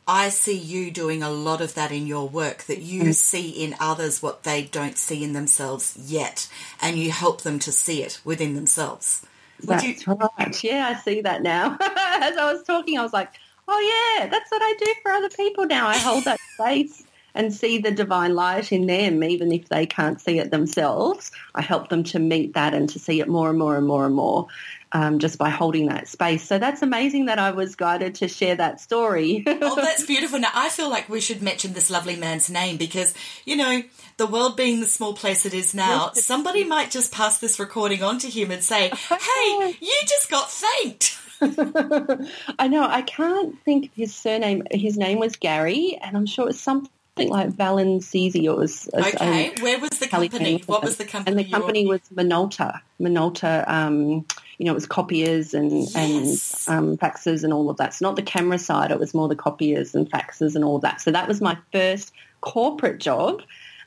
I 0.07 0.28
see 0.30 0.57
you 0.57 0.90
doing 0.90 1.22
a 1.22 1.30
lot 1.30 1.61
of 1.61 1.74
that 1.74 1.92
in 1.92 2.07
your 2.07 2.28
work, 2.28 2.64
that 2.64 2.80
you 2.80 3.03
Mm. 3.11 3.14
see 3.14 3.49
in 3.51 3.74
others 3.80 4.22
what 4.22 4.42
they 4.44 4.62
don't 4.62 4.96
see 4.96 5.22
in 5.22 5.32
themselves 5.34 5.94
yet, 5.96 6.49
and 6.80 6.96
you 6.99 7.11
help 7.11 7.42
them 7.42 7.59
to 7.61 7.72
see 7.72 8.03
it 8.03 8.20
within 8.24 8.55
themselves. 8.55 9.22
Would 9.61 9.68
That's 9.68 10.06
you, 10.06 10.14
right. 10.14 10.64
Yeah, 10.64 10.88
I 10.88 11.00
see 11.00 11.20
that 11.22 11.42
now. 11.42 11.76
As 11.80 12.36
I 12.36 12.52
was 12.52 12.62
talking, 12.62 12.98
I 12.98 13.02
was 13.02 13.12
like, 13.12 13.34
oh, 13.66 14.16
yeah, 14.20 14.28
that's 14.28 14.50
what 14.50 14.62
I 14.62 14.74
do 14.78 14.94
for 15.02 15.11
other 15.11 15.30
people 15.30 15.66
now. 15.66 15.88
I 15.88 15.98
hold 15.98 16.24
that 16.24 16.38
space 16.54 17.07
and 17.39 17.55
see 17.55 17.78
the 17.78 17.93
divine 17.93 18.34
light 18.34 18.72
in 18.72 18.86
them, 18.86 19.22
even 19.22 19.53
if 19.53 19.68
they 19.68 19.86
can't 19.86 20.20
see 20.20 20.41
it 20.41 20.51
themselves. 20.51 21.30
I 21.55 21.62
help 21.62 21.89
them 21.89 22.03
to 22.05 22.18
meet 22.18 22.55
that 22.55 22.74
and 22.74 22.89
to 22.91 22.99
see 22.99 23.20
it 23.20 23.28
more 23.28 23.49
and 23.49 23.59
more 23.59 23.76
and 23.76 23.86
more 23.86 24.05
and 24.05 24.14
more 24.14 24.49
um, 24.91 25.20
just 25.20 25.39
by 25.39 25.49
holding 25.49 25.86
that 25.86 26.09
space. 26.09 26.47
So 26.47 26.59
that's 26.59 26.82
amazing 26.82 27.26
that 27.26 27.39
I 27.39 27.53
was 27.53 27.76
guided 27.76 28.16
to 28.16 28.28
share 28.28 28.57
that 28.57 28.80
story. 28.80 29.45
oh, 29.47 29.76
that's 29.76 30.05
beautiful. 30.05 30.41
Now, 30.41 30.51
I 30.53 30.68
feel 30.68 30.91
like 30.91 31.09
we 31.09 31.20
should 31.20 31.41
mention 31.41 31.74
this 31.74 31.91
lovely 31.91 32.16
man's 32.16 32.51
name 32.51 32.76
because, 32.76 33.14
you 33.45 33.55
know, 33.55 33.82
the 34.16 34.26
world 34.26 34.57
being 34.57 34.80
the 34.80 34.86
small 34.86 35.14
place 35.14 35.47
it 35.47 35.55
is 35.55 35.74
now, 35.74 36.11
somebody 36.14 36.64
might 36.64 36.91
just 36.91 37.12
pass 37.12 37.39
this 37.39 37.61
recording 37.61 38.03
on 38.03 38.18
to 38.18 38.28
him 38.28 38.51
and 38.51 38.64
say, 38.64 38.89
hey, 39.09 39.76
you 39.80 39.97
just 40.07 40.28
got 40.28 40.51
thanked. 40.51 41.18
I 42.59 42.66
know. 42.66 42.84
I 42.84 43.03
can't 43.03 43.62
think 43.62 43.86
of 43.86 43.95
his 43.95 44.12
surname. 44.12 44.64
His 44.72 44.97
name 44.97 45.20
was 45.20 45.36
Gary, 45.36 45.97
and 46.03 46.16
I'm 46.16 46.26
sure 46.26 46.49
it's 46.49 46.61
something 46.61 46.91
like 47.26 47.50
Valencisi. 47.50 48.44
It 48.44 48.56
was 48.56 48.88
um, 48.92 49.04
Okay, 49.04 49.52
where 49.60 49.78
was 49.78 49.90
the 49.90 50.06
company? 50.06 50.62
What 50.66 50.82
was 50.82 50.96
the 50.96 51.04
company? 51.04 51.30
And 51.30 51.46
the 51.46 51.50
company 51.50 51.86
was 51.86 52.00
Minolta. 52.14 52.80
Minolta. 53.00 53.68
Um, 53.68 54.26
you 54.58 54.64
know, 54.64 54.72
it 54.72 54.74
was 54.74 54.86
copiers 54.86 55.54
and 55.54 55.72
Yes. 55.72 56.68
and 56.68 56.78
um, 56.78 56.96
faxes 56.96 57.44
and 57.44 57.52
all 57.52 57.70
of 57.70 57.76
that. 57.78 57.94
So 57.94 58.06
not 58.06 58.16
the 58.16 58.22
camera 58.22 58.58
side. 58.58 58.90
It 58.90 58.98
was 58.98 59.14
more 59.14 59.28
the 59.28 59.36
copiers 59.36 59.94
and 59.94 60.10
faxes 60.10 60.54
and 60.54 60.64
all 60.64 60.76
of 60.76 60.82
that. 60.82 61.00
So 61.00 61.10
that 61.10 61.28
was 61.28 61.40
my 61.40 61.56
first 61.72 62.12
corporate 62.40 62.98
job. 63.00 63.42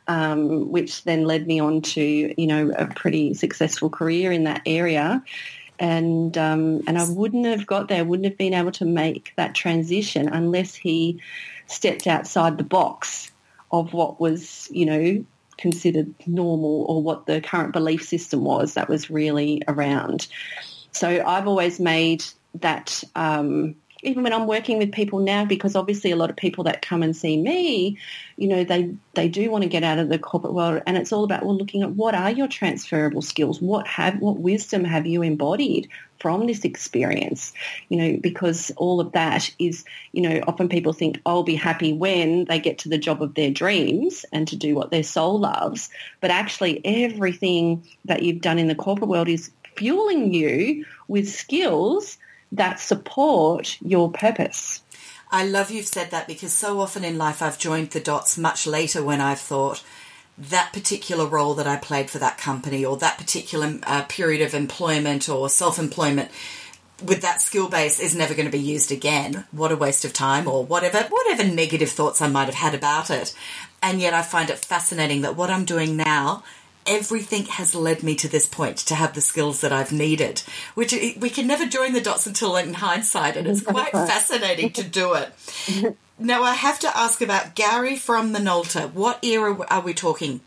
Um, 0.08 0.72
which 0.72 1.04
then 1.04 1.26
led 1.26 1.46
me 1.46 1.60
on 1.60 1.84
to, 1.84 2.02
you 2.02 2.48
know, 2.48 2.72
a 2.72 2.88
pretty 2.88 3.36
successful 3.36 3.90
career 3.90 4.32
in 4.32 4.46
that 4.46 4.64
area 4.66 5.24
and 5.82 6.38
um, 6.38 6.82
and 6.86 6.98
I 6.98 7.10
wouldn't 7.10 7.48
have 7.48 7.66
got 7.66 7.88
there, 7.88 8.06
wouldn't 8.06 8.28
have 8.28 8.38
been 8.38 8.54
able 8.54 8.72
to 8.74 8.86
make 8.86 9.34
that 9.36 9.56
transition 9.56 10.30
unless 10.30 10.76
he 10.76 11.20
stepped 11.72 12.08
outside 12.08 12.58
the 12.58 12.64
box 12.64 13.32
of 13.72 13.94
what 13.94 14.20
was, 14.20 14.68
you 14.72 14.86
know, 14.86 15.26
considered 15.58 16.14
normal 16.26 16.86
or 16.88 17.02
what 17.02 17.26
the 17.26 17.40
current 17.42 17.72
belief 17.74 18.04
system 18.04 18.44
was 18.44 18.74
that 18.74 18.90
was 18.90 19.10
really 19.10 19.62
around. 19.68 20.28
So 20.92 21.24
I've 21.26 21.48
always 21.48 21.80
made 21.80 22.24
that. 22.56 23.04
Um, 23.16 23.76
even 24.04 24.24
when 24.24 24.34
I'm 24.34 24.48
working 24.48 24.78
with 24.78 24.92
people 24.92 25.20
now, 25.20 25.46
because 25.46 25.76
obviously 25.76 26.12
a 26.12 26.16
lot 26.16 26.30
of 26.30 26.36
people 26.36 26.64
that 26.66 26.82
come 26.82 27.04
and 27.04 27.16
see 27.16 27.38
me, 27.38 27.98
you 28.38 28.48
know, 28.48 28.64
they 28.64 28.96
they 29.14 29.28
do 29.28 29.52
want 29.52 29.64
to 29.64 29.70
get 29.70 29.84
out 29.84 30.00
of 30.00 30.10
the 30.10 30.20
corporate 30.20 30.54
world, 30.54 30.82
and 30.88 30.98
it's 30.98 31.14
all 31.14 31.24
about 31.24 31.46
well, 31.46 31.56
looking 31.56 31.84
at 31.84 31.92
what 31.92 32.16
are 32.16 32.32
your 32.32 32.48
transferable 32.48 33.22
skills, 33.22 33.62
what 33.62 33.88
have 33.88 34.20
what 34.20 34.40
wisdom 34.40 34.84
have 34.84 35.06
you 35.06 35.22
embodied 35.22 35.90
from 36.20 36.46
this 36.46 36.64
experience, 36.64 37.52
you 37.90 37.98
know, 37.98 38.18
because 38.22 38.72
all 38.78 39.00
of 39.00 39.12
that 39.14 39.54
is, 39.58 39.84
you 40.12 40.22
know, 40.22 40.40
often 40.48 40.70
people 40.70 40.94
think 40.94 41.20
oh, 41.26 41.38
I'll 41.38 41.44
be 41.44 41.56
happy 41.56 41.94
when 41.94 42.46
they 42.46 42.60
get 42.60 42.80
to 42.80 42.90
the 42.90 42.98
job 42.98 43.22
of 43.24 43.34
their 43.34 43.50
dreams 43.50 44.26
and 44.32 44.48
to 44.48 44.56
do 44.56 44.76
what 44.76 44.92
their 44.92 45.04
soul 45.04 45.40
loves, 45.40 45.90
but 46.20 46.32
actually 46.32 46.82
everything 46.86 47.88
that 48.06 48.24
you've 48.24 48.42
done 48.42 48.60
in 48.60 48.68
the 48.68 48.76
corporate 48.76 49.10
world 49.10 49.30
is 49.30 49.52
fueling 49.76 50.34
you 50.34 50.86
with 51.08 51.30
skills 51.30 52.18
that 52.52 52.80
support 52.80 53.78
your 53.82 54.12
purpose. 54.12 54.82
I 55.32 55.46
love 55.46 55.72
you've 55.72 55.88
said 55.88 56.12
that 56.12 56.28
because 56.28 56.52
so 56.52 56.82
often 56.82 57.04
in 57.04 57.18
life 57.18 57.42
I've 57.42 57.58
joined 57.58 57.92
the 57.92 58.02
dots 58.02 58.38
much 58.38 58.68
later 58.68 59.04
when 59.04 59.22
I've 59.22 59.40
thought, 59.40 59.84
that 60.38 60.74
particular 60.74 61.26
role 61.26 61.54
that 61.54 61.68
I 61.68 61.78
played 61.78 62.10
for 62.10 62.18
that 62.20 62.38
company 62.38 62.84
or 62.84 62.98
that 62.98 63.18
particular 63.18 63.80
uh, 63.84 64.04
period 64.04 64.42
of 64.42 64.54
employment 64.54 65.30
or 65.30 65.50
self 65.50 65.78
employment 65.78 66.32
with 67.04 67.22
that 67.22 67.42
skill 67.42 67.70
base 67.70 68.00
is 68.00 68.16
never 68.16 68.34
going 68.34 68.46
to 68.46 68.52
be 68.52 68.60
used 68.60 68.92
again. 68.92 69.46
What 69.52 69.72
a 69.72 69.76
waste 69.76 70.06
of 70.06 70.14
time 70.14 70.48
or 70.48 70.64
whatever, 70.64 71.04
whatever 71.10 71.44
negative 71.44 71.90
thoughts 71.90 72.22
I 72.22 72.28
might 72.28 72.46
have 72.46 72.56
had 72.56 72.76
about 72.76 73.10
it. 73.10 73.36
And 73.82 74.00
yet 74.00 74.14
I 74.14 74.22
find 74.22 74.50
it 74.50 74.60
fascinating 74.60 75.22
that 75.22 75.36
what 75.36 75.50
I'm 75.50 75.66
doing 75.66 75.98
now, 75.98 76.44
everything 76.86 77.46
has 77.46 77.76
led 77.76 78.04
me 78.04 78.16
to 78.16 78.28
this 78.28 78.46
point 78.46 78.78
to 78.78 78.96
have 78.96 79.14
the 79.14 79.22
skills 79.22 79.62
that 79.62 79.72
I've 79.72 79.92
needed, 79.92 80.44
which 80.76 80.94
we 80.94 81.30
can 81.30 81.48
never 81.48 81.66
join 81.66 81.94
the 81.94 82.02
dots 82.02 82.28
until 82.28 82.56
in 82.56 82.74
hindsight. 82.76 83.38
And 83.38 83.48
it's 83.48 83.62
quite 83.62 83.92
fascinating 83.92 84.72
to 84.72 84.84
do 84.84 85.14
it. 85.14 85.98
Now 86.22 86.44
I 86.44 86.54
have 86.54 86.78
to 86.82 86.98
ask 86.98 87.20
about 87.24 87.56
Gary 87.56 87.96
from 87.96 88.32
Minolta. 88.32 88.94
What 88.94 89.26
era 89.26 89.58
are 89.72 89.82
we 89.82 89.96
talking? 89.96 90.42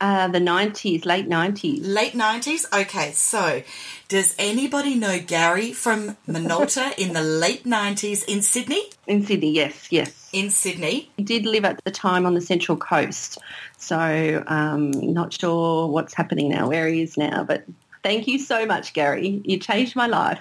Uh, 0.00 0.28
the 0.28 0.38
90s, 0.38 1.04
late 1.04 1.28
90s. 1.28 1.80
Late 1.82 2.14
90s? 2.14 2.64
Okay, 2.72 3.12
so 3.12 3.62
does 4.08 4.34
anybody 4.38 4.94
know 4.94 5.20
Gary 5.20 5.74
from 5.74 6.16
Minolta 6.26 6.94
in 6.98 7.12
the 7.12 7.20
late 7.20 7.64
90s 7.64 8.24
in 8.26 8.40
Sydney? 8.40 8.82
In 9.06 9.26
Sydney, 9.26 9.52
yes, 9.52 9.88
yes. 9.90 10.30
In 10.32 10.48
Sydney? 10.48 11.10
He 11.18 11.22
did 11.22 11.44
live 11.44 11.66
at 11.66 11.84
the 11.84 11.90
time 11.90 12.24
on 12.24 12.32
the 12.32 12.40
Central 12.40 12.78
Coast, 12.78 13.36
so 13.76 14.42
um, 14.46 14.90
not 14.90 15.34
sure 15.34 15.88
what's 15.88 16.14
happening 16.14 16.48
now, 16.48 16.68
where 16.68 16.88
he 16.88 17.02
is 17.02 17.18
now, 17.18 17.44
but 17.44 17.64
thank 18.02 18.26
you 18.26 18.38
so 18.38 18.64
much, 18.64 18.94
Gary. 18.94 19.42
You 19.44 19.58
changed 19.58 19.96
my 19.96 20.06
life. 20.06 20.40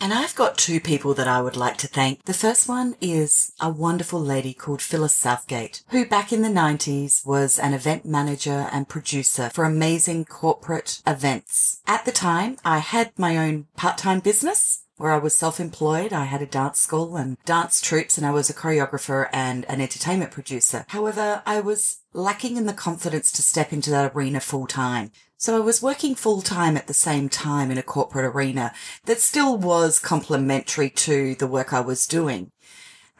And 0.00 0.14
I've 0.14 0.36
got 0.36 0.56
two 0.56 0.78
people 0.80 1.12
that 1.14 1.26
I 1.26 1.42
would 1.42 1.56
like 1.56 1.76
to 1.78 1.88
thank. 1.88 2.24
The 2.24 2.32
first 2.32 2.68
one 2.68 2.94
is 3.00 3.52
a 3.60 3.68
wonderful 3.68 4.20
lady 4.20 4.54
called 4.54 4.80
Phyllis 4.80 5.12
Southgate, 5.12 5.82
who 5.88 6.06
back 6.06 6.32
in 6.32 6.42
the 6.42 6.48
90s 6.48 7.26
was 7.26 7.58
an 7.58 7.74
event 7.74 8.04
manager 8.04 8.68
and 8.72 8.88
producer 8.88 9.50
for 9.52 9.64
amazing 9.64 10.26
corporate 10.26 11.02
events. 11.04 11.80
At 11.86 12.04
the 12.04 12.12
time, 12.12 12.58
I 12.64 12.78
had 12.78 13.10
my 13.18 13.36
own 13.36 13.66
part-time 13.76 14.20
business 14.20 14.84
where 14.98 15.12
I 15.12 15.18
was 15.18 15.36
self-employed. 15.36 16.12
I 16.12 16.24
had 16.24 16.42
a 16.42 16.46
dance 16.46 16.80
school 16.80 17.16
and 17.16 17.36
dance 17.44 17.80
troupes 17.80 18.18
and 18.18 18.26
I 18.26 18.30
was 18.30 18.50
a 18.50 18.54
choreographer 18.54 19.28
and 19.32 19.64
an 19.66 19.80
entertainment 19.80 20.30
producer. 20.30 20.84
However, 20.88 21.42
I 21.46 21.60
was 21.60 21.98
lacking 22.12 22.56
in 22.56 22.66
the 22.66 22.72
confidence 22.72 23.32
to 23.32 23.42
step 23.42 23.72
into 23.72 23.90
that 23.90 24.12
arena 24.14 24.40
full 24.40 24.66
time. 24.66 25.12
So 25.40 25.56
I 25.56 25.60
was 25.60 25.80
working 25.80 26.16
full 26.16 26.42
time 26.42 26.76
at 26.76 26.88
the 26.88 26.94
same 26.94 27.28
time 27.28 27.70
in 27.70 27.78
a 27.78 27.82
corporate 27.82 28.24
arena 28.24 28.72
that 29.04 29.20
still 29.20 29.56
was 29.56 30.00
complementary 30.00 30.90
to 30.90 31.36
the 31.36 31.46
work 31.46 31.72
I 31.72 31.80
was 31.80 32.08
doing. 32.08 32.50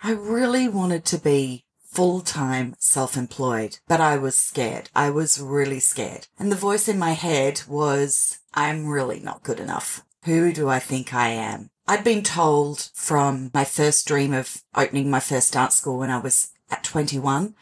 I 0.02 0.10
really 0.10 0.68
wanted 0.68 1.04
to 1.06 1.18
be 1.18 1.64
full 1.80 2.20
time 2.20 2.74
self 2.80 3.16
employed, 3.16 3.78
but 3.86 4.00
I 4.00 4.16
was 4.16 4.36
scared. 4.36 4.90
I 4.96 5.10
was 5.10 5.40
really 5.40 5.78
scared. 5.78 6.26
And 6.40 6.50
the 6.50 6.56
voice 6.56 6.88
in 6.88 6.98
my 6.98 7.12
head 7.12 7.62
was, 7.68 8.40
I'm 8.52 8.88
really 8.88 9.20
not 9.20 9.44
good 9.44 9.60
enough. 9.60 10.04
Who 10.24 10.52
do 10.52 10.68
I 10.68 10.80
think 10.80 11.14
I 11.14 11.28
am? 11.28 11.70
I'd 11.86 12.02
been 12.02 12.24
told 12.24 12.90
from 12.94 13.52
my 13.54 13.64
first 13.64 14.08
dream 14.08 14.34
of 14.34 14.64
opening 14.74 15.08
my 15.08 15.20
first 15.20 15.52
dance 15.52 15.76
school 15.76 15.98
when 15.98 16.10
I 16.10 16.18
was 16.18 16.50
at 16.68 16.82
21 16.82 17.54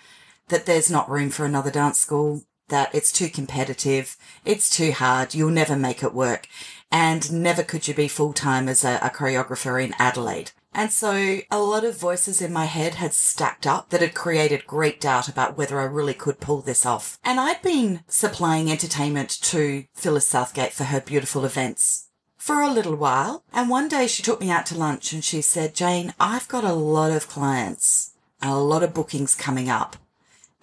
that 0.49 0.65
there's 0.65 0.91
not 0.91 1.11
room 1.11 1.29
for 1.29 1.45
another 1.45 1.71
dance 1.71 1.99
school 1.99 2.43
that 2.69 2.95
it's 2.95 3.13
too 3.13 3.29
competitive, 3.29 4.17
it's 4.45 4.75
too 4.75 4.93
hard, 4.93 5.35
you'll 5.35 5.51
never 5.51 5.77
make 5.77 6.03
it 6.03 6.15
work, 6.15 6.49
and 6.91 7.33
never 7.33 7.63
could 7.63 7.87
you 7.89 7.95
be 7.95 8.09
full 8.09 8.33
time 8.33 8.69
as 8.69 8.85
a, 8.85 8.97
a, 9.03 9.11
choreographer 9.11 9.83
in 9.83 9.95
Adelaide. 9.99 10.53
And 10.73 10.93
so 10.93 11.39
a 11.51 11.59
lot 11.59 11.85
of 11.85 11.99
voices 11.99 12.43
in 12.43 12.53
my 12.53 12.67
head 12.67 12.97
had 12.97 13.15
stacked 13.15 13.67
up 13.67 13.89
that 13.89 14.03
had 14.03 14.15
created 14.15 14.67
great 14.67 15.01
doubt 15.01 15.27
about 15.29 15.57
whether 15.57 15.81
I 15.81 15.85
really 15.85 16.13
could 16.13 16.39
pull 16.39 16.61
this 16.61 16.85
off. 16.85 17.19
And 17.25 17.41
I'd 17.41 17.63
been 17.63 18.05
supplying 18.09 18.71
entertainment 18.71 19.31
to 19.43 19.85
Phyllis 19.95 20.27
Southgate 20.27 20.75
for 20.75 20.85
her 20.85 21.01
beautiful 21.01 21.47
events 21.47 22.09
for 22.37 22.61
a 22.61 22.71
little 22.71 22.95
while. 22.95 23.43
And 23.55 23.71
one 23.71 23.89
day 23.89 24.07
she 24.07 24.23
took 24.23 24.41
me 24.41 24.51
out 24.51 24.67
to 24.67 24.79
lunch 24.79 25.15
and 25.15 25.25
she 25.25 25.41
said, 25.41 25.75
Jane, 25.75 26.13
I've 26.21 26.47
got 26.47 26.63
a 26.63 26.75
lot 26.75 27.11
of 27.11 27.29
clients 27.29 28.13
and 28.43 28.51
a 28.51 28.57
lot 28.57 28.83
of 28.83 28.93
bookings 28.93 29.35
coming 29.35 29.71
up 29.71 29.97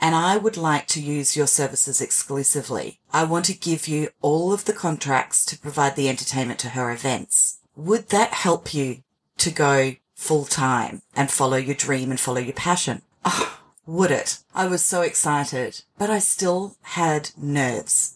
and 0.03 0.15
I 0.15 0.35
would 0.35 0.57
like 0.57 0.88
to 0.88 1.01
use 1.01 1.38
your 1.38 1.47
services 1.47 2.01
exclusively. 2.01 2.99
I 3.13 3.23
want 3.23 3.45
to 3.45 3.53
give 3.53 3.88
you 3.88 4.09
all 4.21 4.51
of 4.51 4.65
the 4.65 4.73
contracts 4.73 5.45
to 5.45 5.57
provide 5.57 5.95
the 5.95 6.09
entertainment 6.09 6.59
to 6.59 6.69
her 6.71 6.91
events. 6.91 7.59
Would 7.77 8.09
that 8.09 8.34
help 8.34 8.73
you 8.73 9.03
to 9.38 9.49
go 9.49 9.95
full 10.13 10.43
time 10.43 11.03
and 11.15 11.31
follow 11.31 11.55
your 11.55 11.75
dream 11.75 12.11
and 12.11 12.19
follow 12.19 12.41
your 12.41 12.51
passion? 12.51 13.01
Oh, 13.23 13.61
would 13.85 14.11
it? 14.11 14.39
I 14.53 14.67
was 14.67 14.84
so 14.84 15.03
excited, 15.03 15.84
but 15.97 16.09
I 16.09 16.19
still 16.19 16.75
had 16.81 17.30
nerves. 17.38 18.12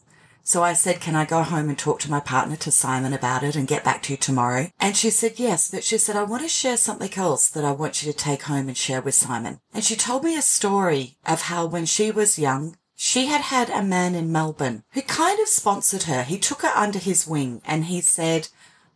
So 0.48 0.64
I 0.64 0.72
said, 0.72 1.02
can 1.02 1.14
I 1.14 1.26
go 1.26 1.44
home 1.44 1.68
and 1.68 1.78
talk 1.78 2.00
to 2.00 2.10
my 2.10 2.22
partner, 2.22 2.56
to 2.56 2.72
Simon, 2.72 3.12
about 3.12 3.44
it 3.44 3.58
and 3.58 3.68
get 3.68 3.84
back 3.84 4.02
to 4.04 4.14
you 4.14 4.18
tomorrow? 4.18 4.72
And 4.80 4.96
she 4.96 5.10
said, 5.10 5.40
yes, 5.40 5.70
but 5.70 5.84
she 5.84 5.98
said, 5.98 6.16
I 6.16 6.24
want 6.24 6.42
to 6.44 6.48
share 6.48 6.78
something 6.78 7.14
else 7.18 7.50
that 7.50 7.66
I 7.66 7.74
want 7.74 8.02
you 8.02 8.10
to 8.10 8.18
take 8.18 8.44
home 8.44 8.70
and 8.70 8.78
share 8.78 9.02
with 9.02 9.14
Simon. 9.14 9.60
And 9.74 9.84
she 9.84 9.98
told 9.98 10.24
me 10.24 10.38
a 10.38 10.42
story 10.42 11.18
of 11.26 11.42
how 11.42 11.66
when 11.66 11.86
she 11.86 12.12
was 12.12 12.40
young, 12.40 12.78
she 12.96 13.26
had 13.26 13.42
had 13.42 13.70
a 13.70 13.84
man 13.84 14.16
in 14.16 14.32
Melbourne 14.32 14.84
who 14.94 15.02
kind 15.02 15.38
of 15.42 15.50
sponsored 15.50 16.04
her. 16.04 16.24
He 16.24 16.40
took 16.40 16.62
her 16.62 16.72
under 16.74 16.98
his 16.98 17.28
wing 17.28 17.62
and 17.66 17.84
he 17.84 18.00
said, 18.00 18.48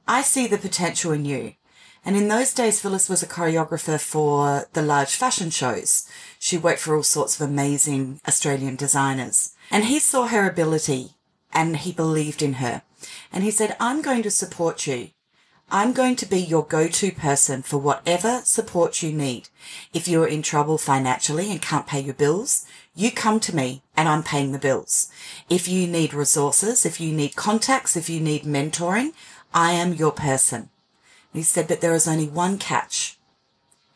I 0.07 0.21
see 0.21 0.47
the 0.47 0.57
potential 0.57 1.11
in 1.11 1.25
you. 1.25 1.55
And 2.05 2.15
in 2.15 2.29
those 2.29 2.53
days, 2.53 2.79
Phyllis 2.79 3.09
was 3.09 3.23
a 3.23 3.27
choreographer 3.27 3.99
for 3.99 4.69
the 4.71 4.81
large 4.81 5.15
fashion 5.15 5.49
shows. 5.49 6.07
She 6.39 6.57
worked 6.57 6.79
for 6.79 6.95
all 6.95 7.03
sorts 7.03 7.35
of 7.37 7.49
amazing 7.49 8.21
Australian 8.25 8.77
designers. 8.77 9.53
And 9.69 9.83
he 9.83 9.99
saw 9.99 10.27
her 10.27 10.49
ability 10.49 11.17
and 11.53 11.77
he 11.77 11.91
believed 11.91 12.41
in 12.41 12.53
her. 12.53 12.83
And 13.31 13.43
he 13.43 13.51
said, 13.51 13.75
I'm 13.79 14.01
going 14.01 14.23
to 14.23 14.31
support 14.31 14.87
you. 14.87 15.09
I'm 15.73 15.93
going 15.93 16.17
to 16.17 16.25
be 16.25 16.39
your 16.41 16.65
go-to 16.65 17.13
person 17.13 17.61
for 17.61 17.77
whatever 17.77 18.41
support 18.43 19.01
you 19.01 19.13
need. 19.13 19.47
If 19.93 20.05
you're 20.05 20.27
in 20.27 20.41
trouble 20.41 20.77
financially 20.77 21.49
and 21.49 21.61
can't 21.61 21.87
pay 21.87 22.01
your 22.01 22.13
bills, 22.13 22.65
you 22.93 23.09
come 23.09 23.39
to 23.39 23.55
me 23.55 23.81
and 23.95 24.09
I'm 24.09 24.21
paying 24.21 24.51
the 24.51 24.59
bills. 24.59 25.09
If 25.49 25.69
you 25.69 25.87
need 25.87 26.13
resources, 26.13 26.85
if 26.85 26.99
you 26.99 27.13
need 27.13 27.37
contacts, 27.37 27.95
if 27.95 28.09
you 28.09 28.19
need 28.19 28.43
mentoring, 28.43 29.13
I 29.53 29.71
am 29.71 29.93
your 29.93 30.11
person. 30.11 30.69
He 31.31 31.41
said, 31.41 31.69
but 31.69 31.79
there 31.79 31.95
is 31.95 32.07
only 32.07 32.27
one 32.27 32.57
catch. 32.57 33.17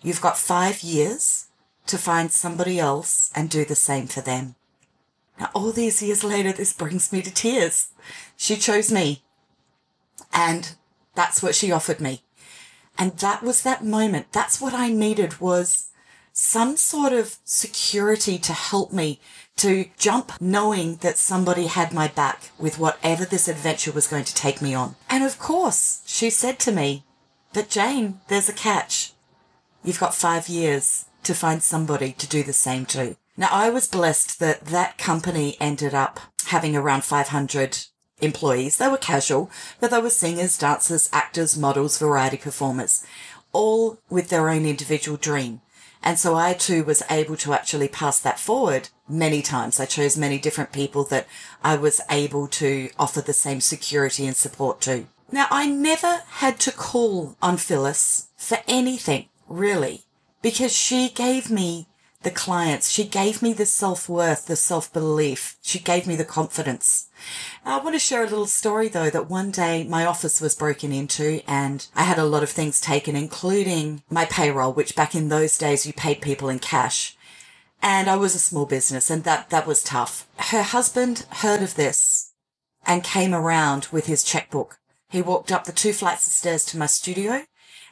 You've 0.02 0.22
got 0.22 0.38
five 0.38 0.82
years 0.82 1.48
to 1.88 1.98
find 1.98 2.32
somebody 2.32 2.80
else 2.80 3.32
and 3.36 3.49
do 3.49 3.65
the 3.65 3.76
same 3.76 4.07
for 4.07 4.22
them. 4.22 4.56
Now, 5.40 5.49
all 5.53 5.72
these 5.72 6.02
years 6.02 6.24
later, 6.24 6.52
this 6.52 6.74
brings 6.74 7.12
me 7.12 7.22
to 7.22 7.34
tears. 7.34 7.90
She 8.38 8.56
chose 8.56 8.91
me. 8.91 9.24
And 10.34 10.76
that's 11.14 11.44
what 11.44 11.56
she 11.56 11.72
offered 11.72 11.99
me. 11.99 12.22
And 12.98 13.18
that 13.18 13.44
was 13.44 13.62
that 13.64 13.84
moment. 13.84 14.32
That's 14.32 14.62
what 14.62 14.74
I 14.74 14.90
needed 14.90 15.41
was 15.41 15.90
some 16.32 16.76
sort 16.76 17.14
of 17.14 17.38
security 17.45 18.38
to 18.38 18.53
help 18.53 18.91
me 18.91 19.20
to 19.57 19.86
jump 19.98 20.34
knowing 20.41 20.98
that 20.98 21.18
somebody 21.18 21.68
had 21.68 21.94
my 21.94 22.10
back 22.10 22.52
with 22.60 22.78
whatever 22.78 23.24
this 23.24 23.48
adventure 23.48 23.91
was 23.91 24.07
going 24.07 24.26
to 24.26 24.36
take 24.36 24.62
me 24.62 24.74
on. 24.74 24.95
And 25.10 25.24
of 25.24 25.40
course, 25.40 26.02
she 26.06 26.30
said 26.30 26.60
to 26.60 26.72
me, 26.72 27.06
but 27.53 27.70
Jane, 27.70 28.20
there's 28.28 28.49
a 28.49 28.53
catch. 28.53 29.14
You've 29.84 29.99
got 29.99 30.14
five 30.14 30.49
years 30.49 31.06
to 31.24 31.34
find 31.34 31.64
somebody 31.64 32.12
to 32.14 32.28
do 32.28 32.44
the 32.44 32.53
same 32.53 32.86
too. 32.86 33.16
Now, 33.38 33.49
I 33.52 33.70
was 33.70 33.88
blessed 33.88 34.40
that 34.40 34.66
that 34.66 34.98
company 34.98 35.57
ended 35.60 35.94
up 35.94 36.20
having 36.48 36.76
around 36.76 37.03
500 37.03 37.86
employees. 38.22 38.78
They 38.78 38.88
were 38.88 38.98
casual, 38.98 39.52
but 39.80 39.91
they 39.91 39.99
were 39.99 40.10
singers, 40.10 40.57
dancers, 40.57 41.10
actors, 41.12 41.57
models, 41.57 41.98
variety 41.98 42.38
performers, 42.38 43.06
all 43.52 43.99
with 44.10 44.30
their 44.30 44.49
own 44.49 44.66
individual 44.66 45.18
dream. 45.18 45.62
And 46.02 46.20
so 46.20 46.36
I 46.36 46.53
too 46.53 46.84
was 46.84 47.03
able 47.10 47.36
to 47.38 47.53
actually 47.53 47.88
pass 47.88 48.20
that 48.20 48.40
forward 48.40 48.90
many 49.10 49.41
times. 49.41 49.80
I 49.80 49.86
chose 49.86 50.16
many 50.16 50.38
different 50.38 50.72
people 50.72 51.03
that 51.06 51.28
I 51.64 51.76
was 51.76 51.99
able 52.12 52.48
to 52.48 52.90
offer 52.99 53.22
the 53.22 53.34
same 53.34 53.60
security 53.60 54.28
and 54.28 54.36
support 54.36 54.82
to. 54.82 55.07
Now, 55.32 55.48
I 55.49 55.66
never 55.66 56.22
had 56.28 56.60
to 56.62 56.72
call 56.72 57.36
on 57.41 57.57
Phyllis 57.57 58.28
for 58.38 58.60
anything, 58.68 59.26
really, 59.48 60.03
because 60.44 60.72
she 60.72 61.10
gave 61.10 61.49
me 61.49 61.88
the 62.26 62.31
clients. 62.31 62.89
She 62.89 63.06
gave 63.06 63.41
me 63.41 63.53
the 63.53 63.65
self-worth, 63.65 64.47
the 64.47 64.57
self-belief. 64.57 65.57
She 65.61 65.80
gave 65.80 66.06
me 66.07 66.15
the 66.18 66.26
confidence. 66.26 67.07
I 67.64 67.77
want 67.77 67.95
to 67.95 67.99
share 67.99 68.23
a 68.23 68.27
little 68.27 68.47
story 68.47 68.89
though 68.89 69.10
that 69.11 69.30
one 69.30 69.52
day 69.52 69.85
my 69.85 70.06
office 70.06 70.41
was 70.41 70.56
broken 70.56 70.91
into 70.91 71.41
and 71.47 71.88
I 71.95 72.03
had 72.03 72.19
a 72.19 72.26
lot 72.26 72.43
of 72.43 72.49
things 72.49 72.81
taken, 72.81 73.15
including 73.15 74.03
my 74.10 74.26
payroll, 74.26 74.73
which 74.73 74.95
back 74.95 75.15
in 75.15 75.30
those 75.30 75.57
days 75.57 75.85
you 75.85 75.93
paid 75.93 76.19
people 76.19 76.49
in 76.49 76.60
cash. 76.60 77.15
And 77.81 78.10
I 78.10 78.18
was 78.18 78.35
a 78.35 78.39
small 78.39 78.65
business 78.65 79.10
and 79.10 79.23
that, 79.23 79.52
that 79.52 79.68
was 79.68 79.84
tough. 79.84 80.27
Her 80.38 80.64
husband 80.64 81.26
heard 81.30 81.61
of 81.61 81.76
this 81.76 82.34
and 82.85 83.03
came 83.03 83.34
around 83.34 83.88
with 83.91 84.07
his 84.07 84.23
checkbook. 84.23 84.80
He 85.10 85.22
walked 85.22 85.52
up 85.52 85.65
the 85.65 85.72
two 85.72 85.93
flights 85.93 86.26
of 86.26 86.34
stairs 86.34 86.65
to 86.65 86.77
my 86.77 86.88
studio 86.88 87.43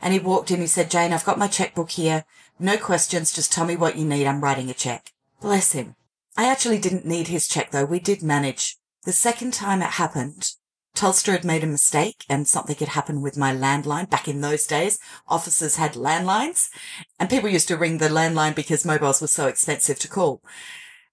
and 0.02 0.14
he 0.14 0.20
walked 0.20 0.52
in. 0.52 0.60
He 0.60 0.68
said, 0.68 0.92
Jane, 0.92 1.14
I've 1.14 1.24
got 1.24 1.40
my 1.40 1.48
checkbook 1.48 1.92
here. 1.92 2.26
No 2.60 2.78
questions. 2.78 3.34
Just 3.34 3.52
tell 3.52 3.66
me 3.66 3.76
what 3.76 3.98
you 3.98 4.06
need. 4.06 4.28
I'm 4.28 4.42
writing 4.42 4.70
a 4.70 4.74
check. 4.74 5.12
Bless 5.42 5.74
him. 5.74 5.96
I 6.38 6.50
actually 6.50 6.80
didn't 6.80 7.06
need 7.06 7.28
his 7.28 7.48
check 7.48 7.72
though. 7.72 7.86
We 7.86 8.00
did 8.00 8.24
manage. 8.24 8.78
The 9.04 9.12
second 9.12 9.54
time 9.54 9.82
it 9.82 9.92
happened, 9.92 10.52
Telstra 10.96 11.34
had 11.34 11.46
made 11.46 11.64
a 11.64 11.68
mistake 11.68 12.24
and 12.30 12.48
something 12.48 12.76
had 12.76 12.90
happened 12.90 13.22
with 13.22 13.38
my 13.38 13.54
landline. 13.54 14.10
Back 14.10 14.28
in 14.28 14.42
those 14.42 14.66
days, 14.66 15.00
officers 15.28 15.76
had 15.76 15.94
landlines 15.94 16.70
and 17.20 17.30
people 17.30 17.50
used 17.50 17.68
to 17.68 17.78
ring 17.78 17.98
the 17.98 18.10
landline 18.10 18.56
because 18.56 18.86
mobiles 18.86 19.20
were 19.20 19.28
so 19.28 19.48
expensive 19.48 20.00
to 20.00 20.08
call. 20.08 20.42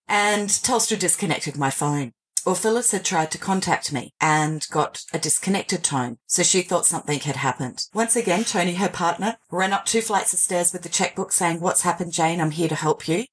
And 0.06 0.48
Telstra 0.48 0.98
disconnected 0.98 1.56
my 1.56 1.70
phone. 1.70 2.12
Or 2.46 2.54
Phyllis 2.54 2.92
had 2.92 3.04
tried 3.04 3.30
to 3.32 3.38
contact 3.38 3.92
me 3.92 4.14
and 4.20 4.66
got 4.70 5.04
a 5.12 5.18
disconnected 5.18 5.84
tone, 5.84 6.18
so 6.26 6.42
she 6.42 6.62
thought 6.62 6.86
something 6.86 7.20
had 7.20 7.36
happened. 7.36 7.86
Once 7.92 8.16
again, 8.16 8.44
Tony, 8.44 8.74
her 8.74 8.88
partner, 8.88 9.36
ran 9.50 9.72
up 9.72 9.84
two 9.84 10.00
flights 10.00 10.32
of 10.32 10.38
stairs 10.38 10.72
with 10.72 10.82
the 10.82 10.88
checkbook 10.88 11.32
saying, 11.32 11.60
What's 11.60 11.82
happened, 11.82 12.12
Jane? 12.12 12.40
I'm 12.40 12.52
here 12.52 12.68
to 12.68 12.74
help 12.74 13.06
you. 13.06 13.24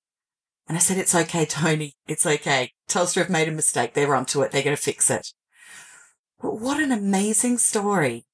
And 0.68 0.78
I 0.78 0.80
said, 0.80 0.98
It's 0.98 1.16
okay, 1.16 1.46
Tony. 1.46 1.96
It's 2.08 2.26
okay. 2.26 2.72
Telstra 2.90 3.24
have 3.24 3.30
made 3.30 3.48
a 3.48 3.52
mistake. 3.52 3.94
They're 3.94 4.16
onto 4.16 4.42
it. 4.42 4.52
They're 4.52 4.64
going 4.64 4.76
to 4.76 4.82
fix 4.82 5.10
it. 5.10 5.34
But 6.42 6.60
what 6.60 6.82
an 6.82 6.92
amazing 6.92 7.58
story 7.58 8.26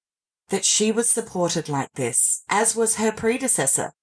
that 0.50 0.66
she 0.66 0.92
was 0.92 1.10
supported 1.10 1.70
like 1.70 1.94
this, 1.94 2.44
as 2.50 2.76
was 2.76 2.96
her 2.96 3.12
predecessor. 3.12 3.94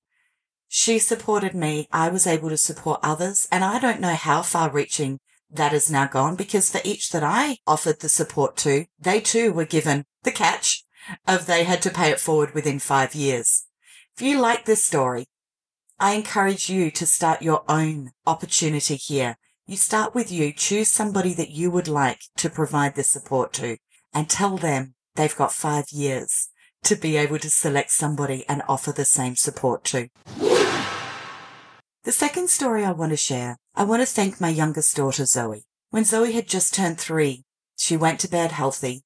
She 0.68 1.01
supported 1.01 1.55
me. 1.55 1.88
I 1.92 2.09
was 2.10 2.26
able 2.26 2.48
to 2.48 2.56
support 2.56 3.01
others. 3.02 3.48
And 3.51 3.64
I 3.64 3.80
don't 3.80 4.01
know 4.01 4.14
how 4.14 4.42
far 4.42 4.70
reaching 4.70 5.18
that 5.52 5.72
is 5.72 5.90
now 5.90 6.06
gone 6.06 6.36
because 6.36 6.70
for 6.70 6.81
each 6.85 7.10
that 7.10 7.22
I 7.22 7.59
offered 7.66 8.01
the 8.01 8.09
support 8.09 8.56
to, 8.59 8.86
they 8.98 9.20
too 9.20 9.52
were 9.52 9.64
given 9.64 10.05
the 10.22 10.31
catch 10.31 10.85
of 11.27 11.47
they 11.47 11.64
had 11.64 11.82
to 11.82 11.90
pay 11.90 12.10
it 12.10 12.20
forward 12.20 12.55
within 12.55 12.78
five 12.78 13.14
years. 13.14 13.66
If 14.16 14.22
you 14.22 14.40
like 14.40 14.64
this 14.64 14.85
story, 14.85 15.27
I 15.98 16.12
encourage 16.12 16.70
you 16.70 16.90
to 16.93 17.06
start 17.06 17.43
your 17.43 17.62
own 17.68 18.12
opportunity 18.27 18.97
here. 18.97 19.36
You 19.66 19.77
start 19.77 20.14
with 20.14 20.32
you, 20.32 20.52
choose 20.52 20.89
somebody 20.89 21.35
that 21.35 21.51
you 21.51 21.70
would 21.70 21.89
like 21.89 22.22
to 22.39 22.51
provide 22.51 22.94
the 22.94 23.05
support 23.05 23.52
to 23.55 23.77
and 24.12 24.28
tell 24.28 24.56
them 24.56 24.94
they've 25.14 25.36
got 25.36 25.52
five 25.52 25.86
years 25.90 26.48
to 26.85 26.97
be 26.97 27.16
able 27.16 27.39
to 27.39 27.51
select 27.51 27.90
somebody 27.90 28.44
and 28.48 28.62
offer 28.68 28.93
the 28.93 29.05
same 29.05 29.36
support 29.36 29.85
to. 29.85 30.09
The 32.05 32.12
second 32.12 32.48
story 32.48 32.85
I 32.85 32.93
want 32.93 33.10
to 33.10 33.16
share, 33.16 33.59
I 33.81 33.85
want 33.85 34.02
to 34.02 34.07
thank 34.07 34.43
my 34.43 34.51
youngest 34.51 34.94
daughter, 34.94 35.24
Zoe. 35.24 35.65
When 35.89 36.05
Zoe 36.05 36.32
had 36.32 36.47
just 36.47 36.74
turned 36.74 37.01
three, 37.01 37.47
she 37.77 37.97
went 37.97 38.20
to 38.20 38.28
bed 38.28 38.52
healthy 38.52 39.05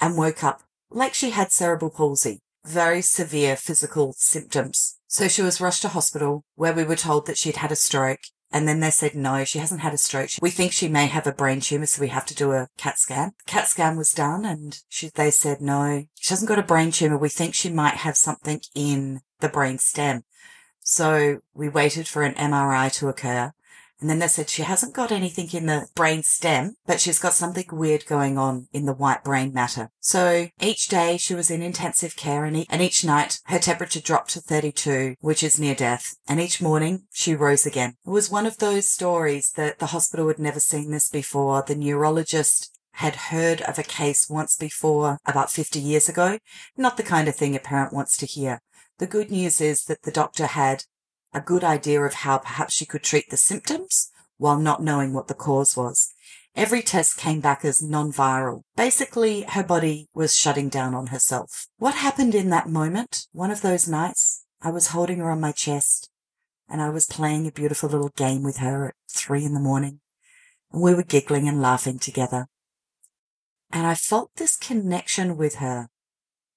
and 0.00 0.16
woke 0.16 0.44
up 0.44 0.62
like 0.88 1.14
she 1.14 1.30
had 1.30 1.50
cerebral 1.50 1.90
palsy, 1.90 2.38
very 2.64 3.02
severe 3.02 3.56
physical 3.56 4.14
symptoms. 4.16 5.00
So 5.08 5.26
she 5.26 5.42
was 5.42 5.60
rushed 5.60 5.82
to 5.82 5.88
hospital 5.88 6.44
where 6.54 6.72
we 6.72 6.84
were 6.84 6.94
told 6.94 7.26
that 7.26 7.38
she'd 7.38 7.56
had 7.56 7.72
a 7.72 7.74
stroke. 7.74 8.20
And 8.52 8.68
then 8.68 8.78
they 8.78 8.92
said, 8.92 9.16
no, 9.16 9.44
she 9.44 9.58
hasn't 9.58 9.80
had 9.80 9.94
a 9.94 9.98
stroke. 9.98 10.30
We 10.40 10.50
think 10.50 10.70
she 10.70 10.86
may 10.86 11.06
have 11.06 11.26
a 11.26 11.32
brain 11.32 11.60
tumor, 11.60 11.86
so 11.86 12.00
we 12.00 12.06
have 12.06 12.26
to 12.26 12.36
do 12.36 12.52
a 12.52 12.68
CAT 12.78 13.00
scan. 13.00 13.32
CAT 13.48 13.66
scan 13.66 13.96
was 13.96 14.12
done 14.12 14.44
and 14.44 14.78
she, 14.88 15.10
they 15.12 15.32
said, 15.32 15.60
no, 15.60 16.04
she 16.14 16.30
hasn't 16.30 16.48
got 16.48 16.60
a 16.60 16.62
brain 16.62 16.92
tumor. 16.92 17.18
We 17.18 17.30
think 17.30 17.52
she 17.52 17.68
might 17.68 17.94
have 17.94 18.16
something 18.16 18.60
in 18.76 19.22
the 19.40 19.48
brain 19.48 19.78
stem. 19.78 20.22
So 20.78 21.40
we 21.52 21.68
waited 21.68 22.06
for 22.06 22.22
an 22.22 22.34
MRI 22.34 22.92
to 22.92 23.08
occur. 23.08 23.54
And 24.00 24.08
then 24.08 24.20
they 24.20 24.28
said 24.28 24.48
she 24.48 24.62
hasn't 24.62 24.94
got 24.94 25.10
anything 25.10 25.48
in 25.52 25.66
the 25.66 25.88
brain 25.94 26.22
stem, 26.22 26.76
but 26.86 27.00
she's 27.00 27.18
got 27.18 27.34
something 27.34 27.66
weird 27.72 28.06
going 28.06 28.38
on 28.38 28.68
in 28.72 28.86
the 28.86 28.92
white 28.92 29.24
brain 29.24 29.52
matter. 29.52 29.90
So 30.00 30.48
each 30.60 30.88
day 30.88 31.16
she 31.16 31.34
was 31.34 31.50
in 31.50 31.62
intensive 31.62 32.14
care 32.14 32.44
and, 32.44 32.56
e- 32.56 32.66
and 32.70 32.80
each 32.80 33.04
night 33.04 33.40
her 33.46 33.58
temperature 33.58 34.00
dropped 34.00 34.30
to 34.30 34.40
32, 34.40 35.16
which 35.20 35.42
is 35.42 35.58
near 35.58 35.74
death. 35.74 36.16
And 36.28 36.40
each 36.40 36.62
morning 36.62 37.04
she 37.12 37.34
rose 37.34 37.66
again. 37.66 37.96
It 38.06 38.10
was 38.10 38.30
one 38.30 38.46
of 38.46 38.58
those 38.58 38.88
stories 38.88 39.50
that 39.56 39.78
the 39.78 39.86
hospital 39.86 40.28
had 40.28 40.38
never 40.38 40.60
seen 40.60 40.90
this 40.90 41.08
before. 41.08 41.64
The 41.66 41.74
neurologist 41.74 42.78
had 42.92 43.14
heard 43.16 43.62
of 43.62 43.78
a 43.78 43.84
case 43.84 44.28
once 44.28 44.56
before 44.56 45.18
about 45.24 45.50
50 45.50 45.78
years 45.78 46.08
ago. 46.08 46.38
Not 46.76 46.96
the 46.96 47.02
kind 47.02 47.28
of 47.28 47.36
thing 47.36 47.54
a 47.54 47.60
parent 47.60 47.92
wants 47.92 48.16
to 48.18 48.26
hear. 48.26 48.60
The 48.98 49.06
good 49.06 49.30
news 49.30 49.60
is 49.60 49.84
that 49.84 50.02
the 50.02 50.10
doctor 50.10 50.46
had 50.46 50.84
a 51.32 51.40
good 51.40 51.64
idea 51.64 52.02
of 52.02 52.14
how 52.14 52.38
perhaps 52.38 52.74
she 52.74 52.86
could 52.86 53.02
treat 53.02 53.30
the 53.30 53.36
symptoms 53.36 54.10
while 54.36 54.58
not 54.58 54.82
knowing 54.82 55.12
what 55.12 55.28
the 55.28 55.34
cause 55.34 55.76
was. 55.76 56.12
Every 56.56 56.82
test 56.82 57.18
came 57.18 57.40
back 57.40 57.64
as 57.64 57.82
non-viral. 57.82 58.62
Basically, 58.76 59.42
her 59.42 59.62
body 59.62 60.08
was 60.14 60.36
shutting 60.36 60.68
down 60.68 60.94
on 60.94 61.08
herself. 61.08 61.68
What 61.78 61.94
happened 61.94 62.34
in 62.34 62.50
that 62.50 62.68
moment? 62.68 63.26
One 63.32 63.50
of 63.50 63.62
those 63.62 63.86
nights, 63.86 64.44
I 64.60 64.70
was 64.70 64.88
holding 64.88 65.18
her 65.18 65.30
on 65.30 65.40
my 65.40 65.52
chest 65.52 66.10
and 66.68 66.82
I 66.82 66.90
was 66.90 67.06
playing 67.06 67.46
a 67.46 67.52
beautiful 67.52 67.88
little 67.88 68.10
game 68.16 68.42
with 68.42 68.58
her 68.58 68.88
at 68.88 68.94
three 69.08 69.44
in 69.44 69.54
the 69.54 69.60
morning. 69.60 70.00
And 70.72 70.82
we 70.82 70.94
were 70.94 71.02
giggling 71.02 71.48
and 71.48 71.62
laughing 71.62 71.98
together. 71.98 72.46
And 73.70 73.86
I 73.86 73.94
felt 73.94 74.30
this 74.36 74.56
connection 74.56 75.36
with 75.36 75.56
her 75.56 75.88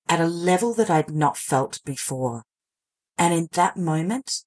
at 0.10 0.20
a 0.20 0.28
level 0.28 0.74
that 0.74 0.90
I'd 0.90 1.12
not 1.12 1.38
felt 1.38 1.80
before. 1.86 2.44
And 3.18 3.34
in 3.34 3.48
that 3.54 3.78
moment, 3.78 4.44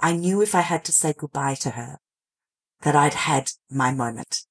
I 0.00 0.12
knew 0.14 0.42
if 0.42 0.54
I 0.54 0.60
had 0.60 0.84
to 0.84 0.92
say 0.92 1.14
goodbye 1.16 1.54
to 1.56 1.70
her, 1.70 1.98
that 2.82 2.96
I'd 2.96 3.14
had 3.14 3.52
my 3.70 3.92
moment, 3.92 4.42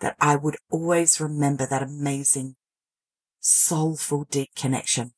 that 0.00 0.16
I 0.20 0.36
would 0.36 0.56
always 0.70 1.20
remember 1.20 1.66
that 1.66 1.82
amazing, 1.82 2.56
soulful, 3.40 4.24
deep 4.30 4.54
connection. 4.54 5.12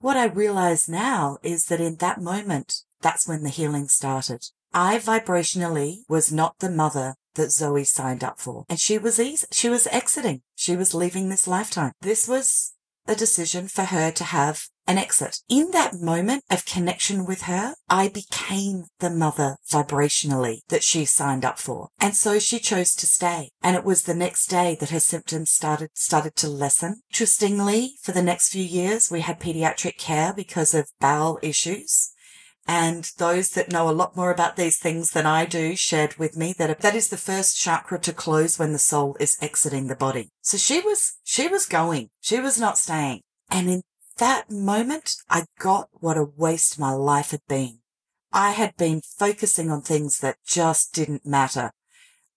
What 0.00 0.16
I 0.16 0.26
realize 0.26 0.88
now 0.88 1.38
is 1.42 1.66
that 1.66 1.80
in 1.80 1.96
that 1.96 2.20
moment, 2.20 2.82
that's 3.00 3.28
when 3.28 3.42
the 3.42 3.50
healing 3.50 3.88
started. 3.88 4.46
I 4.72 4.98
vibrationally 4.98 5.98
was 6.08 6.32
not 6.32 6.58
the 6.58 6.70
mother 6.70 7.14
that 7.34 7.52
Zoe 7.52 7.84
signed 7.84 8.24
up 8.24 8.38
for. 8.38 8.64
And 8.68 8.80
she 8.80 8.98
was 8.98 9.20
easy. 9.20 9.46
She 9.52 9.68
was 9.68 9.86
exiting. 9.88 10.42
She 10.54 10.76
was 10.76 10.94
leaving 10.94 11.28
this 11.28 11.46
lifetime. 11.46 11.92
This 12.00 12.26
was 12.26 12.74
a 13.06 13.14
decision 13.14 13.68
for 13.68 13.84
her 13.84 14.10
to 14.10 14.24
have 14.24 14.68
an 14.86 14.98
exit. 14.98 15.40
In 15.48 15.70
that 15.72 15.94
moment 15.94 16.44
of 16.50 16.64
connection 16.64 17.26
with 17.26 17.42
her, 17.42 17.74
I 17.88 18.08
became 18.08 18.84
the 19.00 19.10
mother 19.10 19.56
vibrationally 19.70 20.60
that 20.68 20.84
she 20.84 21.04
signed 21.04 21.44
up 21.44 21.58
for. 21.58 21.88
And 22.00 22.14
so 22.14 22.38
she 22.38 22.58
chose 22.58 22.94
to 22.96 23.06
stay. 23.06 23.50
And 23.62 23.76
it 23.76 23.84
was 23.84 24.02
the 24.02 24.14
next 24.14 24.46
day 24.46 24.76
that 24.80 24.90
her 24.90 25.00
symptoms 25.00 25.50
started, 25.50 25.90
started 25.94 26.36
to 26.36 26.48
lessen. 26.48 27.02
Interestingly, 27.10 27.94
for 28.02 28.12
the 28.12 28.22
next 28.22 28.50
few 28.50 28.64
years, 28.64 29.10
we 29.10 29.20
had 29.20 29.40
pediatric 29.40 29.98
care 29.98 30.32
because 30.32 30.74
of 30.74 30.90
bowel 31.00 31.38
issues. 31.42 32.12
And 32.68 33.08
those 33.18 33.50
that 33.50 33.70
know 33.70 33.88
a 33.88 33.92
lot 33.92 34.16
more 34.16 34.32
about 34.32 34.56
these 34.56 34.76
things 34.76 35.12
than 35.12 35.24
I 35.24 35.44
do 35.44 35.76
shared 35.76 36.16
with 36.16 36.36
me 36.36 36.52
that 36.58 36.80
that 36.80 36.96
is 36.96 37.08
the 37.08 37.16
first 37.16 37.56
chakra 37.56 38.00
to 38.00 38.12
close 38.12 38.58
when 38.58 38.72
the 38.72 38.78
soul 38.78 39.16
is 39.20 39.36
exiting 39.40 39.86
the 39.86 39.94
body. 39.94 40.30
So 40.40 40.56
she 40.56 40.80
was, 40.80 41.12
she 41.22 41.46
was 41.46 41.66
going. 41.66 42.10
She 42.20 42.40
was 42.40 42.58
not 42.58 42.76
staying. 42.76 43.20
And 43.48 43.70
in 43.70 43.82
that 44.18 44.50
moment, 44.50 45.16
I 45.28 45.46
got 45.58 45.88
what 45.92 46.16
a 46.16 46.24
waste 46.24 46.78
my 46.78 46.92
life 46.92 47.30
had 47.30 47.46
been. 47.48 47.80
I 48.32 48.52
had 48.52 48.76
been 48.76 49.00
focusing 49.00 49.70
on 49.70 49.82
things 49.82 50.18
that 50.18 50.38
just 50.44 50.92
didn't 50.92 51.26
matter. 51.26 51.72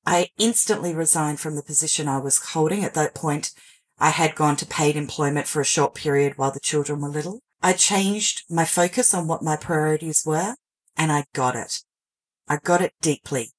I 0.06 0.30
instantly 0.38 0.94
resigned 0.94 1.40
from 1.40 1.56
the 1.56 1.64
position 1.64 2.08
I 2.08 2.20
was 2.20 2.40
holding 2.40 2.84
at 2.84 2.94
that 2.94 3.14
point. 3.14 3.52
I 4.00 4.10
had 4.10 4.36
gone 4.36 4.56
to 4.58 4.66
paid 4.66 4.96
employment 4.96 5.48
for 5.48 5.62
a 5.62 5.66
short 5.66 5.94
period 5.94 6.38
while 6.38 6.52
the 6.52 6.60
children 6.60 7.02
were 7.02 7.10
little. 7.10 7.42
I 7.62 7.74
changed 7.74 8.44
my 8.50 8.66
focus 8.66 9.14
on 9.14 9.28
what 9.28 9.44
my 9.44 9.58
priorities 9.58 10.24
were 10.26 10.56
and 10.96 11.12
I 11.12 11.26
got 11.34 11.56
it. 11.56 11.84
I 12.48 12.58
got 12.58 12.82
it 12.82 12.94
deeply. 13.02 13.52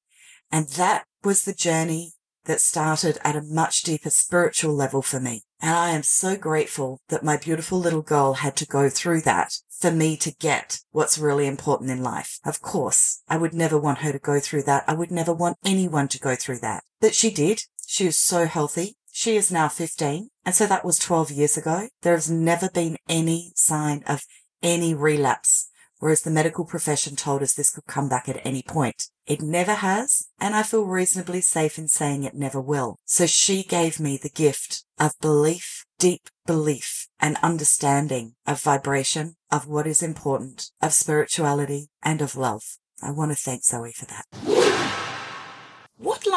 And 0.50 0.68
that 0.70 1.04
was 1.22 1.44
the 1.44 1.54
journey 1.54 2.14
that 2.44 2.60
started 2.60 3.18
at 3.22 3.36
a 3.36 3.42
much 3.42 3.82
deeper 3.82 4.10
spiritual 4.10 4.74
level 4.74 5.02
for 5.02 5.20
me. 5.20 5.42
And 5.62 5.74
I 5.74 5.90
am 5.90 6.02
so 6.02 6.36
grateful 6.36 7.00
that 7.08 7.22
my 7.22 7.36
beautiful 7.36 7.78
little 7.78 8.02
girl 8.02 8.34
had 8.34 8.56
to 8.56 8.66
go 8.66 8.88
through 8.88 9.22
that 9.22 9.52
for 9.68 9.90
me 9.90 10.16
to 10.18 10.34
get 10.34 10.80
what's 10.90 11.18
really 11.18 11.46
important 11.46 11.90
in 11.90 12.02
life. 12.02 12.38
Of 12.44 12.60
course, 12.60 13.22
I 13.28 13.36
would 13.36 13.54
never 13.54 13.78
want 13.78 13.98
her 13.98 14.12
to 14.12 14.18
go 14.18 14.40
through 14.40 14.64
that. 14.64 14.84
I 14.86 14.94
would 14.94 15.10
never 15.10 15.32
want 15.32 15.58
anyone 15.64 16.08
to 16.08 16.18
go 16.18 16.34
through 16.34 16.60
that. 16.60 16.84
But 17.00 17.14
she 17.14 17.30
did. 17.30 17.62
She 17.86 18.06
is 18.06 18.18
so 18.18 18.46
healthy. 18.46 18.96
She 19.12 19.36
is 19.36 19.50
now 19.50 19.68
15. 19.68 20.28
And 20.44 20.54
so 20.54 20.66
that 20.66 20.84
was 20.84 20.98
12 20.98 21.30
years 21.30 21.56
ago. 21.56 21.88
There 22.02 22.14
has 22.14 22.30
never 22.30 22.68
been 22.70 22.96
any 23.08 23.52
sign 23.56 24.02
of 24.06 24.24
any 24.62 24.94
relapse, 24.94 25.69
whereas 26.00 26.22
the 26.22 26.30
medical 26.30 26.64
profession 26.64 27.14
told 27.14 27.42
us 27.42 27.54
this 27.54 27.70
could 27.70 27.86
come 27.86 28.08
back 28.08 28.28
at 28.28 28.44
any 28.44 28.62
point. 28.62 29.08
It 29.26 29.40
never 29.40 29.74
has, 29.74 30.28
and 30.40 30.56
I 30.56 30.64
feel 30.64 30.84
reasonably 30.84 31.40
safe 31.40 31.78
in 31.78 31.86
saying 31.86 32.24
it 32.24 32.34
never 32.34 32.60
will. 32.60 32.98
So 33.04 33.26
she 33.26 33.62
gave 33.62 34.00
me 34.00 34.18
the 34.20 34.28
gift 34.28 34.84
of 34.98 35.12
belief, 35.20 35.86
deep 35.98 36.28
belief 36.46 37.06
and 37.20 37.36
understanding 37.42 38.34
of 38.46 38.60
vibration, 38.60 39.36
of 39.52 39.68
what 39.68 39.86
is 39.86 40.02
important, 40.02 40.70
of 40.82 40.92
spirituality 40.92 41.90
and 42.02 42.20
of 42.20 42.34
love. 42.34 42.62
I 43.02 43.12
want 43.12 43.30
to 43.30 43.36
thank 43.36 43.64
Zoe 43.64 43.92
for 43.92 44.06
that. 44.06 45.09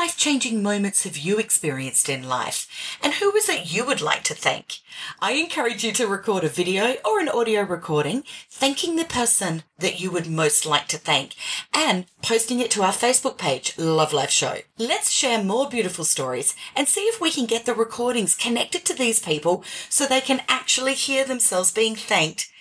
Life 0.04 0.18
changing 0.18 0.62
moments 0.62 1.06
have 1.06 1.16
you 1.16 1.38
experienced 1.38 2.10
in 2.10 2.28
life? 2.28 2.68
And 3.02 3.14
who 3.14 3.34
is 3.38 3.48
it 3.48 3.72
you 3.72 3.86
would 3.86 4.02
like 4.02 4.24
to 4.24 4.34
thank? 4.34 4.80
I 5.22 5.32
encourage 5.32 5.86
you 5.86 5.94
to 5.94 6.08
record 6.08 6.44
a 6.44 6.50
video 6.50 6.96
or 7.06 7.22
an 7.22 7.30
audio 7.30 7.62
recording 7.62 8.26
thanking 8.50 8.98
the 8.98 9.06
person 9.06 9.64
that 9.80 10.02
you 10.02 10.12
would 10.12 10.28
most 10.28 10.66
like 10.66 10.90
to 10.90 10.98
thank 10.98 11.36
and 11.74 12.06
posting 12.22 12.60
it 12.60 12.70
to 12.72 12.84
our 12.84 12.92
Facebook 12.92 13.38
page, 13.38 13.78
Love 13.78 14.12
Life 14.12 14.30
Show. 14.30 14.58
Let's 14.78 15.10
share 15.10 15.42
more 15.42 15.70
beautiful 15.70 16.04
stories 16.04 16.54
and 16.76 16.90
see 16.90 17.04
if 17.04 17.22
we 17.22 17.32
can 17.32 17.46
get 17.46 17.66
the 17.66 17.74
recordings 17.74 18.36
connected 18.36 18.84
to 18.84 18.94
these 18.94 19.22
people 19.22 19.64
so 19.88 20.06
they 20.06 20.20
can 20.20 20.42
actually 20.50 20.96
hear 20.96 21.24
themselves 21.24 21.72
being 21.72 21.96
thanked 21.96 22.52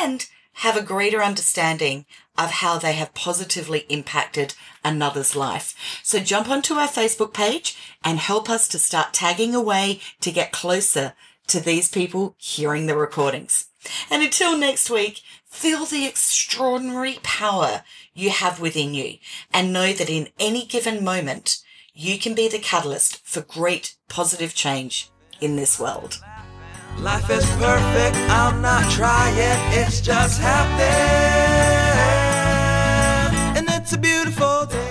and 0.00 0.28
have 0.56 0.76
a 0.76 0.82
greater 0.82 1.20
understanding 1.20 2.06
of 2.36 2.50
how 2.50 2.78
they 2.78 2.94
have 2.94 3.14
positively 3.14 3.80
impacted 3.88 4.54
another's 4.84 5.36
life. 5.36 5.74
So 6.02 6.18
jump 6.18 6.48
onto 6.48 6.74
our 6.74 6.88
Facebook 6.88 7.32
page 7.32 7.76
and 8.02 8.18
help 8.18 8.48
us 8.48 8.68
to 8.68 8.78
start 8.78 9.12
tagging 9.12 9.54
away 9.54 10.00
to 10.20 10.32
get 10.32 10.52
closer 10.52 11.14
to 11.48 11.60
these 11.60 11.88
people 11.88 12.34
hearing 12.38 12.86
the 12.86 12.96
recordings. 12.96 13.66
And 14.10 14.22
until 14.22 14.56
next 14.56 14.90
week, 14.90 15.20
feel 15.46 15.84
the 15.84 16.06
extraordinary 16.06 17.18
power 17.22 17.82
you 18.14 18.30
have 18.30 18.60
within 18.60 18.94
you 18.94 19.18
and 19.52 19.72
know 19.72 19.92
that 19.92 20.10
in 20.10 20.28
any 20.38 20.64
given 20.64 21.04
moment, 21.04 21.58
you 21.94 22.18
can 22.18 22.34
be 22.34 22.48
the 22.48 22.58
catalyst 22.58 23.26
for 23.26 23.42
great 23.42 23.96
positive 24.08 24.54
change 24.54 25.10
in 25.40 25.56
this 25.56 25.78
world. 25.78 26.22
Life 26.98 27.30
is 27.30 27.44
perfect, 27.52 28.16
I'm 28.30 28.62
not 28.62 28.90
trying, 28.92 29.34
it's 29.72 30.00
just 30.00 30.40
happening. 30.40 31.81
A 33.92 33.98
beautiful 33.98 34.64
day. 34.64 34.81